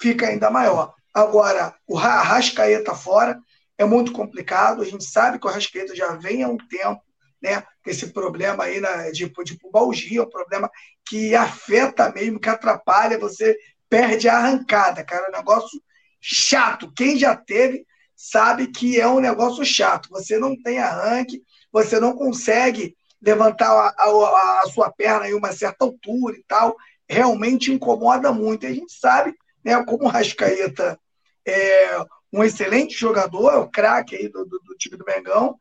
fica 0.00 0.28
ainda 0.28 0.50
maior. 0.50 0.94
Agora, 1.14 1.74
o 1.86 1.98
Arrascaeta 1.98 2.94
fora 2.94 3.38
é 3.76 3.84
muito 3.84 4.12
complicado. 4.12 4.82
A 4.82 4.84
gente 4.84 5.04
sabe 5.04 5.38
que 5.38 5.46
o 5.46 5.50
Arrascaeta 5.50 5.94
já 5.94 6.14
vem 6.16 6.42
há 6.42 6.48
um 6.48 6.56
tempo, 6.56 7.02
né? 7.42 7.62
Esse 7.86 8.12
problema 8.12 8.64
aí 8.64 8.80
na, 8.80 9.10
de, 9.10 9.28
de 9.28 9.58
pubalgia, 9.58 10.22
um 10.22 10.30
problema 10.30 10.70
que 11.06 11.34
afeta 11.34 12.10
mesmo, 12.12 12.38
que 12.40 12.48
atrapalha, 12.48 13.18
você 13.18 13.56
perde 13.88 14.28
a 14.28 14.36
arrancada, 14.36 15.04
cara. 15.04 15.26
É 15.26 15.28
um 15.28 15.32
negócio 15.32 15.82
chato. 16.20 16.92
Quem 16.94 17.18
já 17.18 17.36
teve 17.36 17.84
sabe 18.16 18.68
que 18.68 19.00
é 19.00 19.08
um 19.08 19.20
negócio 19.20 19.64
chato. 19.64 20.08
Você 20.10 20.38
não 20.38 20.56
tem 20.62 20.78
arranque, 20.78 21.42
você 21.72 21.98
não 21.98 22.14
consegue 22.14 22.96
levantar 23.20 23.70
a, 23.70 23.94
a, 23.98 24.62
a 24.62 24.70
sua 24.72 24.90
perna 24.92 25.28
em 25.28 25.34
uma 25.34 25.52
certa 25.52 25.84
altura 25.84 26.36
e 26.36 26.44
tal. 26.44 26.76
Realmente 27.08 27.72
incomoda 27.72 28.32
muito. 28.32 28.66
A 28.66 28.72
gente 28.72 28.92
sabe, 28.92 29.34
né, 29.64 29.84
como 29.84 30.04
o 30.04 30.08
Rascaeta 30.08 30.98
é 31.46 32.04
um 32.32 32.42
excelente 32.42 32.94
jogador, 32.96 33.58
o 33.58 33.70
craque 33.70 34.16
aí 34.16 34.28
do, 34.28 34.44
do, 34.44 34.58
do, 34.60 34.74
time 34.76 34.96
do 34.96 35.04
Mengão. 35.04 35.58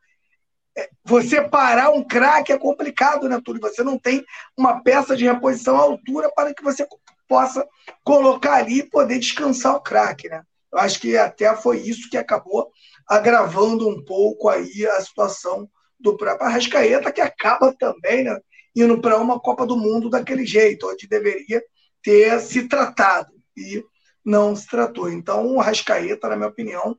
É, 0.78 0.90
você 1.04 1.42
parar 1.42 1.90
um 1.90 2.04
craque 2.04 2.54
é 2.54 2.58
complicado, 2.58 3.28
né, 3.28 3.42
Túlio? 3.44 3.62
Você 3.62 3.84
não 3.84 4.00
tem 4.00 4.24
uma 4.58 4.82
peça 4.82 5.18
de 5.18 5.26
reposição 5.26 5.76
à 5.76 5.82
altura 5.82 6.32
para 6.34 6.54
que 6.54 6.64
você 6.64 6.88
possa 7.28 7.68
colocar 8.04 8.56
ali 8.56 8.80
e 8.80 8.90
poder 8.90 9.20
descansar 9.20 9.76
o 9.76 9.82
craque, 9.82 10.30
né? 10.30 10.44
Eu 10.72 10.80
acho 10.80 11.02
que 11.02 11.18
até 11.18 11.54
foi 11.56 11.80
isso 11.80 12.10
que 12.10 12.18
acabou 12.18 12.72
agravando 13.08 13.90
um 13.90 14.04
pouco 14.06 14.48
aí 14.48 14.88
a 14.88 15.02
situação 15.02 15.70
do 16.00 16.16
próprio 16.16 16.48
Arrascaeta, 16.48 17.12
que 17.12 17.20
acaba 17.20 17.76
também 17.78 18.24
né, 18.24 18.40
indo 18.76 19.00
para 19.02 19.18
uma 19.18 19.40
Copa 19.40 19.66
do 19.66 19.76
Mundo 19.76 20.10
daquele 20.10 20.46
jeito, 20.46 20.90
onde 20.90 21.08
deveria 21.08 21.62
ter 22.02 22.40
se 22.40 22.68
tratado 22.68 23.32
e 23.56 23.84
não 24.24 24.56
se 24.56 24.68
tratou. 24.68 25.12
Então, 25.12 25.56
o 25.56 25.60
Arrascaeta, 25.60 26.30
na 26.30 26.36
minha 26.36 26.50
opinião, 26.50 26.98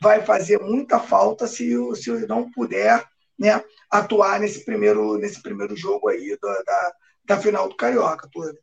vai 0.00 0.22
fazer 0.22 0.60
muita 0.60 0.98
falta 0.98 1.46
se, 1.46 1.74
se 1.96 2.26
não 2.26 2.50
puder 2.50 3.04
né, 3.38 3.62
atuar 3.90 4.38
nesse 4.38 4.64
primeiro, 4.64 5.16
nesse 5.16 5.42
primeiro 5.42 5.76
jogo 5.76 6.08
aí 6.08 6.36
da, 6.40 6.62
da, 6.62 6.92
da 7.24 7.36
final 7.38 7.68
do 7.68 7.76
Carioca, 7.76 8.28
tudo. 8.30 8.58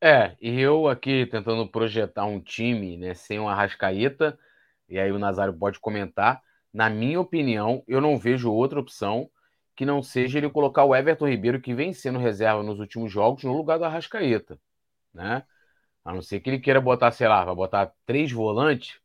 É, 0.00 0.36
e 0.40 0.60
eu 0.60 0.86
aqui 0.86 1.26
tentando 1.26 1.66
projetar 1.66 2.24
um 2.24 2.40
time 2.40 2.96
né, 2.96 3.14
sem 3.14 3.40
o 3.40 3.48
Arrascaeta, 3.48 4.38
e 4.88 4.98
aí 4.98 5.10
o 5.10 5.18
Nazário 5.18 5.52
pode 5.52 5.80
comentar. 5.80 6.40
Na 6.72 6.88
minha 6.88 7.20
opinião, 7.20 7.82
eu 7.88 8.00
não 8.00 8.18
vejo 8.18 8.52
outra 8.52 8.78
opção 8.78 9.28
que 9.74 9.86
não 9.86 10.02
seja 10.02 10.38
ele 10.38 10.50
colocar 10.50 10.84
o 10.84 10.94
Everton 10.94 11.28
Ribeiro, 11.28 11.60
que 11.60 11.74
vem 11.74 11.92
sendo 11.92 12.18
reserva 12.18 12.62
nos 12.62 12.78
últimos 12.78 13.10
jogos, 13.10 13.44
no 13.44 13.56
lugar 13.56 13.78
do 13.78 13.84
Arrascaeta. 13.84 14.58
Né? 15.14 15.42
A 16.08 16.14
não 16.14 16.22
ser 16.22 16.40
que 16.40 16.48
ele 16.48 16.58
queira 16.58 16.80
botar, 16.80 17.10
sei 17.10 17.28
lá, 17.28 17.44
vai 17.44 17.54
botar 17.54 17.92
três 18.06 18.32
volantes, 18.32 18.98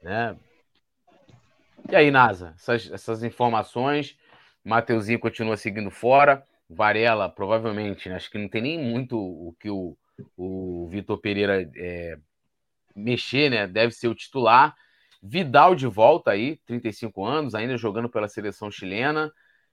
né? 0.00 0.36
E 1.90 1.96
aí, 1.96 2.12
Nasa, 2.12 2.54
essas, 2.56 2.88
essas 2.92 3.24
informações, 3.24 4.16
Mateuzinho 4.64 5.18
continua 5.18 5.56
seguindo 5.56 5.90
fora, 5.90 6.46
Varela, 6.70 7.28
provavelmente, 7.28 8.08
né? 8.08 8.14
acho 8.14 8.30
que 8.30 8.38
não 8.38 8.48
tem 8.48 8.62
nem 8.62 8.78
muito 8.78 9.18
o 9.18 9.52
que 9.58 9.68
o, 9.68 9.96
o 10.36 10.86
Vitor 10.88 11.18
Pereira 11.18 11.68
é, 11.74 12.16
mexer, 12.94 13.50
né? 13.50 13.66
Deve 13.66 13.92
ser 13.92 14.06
o 14.06 14.14
titular. 14.14 14.76
Vidal 15.20 15.74
de 15.74 15.88
volta 15.88 16.30
aí, 16.30 16.58
35 16.66 17.24
anos, 17.24 17.52
ainda 17.52 17.76
jogando 17.76 18.08
pela 18.08 18.28
seleção 18.28 18.70
chilena. 18.70 19.32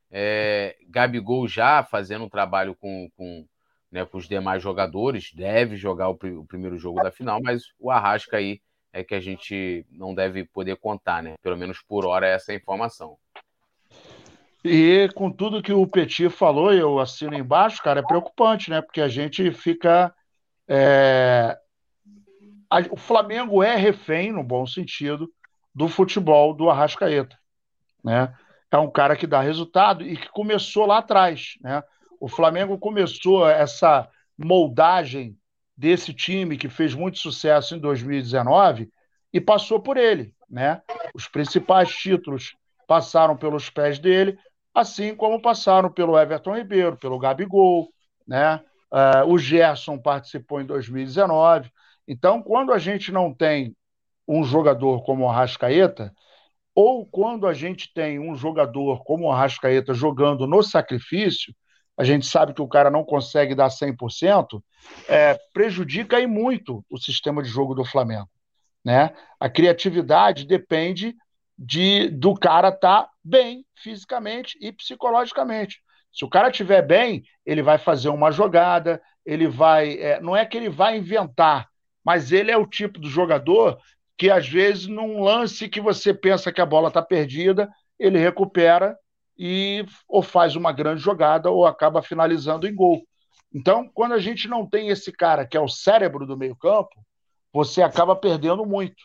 É, 0.09 0.75
Gabigol 0.89 1.47
já 1.47 1.83
fazendo 1.83 2.25
um 2.25 2.29
trabalho 2.29 2.73
com, 2.73 3.07
com, 3.15 3.47
né, 3.95 4.05
com 4.05 4.17
os 4.17 4.27
demais 4.27 4.61
jogadores, 4.61 5.31
deve 5.33 5.77
jogar 5.77 6.09
o, 6.09 6.11
o, 6.11 6.45
primeiro 6.45 6.77
jogo 6.77 7.01
da 7.01 7.09
final, 7.09 7.39
mas 7.41 7.63
o 7.79 7.89
Arrasca 7.89 8.35
aí 8.35 8.59
é 8.91 9.05
que 9.05 9.15
a 9.15 9.21
gente 9.21 9.85
não 9.89 10.13
deve 10.13 10.43
poder 10.43 10.75
contar, 10.75 11.23
né? 11.23 11.35
Pelo 11.41 11.55
menos 11.55 11.81
por 11.81 12.05
hora 12.05 12.27
essa 12.27 12.51
é 12.51 12.55
a 12.55 12.57
informação. 12.57 13.17
E 14.65 15.07
com 15.15 15.31
tudo 15.31 15.61
que 15.61 15.71
o 15.71 15.87
Petit 15.87 16.29
falou, 16.29 16.73
eu 16.73 16.99
assino 16.99 17.35
embaixo, 17.35 17.81
cara, 17.81 18.01
é 18.01 18.03
preocupante, 18.03 18.69
né? 18.69 18.81
Porque 18.81 18.99
a 18.99 19.07
gente 19.07 19.49
fica. 19.51 20.13
É... 20.67 21.57
O 22.91 22.97
Flamengo 22.97 23.63
é 23.63 23.77
refém, 23.77 24.29
no 24.29 24.43
bom 24.43 24.65
sentido, 24.65 25.31
do 25.73 25.87
futebol 25.87 26.53
do 26.53 26.69
Arrascaeta. 26.69 27.37
Né? 28.03 28.33
É 28.69 28.77
um 28.77 28.91
cara 28.91 29.15
que 29.15 29.25
dá 29.25 29.39
resultado 29.39 30.03
e 30.03 30.17
que 30.17 30.27
começou 30.27 30.85
lá 30.85 30.97
atrás. 30.97 31.53
Né? 31.61 31.81
O 32.19 32.27
Flamengo 32.27 32.77
começou 32.77 33.47
essa 33.47 34.07
moldagem 34.37 35.37
desse 35.75 36.13
time 36.13 36.57
que 36.57 36.69
fez 36.69 36.93
muito 36.93 37.17
sucesso 37.19 37.75
em 37.75 37.79
2019 37.79 38.89
e 39.33 39.41
passou 39.41 39.79
por 39.79 39.97
ele. 39.97 40.33
Né? 40.49 40.81
Os 41.13 41.27
principais 41.27 41.89
títulos 41.89 42.55
passaram 42.87 43.35
pelos 43.35 43.69
pés 43.69 43.99
dele, 43.99 44.37
assim 44.73 45.15
como 45.15 45.41
passaram 45.41 45.91
pelo 45.91 46.17
Everton 46.17 46.55
Ribeiro, 46.55 46.97
pelo 46.97 47.19
Gabigol, 47.19 47.89
né? 48.27 48.61
Uh, 48.91 49.27
o 49.27 49.37
Gerson 49.37 49.97
participou 49.97 50.61
em 50.61 50.65
2019. 50.65 51.69
Então, 52.07 52.41
quando 52.41 52.71
a 52.71 52.77
gente 52.77 53.11
não 53.11 53.33
tem 53.33 53.75
um 54.27 54.43
jogador 54.43 55.03
como 55.03 55.25
o 55.25 55.29
Arrascaeta, 55.29 56.13
ou 56.73 57.05
quando 57.05 57.47
a 57.47 57.53
gente 57.53 57.91
tem 57.93 58.19
um 58.19 58.35
jogador 58.35 59.03
como 59.03 59.25
o 59.25 59.31
Arrascaeta 59.31 59.93
jogando 59.93 60.45
no 60.45 60.61
sacrifício, 60.61 61.53
a 61.97 62.03
gente 62.03 62.25
sabe 62.25 62.53
que 62.53 62.61
o 62.61 62.67
cara 62.67 62.89
não 62.89 63.03
consegue 63.03 63.55
dar 63.55 63.69
100%, 63.69 64.61
é, 65.07 65.39
prejudica 65.53 66.17
aí 66.17 66.27
muito 66.27 66.85
o 66.89 66.97
sistema 66.97 67.41
de 67.41 67.49
jogo 67.49 67.73
do 67.73 67.85
Flamengo. 67.85 68.29
Né? 68.83 69.13
A 69.39 69.49
criatividade 69.49 70.45
depende 70.45 71.15
de 71.57 72.09
do 72.09 72.33
cara 72.35 72.67
estar 72.69 73.03
tá 73.03 73.09
bem 73.23 73.65
fisicamente 73.75 74.57
e 74.61 74.71
psicologicamente. 74.71 75.81
Se 76.13 76.23
o 76.23 76.29
cara 76.29 76.49
estiver 76.49 76.81
bem, 76.81 77.23
ele 77.45 77.61
vai 77.61 77.77
fazer 77.77 78.09
uma 78.09 78.31
jogada, 78.31 79.01
ele 79.25 79.47
vai. 79.47 79.97
É, 79.99 80.21
não 80.21 80.35
é 80.35 80.45
que 80.45 80.55
ele 80.55 80.69
vai 80.69 80.97
inventar, 80.97 81.67
mas 82.03 82.31
ele 82.31 82.51
é 82.51 82.57
o 82.57 82.67
tipo 82.67 82.99
do 82.99 83.09
jogador 83.09 83.79
que 84.17 84.29
às 84.29 84.47
vezes 84.47 84.87
num 84.87 85.21
lance 85.21 85.67
que 85.67 85.81
você 85.81 86.13
pensa 86.13 86.51
que 86.51 86.61
a 86.61 86.65
bola 86.65 86.87
está 86.87 87.01
perdida, 87.01 87.69
ele 87.99 88.17
recupera 88.17 88.97
e 89.37 89.85
ou 90.07 90.21
faz 90.21 90.55
uma 90.55 90.71
grande 90.71 91.01
jogada 91.01 91.49
ou 91.49 91.65
acaba 91.65 92.01
finalizando 92.01 92.67
em 92.67 92.75
gol. 92.75 93.01
Então, 93.53 93.89
quando 93.93 94.13
a 94.13 94.19
gente 94.19 94.47
não 94.47 94.67
tem 94.67 94.89
esse 94.89 95.11
cara 95.11 95.45
que 95.45 95.55
é 95.55 95.59
o 95.59 95.67
cérebro 95.67 96.25
do 96.25 96.37
meio-campo, 96.37 96.95
você 97.53 97.81
acaba 97.81 98.15
perdendo 98.15 98.65
muito, 98.65 99.03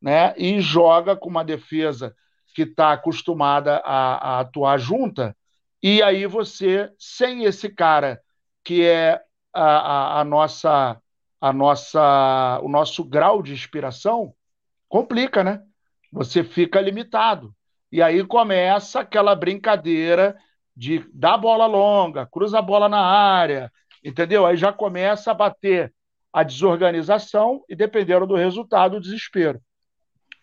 né? 0.00 0.34
E 0.38 0.60
joga 0.60 1.14
com 1.14 1.28
uma 1.28 1.44
defesa 1.44 2.14
que 2.54 2.62
está 2.62 2.92
acostumada 2.92 3.76
a, 3.84 4.36
a, 4.36 4.40
atuar 4.40 4.78
junta, 4.78 5.36
e 5.82 6.02
aí 6.02 6.26
você, 6.26 6.90
sem 6.98 7.44
esse 7.44 7.68
cara 7.68 8.20
que 8.64 8.84
é 8.84 9.20
a, 9.52 9.62
a, 9.62 10.20
a 10.20 10.24
nossa, 10.24 11.00
a 11.40 11.52
nossa, 11.52 12.60
o 12.62 12.68
nosso 12.68 13.04
grau 13.04 13.42
de 13.42 13.52
inspiração, 13.52 14.34
complica, 14.88 15.44
né? 15.44 15.62
Você 16.12 16.42
fica 16.42 16.80
limitado. 16.80 17.54
E 17.90 18.02
aí 18.02 18.24
começa 18.24 19.00
aquela 19.00 19.34
brincadeira 19.34 20.36
de 20.76 21.04
dar 21.12 21.36
bola 21.36 21.66
longa, 21.66 22.26
cruza 22.26 22.58
a 22.58 22.62
bola 22.62 22.88
na 22.88 23.00
área, 23.00 23.70
entendeu? 24.04 24.46
Aí 24.46 24.56
já 24.56 24.72
começa 24.72 25.30
a 25.30 25.34
bater 25.34 25.92
a 26.32 26.42
desorganização 26.42 27.64
e, 27.68 27.74
dependendo 27.74 28.26
do 28.26 28.36
resultado, 28.36 28.96
o 28.96 29.00
desespero. 29.00 29.60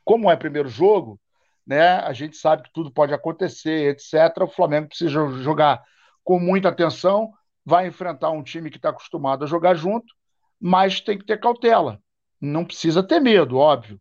Como 0.03 0.29
é 0.29 0.35
primeiro 0.35 0.67
jogo, 0.67 1.19
né? 1.65 1.99
A 1.99 2.13
gente 2.13 2.35
sabe 2.37 2.63
que 2.63 2.73
tudo 2.73 2.91
pode 2.91 3.13
acontecer, 3.13 3.91
etc. 3.91 4.43
O 4.43 4.47
Flamengo 4.47 4.89
precisa 4.89 5.27
jogar 5.41 5.81
com 6.23 6.39
muita 6.39 6.69
atenção, 6.69 7.31
vai 7.65 7.87
enfrentar 7.87 8.31
um 8.31 8.43
time 8.43 8.69
que 8.69 8.77
está 8.77 8.89
acostumado 8.89 9.43
a 9.43 9.47
jogar 9.47 9.75
junto, 9.75 10.13
mas 10.59 10.99
tem 10.99 11.17
que 11.17 11.25
ter 11.25 11.39
cautela 11.39 11.99
não 12.39 12.65
precisa 12.65 13.03
ter 13.03 13.19
medo, 13.19 13.57
óbvio. 13.57 13.99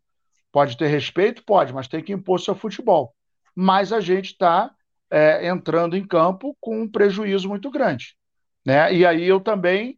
Pode 0.51 0.77
ter 0.77 0.87
respeito? 0.87 1.43
Pode, 1.43 1.73
mas 1.73 1.87
tem 1.87 2.03
que 2.03 2.13
impor 2.13 2.39
seu 2.39 2.55
futebol. 2.55 3.13
Mas 3.59 3.91
a 3.91 3.99
gente 3.99 4.33
está 4.33 4.69
é, 5.09 5.47
entrando 5.47 5.97
em 5.97 6.05
campo 6.05 6.55
com 6.61 6.79
um 6.79 6.87
prejuízo 6.87 7.49
muito 7.49 7.71
grande. 7.71 8.15
Né? 8.63 8.93
E 8.93 9.03
aí 9.03 9.25
eu 9.25 9.39
também 9.39 9.97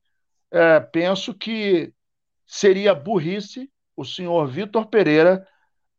é, 0.50 0.80
penso 0.80 1.34
que 1.34 1.94
seria 2.48 2.96
burrice 2.96 3.70
o 3.98 4.06
senhor 4.06 4.48
Vitor 4.48 4.86
Pereira 4.86 5.46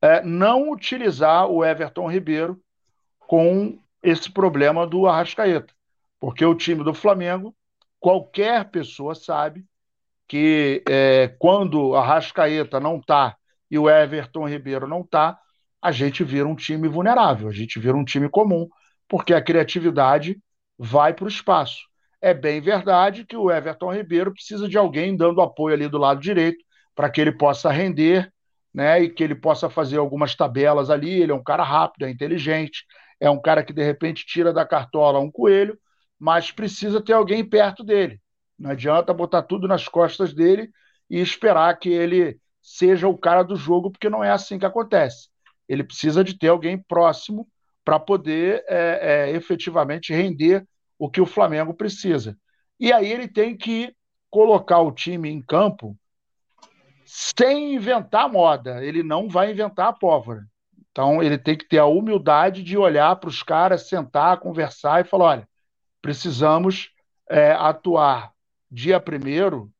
é, 0.00 0.22
não 0.22 0.70
utilizar 0.70 1.48
o 1.48 1.62
Everton 1.62 2.11
Ribeiro 2.11 2.58
com 3.18 3.78
esse 4.02 4.32
problema 4.32 4.86
do 4.86 5.06
Arrascaeta. 5.06 5.74
Porque 6.18 6.46
o 6.46 6.54
time 6.54 6.82
do 6.82 6.94
Flamengo, 6.94 7.54
qualquer 7.98 8.70
pessoa 8.70 9.14
sabe 9.14 9.66
que 10.26 10.82
é, 10.88 11.28
quando 11.38 11.94
a 11.94 12.00
Arrascaeta 12.00 12.80
não 12.80 12.96
está 12.96 13.36
e 13.70 13.78
o 13.78 13.90
Everton 13.90 14.48
Ribeiro 14.48 14.88
não 14.88 15.02
está, 15.02 15.38
a 15.83 15.93
gente 15.93 16.22
vira 16.24 16.47
um 16.47 16.55
time 16.55 16.89
vulnerável, 16.89 17.49
a 17.49 17.53
gente 17.53 17.78
vira 17.78 17.97
um 17.97 18.05
time 18.05 18.28
comum, 18.28 18.68
porque 19.09 19.33
a 19.35 19.43
criatividade 19.43 20.39
vai 20.78 21.14
para 21.14 21.24
o 21.24 21.28
espaço. 21.28 21.78
É 22.20 22.35
bem 22.35 22.61
verdade 22.61 23.24
que 23.24 23.37
o 23.37 23.51
Everton 23.51 23.93
Ribeiro 23.93 24.33
precisa 24.33 24.68
de 24.68 24.76
alguém 24.76 25.16
dando 25.16 25.41
apoio 25.41 25.74
ali 25.74 25.89
do 25.89 25.99
lado 25.99 26.20
direito 26.20 26.62
para 26.95 27.09
que 27.09 27.20
ele 27.20 27.33
possa 27.33 27.70
render, 27.70 28.31
né, 28.72 29.03
e 29.03 29.09
que 29.11 29.24
ele 29.24 29.35
possa 29.35 29.70
fazer 29.70 29.97
algumas 29.99 30.35
tabelas 30.35 30.91
ali. 30.91 31.22
Ele 31.22 31.33
é 31.33 31.35
um 31.35 31.43
cara 31.43 31.62
rápido, 31.62 32.05
é 32.05 32.11
inteligente, 32.11 32.85
é 33.18 33.31
um 33.31 33.41
cara 33.41 33.64
que 33.64 33.72
de 33.72 33.83
repente 33.83 34.26
tira 34.26 34.53
da 34.53 34.66
cartola 34.66 35.18
um 35.18 35.31
coelho, 35.31 35.78
mas 36.18 36.51
precisa 36.53 37.01
ter 37.03 37.14
alguém 37.14 37.45
perto 37.45 37.83
dele. 37.83 38.20
Não 38.59 38.70
adianta 38.70 39.14
botar 39.14 39.43
tudo 39.43 39.66
nas 39.66 39.89
costas 39.89 40.35
dele 40.35 40.70
e 41.09 41.18
esperar 41.20 41.78
que 41.78 41.89
ele 41.89 42.39
seja 42.62 43.09
o 43.09 43.16
cara 43.16 43.43
do 43.43 43.57
jogo, 43.57 43.91
porque 43.91 44.11
não 44.11 44.22
é 44.22 44.31
assim 44.31 44.59
que 44.59 44.66
acontece. 44.66 45.30
Ele 45.70 45.84
precisa 45.84 46.24
de 46.24 46.36
ter 46.36 46.48
alguém 46.48 46.76
próximo 46.76 47.46
para 47.84 48.00
poder 48.00 48.64
é, 48.68 49.28
é, 49.30 49.30
efetivamente 49.30 50.12
render 50.12 50.66
o 50.98 51.08
que 51.08 51.20
o 51.20 51.26
Flamengo 51.26 51.72
precisa. 51.72 52.36
E 52.78 52.92
aí 52.92 53.10
ele 53.10 53.28
tem 53.28 53.56
que 53.56 53.94
colocar 54.28 54.80
o 54.80 54.90
time 54.90 55.30
em 55.30 55.40
campo 55.40 55.96
sem 57.06 57.76
inventar 57.76 58.28
moda. 58.28 58.84
Ele 58.84 59.04
não 59.04 59.28
vai 59.28 59.52
inventar 59.52 59.86
a 59.86 59.92
pólvora. 59.92 60.44
Então 60.90 61.22
ele 61.22 61.38
tem 61.38 61.56
que 61.56 61.68
ter 61.68 61.78
a 61.78 61.86
humildade 61.86 62.64
de 62.64 62.76
olhar 62.76 63.14
para 63.14 63.28
os 63.28 63.40
caras, 63.40 63.88
sentar, 63.88 64.40
conversar 64.40 65.00
e 65.00 65.08
falar: 65.08 65.24
olha, 65.24 65.48
precisamos 66.02 66.90
é, 67.28 67.52
atuar 67.52 68.32
dia 68.68 68.98
primeiro 68.98 69.70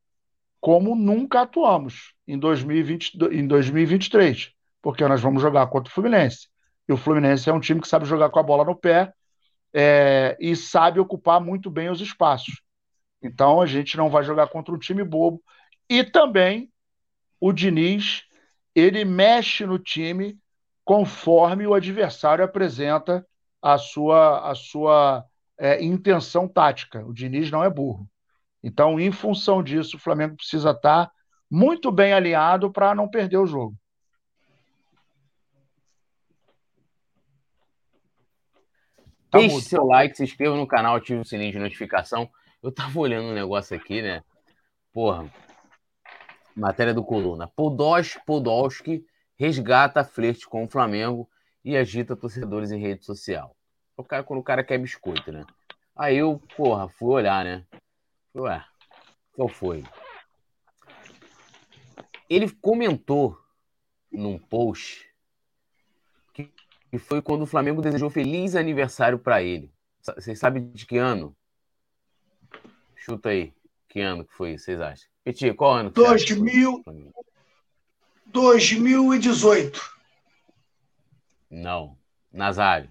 como 0.61 0.95
nunca 0.95 1.41
atuamos 1.41 2.13
em, 2.25 2.39
2020, 2.39 3.17
em 3.31 3.45
2023, 3.45 4.53
porque 4.81 5.07
nós 5.07 5.21
vamos 5.21 5.41
jogar 5.41 5.67
contra 5.67 5.89
o 5.89 5.93
Fluminense. 5.93 6.47
E 6.87 6.93
o 6.93 6.97
Fluminense 6.97 7.49
é 7.49 7.53
um 7.53 7.59
time 7.59 7.81
que 7.81 7.87
sabe 7.87 8.05
jogar 8.05 8.29
com 8.29 8.39
a 8.39 8.43
bola 8.43 8.65
no 8.65 8.75
pé 8.75 9.13
é, 9.73 10.35
e 10.39 10.55
sabe 10.55 10.99
ocupar 10.99 11.39
muito 11.39 11.69
bem 11.69 11.89
os 11.89 12.01
espaços. 12.01 12.61
Então 13.21 13.61
a 13.61 13.65
gente 13.65 13.95
não 13.97 14.09
vai 14.09 14.23
jogar 14.23 14.47
contra 14.47 14.73
um 14.73 14.79
time 14.79 15.03
bobo. 15.03 15.41
E 15.89 16.03
também 16.03 16.71
o 17.39 17.51
Diniz 17.51 18.23
ele 18.73 19.05
mexe 19.05 19.65
no 19.65 19.77
time 19.77 20.39
conforme 20.83 21.67
o 21.67 21.73
adversário 21.73 22.43
apresenta 22.43 23.25
a 23.61 23.77
sua, 23.77 24.49
a 24.49 24.55
sua 24.55 25.25
é, 25.57 25.83
intenção 25.83 26.47
tática. 26.47 27.05
O 27.05 27.13
Diniz 27.13 27.51
não 27.51 27.63
é 27.63 27.69
burro. 27.69 28.09
Então, 28.63 28.99
em 28.99 29.11
função 29.11 29.63
disso, 29.63 29.97
o 29.97 29.99
Flamengo 29.99 30.35
precisa 30.35 30.71
estar 30.71 31.11
muito 31.49 31.91
bem 31.91 32.13
alinhado 32.13 32.71
para 32.71 32.95
não 32.95 33.07
perder 33.07 33.37
o 33.37 33.45
jogo. 33.45 33.75
Tá 39.31 39.37
Deixe 39.37 39.55
mudo. 39.55 39.63
seu 39.63 39.85
like, 39.85 40.15
se 40.15 40.23
inscreva 40.25 40.57
no 40.57 40.67
canal, 40.67 40.97
ative 40.97 41.21
o 41.21 41.25
sininho 41.25 41.53
de 41.53 41.59
notificação. 41.59 42.29
Eu 42.61 42.69
tava 42.69 42.99
olhando 42.99 43.29
um 43.29 43.33
negócio 43.33 43.75
aqui, 43.75 44.01
né? 44.01 44.21
Porra, 44.91 45.31
matéria 46.53 46.93
do 46.93 47.03
Coluna. 47.03 47.47
Podolski, 47.47 48.19
Podolski 48.25 49.05
resgata 49.37 50.03
flerte 50.03 50.45
com 50.45 50.65
o 50.65 50.69
Flamengo 50.69 51.29
e 51.63 51.77
agita 51.77 52.15
torcedores 52.15 52.71
em 52.71 52.79
rede 52.79 53.05
social. 53.05 53.55
O 53.95 54.03
cara, 54.03 54.21
quando 54.21 54.41
o 54.41 54.43
cara 54.43 54.65
quer 54.65 54.77
biscoito, 54.77 55.31
né? 55.31 55.45
Aí 55.95 56.17
eu, 56.17 56.41
porra, 56.57 56.89
fui 56.89 57.09
olhar, 57.09 57.45
né? 57.45 57.65
Ué, 58.35 58.63
qual 59.33 59.47
foi? 59.47 59.83
Ele 62.29 62.49
comentou 62.49 63.37
num 64.11 64.37
post 64.37 65.10
que 66.91 66.99
foi 66.99 67.21
quando 67.21 67.43
o 67.43 67.47
Flamengo 67.47 67.81
desejou 67.81 68.09
feliz 68.09 68.53
aniversário 68.53 69.17
para 69.17 69.41
ele. 69.41 69.73
Vocês 70.01 70.37
sabem 70.37 70.69
de 70.71 70.85
que 70.85 70.97
ano? 70.97 71.33
Chuta 72.97 73.29
aí. 73.29 73.53
Que 73.87 74.01
ano 74.01 74.25
que 74.25 74.33
foi, 74.33 74.57
vocês 74.57 74.79
acham? 74.79 75.09
Petit, 75.23 75.53
qual 75.53 75.73
ano? 75.73 75.89
2000... 75.89 76.83
2018. 78.25 79.81
Não. 81.49 81.97
Nazário. 82.31 82.89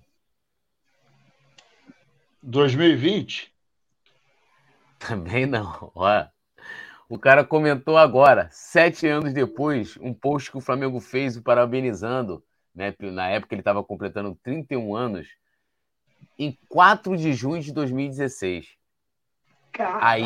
2020? 2.43 3.55
Também 4.99 5.45
não. 5.45 5.93
Ó, 5.95 6.27
o 7.09 7.19
cara 7.19 7.45
comentou 7.45 7.99
agora, 7.99 8.49
sete 8.51 9.07
anos 9.07 9.35
depois, 9.35 9.97
um 9.99 10.15
post 10.15 10.51
que 10.51 10.57
o 10.57 10.61
Flamengo 10.61 11.01
fez 11.01 11.37
o 11.37 11.43
parabenizando 11.43 12.43
né? 12.75 12.95
Na 13.01 13.29
época 13.29 13.55
ele 13.55 13.61
estava 13.61 13.83
completando 13.83 14.39
31 14.43 14.95
anos, 14.95 15.29
em 16.39 16.57
4 16.69 17.17
de 17.17 17.33
junho 17.33 17.63
de 17.63 17.73
2016. 17.73 18.69
Caramba. 19.73 20.03
Aí. 20.03 20.25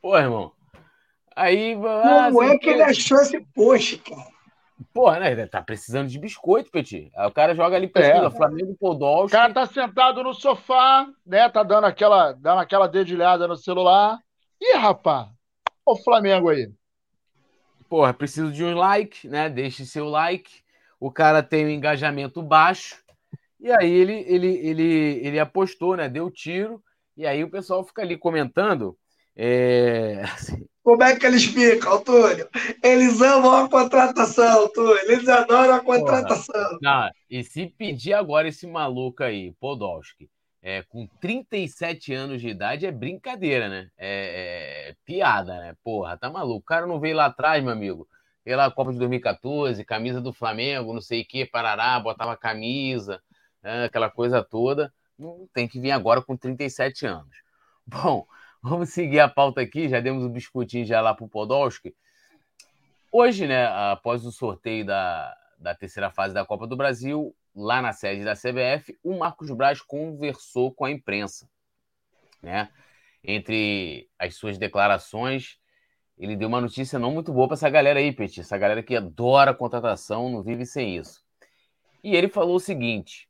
Pô, 0.00 0.18
irmão. 0.18 0.52
Aí. 1.34 1.74
Ah, 1.74 2.28
Como 2.32 2.42
é 2.42 2.58
que 2.58 2.70
ele 2.70 2.82
achou 2.82 3.18
esse 3.18 3.40
post, 3.54 3.98
cara? 3.98 4.32
Porra, 4.92 5.20
né? 5.20 5.32
Ele 5.32 5.46
tá 5.46 5.62
precisando 5.62 6.08
de 6.08 6.18
biscoito, 6.18 6.70
Petit. 6.70 7.10
Aí 7.14 7.26
o 7.26 7.32
cara 7.32 7.54
joga 7.54 7.76
ali 7.76 7.86
pesquisa, 7.86 8.26
é. 8.26 8.30
Flamengo 8.30 8.76
Podolski. 8.78 9.36
O 9.36 9.38
cara 9.38 9.52
tá 9.52 9.66
sentado 9.66 10.22
no 10.22 10.34
sofá, 10.34 11.06
né? 11.24 11.48
Tá 11.48 11.62
dando 11.62 11.84
aquela, 11.84 12.32
dando 12.32 12.58
aquela 12.58 12.88
dedilhada 12.88 13.46
no 13.46 13.56
celular. 13.56 14.18
Ih, 14.60 14.76
rapaz, 14.76 15.28
o 15.86 15.96
Flamengo 15.96 16.48
aí 16.48 16.70
porra, 17.92 18.14
preciso 18.14 18.50
de 18.50 18.64
um 18.64 18.74
like, 18.74 19.28
né? 19.28 19.50
Deixe 19.50 19.84
seu 19.84 20.08
like. 20.08 20.50
O 20.98 21.12
cara 21.12 21.42
tem 21.42 21.66
um 21.66 21.68
engajamento 21.68 22.40
baixo. 22.42 22.96
E 23.60 23.70
aí 23.70 23.92
ele, 23.92 24.24
ele, 24.26 24.46
ele, 24.66 25.20
ele 25.22 25.38
apostou, 25.38 25.94
né? 25.94 26.08
Deu 26.08 26.30
tiro. 26.30 26.82
E 27.14 27.26
aí 27.26 27.44
o 27.44 27.50
pessoal 27.50 27.84
fica 27.84 28.00
ali 28.00 28.16
comentando. 28.16 28.96
É... 29.36 30.22
Assim... 30.32 30.64
Como 30.82 31.02
é 31.02 31.14
que 31.14 31.26
eles 31.26 31.44
ficam, 31.44 32.02
Túlio? 32.02 32.48
Eles 32.82 33.20
amam 33.20 33.66
a 33.66 33.68
contratação, 33.68 34.70
Túlio. 34.72 34.98
Eles 35.02 35.28
adoram 35.28 35.74
a 35.74 35.80
contratação. 35.80 36.78
Não, 36.80 37.10
e 37.28 37.44
se 37.44 37.66
pedir 37.66 38.14
agora 38.14 38.48
esse 38.48 38.66
maluco 38.66 39.22
aí, 39.22 39.52
Podolski, 39.60 40.30
é, 40.62 40.82
com 40.84 41.08
37 41.20 42.14
anos 42.14 42.40
de 42.40 42.48
idade 42.48 42.86
é 42.86 42.92
brincadeira, 42.92 43.68
né? 43.68 43.90
É, 43.98 44.90
é, 44.90 44.96
piada, 45.04 45.58
né? 45.58 45.76
Porra, 45.82 46.16
tá 46.16 46.30
maluco. 46.30 46.60
O 46.60 46.62
cara 46.62 46.86
não 46.86 47.00
veio 47.00 47.16
lá 47.16 47.26
atrás, 47.26 47.62
meu 47.62 47.72
amigo. 47.72 48.08
Veio 48.44 48.56
lá 48.56 48.70
Copa 48.70 48.92
de 48.92 48.98
2014, 48.98 49.84
camisa 49.84 50.20
do 50.20 50.32
Flamengo, 50.32 50.94
não 50.94 51.00
sei 51.00 51.22
o 51.22 51.26
que, 51.26 51.44
Parará, 51.44 51.98
botava 51.98 52.36
camisa, 52.36 53.20
né? 53.62 53.84
aquela 53.84 54.08
coisa 54.08 54.42
toda. 54.42 54.92
Não 55.18 55.48
tem 55.52 55.66
que 55.66 55.80
vir 55.80 55.90
agora 55.90 56.22
com 56.22 56.36
37 56.36 57.06
anos. 57.06 57.34
Bom, 57.84 58.24
vamos 58.62 58.90
seguir 58.90 59.18
a 59.18 59.28
pauta 59.28 59.60
aqui. 59.60 59.88
Já 59.88 60.00
demos 60.00 60.24
o 60.24 60.28
um 60.28 60.32
biscoitinho 60.32 60.86
já 60.86 61.00
lá 61.00 61.12
pro 61.12 61.28
Podolski. 61.28 61.94
Hoje, 63.10 63.46
né, 63.46 63.66
após 63.66 64.24
o 64.24 64.32
sorteio 64.32 64.86
da, 64.86 65.36
da 65.58 65.74
terceira 65.74 66.10
fase 66.10 66.32
da 66.32 66.46
Copa 66.46 66.66
do 66.66 66.76
Brasil, 66.76 67.34
lá 67.54 67.82
na 67.82 67.92
sede 67.92 68.24
da 68.24 68.34
CBF, 68.34 68.98
o 69.02 69.18
Marcos 69.18 69.50
Braz 69.50 69.80
conversou 69.80 70.72
com 70.72 70.84
a 70.84 70.90
imprensa. 70.90 71.48
Né? 72.42 72.68
Entre 73.22 74.08
as 74.18 74.34
suas 74.34 74.58
declarações, 74.58 75.58
ele 76.18 76.36
deu 76.36 76.48
uma 76.48 76.60
notícia 76.60 76.98
não 76.98 77.12
muito 77.12 77.32
boa 77.32 77.46
para 77.46 77.54
essa 77.54 77.70
galera 77.70 77.98
aí, 77.98 78.12
Petit, 78.12 78.40
essa 78.40 78.58
galera 78.58 78.82
que 78.82 78.96
adora 78.96 79.54
contratação, 79.54 80.30
não 80.30 80.42
vive 80.42 80.66
sem 80.66 80.96
isso. 80.96 81.22
E 82.02 82.16
ele 82.16 82.28
falou 82.28 82.56
o 82.56 82.60
seguinte: 82.60 83.28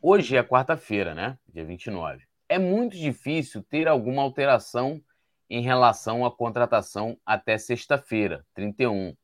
hoje 0.00 0.36
é 0.36 0.42
quarta-feira, 0.42 1.14
né? 1.14 1.38
Dia 1.48 1.64
29. 1.64 2.24
É 2.48 2.58
muito 2.58 2.96
difícil 2.96 3.62
ter 3.62 3.88
alguma 3.88 4.22
alteração 4.22 5.02
em 5.48 5.62
relação 5.62 6.24
à 6.24 6.34
contratação 6.34 7.18
até 7.24 7.58
sexta-feira, 7.58 8.44
31, 8.54 9.14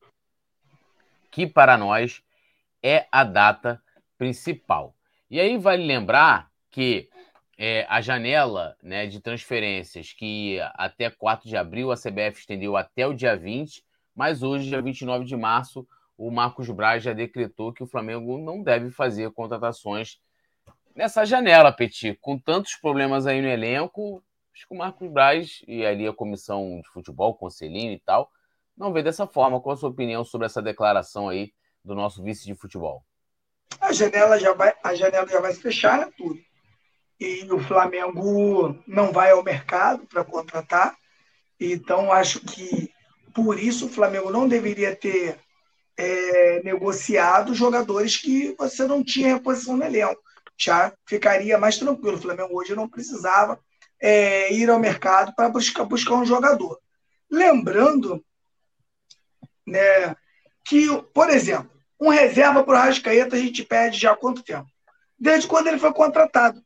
que 1.31 1.47
para 1.47 1.77
nós 1.77 2.23
é 2.83 3.07
a 3.11 3.25
data 3.25 3.83
principal. 4.21 4.95
E 5.31 5.41
aí 5.41 5.57
vale 5.57 5.83
lembrar 5.83 6.51
que 6.71 7.09
é, 7.57 7.87
a 7.89 8.03
janela 8.03 8.77
né, 8.83 9.07
de 9.07 9.19
transferências 9.19 10.13
que 10.13 10.59
até 10.75 11.09
4 11.09 11.49
de 11.49 11.57
abril 11.57 11.91
a 11.91 11.97
CBF 11.97 12.41
estendeu 12.41 12.77
até 12.77 13.07
o 13.07 13.15
dia 13.15 13.35
20, 13.35 13.83
mas 14.15 14.43
hoje, 14.43 14.69
dia 14.69 14.83
29 14.83 15.25
de 15.25 15.35
março, 15.39 15.89
o 16.19 16.31
Marcos 16.31 16.69
Braz 16.69 17.03
já 17.03 17.15
decretou 17.15 17.73
que 17.73 17.83
o 17.83 17.87
Flamengo 17.87 18.37
não 18.37 18.63
deve 18.63 18.91
fazer 18.91 19.31
contratações 19.31 20.21
nessa 20.95 21.25
janela, 21.25 21.73
Petit. 21.73 22.15
Com 22.21 22.39
tantos 22.39 22.75
problemas 22.75 23.27
aí 23.27 23.41
no 23.41 23.49
elenco, 23.49 24.23
acho 24.55 24.69
que 24.69 24.75
o 24.75 24.77
Marcos 24.77 25.11
Braz 25.11 25.63
e 25.67 25.87
ali 25.87 26.07
a 26.07 26.13
comissão 26.13 26.83
de 26.83 26.91
futebol, 26.91 27.35
conselhinho 27.35 27.95
e 27.95 27.99
tal, 27.99 28.31
não 28.77 28.93
vê 28.93 29.03
dessa 29.03 29.27
forma. 29.27 29.63
Qual 29.63 29.73
a 29.73 29.77
sua 29.79 29.89
opinião 29.89 30.23
sobre 30.25 30.45
essa 30.45 30.61
declaração 30.61 31.31
aí 31.31 31.55
do 31.83 31.95
nosso 31.95 32.23
vice 32.23 32.45
de 32.45 32.55
futebol? 32.55 33.03
A 33.79 33.93
janela 33.93 34.39
já 34.39 34.53
vai, 34.53 34.75
a 34.83 34.95
janela 34.95 35.27
já 35.29 35.41
vai 35.41 35.53
se 35.53 35.61
fechar, 35.61 35.99
né, 35.99 36.09
tudo. 36.17 36.41
E 37.19 37.47
o 37.53 37.61
Flamengo 37.61 38.79
não 38.87 39.13
vai 39.13 39.31
ao 39.31 39.45
mercado 39.45 40.07
para 40.07 40.25
contratar. 40.25 40.97
Então, 41.59 42.11
acho 42.11 42.41
que 42.41 42.91
por 43.35 43.59
isso 43.59 43.87
o 43.87 43.91
Flamengo 43.91 44.31
não 44.31 44.49
deveria 44.49 44.97
ter 44.97 45.39
é, 45.97 46.63
negociado 46.63 47.55
jogadores 47.55 48.17
que 48.17 48.55
você 48.59 48.87
não 48.87 49.05
tinha 49.05 49.35
reposição 49.35 49.77
no 49.77 49.85
elenco. 49.85 50.21
Já 50.57 50.93
ficaria 51.07 51.59
mais 51.59 51.79
tranquilo. 51.79 52.17
O 52.17 52.21
Flamengo 52.21 52.59
hoje 52.59 52.75
não 52.75 52.89
precisava 52.89 53.61
é, 54.01 54.53
ir 54.53 54.71
ao 54.71 54.79
mercado 54.79 55.35
para 55.35 55.49
buscar, 55.49 55.85
buscar 55.85 56.15
um 56.15 56.25
jogador. 56.25 56.81
Lembrando 57.31 58.25
né, 59.67 60.17
que, 60.65 60.87
por 61.15 61.29
exemplo, 61.31 61.71
um 62.01 62.09
reserva 62.09 62.65
para 62.65 62.75
o 62.75 62.83
Rascaeta 62.83 63.37
a 63.37 63.39
gente 63.39 63.63
pede 63.63 63.99
já 63.99 64.13
há 64.13 64.17
quanto 64.17 64.43
tempo? 64.43 64.67
Desde 65.19 65.47
quando 65.47 65.67
ele 65.67 65.79
foi 65.79 65.93
contratado. 65.93 66.63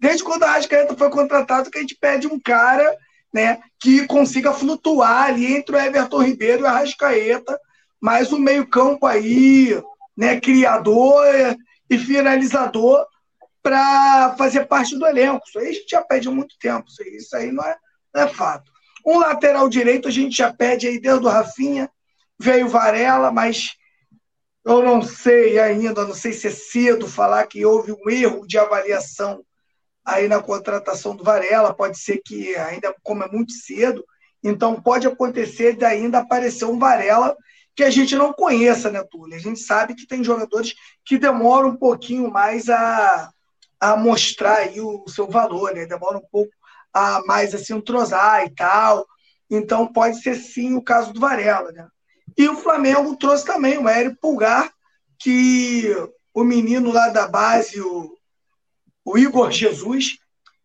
Desde 0.00 0.24
quando 0.24 0.42
o 0.42 0.46
Rascaeta 0.46 0.96
foi 0.96 1.10
contratado, 1.10 1.70
que 1.70 1.78
a 1.78 1.80
gente 1.80 1.96
pede 1.96 2.26
um 2.26 2.40
cara 2.40 2.96
né, 3.32 3.60
que 3.80 4.06
consiga 4.06 4.52
flutuar 4.52 5.26
ali 5.26 5.54
entre 5.54 5.76
o 5.76 5.78
Everton 5.78 6.22
Ribeiro 6.22 6.62
e 6.62 6.64
o 6.64 6.66
Arrascaeta, 6.66 7.58
mais 8.00 8.32
um 8.32 8.38
meio-campo 8.38 9.06
aí, 9.06 9.80
né, 10.16 10.40
criador 10.40 11.24
e 11.88 11.98
finalizador 11.98 13.06
para 13.62 14.34
fazer 14.36 14.66
parte 14.66 14.96
do 14.98 15.06
elenco. 15.06 15.44
Isso 15.46 15.58
aí 15.58 15.68
a 15.68 15.72
gente 15.72 15.90
já 15.90 16.02
pede 16.02 16.28
há 16.28 16.30
muito 16.30 16.56
tempo, 16.58 16.88
isso 16.88 17.02
aí, 17.02 17.16
isso 17.16 17.36
aí 17.36 17.52
não, 17.52 17.64
é, 17.64 17.76
não 18.14 18.22
é 18.22 18.28
fato. 18.28 18.70
Um 19.06 19.18
lateral 19.18 19.68
direito 19.68 20.08
a 20.08 20.10
gente 20.10 20.36
já 20.36 20.52
pede 20.52 20.86
aí 20.86 21.00
desde 21.00 21.26
o 21.26 21.28
Rafinha, 21.30 21.90
veio 22.38 22.68
Varela, 22.68 23.30
mas 23.30 23.70
eu 24.68 24.82
não 24.82 25.02
sei 25.02 25.58
ainda, 25.58 26.04
não 26.04 26.14
sei 26.14 26.32
se 26.32 26.48
é 26.48 26.50
cedo 26.50 27.08
falar 27.08 27.46
que 27.46 27.64
houve 27.64 27.92
um 27.92 28.10
erro 28.10 28.46
de 28.46 28.58
avaliação 28.58 29.44
aí 30.04 30.28
na 30.28 30.42
contratação 30.42 31.14
do 31.14 31.24
Varela, 31.24 31.74
pode 31.74 31.98
ser 31.98 32.20
que 32.24 32.54
ainda, 32.56 32.94
como 33.02 33.22
é 33.22 33.28
muito 33.28 33.52
cedo, 33.52 34.04
então 34.42 34.80
pode 34.80 35.06
acontecer 35.06 35.76
de 35.76 35.84
ainda 35.84 36.18
aparecer 36.18 36.64
um 36.64 36.78
Varela 36.78 37.36
que 37.74 37.84
a 37.84 37.90
gente 37.90 38.16
não 38.16 38.32
conheça, 38.32 38.90
né, 38.90 39.04
Túlio? 39.08 39.36
A 39.36 39.40
gente 39.40 39.60
sabe 39.60 39.94
que 39.94 40.06
tem 40.06 40.24
jogadores 40.24 40.74
que 41.04 41.16
demoram 41.16 41.68
um 41.68 41.76
pouquinho 41.76 42.30
mais 42.30 42.68
a, 42.68 43.30
a 43.78 43.96
mostrar 43.96 44.56
aí 44.56 44.80
o, 44.80 45.04
o 45.06 45.08
seu 45.08 45.28
valor, 45.28 45.72
né? 45.72 45.86
Demora 45.86 46.18
um 46.18 46.26
pouco 46.30 46.50
a 46.92 47.22
mais 47.24 47.54
a 47.54 47.58
se 47.58 47.72
entrosar 47.72 48.44
e 48.44 48.50
tal. 48.50 49.06
Então 49.48 49.86
pode 49.86 50.20
ser 50.20 50.34
sim 50.34 50.74
o 50.74 50.82
caso 50.82 51.12
do 51.12 51.20
Varela, 51.20 51.70
né? 51.70 51.86
E 52.38 52.48
o 52.48 52.56
Flamengo 52.56 53.16
trouxe 53.16 53.44
também 53.44 53.78
o 53.78 53.88
Érico 53.88 54.20
Pulgar, 54.20 54.72
que 55.18 55.92
o 56.32 56.44
menino 56.44 56.92
lá 56.92 57.08
da 57.08 57.26
base, 57.26 57.80
o, 57.80 58.16
o 59.04 59.18
Igor 59.18 59.50
Jesus, 59.50 60.18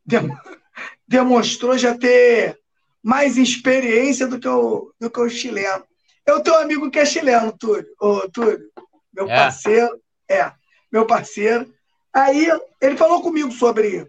demonstrou 1.07 1.75
já 1.75 1.97
ter 1.97 2.59
mais 3.01 3.37
experiência 3.37 4.27
do 4.27 4.39
que 4.39 4.47
o, 4.47 4.93
do 4.99 5.09
que 5.09 5.19
o 5.19 5.27
chileno. 5.27 5.83
Eu 6.27 6.41
tenho 6.41 6.57
um 6.57 6.59
amigo 6.59 6.91
que 6.91 6.99
é 6.99 7.05
chileno, 7.05 7.57
Túlio. 7.57 7.87
Ô, 7.99 8.29
Túlio, 8.29 8.71
meu 9.11 9.27
é. 9.27 9.35
parceiro. 9.35 9.99
É, 10.29 10.51
meu 10.91 11.07
parceiro. 11.07 11.73
Aí 12.13 12.47
ele 12.79 12.95
falou 12.95 13.19
comigo 13.23 13.51
sobre 13.51 14.05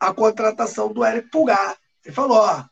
a 0.00 0.12
contratação 0.12 0.92
do 0.92 1.04
Érico 1.04 1.30
Pulgar. 1.30 1.76
Ele 2.04 2.14
falou: 2.14 2.38
ó, 2.38 2.64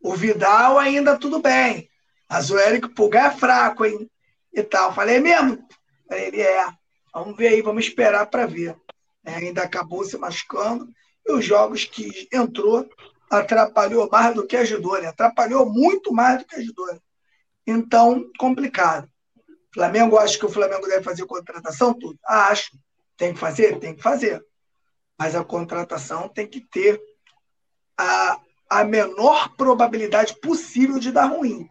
o 0.00 0.14
Vidal 0.14 0.78
ainda 0.78 1.18
tudo 1.18 1.40
bem. 1.40 1.90
Mas 2.28 2.50
o 2.50 2.58
Érico 2.58 2.90
Pulgar 2.90 3.34
é 3.34 3.36
fraco, 3.38 3.84
hein? 3.84 4.08
E 4.52 4.62
tal. 4.62 4.92
Falei, 4.92 5.16
é 5.16 5.20
mesmo? 5.20 5.66
Ele 6.10 6.42
é. 6.42 6.66
Vamos 7.12 7.36
ver 7.36 7.48
aí, 7.48 7.62
vamos 7.62 7.86
esperar 7.86 8.26
para 8.26 8.46
ver. 8.46 8.76
É, 9.24 9.34
ainda 9.34 9.62
acabou 9.62 10.04
se 10.04 10.16
machucando. 10.18 10.88
E 11.26 11.32
os 11.32 11.44
jogos 11.44 11.84
que 11.84 12.28
entrou 12.32 12.88
atrapalhou 13.30 14.08
mais 14.10 14.34
do 14.34 14.46
que 14.46 14.56
ajudou, 14.56 15.00
né? 15.00 15.08
Atrapalhou 15.08 15.68
muito 15.70 16.12
mais 16.12 16.38
do 16.38 16.46
que 16.46 16.56
ajudou. 16.56 16.86
Né? 16.92 16.98
Então, 17.66 18.24
complicado. 18.38 19.08
Flamengo, 19.72 20.18
acho 20.18 20.38
que 20.38 20.46
o 20.46 20.50
Flamengo 20.50 20.86
deve 20.86 21.02
fazer 21.02 21.26
contratação, 21.26 21.94
tudo. 21.94 22.18
Ah, 22.24 22.48
acho. 22.48 22.70
Tem 23.16 23.32
que 23.32 23.40
fazer? 23.40 23.78
Tem 23.78 23.94
que 23.94 24.02
fazer. 24.02 24.44
Mas 25.18 25.34
a 25.34 25.44
contratação 25.44 26.28
tem 26.28 26.46
que 26.46 26.60
ter 26.60 27.00
a, 27.96 28.38
a 28.70 28.84
menor 28.84 29.54
probabilidade 29.56 30.38
possível 30.40 30.98
de 30.98 31.10
dar 31.10 31.26
ruim 31.26 31.68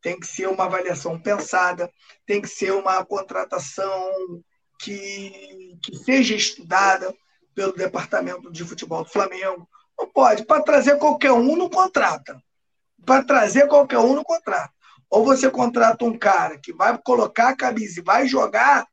tem 0.00 0.18
que 0.18 0.26
ser 0.26 0.48
uma 0.48 0.64
avaliação 0.64 1.20
pensada, 1.20 1.90
tem 2.26 2.40
que 2.40 2.48
ser 2.48 2.72
uma 2.72 3.04
contratação 3.04 4.12
que, 4.78 5.78
que 5.82 5.96
seja 5.96 6.34
estudada 6.34 7.14
pelo 7.54 7.72
departamento 7.72 8.50
de 8.50 8.64
futebol 8.64 9.04
do 9.04 9.10
Flamengo. 9.10 9.68
Não 9.98 10.08
pode. 10.10 10.44
Para 10.44 10.62
trazer 10.62 10.98
qualquer 10.98 11.32
um, 11.32 11.56
não 11.56 11.68
contrata. 11.68 12.40
Para 13.04 13.22
trazer 13.22 13.68
qualquer 13.68 13.98
um, 13.98 14.14
não 14.14 14.24
contrata. 14.24 14.72
Ou 15.10 15.24
você 15.24 15.50
contrata 15.50 16.04
um 16.04 16.16
cara 16.16 16.58
que 16.58 16.72
vai 16.72 16.96
colocar 16.98 17.48
a 17.48 17.56
camisa 17.56 18.00
e 18.00 18.04
vai 18.04 18.26
jogar, 18.26 18.86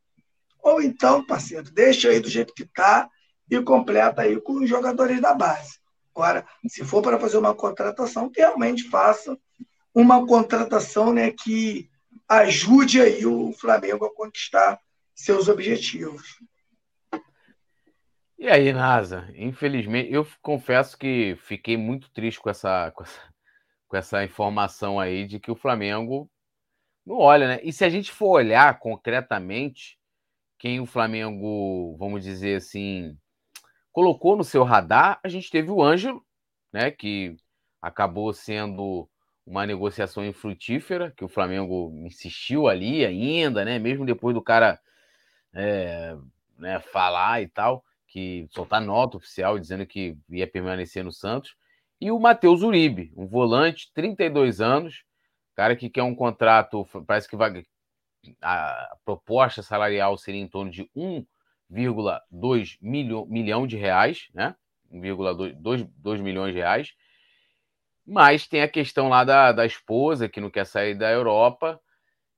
ou 0.62 0.82
então, 0.82 1.26
parceiro, 1.26 1.72
deixa 1.72 2.10
aí 2.10 2.20
do 2.20 2.30
jeito 2.30 2.54
que 2.54 2.64
está 2.64 3.08
e 3.50 3.62
completa 3.62 4.24
aí 4.24 4.42
com 4.42 4.54
os 4.54 4.70
jogadores 4.70 5.22
da 5.22 5.34
base. 5.34 5.78
Agora, 6.14 6.46
se 6.68 6.84
for 6.84 7.02
para 7.02 7.20
fazer 7.20 7.38
uma 7.38 7.54
contratação, 7.54 8.30
que 8.30 8.42
realmente 8.42 8.90
faça 8.90 9.38
uma 10.00 10.28
contratação 10.28 11.12
né, 11.12 11.32
que 11.32 11.90
ajude 12.30 13.02
aí 13.02 13.26
o 13.26 13.52
Flamengo 13.52 14.06
a 14.06 14.14
conquistar 14.14 14.80
seus 15.16 15.50
objetivos. 15.50 16.40
E 18.38 18.48
aí, 18.48 18.72
Nasa? 18.72 19.28
Infelizmente, 19.36 20.14
eu 20.14 20.28
confesso 20.40 20.96
que 20.96 21.36
fiquei 21.42 21.76
muito 21.76 22.12
triste 22.12 22.40
com 22.40 22.48
essa, 22.48 22.92
com 22.92 23.04
essa, 23.04 23.22
com 23.88 23.98
essa 23.98 24.24
informação 24.24 25.00
aí 25.00 25.26
de 25.26 25.40
que 25.40 25.50
o 25.50 25.56
Flamengo 25.56 26.30
não 27.04 27.18
olha, 27.18 27.48
né? 27.48 27.60
E 27.64 27.74
se 27.74 27.84
a 27.84 27.90
gente 27.90 28.12
for 28.12 28.30
olhar 28.30 28.78
concretamente 28.78 29.98
quem 30.60 30.80
o 30.80 30.86
Flamengo, 30.86 31.98
vamos 31.98 32.24
dizer 32.24 32.58
assim, 32.58 33.18
colocou 33.92 34.38
no 34.38 34.44
seu 34.44 34.64
radar, 34.64 35.20
a 35.24 35.28
gente 35.28 35.50
teve 35.50 35.72
o 35.72 35.82
Ângelo, 35.82 36.24
né? 36.72 36.92
Que 36.92 37.36
acabou 37.82 38.32
sendo 38.32 39.10
uma 39.48 39.66
negociação 39.66 40.26
infrutífera, 40.26 41.14
que 41.16 41.24
o 41.24 41.30
Flamengo 41.30 41.90
insistiu 42.06 42.68
ali 42.68 43.06
ainda, 43.06 43.64
né? 43.64 43.80
Mesmo 43.80 44.06
depois 44.06 44.36
do 44.36 44.42
cara 44.42 44.78
é, 45.54 46.18
né, 46.60 46.80
falar 46.82 47.42
e 47.42 47.48
tal, 47.48 47.84
que 48.08 48.46
soltar 48.52 48.82
nota 48.82 49.16
oficial 49.16 49.58
dizendo 49.58 49.86
que 49.86 50.18
ia 50.30 50.46
permanecer 50.46 51.04
no 51.04 51.14
Santos. 51.14 51.56
E 52.00 52.12
o 52.12 52.20
Matheus 52.20 52.62
Uribe, 52.62 53.14
um 53.16 53.26
volante, 53.26 53.90
32 53.94 54.60
anos, 54.60 55.04
cara 55.56 55.78
que 55.78 55.90
quer 55.90 56.04
um 56.04 56.14
contrato, 56.14 56.86
parece 57.08 57.30
que 57.30 57.38
vai. 57.38 57.64
A 58.42 58.98
proposta 59.06 59.64
salarial 59.64 60.18
seria 60.18 60.42
em 60.42 60.48
torno 60.48 60.70
de 60.70 60.90
1,2 60.94 62.78
milhão, 62.82 63.26
milhão 63.28 63.66
de 63.66 63.78
reais, 63.78 64.28
né? 64.34 64.54
1,2 64.92 66.22
milhões 66.22 66.54
de 66.54 66.60
reais 66.60 66.94
mas 68.08 68.48
tem 68.48 68.62
a 68.62 68.70
questão 68.70 69.10
lá 69.10 69.26
da, 69.26 69.52
da 69.52 69.66
esposa 69.66 70.30
que 70.30 70.40
não 70.40 70.50
quer 70.50 70.66
sair 70.66 70.96
da 70.96 71.12
Europa. 71.12 71.78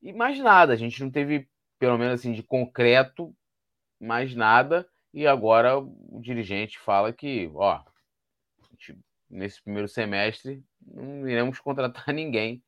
E 0.02 0.12
mais 0.12 0.40
nada. 0.40 0.74
A 0.74 0.76
gente 0.76 1.04
não 1.04 1.12
teve, 1.12 1.48
pelo 1.78 1.96
menos 1.96 2.20
assim, 2.20 2.34
de 2.34 2.42
concreto, 2.42 3.36
mais 4.00 4.34
nada. 4.34 4.90
E 5.14 5.28
agora 5.28 5.78
o 5.78 6.20
dirigente 6.22 6.80
fala 6.80 7.14
que, 7.14 7.52
ó, 7.54 7.84
nesse 9.30 9.62
primeiro 9.62 9.88
semestre 9.88 10.64
não 10.82 11.28
iremos 11.30 11.60
contratar 11.62 12.12
ninguém. 12.14 12.64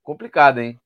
Complicado, 0.00 0.60
hein? 0.60 0.78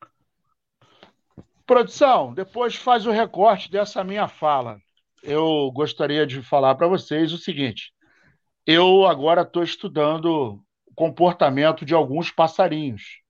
Produção, 1.67 2.33
depois 2.33 2.77
faz 2.77 3.05
o 3.05 3.11
recorte 3.11 3.71
dessa 3.71 4.03
minha 4.03 4.27
fala. 4.27 4.81
Eu 5.23 5.71
gostaria 5.73 6.27
de 6.27 6.41
falar 6.41 6.77
para 6.77 6.87
vocês 6.87 7.31
o 7.33 7.37
seguinte: 7.37 7.93
eu 8.65 9.05
agora 9.05 9.43
estou 9.43 9.63
estudando 9.63 10.65
comportamento 10.99 11.85
de 11.85 11.95
alguns 11.95 12.33
passarinhos. 12.33 13.21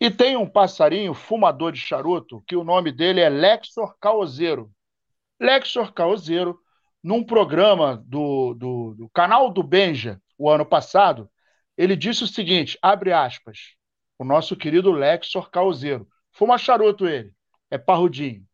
E 0.00 0.10
tem 0.10 0.36
um 0.36 0.48
passarinho 0.48 1.14
fumador 1.14 1.70
de 1.70 1.78
charuto 1.78 2.42
que 2.44 2.56
o 2.56 2.64
nome 2.64 2.90
dele 2.90 3.20
é 3.20 3.28
Lexor 3.28 3.96
Caoseiro. 4.00 4.68
Lexor 5.38 5.92
Caoseiro 5.92 6.58
num 7.00 7.22
programa 7.22 8.02
do, 8.04 8.52
do, 8.54 8.94
do 8.94 9.08
canal 9.10 9.48
do 9.48 9.62
Benja, 9.62 10.20
o 10.36 10.50
ano 10.50 10.66
passado, 10.66 11.30
ele 11.76 11.94
disse 11.94 12.24
o 12.24 12.26
seguinte: 12.26 12.76
abre 12.82 13.12
aspas, 13.12 13.76
o 14.18 14.24
nosso 14.24 14.56
querido 14.56 14.90
Lexor 14.90 15.50
Causeiro. 15.50 16.08
Fuma 16.32 16.58
charuto 16.58 17.06
ele, 17.06 17.32
é 17.70 17.78
parrudinho. 17.78 18.44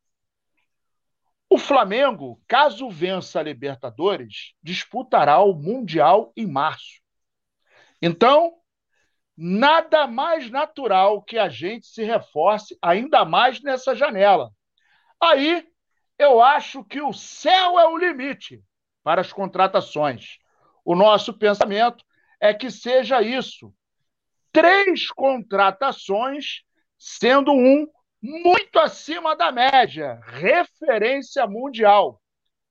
O 1.48 1.56
Flamengo, 1.56 2.42
caso 2.46 2.90
vença 2.90 3.40
a 3.40 3.42
Libertadores, 3.42 4.52
disputará 4.62 5.40
o 5.40 5.54
Mundial 5.54 6.30
em 6.36 6.46
março. 6.46 7.03
Então, 8.06 8.52
nada 9.34 10.06
mais 10.06 10.50
natural 10.50 11.22
que 11.22 11.38
a 11.38 11.48
gente 11.48 11.86
se 11.86 12.04
reforce 12.04 12.76
ainda 12.82 13.24
mais 13.24 13.62
nessa 13.62 13.94
janela. 13.94 14.50
Aí, 15.18 15.66
eu 16.18 16.42
acho 16.42 16.84
que 16.84 17.00
o 17.00 17.14
céu 17.14 17.78
é 17.78 17.86
o 17.88 17.96
limite 17.96 18.62
para 19.02 19.22
as 19.22 19.32
contratações. 19.32 20.36
O 20.84 20.94
nosso 20.94 21.32
pensamento 21.32 22.04
é 22.38 22.52
que 22.52 22.70
seja 22.70 23.22
isso. 23.22 23.74
Três 24.52 25.10
contratações, 25.10 26.60
sendo 26.98 27.52
um 27.52 27.86
muito 28.20 28.78
acima 28.78 29.34
da 29.34 29.50
média, 29.50 30.20
referência 30.26 31.46
mundial, 31.46 32.20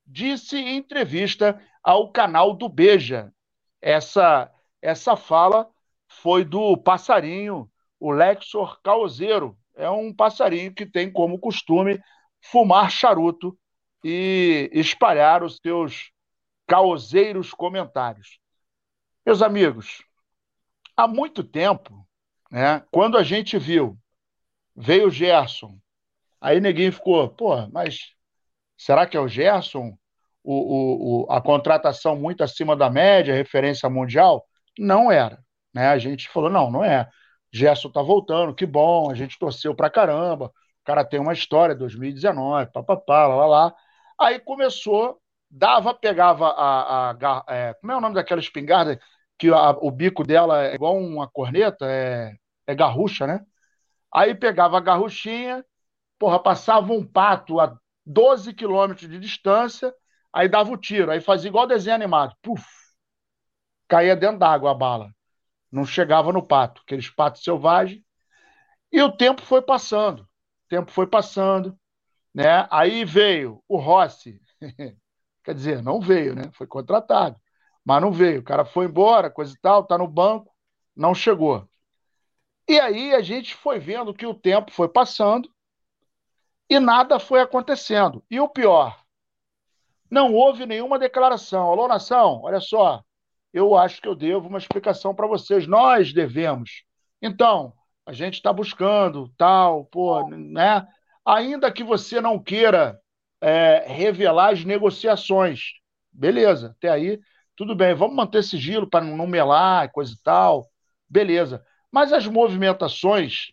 disse 0.06 0.56
em 0.56 0.76
entrevista 0.76 1.60
ao 1.82 2.12
canal 2.12 2.54
do 2.54 2.68
Beja. 2.68 3.32
Essa, 3.82 4.53
essa 4.84 5.16
fala 5.16 5.68
foi 6.08 6.44
do 6.44 6.76
passarinho, 6.76 7.70
o 7.98 8.10
Lexor 8.10 8.80
Causeiro. 8.82 9.56
É 9.76 9.90
um 9.90 10.12
passarinho 10.14 10.72
que 10.72 10.86
tem 10.86 11.10
como 11.10 11.38
costume 11.38 12.00
fumar 12.40 12.90
charuto 12.90 13.58
e 14.04 14.70
espalhar 14.72 15.42
os 15.42 15.56
seus 15.56 16.12
causeiros 16.66 17.52
comentários. 17.52 18.38
Meus 19.26 19.42
amigos, 19.42 20.02
há 20.96 21.08
muito 21.08 21.42
tempo, 21.42 22.06
né, 22.50 22.84
quando 22.90 23.16
a 23.16 23.22
gente 23.22 23.58
viu 23.58 23.98
Veio 24.76 25.06
o 25.06 25.10
Gerson. 25.10 25.78
Aí 26.40 26.60
neguinho 26.60 26.92
ficou, 26.92 27.28
pô, 27.28 27.66
mas 27.68 28.12
será 28.76 29.06
que 29.06 29.16
é 29.16 29.20
o 29.20 29.28
Gerson? 29.28 29.96
O, 30.42 30.52
o, 30.52 31.24
o, 31.26 31.32
a 31.32 31.40
contratação 31.40 32.16
muito 32.16 32.42
acima 32.42 32.76
da 32.76 32.90
média, 32.90 33.34
referência 33.34 33.88
mundial? 33.88 34.46
Não 34.78 35.10
era. 35.10 35.38
Né? 35.72 35.88
A 35.88 35.98
gente 35.98 36.28
falou, 36.28 36.50
não, 36.50 36.70
não 36.70 36.84
é. 36.84 37.08
Gerson 37.52 37.90
tá 37.90 38.02
voltando, 38.02 38.54
que 38.54 38.66
bom, 38.66 39.10
a 39.10 39.14
gente 39.14 39.38
torceu 39.38 39.74
pra 39.74 39.90
caramba. 39.90 40.46
O 40.46 40.84
cara 40.84 41.04
tem 41.04 41.20
uma 41.20 41.32
história, 41.32 41.74
2019, 41.74 42.70
papapá, 42.72 43.26
lá, 43.26 43.36
lá, 43.36 43.46
lá. 43.46 43.74
Aí 44.20 44.38
começou, 44.40 45.20
dava, 45.50 45.94
pegava 45.94 46.48
a. 46.48 47.10
a, 47.10 47.42
a 47.48 47.54
é, 47.54 47.74
como 47.74 47.92
é 47.92 47.96
o 47.96 48.00
nome 48.00 48.14
daquela 48.14 48.40
espingarda 48.40 49.00
que 49.38 49.48
a, 49.48 49.70
o 49.70 49.90
bico 49.90 50.24
dela 50.24 50.64
é 50.66 50.74
igual 50.74 50.96
uma 50.96 51.28
corneta? 51.28 51.86
É, 51.86 52.34
é 52.66 52.74
garrucha, 52.74 53.26
né? 53.26 53.40
Aí 54.12 54.34
pegava 54.34 54.78
a 54.78 54.80
garruchinha, 54.80 55.64
porra, 56.18 56.40
passava 56.42 56.92
um 56.92 57.06
pato 57.06 57.60
a 57.60 57.76
12 58.06 58.54
quilômetros 58.54 59.08
de 59.10 59.18
distância, 59.18 59.94
aí 60.32 60.48
dava 60.48 60.72
o 60.72 60.76
tiro, 60.76 61.10
aí 61.12 61.20
fazia 61.20 61.48
igual 61.48 61.66
desenho 61.66 61.96
animado. 61.96 62.34
Puf! 62.42 62.64
Caía 63.88 64.16
dentro 64.16 64.38
d'água 64.38 64.70
a 64.70 64.74
bala. 64.74 65.14
Não 65.70 65.84
chegava 65.84 66.32
no 66.32 66.46
pato, 66.46 66.82
aqueles 66.82 67.10
patos 67.10 67.42
selvagens. 67.42 68.02
E 68.92 69.02
o 69.02 69.10
tempo 69.16 69.42
foi 69.42 69.62
passando. 69.62 70.20
O 70.22 70.68
tempo 70.68 70.90
foi 70.90 71.06
passando. 71.06 71.78
Né? 72.34 72.66
Aí 72.70 73.04
veio 73.04 73.62
o 73.68 73.76
Rossi. 73.76 74.40
Quer 75.44 75.54
dizer, 75.54 75.82
não 75.82 76.00
veio, 76.00 76.34
né? 76.34 76.50
Foi 76.54 76.66
contratado. 76.66 77.36
Mas 77.84 78.00
não 78.00 78.10
veio. 78.12 78.40
O 78.40 78.44
cara 78.44 78.64
foi 78.64 78.86
embora, 78.86 79.30
coisa 79.30 79.52
e 79.54 79.60
tal, 79.60 79.84
tá 79.84 79.98
no 79.98 80.08
banco, 80.08 80.52
não 80.96 81.14
chegou. 81.14 81.68
E 82.68 82.80
aí 82.80 83.14
a 83.14 83.20
gente 83.20 83.54
foi 83.54 83.78
vendo 83.78 84.14
que 84.14 84.26
o 84.26 84.34
tempo 84.34 84.70
foi 84.72 84.88
passando 84.88 85.52
e 86.68 86.78
nada 86.80 87.18
foi 87.18 87.40
acontecendo. 87.40 88.24
E 88.30 88.40
o 88.40 88.48
pior, 88.48 89.04
não 90.10 90.32
houve 90.32 90.64
nenhuma 90.64 90.98
declaração. 90.98 91.70
Alô, 91.70 91.86
nação, 91.86 92.40
olha 92.42 92.60
só, 92.60 93.02
eu 93.54 93.76
acho 93.76 94.02
que 94.02 94.08
eu 94.08 94.16
devo 94.16 94.48
uma 94.48 94.58
explicação 94.58 95.14
para 95.14 95.28
vocês. 95.28 95.64
Nós 95.64 96.12
devemos. 96.12 96.82
Então, 97.22 97.72
a 98.04 98.12
gente 98.12 98.34
está 98.34 98.52
buscando, 98.52 99.32
tal, 99.38 99.84
pô, 99.84 100.28
né? 100.28 100.84
Ainda 101.24 101.70
que 101.70 101.84
você 101.84 102.20
não 102.20 102.36
queira 102.38 103.00
é, 103.40 103.84
revelar 103.86 104.52
as 104.52 104.64
negociações, 104.64 105.60
beleza, 106.12 106.74
até 106.76 106.90
aí, 106.90 107.20
tudo 107.54 107.76
bem, 107.76 107.94
vamos 107.94 108.16
manter 108.16 108.42
sigilo 108.42 108.90
para 108.90 109.04
não 109.04 109.26
melar, 109.26 109.90
coisa 109.92 110.12
e 110.12 110.22
tal, 110.22 110.68
beleza. 111.08 111.64
Mas 111.92 112.12
as 112.12 112.26
movimentações, 112.26 113.52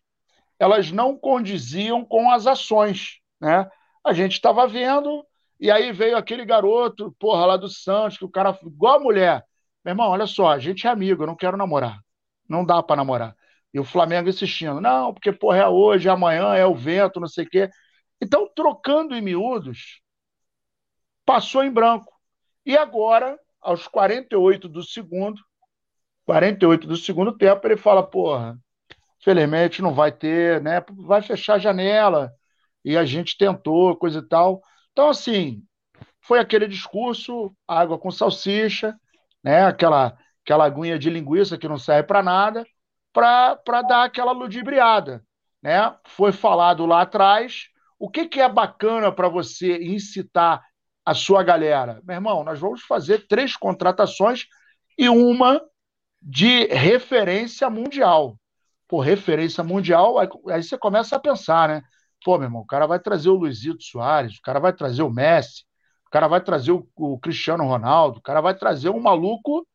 elas 0.58 0.91
não 0.91 1.16
condiziam 1.16 2.04
com 2.04 2.32
as 2.32 2.47
ações, 2.47 3.20
né? 3.39 3.70
A 4.04 4.14
gente 4.14 4.34
estava 4.34 4.68
vendo, 4.68 5.24
e 5.60 5.70
aí 5.70 5.91
veio 5.91 6.18
aquele 6.18 6.43
garoto, 6.43 7.16
porra, 7.20 7.45
lá 7.45 7.56
do 7.56 7.70
Santos, 7.70 8.18
que 8.18 8.26
o 8.26 8.30
cara, 8.30 8.58
igual 8.66 8.95
a 8.95 8.99
mulher. 8.99 9.45
Meu 9.84 9.93
irmão, 9.93 10.09
olha 10.09 10.27
só, 10.27 10.49
a 10.49 10.59
gente 10.59 10.86
é 10.88 10.89
amigo, 10.89 11.23
eu 11.23 11.27
não 11.27 11.36
quero 11.36 11.57
namorar. 11.57 11.99
Não 12.47 12.65
dá 12.65 12.82
para 12.84 12.97
namorar. 12.97 13.36
E 13.73 13.79
o 13.79 13.84
Flamengo 13.84 14.29
insistindo, 14.29 14.82
não, 14.82 15.13
porque, 15.13 15.32
porra, 15.32 15.57
é 15.59 15.67
hoje, 15.67 16.07
é 16.07 16.11
amanhã, 16.11 16.53
é 16.55 16.65
o 16.65 16.75
vento, 16.75 17.19
não 17.19 17.27
sei 17.27 17.45
o 17.45 17.49
quê. 17.49 17.69
Então, 18.21 18.47
trocando 18.53 19.15
em 19.15 19.21
miúdos, 19.21 20.01
passou 21.25 21.63
em 21.63 21.71
branco. 21.71 22.11
E 22.65 22.77
agora, 22.77 23.39
aos 23.61 23.88
48 23.88 24.67
do 24.67 24.84
segundo, 24.84 25.41
48 26.25 26.88
do 26.88 26.97
segundo 26.97 27.38
tempo, 27.38 27.65
ele 27.67 27.77
fala, 27.77 28.03
porra, 28.05 28.57
felizmente 29.23 29.82
não 29.82 29.93
vai 29.93 30.11
ter, 30.11 30.61
né? 30.61 30.84
Vai 30.91 31.21
fechar 31.21 31.55
a 31.55 31.59
janela. 31.59 32.32
E 32.84 32.97
a 32.97 33.05
gente 33.05 33.38
tentou, 33.38 33.95
coisa 33.95 34.19
e 34.19 34.27
tal. 34.27 34.61
Então, 34.91 35.09
assim, 35.09 35.63
foi 36.21 36.39
aquele 36.39 36.67
discurso, 36.67 37.55
água 37.67 37.97
com 37.97 38.11
salsicha, 38.11 38.95
né? 39.43 39.65
Aquela, 39.65 40.17
aquela 40.43 40.65
aguinha 40.65 40.97
de 40.97 41.09
linguiça 41.09 41.57
que 41.57 41.67
não 41.67 41.77
serve 41.77 42.07
para 42.07 42.23
nada, 42.23 42.65
para 43.13 43.81
dar 43.81 44.03
aquela 44.03 44.31
ludibriada, 44.31 45.23
né? 45.61 45.95
Foi 46.05 46.31
falado 46.31 46.85
lá 46.85 47.01
atrás. 47.01 47.65
O 47.99 48.09
que, 48.09 48.27
que 48.27 48.41
é 48.41 48.49
bacana 48.49 49.11
para 49.11 49.27
você 49.27 49.83
incitar 49.83 50.63
a 51.05 51.13
sua 51.13 51.43
galera? 51.43 52.01
Meu 52.03 52.15
irmão, 52.15 52.43
nós 52.43 52.59
vamos 52.59 52.81
fazer 52.81 53.27
três 53.27 53.55
contratações 53.55 54.45
e 54.97 55.09
uma 55.09 55.61
de 56.21 56.65
referência 56.67 57.69
mundial. 57.69 58.37
Pô, 58.87 58.99
referência 58.99 59.63
mundial, 59.63 60.19
aí, 60.19 60.27
aí, 60.49 60.63
você 60.63 60.77
começa 60.77 61.15
a 61.15 61.19
pensar, 61.19 61.69
né? 61.69 61.81
Pô, 62.23 62.37
meu 62.37 62.47
irmão, 62.47 62.61
o 62.61 62.65
cara 62.65 62.85
vai 62.85 62.99
trazer 62.99 63.29
o 63.29 63.35
Luizito 63.35 63.83
Soares, 63.83 64.37
o 64.37 64.41
cara 64.41 64.59
vai 64.59 64.73
trazer 64.73 65.01
o 65.01 65.09
Messi, 65.09 65.63
cara 66.12 66.28
vai 66.28 66.41
trazer 66.41 66.72
o, 66.72 66.88
o 66.95 67.20
Cristiano 67.20 67.66
Ronaldo, 67.66 68.20
o 68.20 68.22
cara 68.22 68.41
vai 68.41 68.55
trazer 68.55 68.89
um 68.89 68.99
maluco 68.99 69.68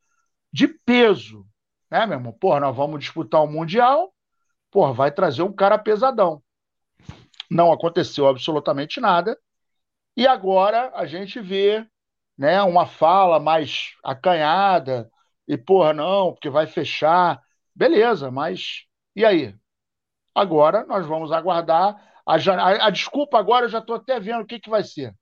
de 0.52 0.68
peso, 0.68 1.46
né, 1.90 2.06
meu 2.06 2.18
irmão? 2.18 2.32
Pô, 2.32 2.58
nós 2.60 2.76
vamos 2.76 3.00
disputar 3.00 3.42
o 3.42 3.48
Mundial, 3.48 4.12
pô, 4.70 4.92
vai 4.92 5.10
trazer 5.10 5.42
um 5.42 5.52
cara 5.52 5.78
pesadão. 5.78 6.42
Não 7.50 7.72
aconteceu 7.72 8.26
absolutamente 8.26 9.00
nada. 9.00 9.38
E 10.16 10.26
agora 10.26 10.90
a 10.94 11.06
gente 11.06 11.40
vê 11.40 11.86
né, 12.36 12.62
uma 12.62 12.86
fala 12.86 13.38
mais 13.40 13.94
acanhada, 14.04 15.10
e, 15.48 15.56
porra, 15.56 15.92
não, 15.92 16.32
porque 16.32 16.50
vai 16.50 16.66
fechar. 16.66 17.40
Beleza, 17.74 18.30
mas 18.30 18.84
e 19.14 19.24
aí? 19.24 19.54
Agora 20.34 20.84
nós 20.86 21.06
vamos 21.06 21.32
aguardar. 21.32 21.96
A, 22.26 22.34
a, 22.34 22.86
a 22.86 22.90
desculpa 22.90 23.38
agora 23.38 23.66
eu 23.66 23.68
já 23.70 23.78
estou 23.78 23.96
até 23.96 24.18
vendo 24.18 24.42
o 24.42 24.46
que, 24.46 24.60
que 24.60 24.70
vai 24.70 24.82
ser. 24.82 25.14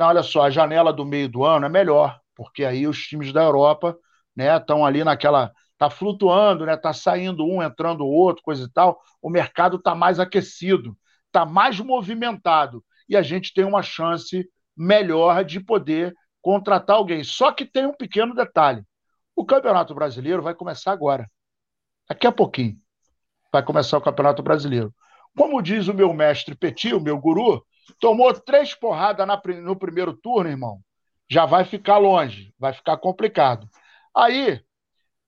Não, 0.00 0.06
olha 0.06 0.22
só, 0.22 0.44
a 0.44 0.50
janela 0.50 0.94
do 0.94 1.04
meio 1.04 1.28
do 1.28 1.44
ano 1.44 1.66
é 1.66 1.68
melhor, 1.68 2.18
porque 2.34 2.64
aí 2.64 2.86
os 2.86 2.96
times 3.06 3.34
da 3.34 3.42
Europa 3.42 3.94
estão 4.34 4.78
né, 4.78 4.84
ali 4.86 5.04
naquela. 5.04 5.52
Está 5.72 5.90
flutuando, 5.90 6.64
né? 6.64 6.72
Está 6.72 6.90
saindo 6.94 7.44
um, 7.44 7.62
entrando 7.62 8.00
o 8.00 8.10
outro, 8.10 8.42
coisa 8.42 8.64
e 8.64 8.70
tal. 8.70 8.98
O 9.20 9.28
mercado 9.28 9.76
está 9.76 9.94
mais 9.94 10.18
aquecido, 10.18 10.96
está 11.26 11.44
mais 11.44 11.78
movimentado. 11.80 12.82
E 13.10 13.14
a 13.14 13.20
gente 13.20 13.52
tem 13.52 13.62
uma 13.62 13.82
chance 13.82 14.48
melhor 14.74 15.44
de 15.44 15.60
poder 15.60 16.14
contratar 16.40 16.96
alguém. 16.96 17.22
Só 17.22 17.52
que 17.52 17.66
tem 17.66 17.84
um 17.84 17.92
pequeno 17.92 18.34
detalhe. 18.34 18.82
O 19.36 19.44
Campeonato 19.44 19.94
Brasileiro 19.94 20.40
vai 20.40 20.54
começar 20.54 20.92
agora. 20.92 21.30
Daqui 22.08 22.26
a 22.26 22.32
pouquinho 22.32 22.78
vai 23.52 23.62
começar 23.62 23.98
o 23.98 24.02
Campeonato 24.02 24.42
Brasileiro. 24.42 24.94
Como 25.36 25.60
diz 25.60 25.88
o 25.88 25.94
meu 25.94 26.14
mestre 26.14 26.54
Petit, 26.54 26.94
o 26.94 27.00
meu 27.00 27.18
guru, 27.18 27.62
tomou 27.98 28.32
três 28.32 28.74
porradas 28.74 29.26
no 29.62 29.76
primeiro 29.76 30.12
turno, 30.14 30.50
irmão. 30.50 30.80
Já 31.28 31.46
vai 31.46 31.64
ficar 31.64 31.98
longe, 31.98 32.52
vai 32.58 32.72
ficar 32.72 32.96
complicado. 32.96 33.68
Aí, 34.14 34.60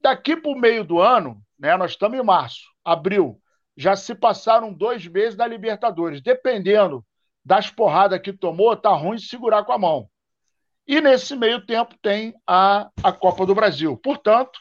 daqui 0.01 0.37
para 0.37 0.51
o 0.51 0.59
meio 0.59 0.85
do 0.85 1.01
ano, 1.01 1.41
né, 1.59 1.77
nós 1.77 1.93
estamos 1.93 2.19
em 2.19 2.23
março, 2.23 2.63
abril, 2.85 3.41
já 3.77 3.97
se 3.97 4.15
passaram 4.15 4.73
dois 4.73 5.07
meses 5.07 5.37
da 5.37 5.47
Libertadores. 5.47 6.21
Dependendo 6.21 7.05
das 7.45 7.71
porradas 7.71 8.21
que 8.21 8.33
tomou, 8.33 8.77
tá 8.77 8.91
ruim 8.91 9.17
de 9.17 9.27
segurar 9.27 9.65
com 9.65 9.73
a 9.73 9.79
mão. 9.79 10.09
E 10.87 11.01
nesse 11.01 11.37
meio 11.37 11.65
tempo 11.65 11.95
tem 12.03 12.35
a, 12.47 12.91
a 13.03 13.13
Copa 13.13 13.47
do 13.47 13.55
Brasil. 13.55 13.97
Portanto, 13.97 14.61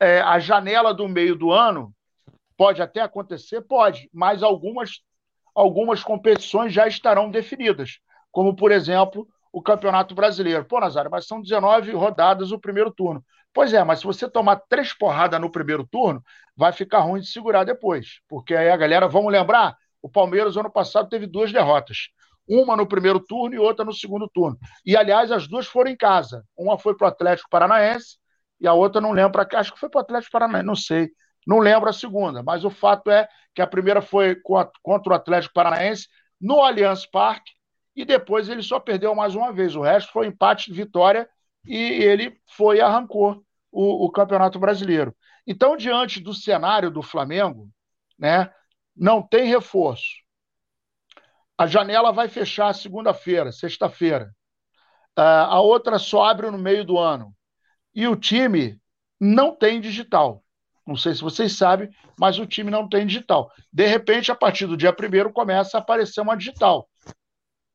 é, 0.00 0.20
a 0.20 0.38
janela 0.38 0.92
do 0.92 1.08
meio 1.08 1.36
do 1.36 1.52
ano 1.52 1.94
pode 2.56 2.82
até 2.82 3.00
acontecer, 3.00 3.60
pode, 3.62 4.08
mas 4.12 4.42
algumas, 4.42 5.00
algumas 5.56 6.04
competições 6.04 6.72
já 6.72 6.86
estarão 6.86 7.30
definidas, 7.30 7.98
como 8.30 8.54
por 8.54 8.70
exemplo 8.70 9.26
o 9.50 9.62
Campeonato 9.62 10.14
Brasileiro. 10.14 10.66
Pô, 10.66 10.78
Nazário, 10.78 11.10
mas 11.10 11.26
são 11.26 11.40
19 11.40 11.92
rodadas 11.92 12.52
o 12.52 12.60
primeiro 12.60 12.90
turno. 12.90 13.24
Pois 13.54 13.72
é, 13.72 13.82
mas 13.82 14.00
se 14.00 14.04
você 14.04 14.28
tomar 14.28 14.56
três 14.68 14.92
porradas 14.92 15.40
no 15.40 15.50
primeiro 15.50 15.86
turno, 15.86 16.22
vai 16.54 16.72
ficar 16.72 16.98
ruim 17.00 17.20
de 17.20 17.26
segurar 17.26 17.64
depois. 17.64 18.20
Porque 18.28 18.54
aí 18.54 18.68
a 18.68 18.76
galera, 18.76 19.08
vamos 19.08 19.32
lembrar, 19.32 19.74
o 20.02 20.10
Palmeiras 20.10 20.58
ano 20.58 20.70
passado 20.70 21.08
teve 21.08 21.26
duas 21.26 21.50
derrotas. 21.50 22.08
Uma 22.46 22.76
no 22.76 22.86
primeiro 22.86 23.18
turno 23.18 23.54
e 23.54 23.58
outra 23.58 23.82
no 23.82 23.94
segundo 23.94 24.28
turno. 24.28 24.58
E, 24.84 24.94
aliás, 24.94 25.32
as 25.32 25.48
duas 25.48 25.66
foram 25.66 25.90
em 25.90 25.96
casa. 25.96 26.44
Uma 26.54 26.78
foi 26.78 26.94
para 26.94 27.06
o 27.06 27.08
Atlético 27.08 27.48
Paranaense 27.48 28.18
e 28.60 28.68
a 28.68 28.74
outra 28.74 29.00
não 29.00 29.12
lembro. 29.12 29.40
Acho 29.54 29.72
que 29.72 29.80
foi 29.80 29.88
para 29.88 30.00
o 30.00 30.02
Atlético 30.02 30.32
Paranaense, 30.32 30.66
não 30.66 30.76
sei. 30.76 31.08
Não 31.46 31.58
lembro 31.58 31.88
a 31.88 31.92
segunda, 31.92 32.42
mas 32.42 32.64
o 32.64 32.70
fato 32.70 33.10
é 33.10 33.28
que 33.54 33.62
a 33.62 33.66
primeira 33.66 34.02
foi 34.02 34.36
contra 34.82 35.12
o 35.12 35.16
Atlético 35.16 35.54
Paranaense 35.54 36.08
no 36.40 36.60
Allianz 36.60 37.06
Parque 37.06 37.52
e 37.94 38.04
depois 38.04 38.48
ele 38.48 38.62
só 38.62 38.80
perdeu 38.80 39.14
mais 39.14 39.34
uma 39.34 39.52
vez. 39.52 39.76
O 39.76 39.80
resto 39.80 40.12
foi 40.12 40.26
empate, 40.26 40.72
vitória 40.72 41.28
e 41.64 41.76
ele 41.76 42.38
foi 42.48 42.78
e 42.78 42.80
arrancou 42.80 43.44
o, 43.70 44.06
o 44.06 44.10
Campeonato 44.10 44.58
Brasileiro. 44.58 45.14
Então, 45.46 45.76
diante 45.76 46.20
do 46.20 46.34
cenário 46.34 46.90
do 46.90 47.02
Flamengo, 47.02 47.70
né, 48.18 48.52
não 48.94 49.22
tem 49.22 49.46
reforço. 49.46 50.24
A 51.56 51.66
janela 51.66 52.12
vai 52.12 52.28
fechar 52.28 52.74
segunda-feira, 52.74 53.52
sexta-feira. 53.52 54.34
Uh, 55.18 55.48
a 55.48 55.60
outra 55.60 55.98
só 55.98 56.24
abre 56.24 56.50
no 56.50 56.58
meio 56.58 56.84
do 56.84 56.98
ano. 56.98 57.34
E 57.94 58.06
o 58.06 58.16
time 58.16 58.78
não 59.18 59.54
tem 59.54 59.80
digital. 59.80 60.44
Não 60.86 60.96
sei 60.96 61.14
se 61.14 61.20
vocês 61.20 61.56
sabem, 61.56 61.90
mas 62.18 62.38
o 62.38 62.46
time 62.46 62.70
não 62.70 62.88
tem 62.88 63.06
digital. 63.06 63.50
De 63.72 63.86
repente, 63.86 64.30
a 64.30 64.36
partir 64.36 64.66
do 64.66 64.76
dia 64.76 64.92
primeiro, 64.92 65.32
começa 65.32 65.76
a 65.76 65.80
aparecer 65.80 66.20
uma 66.20 66.36
digital. 66.36 66.88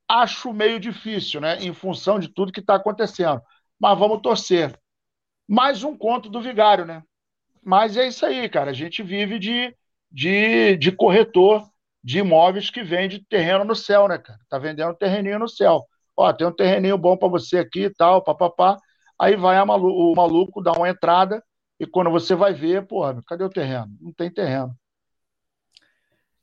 Acho 0.08 0.54
meio 0.54 0.80
difícil, 0.80 1.42
né? 1.42 1.62
Em 1.62 1.74
função 1.74 2.20
de 2.20 2.30
tudo 2.30 2.52
que 2.54 2.62
está 2.62 2.76
acontecendo. 2.76 3.42
Mas 3.80 4.00
vamos 4.00 4.22
torcer. 4.22 4.78
Mais 5.48 5.84
um 5.84 5.98
conto 5.98 6.30
do 6.30 6.42
Vigário, 6.42 6.86
né? 6.86 7.04
Mas 7.64 7.98
é 7.98 8.08
isso 8.08 8.26
aí, 8.26 8.48
cara. 8.48 8.72
A 8.72 8.74
gente 8.74 9.04
vive 9.04 9.38
de, 9.38 9.76
de, 10.10 10.78
de 10.78 10.92
corretor 10.92 11.68
de 12.04 12.20
imóveis 12.20 12.70
que 12.70 12.82
vende 12.82 13.26
terreno 13.28 13.66
no 13.66 13.76
céu, 13.76 14.08
né, 14.08 14.18
cara? 14.18 14.40
Tá 14.50 14.58
vendendo 14.58 14.96
terreninho 14.96 15.40
no 15.40 15.50
céu. 15.50 15.86
Ó, 16.16 16.32
tem 16.32 16.48
um 16.48 16.56
terreninho 16.56 16.98
bom 16.98 17.18
para 17.18 17.28
você 17.28 17.60
aqui 17.60 17.86
e 17.86 17.94
tal, 17.94 18.24
papapá. 18.24 18.78
Aí 19.20 19.36
vai 19.36 19.64
malu 19.66 20.12
o 20.12 20.16
maluco 20.16 20.64
dar 20.64 20.78
uma 20.78 20.90
entrada 20.90 21.44
e 21.82 21.88
quando 21.88 22.12
você 22.12 22.36
vai 22.36 22.54
ver, 22.54 22.86
porra, 22.86 23.24
cadê 23.24 23.44
o 23.44 23.50
terreno? 23.50 23.98
Não 24.00 24.14
tem 24.14 24.30
terreno. 24.30 24.78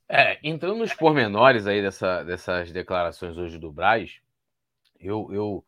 É, 0.09 0.37
entrando 0.43 0.79
nos 0.79 0.93
pormenores 0.93 1.65
aí 1.65 1.81
dessa, 1.81 2.23
dessas 2.23 2.73
declarações 2.73 3.37
hoje 3.37 3.57
do 3.57 3.71
Braz, 3.71 4.19
eu, 4.99 5.29
eu 5.31 5.65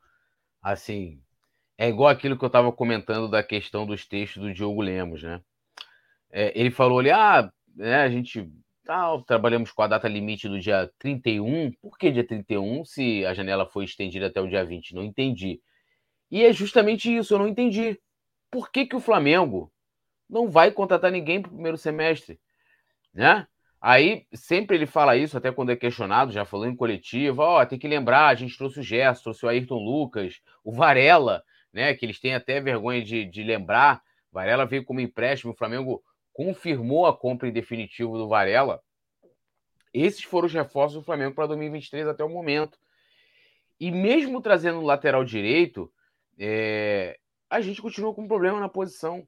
assim, 0.61 1.21
é 1.77 1.87
igual 1.87 2.09
aquilo 2.09 2.37
que 2.37 2.43
eu 2.43 2.47
estava 2.47 2.69
comentando 2.69 3.29
da 3.29 3.41
questão 3.41 3.85
dos 3.85 4.05
textos 4.05 4.43
do 4.43 4.53
Diogo 4.53 4.81
Lemos, 4.81 5.23
né? 5.23 5.41
É, 6.29 6.51
ele 6.53 6.69
falou 6.69 6.99
ali, 6.99 7.09
ah, 7.09 7.49
né, 7.73 8.01
a 8.01 8.09
gente 8.09 8.51
tá, 8.83 9.17
trabalhamos 9.25 9.71
com 9.71 9.83
a 9.83 9.87
data 9.87 10.09
limite 10.09 10.49
do 10.49 10.59
dia 10.59 10.91
31. 10.99 11.71
Por 11.81 11.97
que 11.97 12.11
dia 12.11 12.27
31 12.27 12.83
se 12.83 13.25
a 13.25 13.33
janela 13.33 13.65
foi 13.65 13.85
estendida 13.85 14.27
até 14.27 14.41
o 14.41 14.49
dia 14.49 14.65
20? 14.65 14.93
Não 14.93 15.03
entendi. 15.05 15.61
E 16.29 16.43
é 16.43 16.51
justamente 16.51 17.15
isso, 17.15 17.33
eu 17.33 17.39
não 17.39 17.47
entendi. 17.47 17.97
Por 18.51 18.69
que, 18.69 18.85
que 18.85 18.95
o 18.95 18.99
Flamengo 18.99 19.71
não 20.29 20.49
vai 20.49 20.71
contratar 20.71 21.11
ninguém 21.11 21.41
para 21.41 21.49
o 21.49 21.53
primeiro 21.53 21.77
semestre? 21.77 22.39
Né? 23.13 23.47
Aí 23.79 24.27
sempre 24.33 24.77
ele 24.77 24.85
fala 24.85 25.17
isso, 25.17 25.35
até 25.35 25.51
quando 25.51 25.71
é 25.71 25.75
questionado, 25.75 26.31
já 26.31 26.45
falou 26.45 26.67
em 26.67 26.75
coletiva, 26.75 27.43
ó, 27.43 27.61
oh, 27.61 27.65
tem 27.65 27.79
que 27.79 27.87
lembrar, 27.87 28.27
a 28.27 28.35
gente 28.35 28.55
trouxe 28.55 28.79
o 28.79 28.83
Gerson, 28.83 29.23
trouxe 29.23 29.45
o 29.45 29.49
Ayrton 29.49 29.79
Lucas, 29.79 30.39
o 30.63 30.71
Varela, 30.71 31.43
né? 31.73 31.95
Que 31.95 32.05
eles 32.05 32.19
têm 32.19 32.35
até 32.35 32.59
vergonha 32.59 33.01
de, 33.01 33.25
de 33.25 33.43
lembrar. 33.43 34.03
Varela 34.31 34.65
veio 34.65 34.85
como 34.85 34.99
empréstimo, 34.99 35.53
o 35.53 35.55
Flamengo 35.55 36.03
confirmou 36.33 37.05
a 37.05 37.17
compra 37.17 37.47
em 37.47 37.51
definitivo 37.51 38.17
do 38.17 38.27
Varela. 38.27 38.81
Esses 39.93 40.23
foram 40.23 40.45
os 40.45 40.53
reforços 40.53 40.99
do 40.99 41.03
Flamengo 41.03 41.35
para 41.35 41.47
2023 41.47 42.07
até 42.07 42.23
o 42.23 42.29
momento. 42.29 42.77
E 43.79 43.91
mesmo 43.91 44.41
trazendo 44.41 44.79
o 44.79 44.85
lateral 44.85 45.23
direito, 45.25 45.91
é... 46.39 47.17
a 47.51 47.59
gente 47.59 47.81
continua 47.81 48.13
com 48.13 48.23
um 48.23 48.27
problema 48.27 48.59
na 48.59 48.69
posição. 48.69 49.27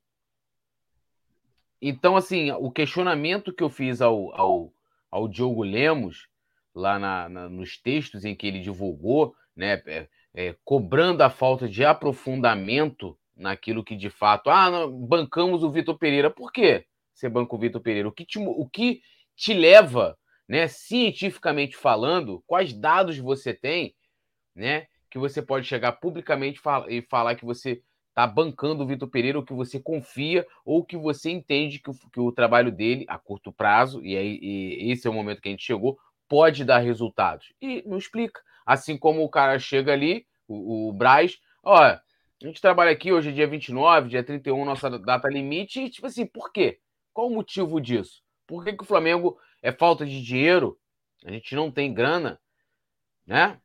Então, 1.82 2.16
assim, 2.16 2.50
o 2.52 2.72
questionamento 2.72 3.54
que 3.54 3.62
eu 3.62 3.70
fiz 3.70 4.02
ao, 4.02 4.34
ao, 4.34 4.74
ao 5.12 5.28
Diogo 5.28 5.62
Lemos, 5.64 6.30
lá 6.74 6.98
na, 6.98 7.28
na, 7.28 7.50
nos 7.50 7.78
textos 7.78 8.24
em 8.24 8.34
que 8.34 8.48
ele 8.48 8.62
divulgou, 8.62 9.36
né, 9.54 9.84
é, 9.86 10.08
é, 10.34 10.56
cobrando 10.64 11.22
a 11.22 11.30
falta 11.30 11.68
de 11.68 11.84
aprofundamento 11.84 13.20
naquilo 13.36 13.84
que 13.84 13.98
de 13.98 14.10
fato. 14.10 14.50
Ah, 14.50 14.72
não, 14.72 14.90
bancamos 14.90 15.62
o 15.62 15.70
Vitor 15.70 15.98
Pereira. 15.98 16.32
Por 16.32 16.54
quê 16.54 16.86
você 17.14 17.28
banca 17.28 17.54
o 17.54 17.60
Vitor 17.60 17.82
Pereira? 17.82 18.08
O 18.08 18.12
que 18.12 18.26
te, 18.26 18.40
o 18.40 18.68
que 18.70 19.02
te 19.36 19.54
leva, 19.54 20.18
né, 20.48 20.70
cientificamente 20.70 21.76
falando, 21.76 22.42
quais 22.48 22.72
dados 22.72 23.18
você 23.18 23.54
tem, 23.54 23.94
né, 24.56 24.88
que 25.10 25.20
você 25.20 25.42
pode 25.42 25.68
chegar 25.68 25.92
publicamente 25.92 26.62
e 26.88 27.02
falar 27.02 27.36
que 27.36 27.46
você 27.46 27.84
está 28.14 28.28
bancando 28.28 28.84
o 28.84 28.88
Vitor 28.88 29.10
Pereira, 29.10 29.40
ou 29.40 29.44
que 29.44 29.54
você 29.54 29.80
confia, 29.80 30.46
ou 30.64 30.86
que 30.86 30.96
você 30.96 31.32
entende 31.32 31.80
que 31.80 31.90
o, 31.90 31.94
que 31.94 32.20
o 32.20 32.32
trabalho 32.32 32.72
dele, 32.72 33.06
a 33.10 33.18
curto 33.18 33.52
prazo, 33.52 34.06
e, 34.06 34.16
aí, 34.16 34.40
e 34.40 34.92
esse 34.92 35.08
é 35.08 35.10
o 35.10 35.14
momento 35.14 35.42
que 35.42 35.50
a 35.50 35.52
gente 35.52 35.66
chegou, 35.66 35.98
pode 36.30 36.64
dar 36.64 36.78
resultados. 36.78 37.52
E 37.60 37.84
não 37.88 37.98
explica. 37.98 38.40
Assim 38.64 38.98
como 38.98 39.24
o 39.24 39.30
cara 39.30 39.58
chega 39.58 39.92
ali, 39.92 40.28
o, 40.48 40.90
o 40.90 40.94
Braz, 40.94 41.40
ó, 41.64 41.82
a 41.84 42.02
gente 42.40 42.62
trabalha 42.62 42.92
aqui 42.92 43.12
hoje, 43.12 43.30
é 43.30 43.34
dia 43.34 43.48
29, 43.48 44.10
dia 44.10 44.24
31, 44.24 44.64
nossa 44.64 44.92
data 45.00 45.28
limite, 45.28 45.82
e 45.82 45.90
tipo 45.90 46.06
assim, 46.06 46.26
por 46.26 46.52
quê? 46.52 46.80
Qual 47.12 47.28
o 47.28 47.34
motivo 47.34 47.82
disso? 47.82 48.22
Por 48.46 48.64
que, 48.64 48.74
que 48.74 48.84
o 48.84 48.88
Flamengo 48.88 49.40
é 49.60 49.72
falta 49.72 50.06
de 50.06 50.22
dinheiro? 50.22 50.78
A 51.26 51.32
gente 51.32 51.56
não 51.56 51.72
tem 51.72 51.92
grana, 51.92 52.40
né? 53.26 53.60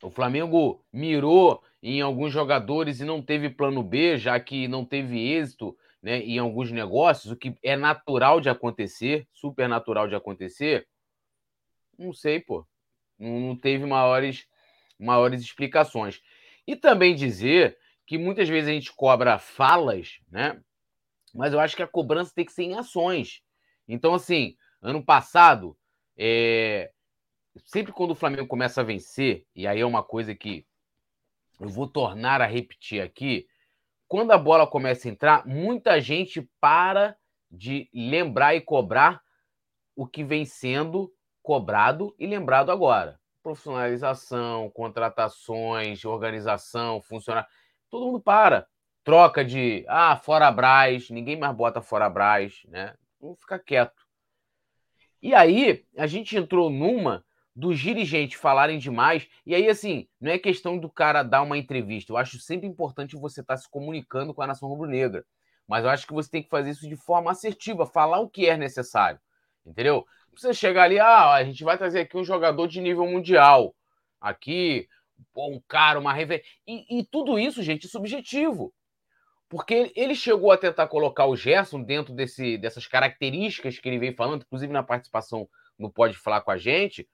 O 0.00 0.10
Flamengo 0.10 0.84
mirou 0.92 1.60
em 1.82 2.00
alguns 2.00 2.32
jogadores 2.32 3.00
e 3.00 3.04
não 3.04 3.22
teve 3.22 3.50
plano 3.50 3.82
B, 3.82 4.18
já 4.18 4.38
que 4.40 4.66
não 4.66 4.84
teve 4.84 5.18
êxito 5.18 5.76
né, 6.02 6.18
em 6.20 6.38
alguns 6.38 6.70
negócios, 6.70 7.32
o 7.32 7.36
que 7.36 7.56
é 7.62 7.76
natural 7.76 8.40
de 8.40 8.48
acontecer, 8.48 9.26
super 9.32 9.68
natural 9.68 10.08
de 10.08 10.14
acontecer. 10.14 10.88
Não 11.98 12.12
sei, 12.12 12.40
pô. 12.40 12.66
Não, 13.18 13.56
teve 13.56 13.84
maiores, 13.84 14.46
maiores 14.98 15.40
explicações. 15.40 16.20
E 16.66 16.76
também 16.76 17.14
dizer 17.14 17.76
que 18.06 18.16
muitas 18.16 18.48
vezes 18.48 18.70
a 18.70 18.72
gente 18.72 18.92
cobra 18.92 19.38
falas, 19.38 20.18
né? 20.30 20.60
Mas 21.34 21.52
eu 21.52 21.60
acho 21.60 21.76
que 21.76 21.82
a 21.82 21.86
cobrança 21.86 22.32
tem 22.34 22.44
que 22.44 22.52
ser 22.52 22.62
em 22.62 22.74
ações. 22.74 23.42
Então, 23.86 24.14
assim, 24.14 24.56
ano 24.80 25.04
passado, 25.04 25.76
é... 26.16 26.90
sempre 27.64 27.92
quando 27.92 28.12
o 28.12 28.14
Flamengo 28.14 28.46
começa 28.46 28.80
a 28.80 28.84
vencer, 28.84 29.44
e 29.54 29.66
aí 29.66 29.80
é 29.80 29.86
uma 29.86 30.02
coisa 30.02 30.34
que 30.34 30.64
eu 31.60 31.68
vou 31.68 31.86
tornar 31.86 32.40
a 32.40 32.46
repetir 32.46 33.02
aqui, 33.02 33.46
quando 34.06 34.30
a 34.30 34.38
bola 34.38 34.66
começa 34.66 35.06
a 35.06 35.10
entrar, 35.10 35.46
muita 35.46 36.00
gente 36.00 36.48
para 36.60 37.16
de 37.50 37.90
lembrar 37.92 38.54
e 38.54 38.60
cobrar 38.60 39.22
o 39.94 40.06
que 40.06 40.24
vem 40.24 40.44
sendo 40.44 41.12
cobrado 41.42 42.14
e 42.18 42.26
lembrado 42.26 42.70
agora. 42.70 43.20
Profissionalização, 43.42 44.70
contratações, 44.70 46.04
organização, 46.04 47.00
funcionário. 47.02 47.48
Todo 47.90 48.06
mundo 48.06 48.20
para. 48.20 48.66
Troca 49.04 49.44
de 49.44 49.84
ah, 49.88 50.16
fora 50.16 50.50
Braz, 50.50 51.08
ninguém 51.08 51.38
mais 51.38 51.56
bota 51.56 51.80
fora 51.80 52.10
Braz, 52.10 52.62
né? 52.68 52.94
Vamos 53.20 53.40
ficar 53.40 53.58
quieto. 53.58 54.06
E 55.20 55.34
aí, 55.34 55.84
a 55.96 56.06
gente 56.06 56.36
entrou 56.36 56.70
numa 56.70 57.24
dos 57.58 57.80
dirigentes 57.80 58.38
falarem 58.38 58.78
demais. 58.78 59.28
E 59.44 59.52
aí, 59.52 59.68
assim, 59.68 60.08
não 60.20 60.30
é 60.30 60.38
questão 60.38 60.78
do 60.78 60.88
cara 60.88 61.24
dar 61.24 61.42
uma 61.42 61.58
entrevista. 61.58 62.12
Eu 62.12 62.16
acho 62.16 62.38
sempre 62.38 62.68
importante 62.68 63.16
você 63.16 63.40
estar 63.40 63.54
tá 63.54 63.60
se 63.60 63.68
comunicando 63.68 64.32
com 64.32 64.40
a 64.40 64.46
nação 64.46 64.68
rubro-negra. 64.68 65.24
Mas 65.66 65.82
eu 65.82 65.90
acho 65.90 66.06
que 66.06 66.12
você 66.12 66.30
tem 66.30 66.40
que 66.40 66.48
fazer 66.48 66.70
isso 66.70 66.88
de 66.88 66.94
forma 66.94 67.32
assertiva, 67.32 67.84
falar 67.84 68.20
o 68.20 68.30
que 68.30 68.46
é 68.46 68.56
necessário. 68.56 69.18
Entendeu? 69.66 70.06
Você 70.36 70.54
chegar 70.54 70.84
ali, 70.84 71.00
ah, 71.00 71.32
a 71.32 71.42
gente 71.42 71.64
vai 71.64 71.76
trazer 71.76 72.00
aqui 72.00 72.16
um 72.16 72.22
jogador 72.22 72.68
de 72.68 72.80
nível 72.80 73.04
mundial. 73.06 73.74
Aqui, 74.20 74.86
um 75.36 75.60
cara, 75.66 75.98
uma 75.98 76.12
rever... 76.12 76.44
E, 76.64 77.00
e 77.00 77.04
tudo 77.04 77.40
isso, 77.40 77.60
gente, 77.60 77.86
é 77.86 77.90
subjetivo. 77.90 78.72
Porque 79.48 79.92
ele 79.96 80.14
chegou 80.14 80.52
a 80.52 80.56
tentar 80.56 80.86
colocar 80.86 81.26
o 81.26 81.34
Gerson 81.34 81.82
dentro 81.82 82.14
desse, 82.14 82.56
dessas 82.56 82.86
características 82.86 83.80
que 83.80 83.88
ele 83.88 83.98
vem 83.98 84.14
falando, 84.14 84.42
inclusive 84.42 84.72
na 84.72 84.84
participação 84.84 85.48
no 85.76 85.90
Pode 85.90 86.16
Falar 86.16 86.40
com 86.42 86.52
a 86.52 86.56
gente. 86.56 87.08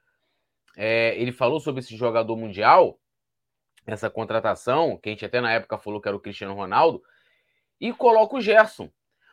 É, 0.77 1.17
ele 1.21 1.33
falou 1.33 1.61
sobre 1.61 1.81
esse 1.81 1.97
jogador 1.97 2.37
mundial, 2.37 2.99
essa 3.87 4.11
contratação, 4.11 4.97
que 4.97 5.09
a 5.09 5.13
gente 5.13 5.25
até 5.25 5.41
na 5.41 5.53
época 5.53 5.79
falou 5.79 6.01
que 6.01 6.09
era 6.09 6.17
o 6.17 6.21
Cristiano 6.21 6.55
Ronaldo, 6.55 7.03
e 7.81 7.93
coloca 7.93 8.37
o 8.37 8.41
Gerson. 8.41 8.91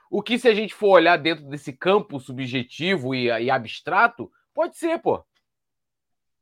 O 0.10 0.22
que, 0.22 0.38
se 0.38 0.48
a 0.48 0.54
gente 0.54 0.74
for 0.74 0.90
olhar 0.90 1.18
dentro 1.18 1.46
desse 1.46 1.72
campo 1.72 2.20
subjetivo 2.20 3.16
e, 3.16 3.28
e 3.28 3.50
abstrato, 3.50 4.32
pode 4.54 4.78
ser, 4.78 5.00
pô. 5.00 5.24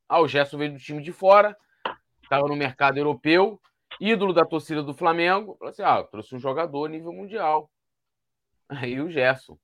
Ah, 0.08 0.20
o 0.20 0.28
Gerson 0.28 0.58
veio 0.58 0.74
do 0.74 0.80
time 0.80 1.04
de 1.04 1.12
fora, 1.12 1.56
estava 2.24 2.48
no 2.48 2.56
mercado 2.56 2.98
europeu, 2.98 3.62
ídolo 4.00 4.34
da 4.34 4.44
torcida 4.44 4.82
do 4.82 4.94
Flamengo. 4.94 5.56
Falou 5.58 5.70
assim: 5.70 5.84
ah, 5.84 6.04
trouxe 6.04 6.36
um 6.36 6.40
jogador 6.40 6.90
nível 6.90 7.14
mundial. 7.14 7.70
Aí 8.68 9.00
o 9.00 9.10
Gerson. 9.10 9.58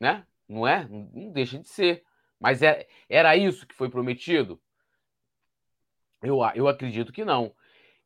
Né? 0.00 0.24
Não 0.48 0.66
é? 0.66 0.86
Não 0.88 1.30
deixa 1.32 1.58
de 1.58 1.68
ser. 1.68 2.02
Mas 2.40 2.62
é, 2.62 2.86
era 3.08 3.36
isso 3.36 3.66
que 3.66 3.74
foi 3.74 3.88
prometido? 3.88 4.60
Eu, 6.22 6.38
eu 6.54 6.68
acredito 6.68 7.12
que 7.12 7.24
não. 7.24 7.54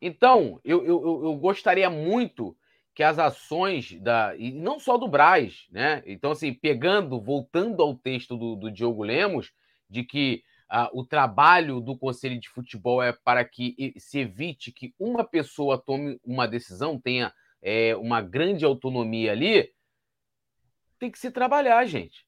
Então, 0.00 0.60
eu, 0.64 0.84
eu, 0.84 1.24
eu 1.24 1.36
gostaria 1.36 1.88
muito 1.88 2.56
que 2.94 3.02
as 3.02 3.18
ações 3.18 3.98
da. 4.00 4.36
E 4.36 4.50
não 4.52 4.78
só 4.78 4.98
do 4.98 5.08
Braz, 5.08 5.66
né? 5.70 6.02
Então, 6.06 6.32
assim, 6.32 6.52
pegando, 6.52 7.20
voltando 7.20 7.82
ao 7.82 7.94
texto 7.94 8.36
do, 8.36 8.56
do 8.56 8.70
Diogo 8.70 9.02
Lemos, 9.02 9.52
de 9.88 10.04
que 10.04 10.42
ah, 10.68 10.90
o 10.92 11.04
trabalho 11.04 11.80
do 11.80 11.96
Conselho 11.96 12.40
de 12.40 12.48
Futebol 12.48 13.02
é 13.02 13.12
para 13.12 13.44
que 13.44 13.94
se 13.98 14.20
evite 14.20 14.72
que 14.72 14.94
uma 14.98 15.22
pessoa 15.22 15.78
tome 15.78 16.18
uma 16.24 16.46
decisão, 16.46 16.98
tenha 16.98 17.32
é, 17.60 17.94
uma 17.96 18.20
grande 18.20 18.64
autonomia 18.64 19.32
ali, 19.32 19.70
tem 20.98 21.10
que 21.10 21.18
se 21.18 21.30
trabalhar, 21.30 21.84
gente. 21.84 22.26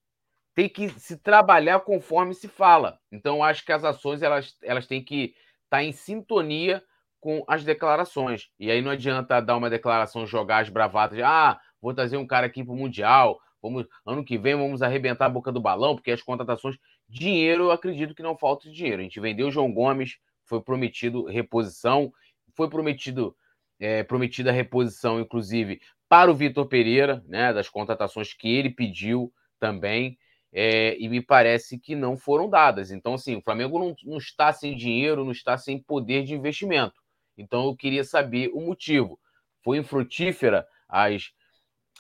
Tem 0.55 0.69
que 0.69 0.89
se 0.91 1.17
trabalhar 1.17 1.81
conforme 1.81 2.35
se 2.35 2.49
fala. 2.49 2.99
Então, 3.11 3.43
acho 3.43 3.65
que 3.65 3.73
as 3.73 3.85
ações 3.85 4.23
elas, 4.23 4.57
elas 4.63 4.87
têm 4.87 5.03
que 5.03 5.35
estar 5.65 5.83
em 5.83 5.93
sintonia 5.93 6.83
com 7.21 7.43
as 7.49 7.65
declarações. 7.65 8.51
E 8.59 8.71
aí 8.71 8.83
não 8.83 8.91
adianta 8.91 9.41
dar 9.41 9.57
uma 9.57 9.71
declaração, 9.71 10.27
jogar 10.27 10.59
as 10.59 10.69
bravatas 10.69 11.19
ah, 11.21 11.59
vou 11.81 11.95
trazer 11.95 12.17
um 12.17 12.27
cara 12.27 12.47
aqui 12.47 12.63
para 12.63 12.73
o 12.73 12.77
Mundial, 12.77 13.41
vamos, 13.63 13.87
ano 14.07 14.25
que 14.25 14.39
vem 14.39 14.55
vamos 14.55 14.83
arrebentar 14.83 15.27
a 15.27 15.31
boca 15.31 15.51
do 15.51 15.61
balão, 15.61 15.95
porque 15.95 16.11
as 16.11 16.23
contratações. 16.23 16.77
Dinheiro, 17.09 17.65
eu 17.65 17.71
acredito 17.71 18.15
que 18.15 18.23
não 18.23 18.37
falta 18.37 18.71
dinheiro. 18.71 19.01
A 19.01 19.03
gente 19.03 19.21
vendeu 19.21 19.49
o 19.49 19.51
João 19.51 19.73
Gomes, 19.73 20.17
foi 20.45 20.61
prometido 20.63 21.25
reposição, 21.25 22.13
foi 22.55 22.69
prometido 22.69 23.37
é, 23.79 24.03
prometida 24.03 24.53
reposição, 24.53 25.21
inclusive, 25.21 25.81
para 26.09 26.31
o 26.31 26.35
Vitor 26.35 26.67
Pereira, 26.67 27.23
né, 27.27 27.53
das 27.53 27.69
contratações 27.69 28.33
que 28.33 28.49
ele 28.49 28.71
pediu 28.71 29.33
também. 29.59 30.19
É, 30.57 30.97
e 31.01 31.09
me 31.09 31.21
parece 31.21 31.79
que 31.81 31.97
não 31.97 32.17
foram 32.17 32.49
dadas. 32.49 32.93
Então, 32.93 33.15
assim, 33.15 33.35
o 33.35 33.43
Flamengo 33.43 33.77
não, 33.77 33.95
não 34.05 34.19
está 34.19 34.53
sem 34.53 34.77
dinheiro, 34.77 35.25
não 35.25 35.33
está 35.33 35.59
sem 35.59 35.83
poder 35.83 36.23
de 36.23 36.33
investimento. 36.33 36.95
Então 37.37 37.67
eu 37.67 37.77
queria 37.77 38.05
saber 38.05 38.51
o 38.55 38.61
motivo. 38.61 39.19
Foi 39.63 39.79
infrutífera 39.79 40.67
as, 40.89 41.33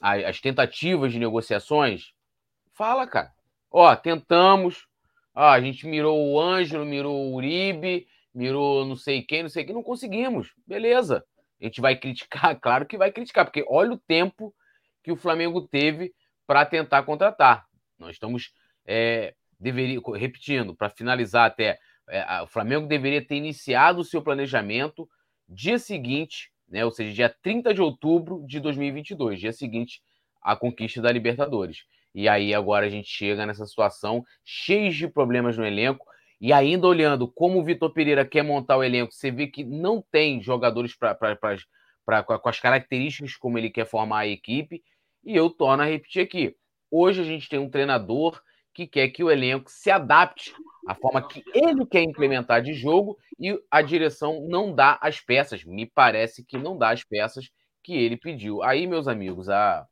as, 0.00 0.24
as 0.24 0.40
tentativas 0.40 1.12
de 1.12 1.18
negociações? 1.18 2.12
Fala, 2.72 3.06
cara. 3.06 3.32
Ó, 3.70 3.94
tentamos. 3.96 4.86
Ó, 5.34 5.48
a 5.48 5.60
gente 5.60 5.86
mirou 5.86 6.32
o 6.32 6.40
Ângelo, 6.40 6.84
mirou 6.84 7.16
o 7.16 7.34
Uribe, 7.34 8.06
mirou 8.32 8.84
não 8.84 8.94
sei 8.94 9.22
quem, 9.22 9.42
não 9.42 9.50
sei 9.50 9.64
quem, 9.64 9.74
não 9.74 9.82
conseguimos. 9.82 10.52
Beleza. 10.66 11.24
A 11.60 11.64
gente 11.64 11.80
vai 11.80 11.96
criticar, 11.96 12.58
claro 12.60 12.86
que 12.86 12.96
vai 12.96 13.10
criticar, 13.10 13.44
porque 13.44 13.64
olha 13.68 13.92
o 13.92 13.98
tempo 13.98 14.54
que 15.02 15.10
o 15.10 15.16
Flamengo 15.16 15.66
teve 15.66 16.14
para 16.46 16.64
tentar 16.64 17.02
contratar. 17.02 17.66
Nós 17.98 18.12
estamos 18.12 18.52
é, 18.86 19.34
deveria, 19.58 20.00
repetindo, 20.14 20.74
para 20.74 20.90
finalizar 20.90 21.46
até, 21.46 21.78
é, 22.08 22.42
o 22.42 22.46
Flamengo 22.46 22.86
deveria 22.86 23.24
ter 23.24 23.36
iniciado 23.36 24.00
o 24.00 24.04
seu 24.04 24.22
planejamento 24.22 25.08
dia 25.48 25.78
seguinte, 25.78 26.50
né, 26.68 26.84
ou 26.84 26.90
seja, 26.90 27.12
dia 27.12 27.28
30 27.28 27.72
de 27.74 27.80
outubro 27.80 28.44
de 28.46 28.60
2022, 28.60 29.40
dia 29.40 29.52
seguinte 29.52 30.02
à 30.42 30.56
conquista 30.56 31.00
da 31.00 31.12
Libertadores. 31.12 31.84
E 32.14 32.28
aí 32.28 32.54
agora 32.54 32.86
a 32.86 32.88
gente 32.88 33.08
chega 33.08 33.44
nessa 33.44 33.66
situação 33.66 34.24
cheia 34.44 34.90
de 34.90 35.08
problemas 35.08 35.58
no 35.58 35.66
elenco. 35.66 36.06
E 36.40 36.52
ainda 36.52 36.86
olhando 36.86 37.26
como 37.26 37.58
o 37.58 37.64
Vitor 37.64 37.92
Pereira 37.92 38.24
quer 38.24 38.42
montar 38.42 38.76
o 38.76 38.84
elenco, 38.84 39.12
você 39.12 39.30
vê 39.30 39.46
que 39.46 39.64
não 39.64 40.02
tem 40.12 40.42
jogadores 40.42 40.94
pra, 40.94 41.16
com 42.22 42.48
as 42.48 42.60
características 42.60 43.36
como 43.36 43.58
ele 43.58 43.70
quer 43.70 43.86
formar 43.86 44.20
a 44.20 44.28
equipe. 44.28 44.82
E 45.24 45.34
eu 45.34 45.48
torno 45.50 45.82
a 45.82 45.86
repetir 45.86 46.22
aqui. 46.22 46.54
Hoje 46.96 47.22
a 47.22 47.24
gente 47.24 47.48
tem 47.48 47.58
um 47.58 47.68
treinador 47.68 48.40
que 48.72 48.86
quer 48.86 49.08
que 49.08 49.24
o 49.24 49.28
elenco 49.28 49.68
se 49.68 49.90
adapte 49.90 50.54
à 50.86 50.94
forma 50.94 51.26
que 51.26 51.42
ele 51.52 51.84
quer 51.84 52.04
implementar 52.04 52.62
de 52.62 52.72
jogo 52.72 53.18
e 53.36 53.60
a 53.68 53.82
direção 53.82 54.46
não 54.48 54.72
dá 54.72 54.96
as 55.00 55.20
peças. 55.20 55.64
Me 55.64 55.86
parece 55.86 56.44
que 56.44 56.56
não 56.56 56.78
dá 56.78 56.90
as 56.90 57.02
peças 57.02 57.50
que 57.82 57.96
ele 57.96 58.16
pediu. 58.16 58.62
Aí, 58.62 58.86
meus 58.86 59.08
amigos, 59.08 59.48
a, 59.48 59.84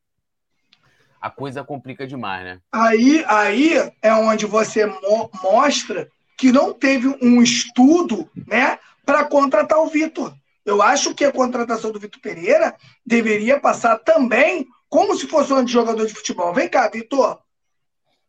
a 1.21 1.29
coisa 1.29 1.65
complica 1.65 2.07
demais, 2.07 2.45
né? 2.45 2.61
Aí, 2.71 3.25
aí 3.27 3.73
é 4.01 4.15
onde 4.15 4.47
você 4.47 4.87
mo 4.87 5.29
mostra 5.43 6.09
que 6.39 6.53
não 6.53 6.73
teve 6.73 7.09
um 7.21 7.43
estudo 7.43 8.31
né, 8.47 8.79
para 9.05 9.25
contratar 9.25 9.81
o 9.81 9.89
Vitor. 9.89 10.33
Eu 10.65 10.81
acho 10.81 11.17
que 11.17 11.25
a 11.25 11.33
contratação 11.33 11.91
do 11.91 11.99
Vitor 11.99 12.21
Pereira 12.21 12.77
deveria 13.05 13.59
passar 13.59 13.99
também 13.99 14.69
como 14.93 15.17
se 15.17 15.27
fosse 15.27 15.51
um 15.55 15.67
jogador 15.67 16.07
de 16.07 16.13
futebol. 16.13 16.53
Vem 16.53 16.69
cá, 16.69 16.87
Vitor, 16.87 17.41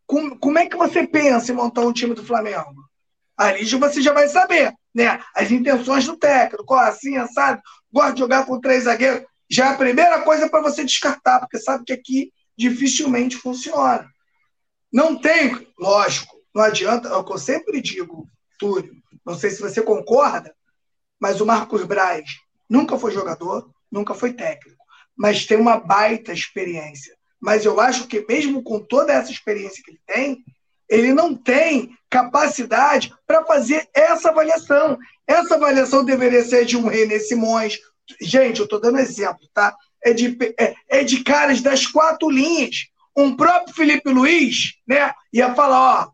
como, 0.06 0.38
como 0.38 0.58
é 0.58 0.64
que 0.66 0.78
você 0.78 1.06
pensa 1.06 1.52
em 1.52 1.54
montar 1.54 1.82
um 1.82 1.92
time 1.92 2.14
do 2.14 2.24
Flamengo? 2.24 2.88
Ali 3.36 3.66
você 3.66 4.00
já 4.00 4.14
vai 4.14 4.28
saber, 4.28 4.72
né? 4.94 5.22
As 5.36 5.50
intenções 5.50 6.06
do 6.06 6.16
técnico, 6.16 6.72
assim, 6.72 7.22
sabe? 7.34 7.60
Gosta 7.92 8.14
de 8.14 8.20
jogar 8.20 8.46
com 8.46 8.62
três 8.62 8.84
zagueiros. 8.84 9.26
Já 9.46 9.66
é 9.66 9.68
a 9.74 9.76
primeira 9.76 10.22
coisa 10.22 10.48
para 10.48 10.62
você 10.62 10.82
descartar, 10.82 11.40
porque 11.40 11.58
sabe 11.58 11.84
que 11.84 11.92
aqui 11.92 12.32
dificilmente 12.56 13.36
funciona. 13.36 14.08
Não 14.90 15.20
tem, 15.20 15.68
lógico, 15.78 16.34
não 16.54 16.62
adianta, 16.62 17.10
é 17.10 17.14
o 17.14 17.24
que 17.24 17.32
eu 17.34 17.38
sempre 17.38 17.78
digo, 17.82 18.26
Túlio, 18.58 18.90
não 19.22 19.36
sei 19.36 19.50
se 19.50 19.60
você 19.60 19.82
concorda, 19.82 20.54
mas 21.20 21.42
o 21.42 21.46
Marcos 21.46 21.84
Braz 21.84 22.24
nunca 22.70 22.98
foi 22.98 23.12
jogador, 23.12 23.70
nunca 23.92 24.14
foi 24.14 24.32
técnico, 24.32 24.82
mas 25.16 25.46
tem 25.46 25.56
uma 25.56 25.78
baita 25.78 26.32
experiência 26.32 27.14
mas 27.44 27.66
eu 27.66 27.78
acho 27.78 28.06
que 28.06 28.24
mesmo 28.26 28.62
com 28.62 28.80
toda 28.80 29.12
essa 29.12 29.30
experiência 29.30 29.82
que 29.84 29.90
ele 29.90 30.00
tem, 30.06 30.42
ele 30.88 31.12
não 31.12 31.34
tem 31.34 31.90
capacidade 32.08 33.12
para 33.26 33.44
fazer 33.44 33.86
essa 33.92 34.30
avaliação. 34.30 34.96
Essa 35.26 35.56
avaliação 35.56 36.02
deveria 36.02 36.42
ser 36.42 36.64
de 36.64 36.74
um 36.74 36.86
René 36.86 37.18
Simões. 37.18 37.78
Gente, 38.18 38.60
eu 38.60 38.64
estou 38.64 38.80
dando 38.80 38.98
exemplo, 38.98 39.46
tá? 39.52 39.76
É 40.02 40.14
de, 40.14 40.38
é, 40.58 40.74
é 40.88 41.04
de 41.04 41.22
caras 41.22 41.60
das 41.60 41.86
quatro 41.86 42.30
linhas. 42.30 42.86
Um 43.14 43.36
próprio 43.36 43.74
Felipe 43.74 44.08
Luiz, 44.08 44.76
né? 44.88 45.12
Ia 45.30 45.54
falar, 45.54 46.06
ó, 46.06 46.10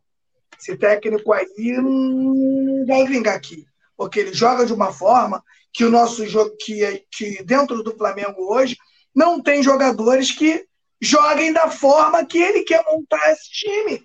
esse 0.58 0.76
técnico 0.76 1.32
aí 1.32 1.46
não 1.80 2.84
vai 2.86 3.06
vingar 3.06 3.36
aqui. 3.36 3.64
Porque 3.96 4.18
ele 4.18 4.34
joga 4.34 4.66
de 4.66 4.72
uma 4.72 4.92
forma 4.92 5.44
que 5.72 5.84
o 5.84 5.90
nosso 5.90 6.26
jogo, 6.26 6.56
que, 6.58 7.04
que 7.12 7.40
dentro 7.44 7.84
do 7.84 7.96
Flamengo 7.96 8.52
hoje, 8.52 8.76
não 9.14 9.42
tem 9.42 9.62
jogadores 9.62 10.30
que 10.30 10.64
joguem 11.00 11.52
da 11.52 11.70
forma 11.70 12.24
que 12.24 12.38
ele 12.38 12.62
quer 12.62 12.84
montar 12.84 13.32
esse 13.32 13.50
time. 13.50 14.02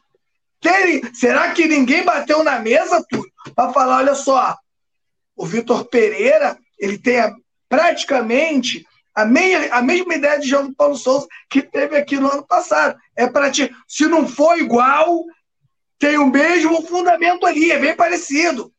Será 1.13 1.51
que 1.51 1.67
ninguém 1.67 2.03
bateu 2.03 2.43
na 2.43 2.59
mesa, 2.59 3.05
tudo, 3.09 3.29
para 3.53 3.71
falar, 3.71 3.97
olha 3.97 4.15
só, 4.15 4.57
o 5.35 5.45
Vitor 5.45 5.85
Pereira, 5.85 6.57
ele 6.79 6.97
tem 6.97 7.19
a, 7.19 7.33
praticamente 7.69 8.85
a, 9.13 9.25
meia, 9.25 9.73
a 9.73 9.81
mesma 9.81 10.15
ideia 10.15 10.39
de 10.39 10.47
jogo 10.47 10.69
do 10.69 10.75
Paulo 10.75 10.95
Souza 10.95 11.27
que 11.49 11.61
teve 11.61 11.95
aqui 11.97 12.17
no 12.17 12.31
ano 12.31 12.45
passado. 12.45 12.97
É 13.15 13.27
para 13.27 13.51
ti, 13.51 13.69
se 13.87 14.07
não 14.07 14.27
for 14.27 14.57
igual, 14.57 15.23
tem 15.99 16.17
o 16.17 16.27
mesmo 16.27 16.81
fundamento 16.87 17.45
ali, 17.45 17.71
é 17.71 17.77
bem 17.79 17.95
parecido. 17.95 18.73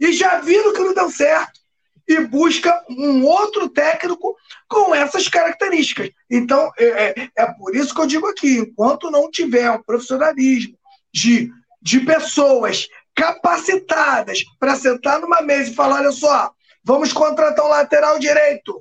E 0.00 0.12
já 0.12 0.40
viram 0.40 0.72
que 0.72 0.80
não 0.80 0.94
deu 0.94 1.10
certo 1.10 1.60
e 2.08 2.20
busca 2.20 2.84
um 2.88 3.24
outro 3.24 3.68
técnico 3.68 4.36
com 4.68 4.94
essas 4.94 5.28
características. 5.28 6.10
Então, 6.30 6.70
é, 6.78 7.20
é, 7.20 7.28
é 7.36 7.46
por 7.52 7.74
isso 7.74 7.94
que 7.94 8.00
eu 8.00 8.06
digo 8.06 8.26
aqui: 8.26 8.58
enquanto 8.58 9.10
não 9.10 9.30
tiver 9.30 9.70
um 9.70 9.82
profissionalismo 9.82 10.78
de, 11.12 11.50
de 11.82 12.00
pessoas 12.00 12.86
capacitadas 13.14 14.44
para 14.58 14.76
sentar 14.76 15.20
numa 15.20 15.42
mesa 15.42 15.70
e 15.70 15.74
falar: 15.74 15.96
olha 15.96 16.12
só, 16.12 16.50
vamos 16.84 17.12
contratar 17.12 17.64
um 17.64 17.70
lateral 17.70 18.18
direito. 18.18 18.80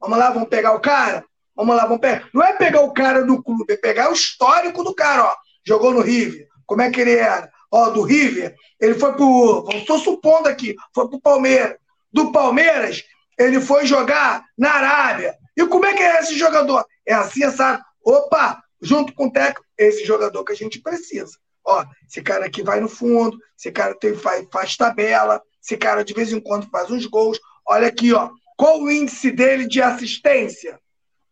Vamos 0.00 0.18
lá, 0.18 0.30
vamos 0.30 0.48
pegar 0.48 0.74
o 0.74 0.80
cara? 0.80 1.24
Vamos 1.54 1.74
lá, 1.74 1.84
vamos 1.84 2.00
pegar. 2.00 2.28
Não 2.34 2.42
é 2.42 2.52
pegar 2.52 2.80
o 2.80 2.92
cara 2.92 3.24
do 3.24 3.42
clube, 3.42 3.72
é 3.72 3.76
pegar 3.76 4.10
o 4.10 4.14
histórico 4.14 4.84
do 4.84 4.94
cara, 4.94 5.24
ó. 5.24 5.34
Jogou 5.66 5.92
no 5.92 6.00
River. 6.00 6.46
Como 6.66 6.82
é 6.82 6.90
que 6.90 7.00
ele 7.00 7.14
era? 7.14 7.50
Ó, 7.70 7.90
do 7.90 8.02
River, 8.02 8.54
ele 8.80 8.94
foi 8.94 9.12
pro. 9.14 9.66
Estou 9.72 9.98
supondo 9.98 10.48
aqui, 10.48 10.74
foi 10.94 11.08
pro 11.08 11.20
Palmeiras 11.20 11.76
do 12.16 12.32
Palmeiras, 12.32 13.04
ele 13.38 13.60
foi 13.60 13.84
jogar 13.84 14.42
na 14.56 14.70
Arábia. 14.70 15.36
E 15.54 15.66
como 15.66 15.84
é 15.84 15.94
que 15.94 16.02
é 16.02 16.20
esse 16.20 16.36
jogador? 16.36 16.86
É 17.04 17.12
assim, 17.12 17.48
sabe? 17.50 17.82
Opa, 18.02 18.62
junto 18.80 19.12
com 19.12 19.26
o 19.26 19.30
técnico, 19.30 19.62
esse 19.76 20.02
jogador 20.06 20.42
que 20.42 20.52
a 20.52 20.56
gente 20.56 20.80
precisa. 20.80 21.36
Ó, 21.62 21.84
esse 22.08 22.22
cara 22.22 22.46
aqui 22.46 22.62
vai 22.62 22.80
no 22.80 22.88
fundo, 22.88 23.36
esse 23.58 23.70
cara 23.70 23.94
tem, 23.94 24.16
faz, 24.16 24.46
faz 24.50 24.76
tabela, 24.76 25.42
Esse 25.62 25.76
cara 25.76 26.02
de 26.02 26.14
vez 26.14 26.32
em 26.32 26.40
quando 26.40 26.70
faz 26.70 26.90
uns 26.90 27.04
gols. 27.04 27.38
Olha 27.68 27.88
aqui, 27.88 28.14
ó. 28.14 28.30
Qual 28.56 28.80
o 28.80 28.90
índice 28.90 29.30
dele 29.30 29.66
de 29.66 29.82
assistência? 29.82 30.80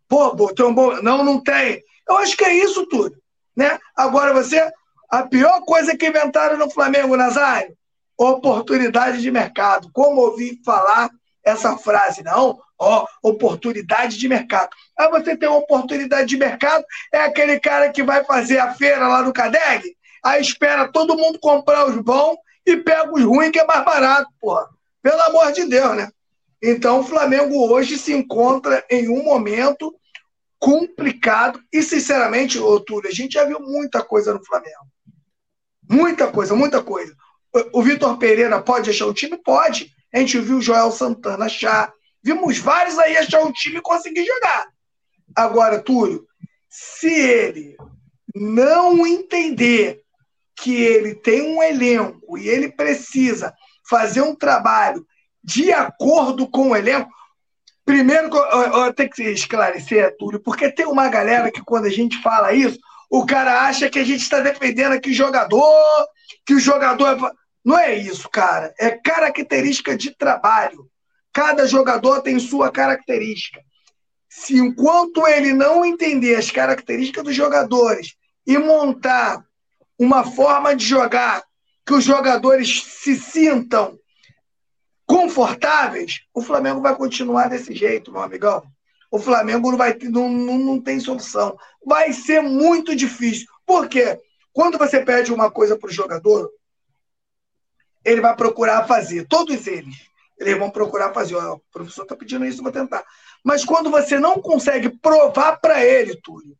Pô, 0.07 0.35
botou 0.35 0.69
um 0.69 0.75
bom. 0.75 1.01
Não, 1.01 1.25
não 1.25 1.43
tem. 1.43 1.83
Eu 2.07 2.17
acho 2.19 2.37
que 2.37 2.45
é 2.45 2.53
isso 2.53 2.87
tudo. 2.87 3.17
Né? 3.57 3.79
Agora 3.97 4.35
você. 4.35 4.71
A 5.09 5.23
pior 5.23 5.63
coisa 5.65 5.97
que 5.97 6.09
inventaram 6.09 6.59
no 6.59 6.69
Flamengo, 6.69 7.17
Nazário, 7.17 7.75
oportunidade 8.19 9.21
de 9.21 9.31
mercado. 9.31 9.91
Como 9.93 10.21
ouvi 10.21 10.61
falar 10.65 11.11
essa 11.45 11.77
frase? 11.77 12.23
Não, 12.23 12.59
ó, 12.79 13.07
oportunidade 13.23 14.17
de 14.17 14.29
mercado. 14.29 14.71
Aí 14.99 15.09
você 15.11 15.37
tem 15.37 15.49
uma 15.49 15.59
oportunidade 15.59 16.29
de 16.29 16.37
mercado, 16.37 16.85
é 17.13 17.21
aquele 17.21 17.59
cara 17.61 17.91
que 17.91 18.03
vai 18.03 18.25
fazer 18.25 18.59
a 18.59 18.75
feira 18.75 19.07
lá 19.09 19.23
no 19.23 19.33
Cadeg, 19.33 19.97
aí 20.23 20.41
espera 20.41 20.91
todo 20.91 21.17
mundo 21.17 21.39
comprar 21.39 21.87
os 21.87 21.97
bons 21.97 22.37
e 22.67 22.77
pega 22.77 23.13
os 23.13 23.23
ruins 23.23 23.51
que 23.51 23.59
é 23.59 23.67
mais 23.67 23.85
barato, 23.85 24.31
porra. 24.41 24.69
Pelo 25.03 25.21
amor 25.23 25.53
de 25.53 25.65
Deus, 25.67 25.97
né? 25.97 26.11
Então 26.63 27.01
o 27.01 27.05
Flamengo 27.05 27.71
hoje 27.71 27.99
se 27.99 28.13
encontra 28.13 28.83
em 28.91 29.09
um 29.09 29.23
momento 29.23 29.95
complicado 30.59 31.61
e, 31.71 31.83
sinceramente, 31.83 32.59
ô, 32.59 32.81
Túlio, 32.81 33.11
a 33.11 33.13
gente 33.13 33.35
já 33.35 33.45
viu 33.45 33.61
muita 33.61 34.03
coisa 34.03 34.33
no 34.33 34.43
Flamengo. 34.43 34.89
Muita 35.91 36.29
coisa, 36.33 36.55
muita 36.55 36.83
coisa. 36.83 37.15
O, 37.55 37.81
o 37.81 37.83
Vitor 37.83 38.17
Pereira 38.19 38.61
pode 38.61 38.91
achar 38.91 39.07
o 39.07 39.15
time? 39.15 39.37
Pode. 39.37 39.91
A 40.13 40.19
gente 40.19 40.39
viu 40.39 40.59
o 40.59 40.63
Joel 40.63 40.91
Santana 40.91 41.47
achar. 41.47 41.93
Vimos 42.23 42.59
vários 42.59 42.99
aí 42.99 43.17
achar 43.17 43.41
um 43.41 43.53
time 43.53 43.79
e 43.79 43.83
conseguir 43.83 44.25
jogar. 44.25 44.67
Agora, 45.37 45.81
Túlio, 45.81 46.27
se 46.69 47.13
ele 47.13 47.77
não 48.35 49.07
entender 49.07 50.03
que 50.57 50.83
ele 50.83 51.15
tem 51.15 51.43
um 51.43 51.63
elenco 51.63 52.39
e 52.39 52.49
ele 52.49 52.71
precisa 52.71 53.53
fazer 53.89 54.23
um 54.23 54.35
trabalho 54.35 55.05
de 55.43 55.73
acordo 55.73 56.49
com 56.49 56.71
o 56.71 56.77
elenco. 56.77 57.11
Primeiro, 57.85 58.35
eu 58.35 58.93
tenho 58.95 59.11
que 59.11 59.23
esclarecer, 59.25 60.17
Túlio, 60.17 60.41
porque 60.41 60.71
tem 60.71 60.87
uma 60.87 61.09
galera 61.09 61.51
que, 61.51 61.63
quando 61.63 61.85
a 61.85 61.91
gente 61.91 62.21
fala 62.23 62.53
isso, 62.53 62.79
o 63.11 63.27
cara 63.27 63.67
acha 63.67 63.91
que 63.91 63.99
a 63.99 64.05
gente 64.05 64.23
está 64.23 64.41
defendendo 64.41 64.93
aqui 64.93 65.11
o 65.11 65.15
jogador, 65.15 66.07
que 66.47 66.55
o 66.55 66.61
jogador 66.61 67.09
é. 67.09 67.44
Não 67.65 67.79
é 67.79 67.95
isso, 67.95 68.29
cara. 68.29 68.75
É 68.79 68.91
característica 68.91 69.97
de 69.97 70.11
trabalho. 70.11 70.91
Cada 71.33 71.67
jogador 71.67 72.21
tem 72.21 72.39
sua 72.39 72.71
característica. 72.71 73.61
Se 74.29 74.59
enquanto 74.59 75.27
ele 75.27 75.53
não 75.53 75.85
entender 75.85 76.37
as 76.37 76.51
características 76.51 77.25
dos 77.25 77.35
jogadores 77.35 78.15
e 78.47 78.59
montar 78.59 79.45
uma 79.99 80.25
forma 80.25 80.75
de 80.75 80.85
jogar 80.85 81.43
que 81.87 81.95
os 81.95 82.05
jogadores 82.05 82.83
se 82.83 83.17
sintam 83.17 83.99
confortáveis, 85.07 86.21
o 86.33 86.43
Flamengo 86.43 86.81
vai 86.81 86.97
continuar 86.97 87.49
desse 87.49 87.75
jeito, 87.75 88.11
meu 88.11 88.23
amigão. 88.23 88.63
O 89.11 89.19
Flamengo 89.19 89.71
não, 89.71 89.79
vai, 89.79 89.97
não, 90.03 90.29
não, 90.29 90.59
não 90.59 90.81
tem 90.81 90.99
solução. 90.99 91.57
Vai 91.87 92.13
ser 92.13 92.41
muito 92.43 92.97
difícil. 92.97 93.47
Por 93.65 93.89
quê? 93.89 94.19
Quando 94.53 94.79
você 94.79 95.05
pede 95.05 95.33
uma 95.33 95.51
coisa 95.51 95.79
para 95.79 95.89
o 95.89 95.93
jogador, 95.93 96.51
ele 98.05 98.21
vai 98.21 98.35
procurar 98.37 98.87
fazer. 98.87 99.27
Todos 99.27 99.67
eles. 99.67 99.95
Eles 100.39 100.59
vão 100.59 100.71
procurar 100.71 101.13
fazer. 101.13 101.37
o 101.37 101.61
professor 101.73 102.03
está 102.03 102.17
pedindo 102.17 102.45
isso, 102.45 102.63
vou 102.63 102.73
tentar. 102.73 103.05
Mas 103.43 103.65
quando 103.65 103.91
você 103.91 104.19
não 104.19 104.41
consegue 104.41 104.91
provar 104.99 105.59
para 105.61 105.85
ele, 105.85 106.17
Túlio, 106.17 106.57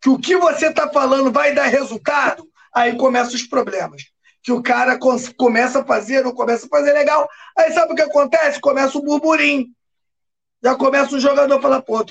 que 0.00 0.08
o 0.08 0.18
que 0.18 0.36
você 0.36 0.68
está 0.68 0.88
falando 0.88 1.30
vai 1.30 1.54
dar 1.54 1.66
resultado, 1.66 2.48
aí 2.72 2.96
começam 2.96 3.34
os 3.34 3.46
problemas. 3.46 4.04
Que 4.42 4.52
o 4.52 4.62
cara 4.62 4.98
começa 5.36 5.80
a 5.80 5.84
fazer, 5.84 6.24
não 6.24 6.32
começa 6.32 6.66
a 6.66 6.68
fazer 6.68 6.92
legal. 6.92 7.28
Aí 7.56 7.72
sabe 7.72 7.92
o 7.92 7.96
que 7.96 8.02
acontece? 8.02 8.60
Começa 8.60 8.96
o 8.96 9.02
burburinho. 9.02 9.66
Já 10.62 10.74
começa 10.74 11.14
o 11.14 11.20
jogador 11.20 11.58
a 11.58 11.60
falar, 11.60 11.82
pô, 11.82 12.04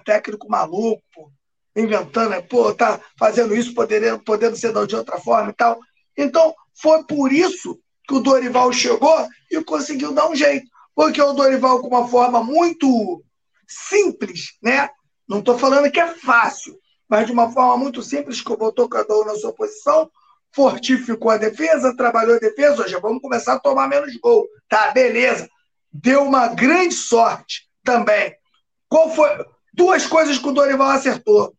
técnico 0.00 0.48
maluco, 0.48 1.02
pô, 1.14 1.30
inventando, 1.76 2.30
né? 2.30 2.40
pô, 2.42 2.74
tá 2.74 3.00
fazendo 3.18 3.54
isso, 3.54 3.74
podendo, 3.74 4.18
podendo 4.22 4.56
ser 4.56 4.72
de 4.86 4.96
outra 4.96 5.18
forma 5.18 5.50
e 5.50 5.54
tal. 5.54 5.78
Então, 6.16 6.54
foi 6.74 7.04
por 7.04 7.32
isso 7.32 7.78
que 8.06 8.14
o 8.14 8.20
Dorival 8.20 8.72
chegou 8.72 9.26
e 9.50 9.62
conseguiu 9.62 10.12
dar 10.12 10.28
um 10.28 10.36
jeito. 10.36 10.66
Porque 10.94 11.20
o 11.20 11.32
Dorival, 11.32 11.80
com 11.80 11.88
uma 11.88 12.06
forma 12.06 12.42
muito 12.42 13.22
simples, 13.66 14.56
né? 14.62 14.88
Não 15.28 15.38
estou 15.38 15.58
falando 15.58 15.90
que 15.90 15.98
é 15.98 16.14
fácil, 16.14 16.78
mas 17.08 17.26
de 17.26 17.32
uma 17.32 17.50
forma 17.50 17.76
muito 17.76 18.02
simples, 18.02 18.40
que 18.40 18.56
botou 18.56 18.88
cada 18.88 19.14
um 19.16 19.24
na 19.24 19.34
sua 19.34 19.52
posição, 19.52 20.10
fortificou 20.52 21.30
a 21.30 21.36
defesa, 21.36 21.96
trabalhou 21.96 22.36
a 22.36 22.38
defesa, 22.38 22.82
hoje 22.82 22.96
vamos 23.00 23.20
começar 23.20 23.54
a 23.54 23.58
tomar 23.58 23.88
menos 23.88 24.14
gol. 24.16 24.46
Tá, 24.68 24.92
beleza. 24.92 25.48
Deu 25.92 26.22
uma 26.22 26.48
grande 26.48 26.94
sorte 26.94 27.68
também. 27.82 28.34
Qual 28.88 29.10
foi? 29.10 29.28
Duas 29.72 30.06
coisas 30.06 30.38
que 30.38 30.48
o 30.48 30.52
Dorival 30.52 30.90
acertou. 30.90 31.54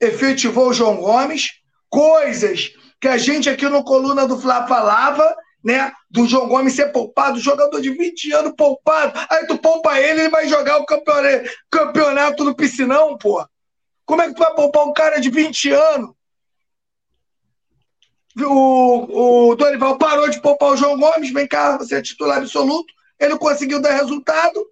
Efetivou 0.00 0.68
o 0.68 0.74
João 0.74 0.96
Gomes, 0.96 1.52
coisas 1.88 2.72
que 3.00 3.08
a 3.08 3.16
gente 3.16 3.48
aqui 3.48 3.68
no 3.68 3.84
Coluna 3.84 4.26
do 4.26 4.38
Fla 4.38 4.66
falava, 4.66 5.36
né? 5.64 5.90
Do 6.10 6.26
João 6.26 6.46
Gomes 6.46 6.74
ser 6.74 6.92
poupado, 6.92 7.40
jogador 7.40 7.80
de 7.80 7.90
20 7.90 8.32
anos 8.32 8.52
poupado. 8.54 9.18
Aí 9.30 9.46
tu 9.46 9.56
poupa 9.56 9.98
ele, 9.98 10.20
ele 10.20 10.28
vai 10.28 10.46
jogar 10.46 10.78
o 10.78 10.84
campeonato, 11.70 12.44
no 12.44 12.54
piscinão, 12.54 13.16
pô. 13.16 13.44
Como 14.04 14.20
é 14.20 14.28
que 14.28 14.34
tu 14.34 14.40
vai 14.40 14.54
poupar 14.54 14.84
um 14.86 14.92
cara 14.92 15.18
de 15.18 15.30
20 15.30 15.70
anos? 15.72 16.10
O, 18.36 19.50
o 19.50 19.54
Dorival 19.54 19.96
parou 19.96 20.28
de 20.28 20.40
poupar 20.40 20.72
o 20.72 20.76
João 20.76 20.98
Gomes, 20.98 21.32
vem 21.32 21.48
cá, 21.48 21.78
você 21.78 21.96
é 21.96 22.02
titular 22.02 22.38
absoluto. 22.38 22.92
Ele 23.18 23.38
conseguiu 23.38 23.80
dar 23.80 23.94
resultado. 23.94 24.66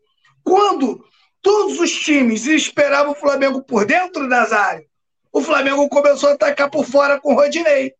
Quando 0.44 1.02
todos 1.40 1.80
os 1.80 1.90
times 1.90 2.44
esperavam 2.46 3.12
o 3.12 3.16
Flamengo 3.16 3.62
por 3.62 3.86
dentro 3.86 4.30
áreas, 4.34 4.86
o 5.32 5.40
Flamengo 5.40 5.88
começou 5.88 6.28
a 6.28 6.32
atacar 6.32 6.68
por 6.68 6.84
fora 6.84 7.18
com 7.18 7.32
o 7.32 7.36
Rodinei. 7.36 7.94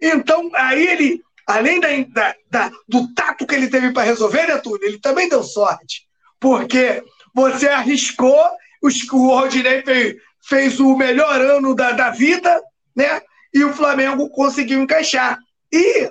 Então, 0.00 0.50
aí 0.54 0.86
ele, 0.86 1.22
além 1.46 1.80
da, 1.80 1.88
da, 2.08 2.34
da 2.50 2.72
do 2.88 3.12
tato 3.14 3.46
que 3.46 3.54
ele 3.54 3.68
teve 3.68 3.92
para 3.92 4.04
resolver, 4.04 4.46
né, 4.46 4.58
Túlio, 4.58 4.84
ele 4.84 4.98
também 4.98 5.28
deu 5.28 5.42
sorte. 5.42 6.06
Porque 6.40 7.02
você 7.34 7.68
arriscou, 7.68 8.44
os, 8.82 9.02
o 9.10 9.28
Rodinei 9.28 9.82
fez, 9.82 10.16
fez 10.48 10.80
o 10.80 10.96
melhor 10.96 11.40
ano 11.40 11.74
da, 11.74 11.92
da 11.92 12.10
vida, 12.10 12.62
né? 12.94 13.22
E 13.54 13.64
o 13.64 13.72
Flamengo 13.72 14.28
conseguiu 14.30 14.80
encaixar. 14.82 15.38
E 15.70 16.10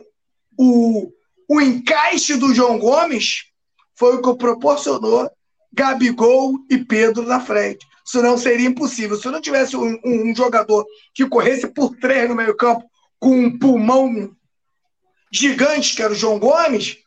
o, 0.57 1.11
o 1.49 1.61
encaixe 1.61 2.35
do 2.35 2.53
João 2.53 2.79
Gomes 2.79 3.45
foi 3.95 4.15
o 4.15 4.21
que 4.21 4.35
proporcionou 4.37 5.29
Gabigol 5.73 6.53
e 6.69 6.77
Pedro 6.77 7.23
na 7.23 7.39
frente. 7.39 7.85
Senão 8.05 8.37
seria 8.37 8.67
impossível. 8.67 9.17
Se 9.17 9.29
não 9.29 9.41
tivesse 9.41 9.75
um, 9.75 9.99
um, 10.03 10.31
um 10.31 10.35
jogador 10.35 10.85
que 11.13 11.27
corresse 11.27 11.67
por 11.67 11.95
três 11.97 12.27
no 12.27 12.35
meio-campo 12.35 12.83
com 13.19 13.31
um 13.37 13.57
pulmão 13.57 14.35
gigante, 15.31 15.95
que 15.95 16.01
era 16.01 16.11
o 16.11 16.15
João 16.15 16.37
Gomes, 16.37 16.97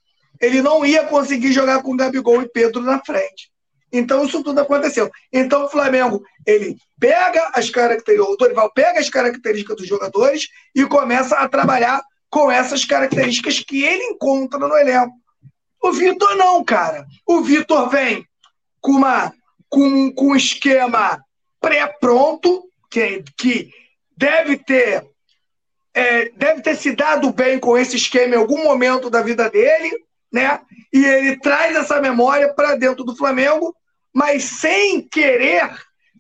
ele 0.41 0.63
não 0.63 0.85
ia 0.85 1.05
conseguir 1.05 1.53
jogar 1.53 1.83
com 1.83 1.97
Gabigol 1.97 2.43
e 2.43 2.49
Pedro 2.49 2.83
na 2.83 3.01
frente. 3.01 3.53
Então 3.93 4.25
isso 4.25 4.43
tudo 4.43 4.61
aconteceu. 4.61 5.11
Então 5.33 5.67
o 5.67 5.69
Flamengo, 5.69 6.25
ele 6.45 6.77
pega 6.99 7.53
as 7.55 7.71
características, 7.71 8.35
o 8.35 8.37
Dorival 8.37 8.73
pega 8.73 8.99
as 8.99 9.09
características 9.09 9.77
dos 9.77 9.87
jogadores 9.87 10.49
e 10.75 10.85
começa 10.85 11.37
a 11.37 11.49
trabalhar 11.49 12.03
com 12.29 12.51
essas 12.51 12.85
características 12.85 13.61
que 13.61 13.85
ele 13.85 14.03
encontra 14.05 14.59
no 14.59 14.77
elenco. 14.77 15.15
O 15.81 15.93
Vitor 15.93 16.35
não, 16.35 16.65
cara. 16.65 17.07
O 17.25 17.41
Vitor 17.43 17.89
vem 17.89 18.27
com, 18.81 18.93
uma, 18.93 19.33
com, 19.69 20.13
com 20.13 20.29
um 20.29 20.37
esquema 20.37 21.23
pré-pronto, 21.61 22.65
que, 22.91 23.23
que 23.37 23.71
deve 24.17 24.57
ter 24.57 25.07
é, 25.95 26.31
deve 26.31 26.61
ter 26.61 26.77
se 26.77 26.93
dado 26.93 27.33
bem 27.33 27.59
com 27.59 27.79
esse 27.79 27.97
esquema 27.97 28.35
em 28.35 28.39
algum 28.39 28.65
momento 28.65 29.09
da 29.09 29.23
vida 29.23 29.49
dele, 29.49 29.97
né? 30.33 30.61
E 30.93 31.05
ele 31.05 31.39
traz 31.39 31.77
essa 31.77 32.01
memória 32.01 32.53
para 32.53 32.75
dentro 32.75 33.05
do 33.05 33.17
Flamengo, 33.17 33.75
mas 34.13 34.43
sem 34.43 35.01
querer 35.01 35.71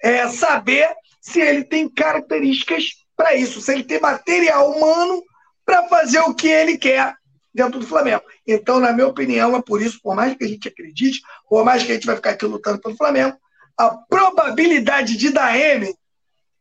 é, 0.00 0.28
saber 0.28 0.88
se 1.20 1.40
ele 1.40 1.64
tem 1.64 1.88
características 1.88 2.84
para 3.16 3.34
isso, 3.34 3.60
se 3.60 3.72
ele 3.72 3.84
tem 3.84 4.00
material 4.00 4.70
humano 4.70 5.22
para 5.64 5.88
fazer 5.88 6.20
o 6.20 6.34
que 6.34 6.48
ele 6.48 6.76
quer 6.76 7.14
dentro 7.52 7.80
do 7.80 7.86
Flamengo. 7.86 8.22
Então, 8.46 8.78
na 8.78 8.92
minha 8.92 9.06
opinião, 9.06 9.56
é 9.56 9.62
por 9.62 9.80
isso, 9.80 10.00
por 10.02 10.14
mais 10.14 10.36
que 10.36 10.44
a 10.44 10.48
gente 10.48 10.68
acredite, 10.68 11.22
por 11.48 11.64
mais 11.64 11.82
que 11.82 11.92
a 11.92 11.94
gente 11.94 12.06
vai 12.06 12.16
ficar 12.16 12.30
aqui 12.30 12.44
lutando 12.44 12.80
pelo 12.80 12.96
Flamengo, 12.96 13.36
a 13.76 13.90
probabilidade 13.90 15.16
de 15.16 15.30
dar 15.30 15.56
M 15.56 15.92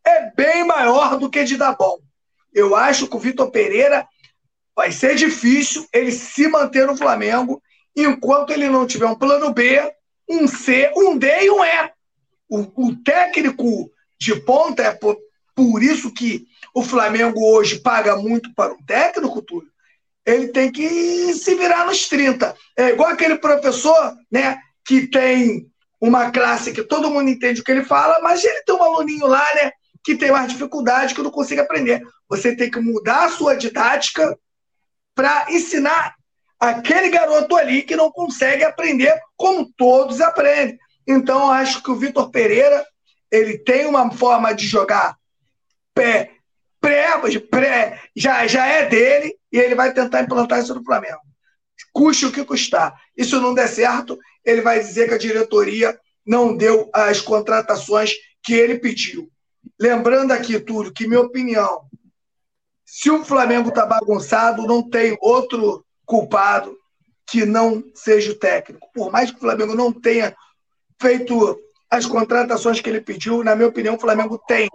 é 0.06 0.31
bem 0.31 0.64
maior 0.65 1.18
do 1.18 1.30
que 1.30 1.44
de 1.44 1.57
dar 1.57 1.76
bom. 1.76 1.98
Eu 2.53 2.75
acho 2.75 3.07
que 3.07 3.15
o 3.15 3.19
Vitor 3.19 3.49
Pereira 3.51 4.07
vai 4.75 4.91
ser 4.91 5.15
difícil 5.15 5.85
ele 5.93 6.11
se 6.11 6.47
manter 6.47 6.88
no 6.88 6.97
Flamengo 6.97 7.61
enquanto 7.95 8.51
ele 8.51 8.69
não 8.69 8.88
tiver 8.88 9.05
um 9.05 9.15
plano 9.15 9.53
B, 9.53 9.80
um 10.30 10.47
C, 10.47 10.91
um 10.95 11.17
D 11.17 11.27
e 11.45 11.49
um 11.49 11.63
E. 11.63 11.91
O, 12.49 12.88
o 12.88 12.95
técnico 13.03 13.91
de 14.19 14.35
ponta 14.41 14.84
é 14.84 14.91
por, 14.91 15.17
por 15.55 15.84
isso 15.84 16.13
que 16.13 16.45
o 16.73 16.81
Flamengo 16.81 17.39
hoje 17.53 17.80
paga 17.80 18.15
muito 18.15 18.53
para 18.53 18.73
um 18.73 18.84
técnico, 18.84 19.41
Túlio, 19.41 19.69
ele 20.25 20.47
tem 20.47 20.71
que 20.71 21.34
se 21.34 21.55
virar 21.55 21.85
nos 21.85 22.07
30. 22.07 22.55
É 22.77 22.89
igual 22.89 23.09
aquele 23.09 23.35
professor, 23.38 24.15
né, 24.31 24.57
que 24.85 25.07
tem 25.07 25.67
uma 25.99 26.31
classe 26.31 26.73
que 26.73 26.84
todo 26.84 27.09
mundo 27.09 27.30
entende 27.30 27.61
o 27.61 27.63
que 27.63 27.71
ele 27.71 27.84
fala, 27.84 28.19
mas 28.21 28.43
ele 28.43 28.61
tem 28.63 28.75
um 28.75 28.84
aluninho 28.84 29.27
lá, 29.27 29.45
né, 29.55 29.71
que 30.03 30.15
tem 30.15 30.31
mais 30.31 30.51
dificuldade, 30.51 31.15
que 31.15 31.21
não 31.21 31.31
consegue 31.31 31.61
aprender. 31.61 32.01
Você 32.30 32.55
tem 32.55 32.69
que 32.69 32.80
mudar 32.80 33.25
a 33.25 33.30
sua 33.30 33.55
didática 33.55 34.38
para 35.15 35.45
ensinar 35.49 36.15
aquele 36.59 37.09
garoto 37.09 37.55
ali 37.55 37.84
que 37.84 37.95
não 37.95 38.11
consegue 38.11 38.63
aprender 38.63 39.17
como 39.35 39.71
todos 39.77 40.21
aprendem. 40.21 40.77
Então, 41.07 41.51
acho 41.51 41.81
que 41.81 41.91
o 41.91 41.95
Vitor 41.95 42.30
Pereira 42.31 42.85
ele 43.31 43.57
tem 43.57 43.85
uma 43.85 44.11
forma 44.11 44.53
de 44.53 44.67
jogar 44.67 45.17
pé, 45.93 46.31
pré, 46.80 47.39
pré, 47.49 48.01
já, 48.15 48.45
já 48.45 48.65
é 48.67 48.85
dele 48.85 49.35
e 49.51 49.57
ele 49.57 49.75
vai 49.75 49.93
tentar 49.93 50.21
implantar 50.21 50.59
isso 50.59 50.75
no 50.75 50.84
Flamengo. 50.84 51.19
Custe 51.91 52.25
o 52.25 52.31
que 52.31 52.45
custar. 52.45 52.93
Isso 53.17 53.39
não 53.41 53.53
der 53.53 53.67
certo, 53.67 54.17
ele 54.45 54.61
vai 54.61 54.80
dizer 54.80 55.07
que 55.07 55.15
a 55.15 55.17
diretoria 55.17 55.97
não 56.25 56.55
deu 56.55 56.89
as 56.93 57.21
contratações 57.21 58.13
que 58.43 58.53
ele 58.53 58.80
pediu. 58.80 59.30
Lembrando 59.79 60.31
aqui, 60.31 60.59
Túlio, 60.59 60.93
que 60.93 61.07
minha 61.07 61.21
opinião, 61.21 61.83
se 62.85 63.09
o 63.09 63.23
Flamengo 63.23 63.69
está 63.69 63.85
bagunçado, 63.85 64.67
não 64.67 64.87
tem 64.87 65.17
outro 65.21 65.85
culpado 66.05 66.77
que 67.25 67.45
não 67.45 67.83
seja 67.95 68.31
o 68.31 68.35
técnico. 68.35 68.89
Por 68.93 69.11
mais 69.11 69.31
que 69.31 69.37
o 69.37 69.39
Flamengo 69.39 69.75
não 69.75 69.91
tenha 69.91 70.35
feito 71.01 71.59
as 71.89 72.05
contratações 72.05 72.79
que 72.79 72.89
ele 72.89 73.01
pediu, 73.01 73.43
na 73.43 73.55
minha 73.55 73.67
opinião, 73.67 73.95
o 73.95 73.99
Flamengo 73.99 74.37
tem 74.47 74.69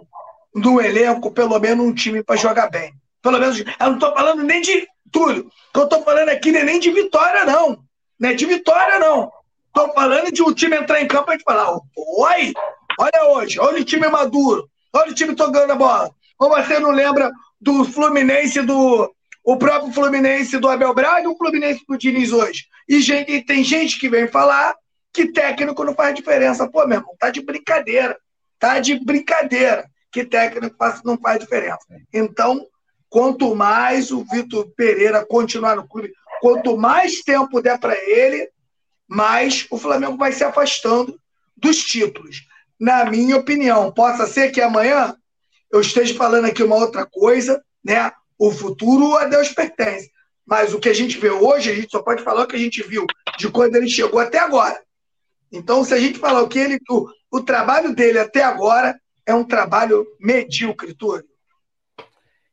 no 0.53 0.81
elenco 0.81 1.31
pelo 1.31 1.59
menos 1.59 1.85
um 1.85 1.93
time 1.93 2.23
para 2.23 2.35
jogar 2.35 2.69
bem. 2.69 2.93
Pelo 3.21 3.39
menos, 3.39 3.59
eu 3.59 3.65
não 3.79 3.95
estou 3.95 4.13
falando 4.13 4.43
nem 4.43 4.61
de 4.61 4.87
Túlio. 5.11 5.49
Que 5.73 5.79
eu 5.79 5.83
estou 5.83 6.03
falando 6.03 6.29
aqui 6.29 6.51
não 6.51 6.59
é 6.59 6.63
nem 6.63 6.79
de 6.79 6.91
vitória, 6.91 7.45
não. 7.45 7.83
Não 8.19 8.29
é 8.29 8.33
de 8.33 8.45
vitória, 8.45 8.99
não. 8.99 9.31
Estou 9.67 9.93
falando 9.93 10.31
de 10.31 10.41
um 10.41 10.53
time 10.53 10.77
entrar 10.77 11.01
em 11.01 11.07
campo 11.07 11.31
e 11.31 11.41
falar: 11.41 11.71
oi, 11.73 12.53
olha 12.99 13.29
hoje, 13.31 13.59
olha 13.59 13.81
o 13.81 13.85
time 13.85 14.07
maduro, 14.07 14.69
olha 14.93 15.11
o 15.11 15.15
time 15.15 15.35
tocando 15.35 15.71
a 15.71 15.75
bola. 15.75 16.11
Ou 16.39 16.49
você 16.49 16.79
não 16.79 16.91
lembra 16.91 17.31
do 17.59 17.83
Fluminense, 17.85 18.61
do 18.61 19.13
o 19.43 19.57
próprio 19.57 19.91
Fluminense 19.91 20.57
do 20.57 20.69
Abel 20.69 20.93
Braga 20.93 21.23
e 21.23 21.27
o 21.27 21.37
Fluminense 21.37 21.83
do 21.87 21.97
Diniz 21.97 22.31
hoje? 22.31 22.65
E 22.87 23.01
gente, 23.01 23.41
tem 23.41 23.63
gente 23.63 23.99
que 23.99 24.09
vem 24.09 24.27
falar 24.27 24.75
que 25.13 25.31
técnico 25.31 25.83
não 25.83 25.93
faz 25.93 26.15
diferença. 26.15 26.69
Pô, 26.69 26.85
meu 26.85 26.99
irmão, 26.99 27.15
tá 27.19 27.29
de 27.29 27.41
brincadeira. 27.41 28.17
Tá 28.59 28.79
de 28.79 28.99
brincadeira 29.03 29.89
que 30.11 30.25
técnico 30.25 30.75
não 31.03 31.17
faz 31.17 31.39
diferença. 31.39 31.85
Então, 32.13 32.65
quanto 33.09 33.55
mais 33.55 34.11
o 34.11 34.23
Vitor 34.23 34.69
Pereira 34.75 35.25
continuar 35.25 35.75
no 35.75 35.87
clube, 35.87 36.11
quanto 36.41 36.77
mais 36.77 37.21
tempo 37.21 37.61
der 37.61 37.79
para 37.79 37.95
ele, 37.95 38.49
mais 39.07 39.65
o 39.69 39.77
Flamengo 39.77 40.17
vai 40.17 40.31
se 40.31 40.43
afastando 40.43 41.19
dos 41.55 41.77
títulos. 41.77 42.47
Na 42.79 43.05
minha 43.05 43.37
opinião, 43.37 43.91
possa 43.91 44.25
ser 44.25 44.51
que 44.51 44.61
amanhã 44.61 45.15
eu 45.71 45.81
esteja 45.81 46.15
falando 46.15 46.45
aqui 46.45 46.63
uma 46.63 46.75
outra 46.75 47.05
coisa, 47.05 47.61
né? 47.83 48.11
O 48.37 48.51
futuro 48.51 49.15
a 49.17 49.25
Deus 49.25 49.49
pertence. 49.49 50.09
Mas 50.45 50.73
o 50.73 50.79
que 50.79 50.89
a 50.89 50.93
gente 50.93 51.17
vê 51.17 51.29
hoje, 51.29 51.69
a 51.69 51.75
gente 51.75 51.91
só 51.91 52.01
pode 52.01 52.23
falar 52.23 52.43
o 52.43 52.47
que 52.47 52.55
a 52.55 52.59
gente 52.59 52.81
viu 52.81 53.05
de 53.37 53.49
quando 53.49 53.75
ele 53.75 53.87
chegou 53.87 54.19
até 54.19 54.39
agora. 54.39 54.81
Então, 55.51 55.83
se 55.83 55.93
a 55.93 55.99
gente 55.99 56.17
falar 56.17 56.41
o 56.41 56.47
que 56.47 56.57
ele, 56.57 56.79
o, 56.89 57.07
o 57.31 57.41
trabalho 57.41 57.93
dele 57.93 58.19
até 58.19 58.43
agora 58.43 58.99
é 59.25 59.33
um 59.33 59.43
trabalho 59.43 60.07
medíocre, 60.19 60.93
Túlio. 60.93 61.25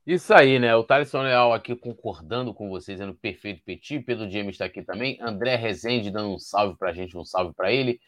Isso 0.07 0.33
aí, 0.33 0.59
né? 0.59 0.75
O 0.77 0.85
Thaleson 0.85 1.23
Leal 1.23 1.53
aqui 1.53 1.75
concordando 1.75 2.55
com 2.55 2.69
vocês, 2.69 3.01
no 3.01 3.15
perfeito 3.15 3.63
Petit. 3.65 3.99
Pedro 4.01 4.31
James 4.31 4.55
está 4.55 4.67
aqui 4.67 4.83
também. 4.83 5.19
André 5.21 5.57
Rezende 5.57 6.11
dando 6.11 6.35
um 6.35 6.39
salve 6.39 6.77
para 6.79 6.91
a 6.91 6.93
gente, 6.93 7.17
um 7.17 7.25
salve 7.25 7.53
para 7.55 7.73
ele. 7.73 7.99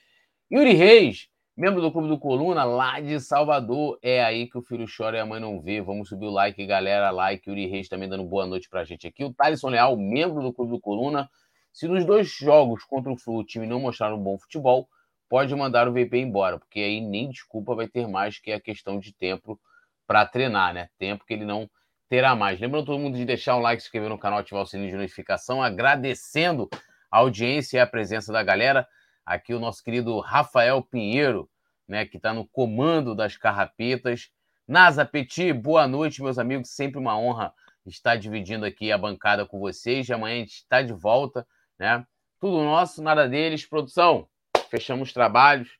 Yuri 0.53 0.74
Reis, 0.74 1.28
membro 1.59 1.80
do 1.80 1.90
Clube 1.90 2.06
do 2.06 2.16
Coluna, 2.16 2.62
lá 2.62 3.01
de 3.01 3.18
Salvador. 3.18 3.98
É 4.01 4.22
aí 4.22 4.48
que 4.48 4.56
o 4.56 4.62
filho 4.62 4.86
chora 4.86 5.16
e 5.16 5.20
a 5.20 5.26
mãe 5.26 5.40
não 5.40 5.60
vê. 5.60 5.82
Vamos 5.82 6.09
subir 6.09 6.26
o 6.26 6.30
like, 6.30 6.64
galera. 6.64 7.10
Like. 7.10 7.51
Yuri 7.51 7.66
Reis 7.66 7.89
também 7.89 8.09
dando 8.09 8.22
boa 8.22 8.47
noite 8.47 8.68
para 8.68 8.82
a 8.82 8.85
gente 8.85 9.09
aqui. 9.09 9.24
O 9.24 9.35
Thaleson 9.35 9.70
Leal, 9.70 9.97
membro 9.97 10.40
do 10.40 10.52
Clube 10.52 10.70
do 10.70 10.80
Coluna, 10.80 11.28
se 11.72 11.89
nos 11.89 12.05
dois 12.05 12.28
jogos 12.28 12.85
contra 12.85 13.12
o 13.12 13.16
Flu 13.18 13.39
o 13.40 13.44
time 13.44 13.66
não 13.66 13.80
mostrar 13.80 14.14
um 14.14 14.22
bom 14.22 14.39
futebol, 14.39 14.89
pode 15.28 15.52
mandar 15.56 15.89
o 15.89 15.93
VP 15.93 16.18
embora, 16.18 16.60
porque 16.60 16.78
aí 16.78 17.01
nem 17.01 17.28
desculpa 17.28 17.74
vai 17.74 17.89
ter 17.89 18.06
mais, 18.06 18.39
que 18.39 18.52
é 18.52 18.55
a 18.55 18.60
questão 18.60 19.01
de 19.01 19.12
tempo 19.12 19.60
para 20.06 20.24
treinar, 20.26 20.72
né? 20.72 20.89
Tempo 20.97 21.24
que 21.26 21.35
ele 21.35 21.44
não 21.44 21.68
terá 22.09 22.36
mais. 22.36 22.60
Lembrando 22.60 22.86
todo 22.86 23.01
mundo 23.01 23.16
de 23.16 23.24
deixar 23.24 23.56
um 23.56 23.60
like, 23.60 23.82
se 23.82 23.89
inscrever 23.89 24.09
no 24.09 24.18
canal, 24.18 24.39
ativar 24.39 24.62
o 24.62 24.66
sininho 24.66 24.93
de 24.93 24.97
notificação, 24.97 25.60
agradecendo 25.60 26.68
a 27.10 27.18
audiência 27.18 27.78
e 27.78 27.80
a 27.80 27.86
presença 27.86 28.32
da 28.32 28.44
galera. 28.44 28.86
Aqui 29.29 29.53
o 29.53 29.61
nosso 29.61 29.85
querido 29.85 30.19
Rafael 30.21 30.83
Pinheiro, 30.83 31.51
né, 31.87 32.07
que 32.07 32.17
está 32.17 32.33
no 32.33 32.47
comando 32.47 33.15
das 33.15 33.37
carrapetas. 33.37 34.31
Nasa 34.67 35.05
Petit, 35.05 35.53
boa 35.53 35.87
noite, 35.87 36.23
meus 36.23 36.39
amigos. 36.39 36.71
Sempre 36.71 36.99
uma 36.99 37.19
honra 37.19 37.53
estar 37.85 38.17
dividindo 38.17 38.65
aqui 38.65 38.91
a 38.91 38.97
bancada 38.97 39.45
com 39.45 39.61
vocês. 39.61 40.11
Amanhã 40.11 40.37
a 40.37 40.39
gente 40.39 40.55
está 40.55 40.81
de 40.81 40.95
volta 40.95 41.47
né? 41.79 42.05
Tudo 42.41 42.63
nosso, 42.63 43.03
nada 43.03 43.29
deles. 43.29 43.67
Produção, 43.67 44.27
fechamos 44.71 45.09
os 45.09 45.15
trabalhos. 45.15 45.79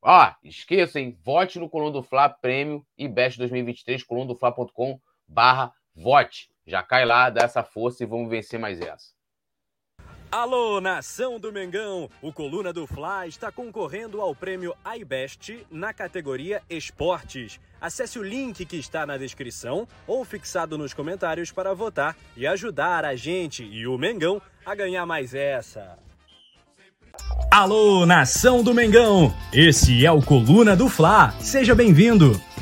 Ó, 0.00 0.32
esqueçam, 0.44 1.16
vote 1.24 1.58
no 1.58 1.68
Coluna 1.68 1.92
do 1.92 2.02
Fla 2.04 2.28
Prêmio 2.28 2.86
e 2.96 3.08
Best 3.08 3.38
2023, 3.38 4.04
colunadofla.com 4.04 5.00
barra 5.26 5.72
vote. 5.92 6.48
Já 6.64 6.82
cai 6.82 7.04
lá, 7.04 7.30
dá 7.30 7.42
essa 7.42 7.64
força 7.64 8.04
e 8.04 8.06
vamos 8.06 8.30
vencer 8.30 8.60
mais 8.60 8.80
essa. 8.80 9.15
Alô, 10.30 10.80
nação 10.80 11.38
do 11.38 11.52
Mengão! 11.52 12.10
O 12.20 12.32
Coluna 12.32 12.72
do 12.72 12.86
Fla 12.86 13.26
está 13.26 13.52
concorrendo 13.52 14.20
ao 14.20 14.34
prêmio 14.34 14.74
iBest 14.98 15.64
na 15.70 15.94
categoria 15.94 16.60
Esportes. 16.68 17.60
Acesse 17.80 18.18
o 18.18 18.24
link 18.24 18.64
que 18.64 18.76
está 18.76 19.06
na 19.06 19.16
descrição 19.16 19.86
ou 20.06 20.24
fixado 20.24 20.76
nos 20.76 20.92
comentários 20.92 21.52
para 21.52 21.72
votar 21.72 22.16
e 22.36 22.46
ajudar 22.46 23.04
a 23.04 23.14
gente 23.14 23.62
e 23.62 23.86
o 23.86 23.96
Mengão 23.96 24.42
a 24.64 24.74
ganhar 24.74 25.06
mais 25.06 25.32
essa. 25.32 25.96
Alô, 27.50 28.04
nação 28.04 28.62
do 28.62 28.74
Mengão! 28.74 29.32
Esse 29.52 30.04
é 30.04 30.10
o 30.10 30.20
Coluna 30.20 30.74
do 30.74 30.88
Fla. 30.88 31.32
Seja 31.40 31.74
bem-vindo! 31.74 32.38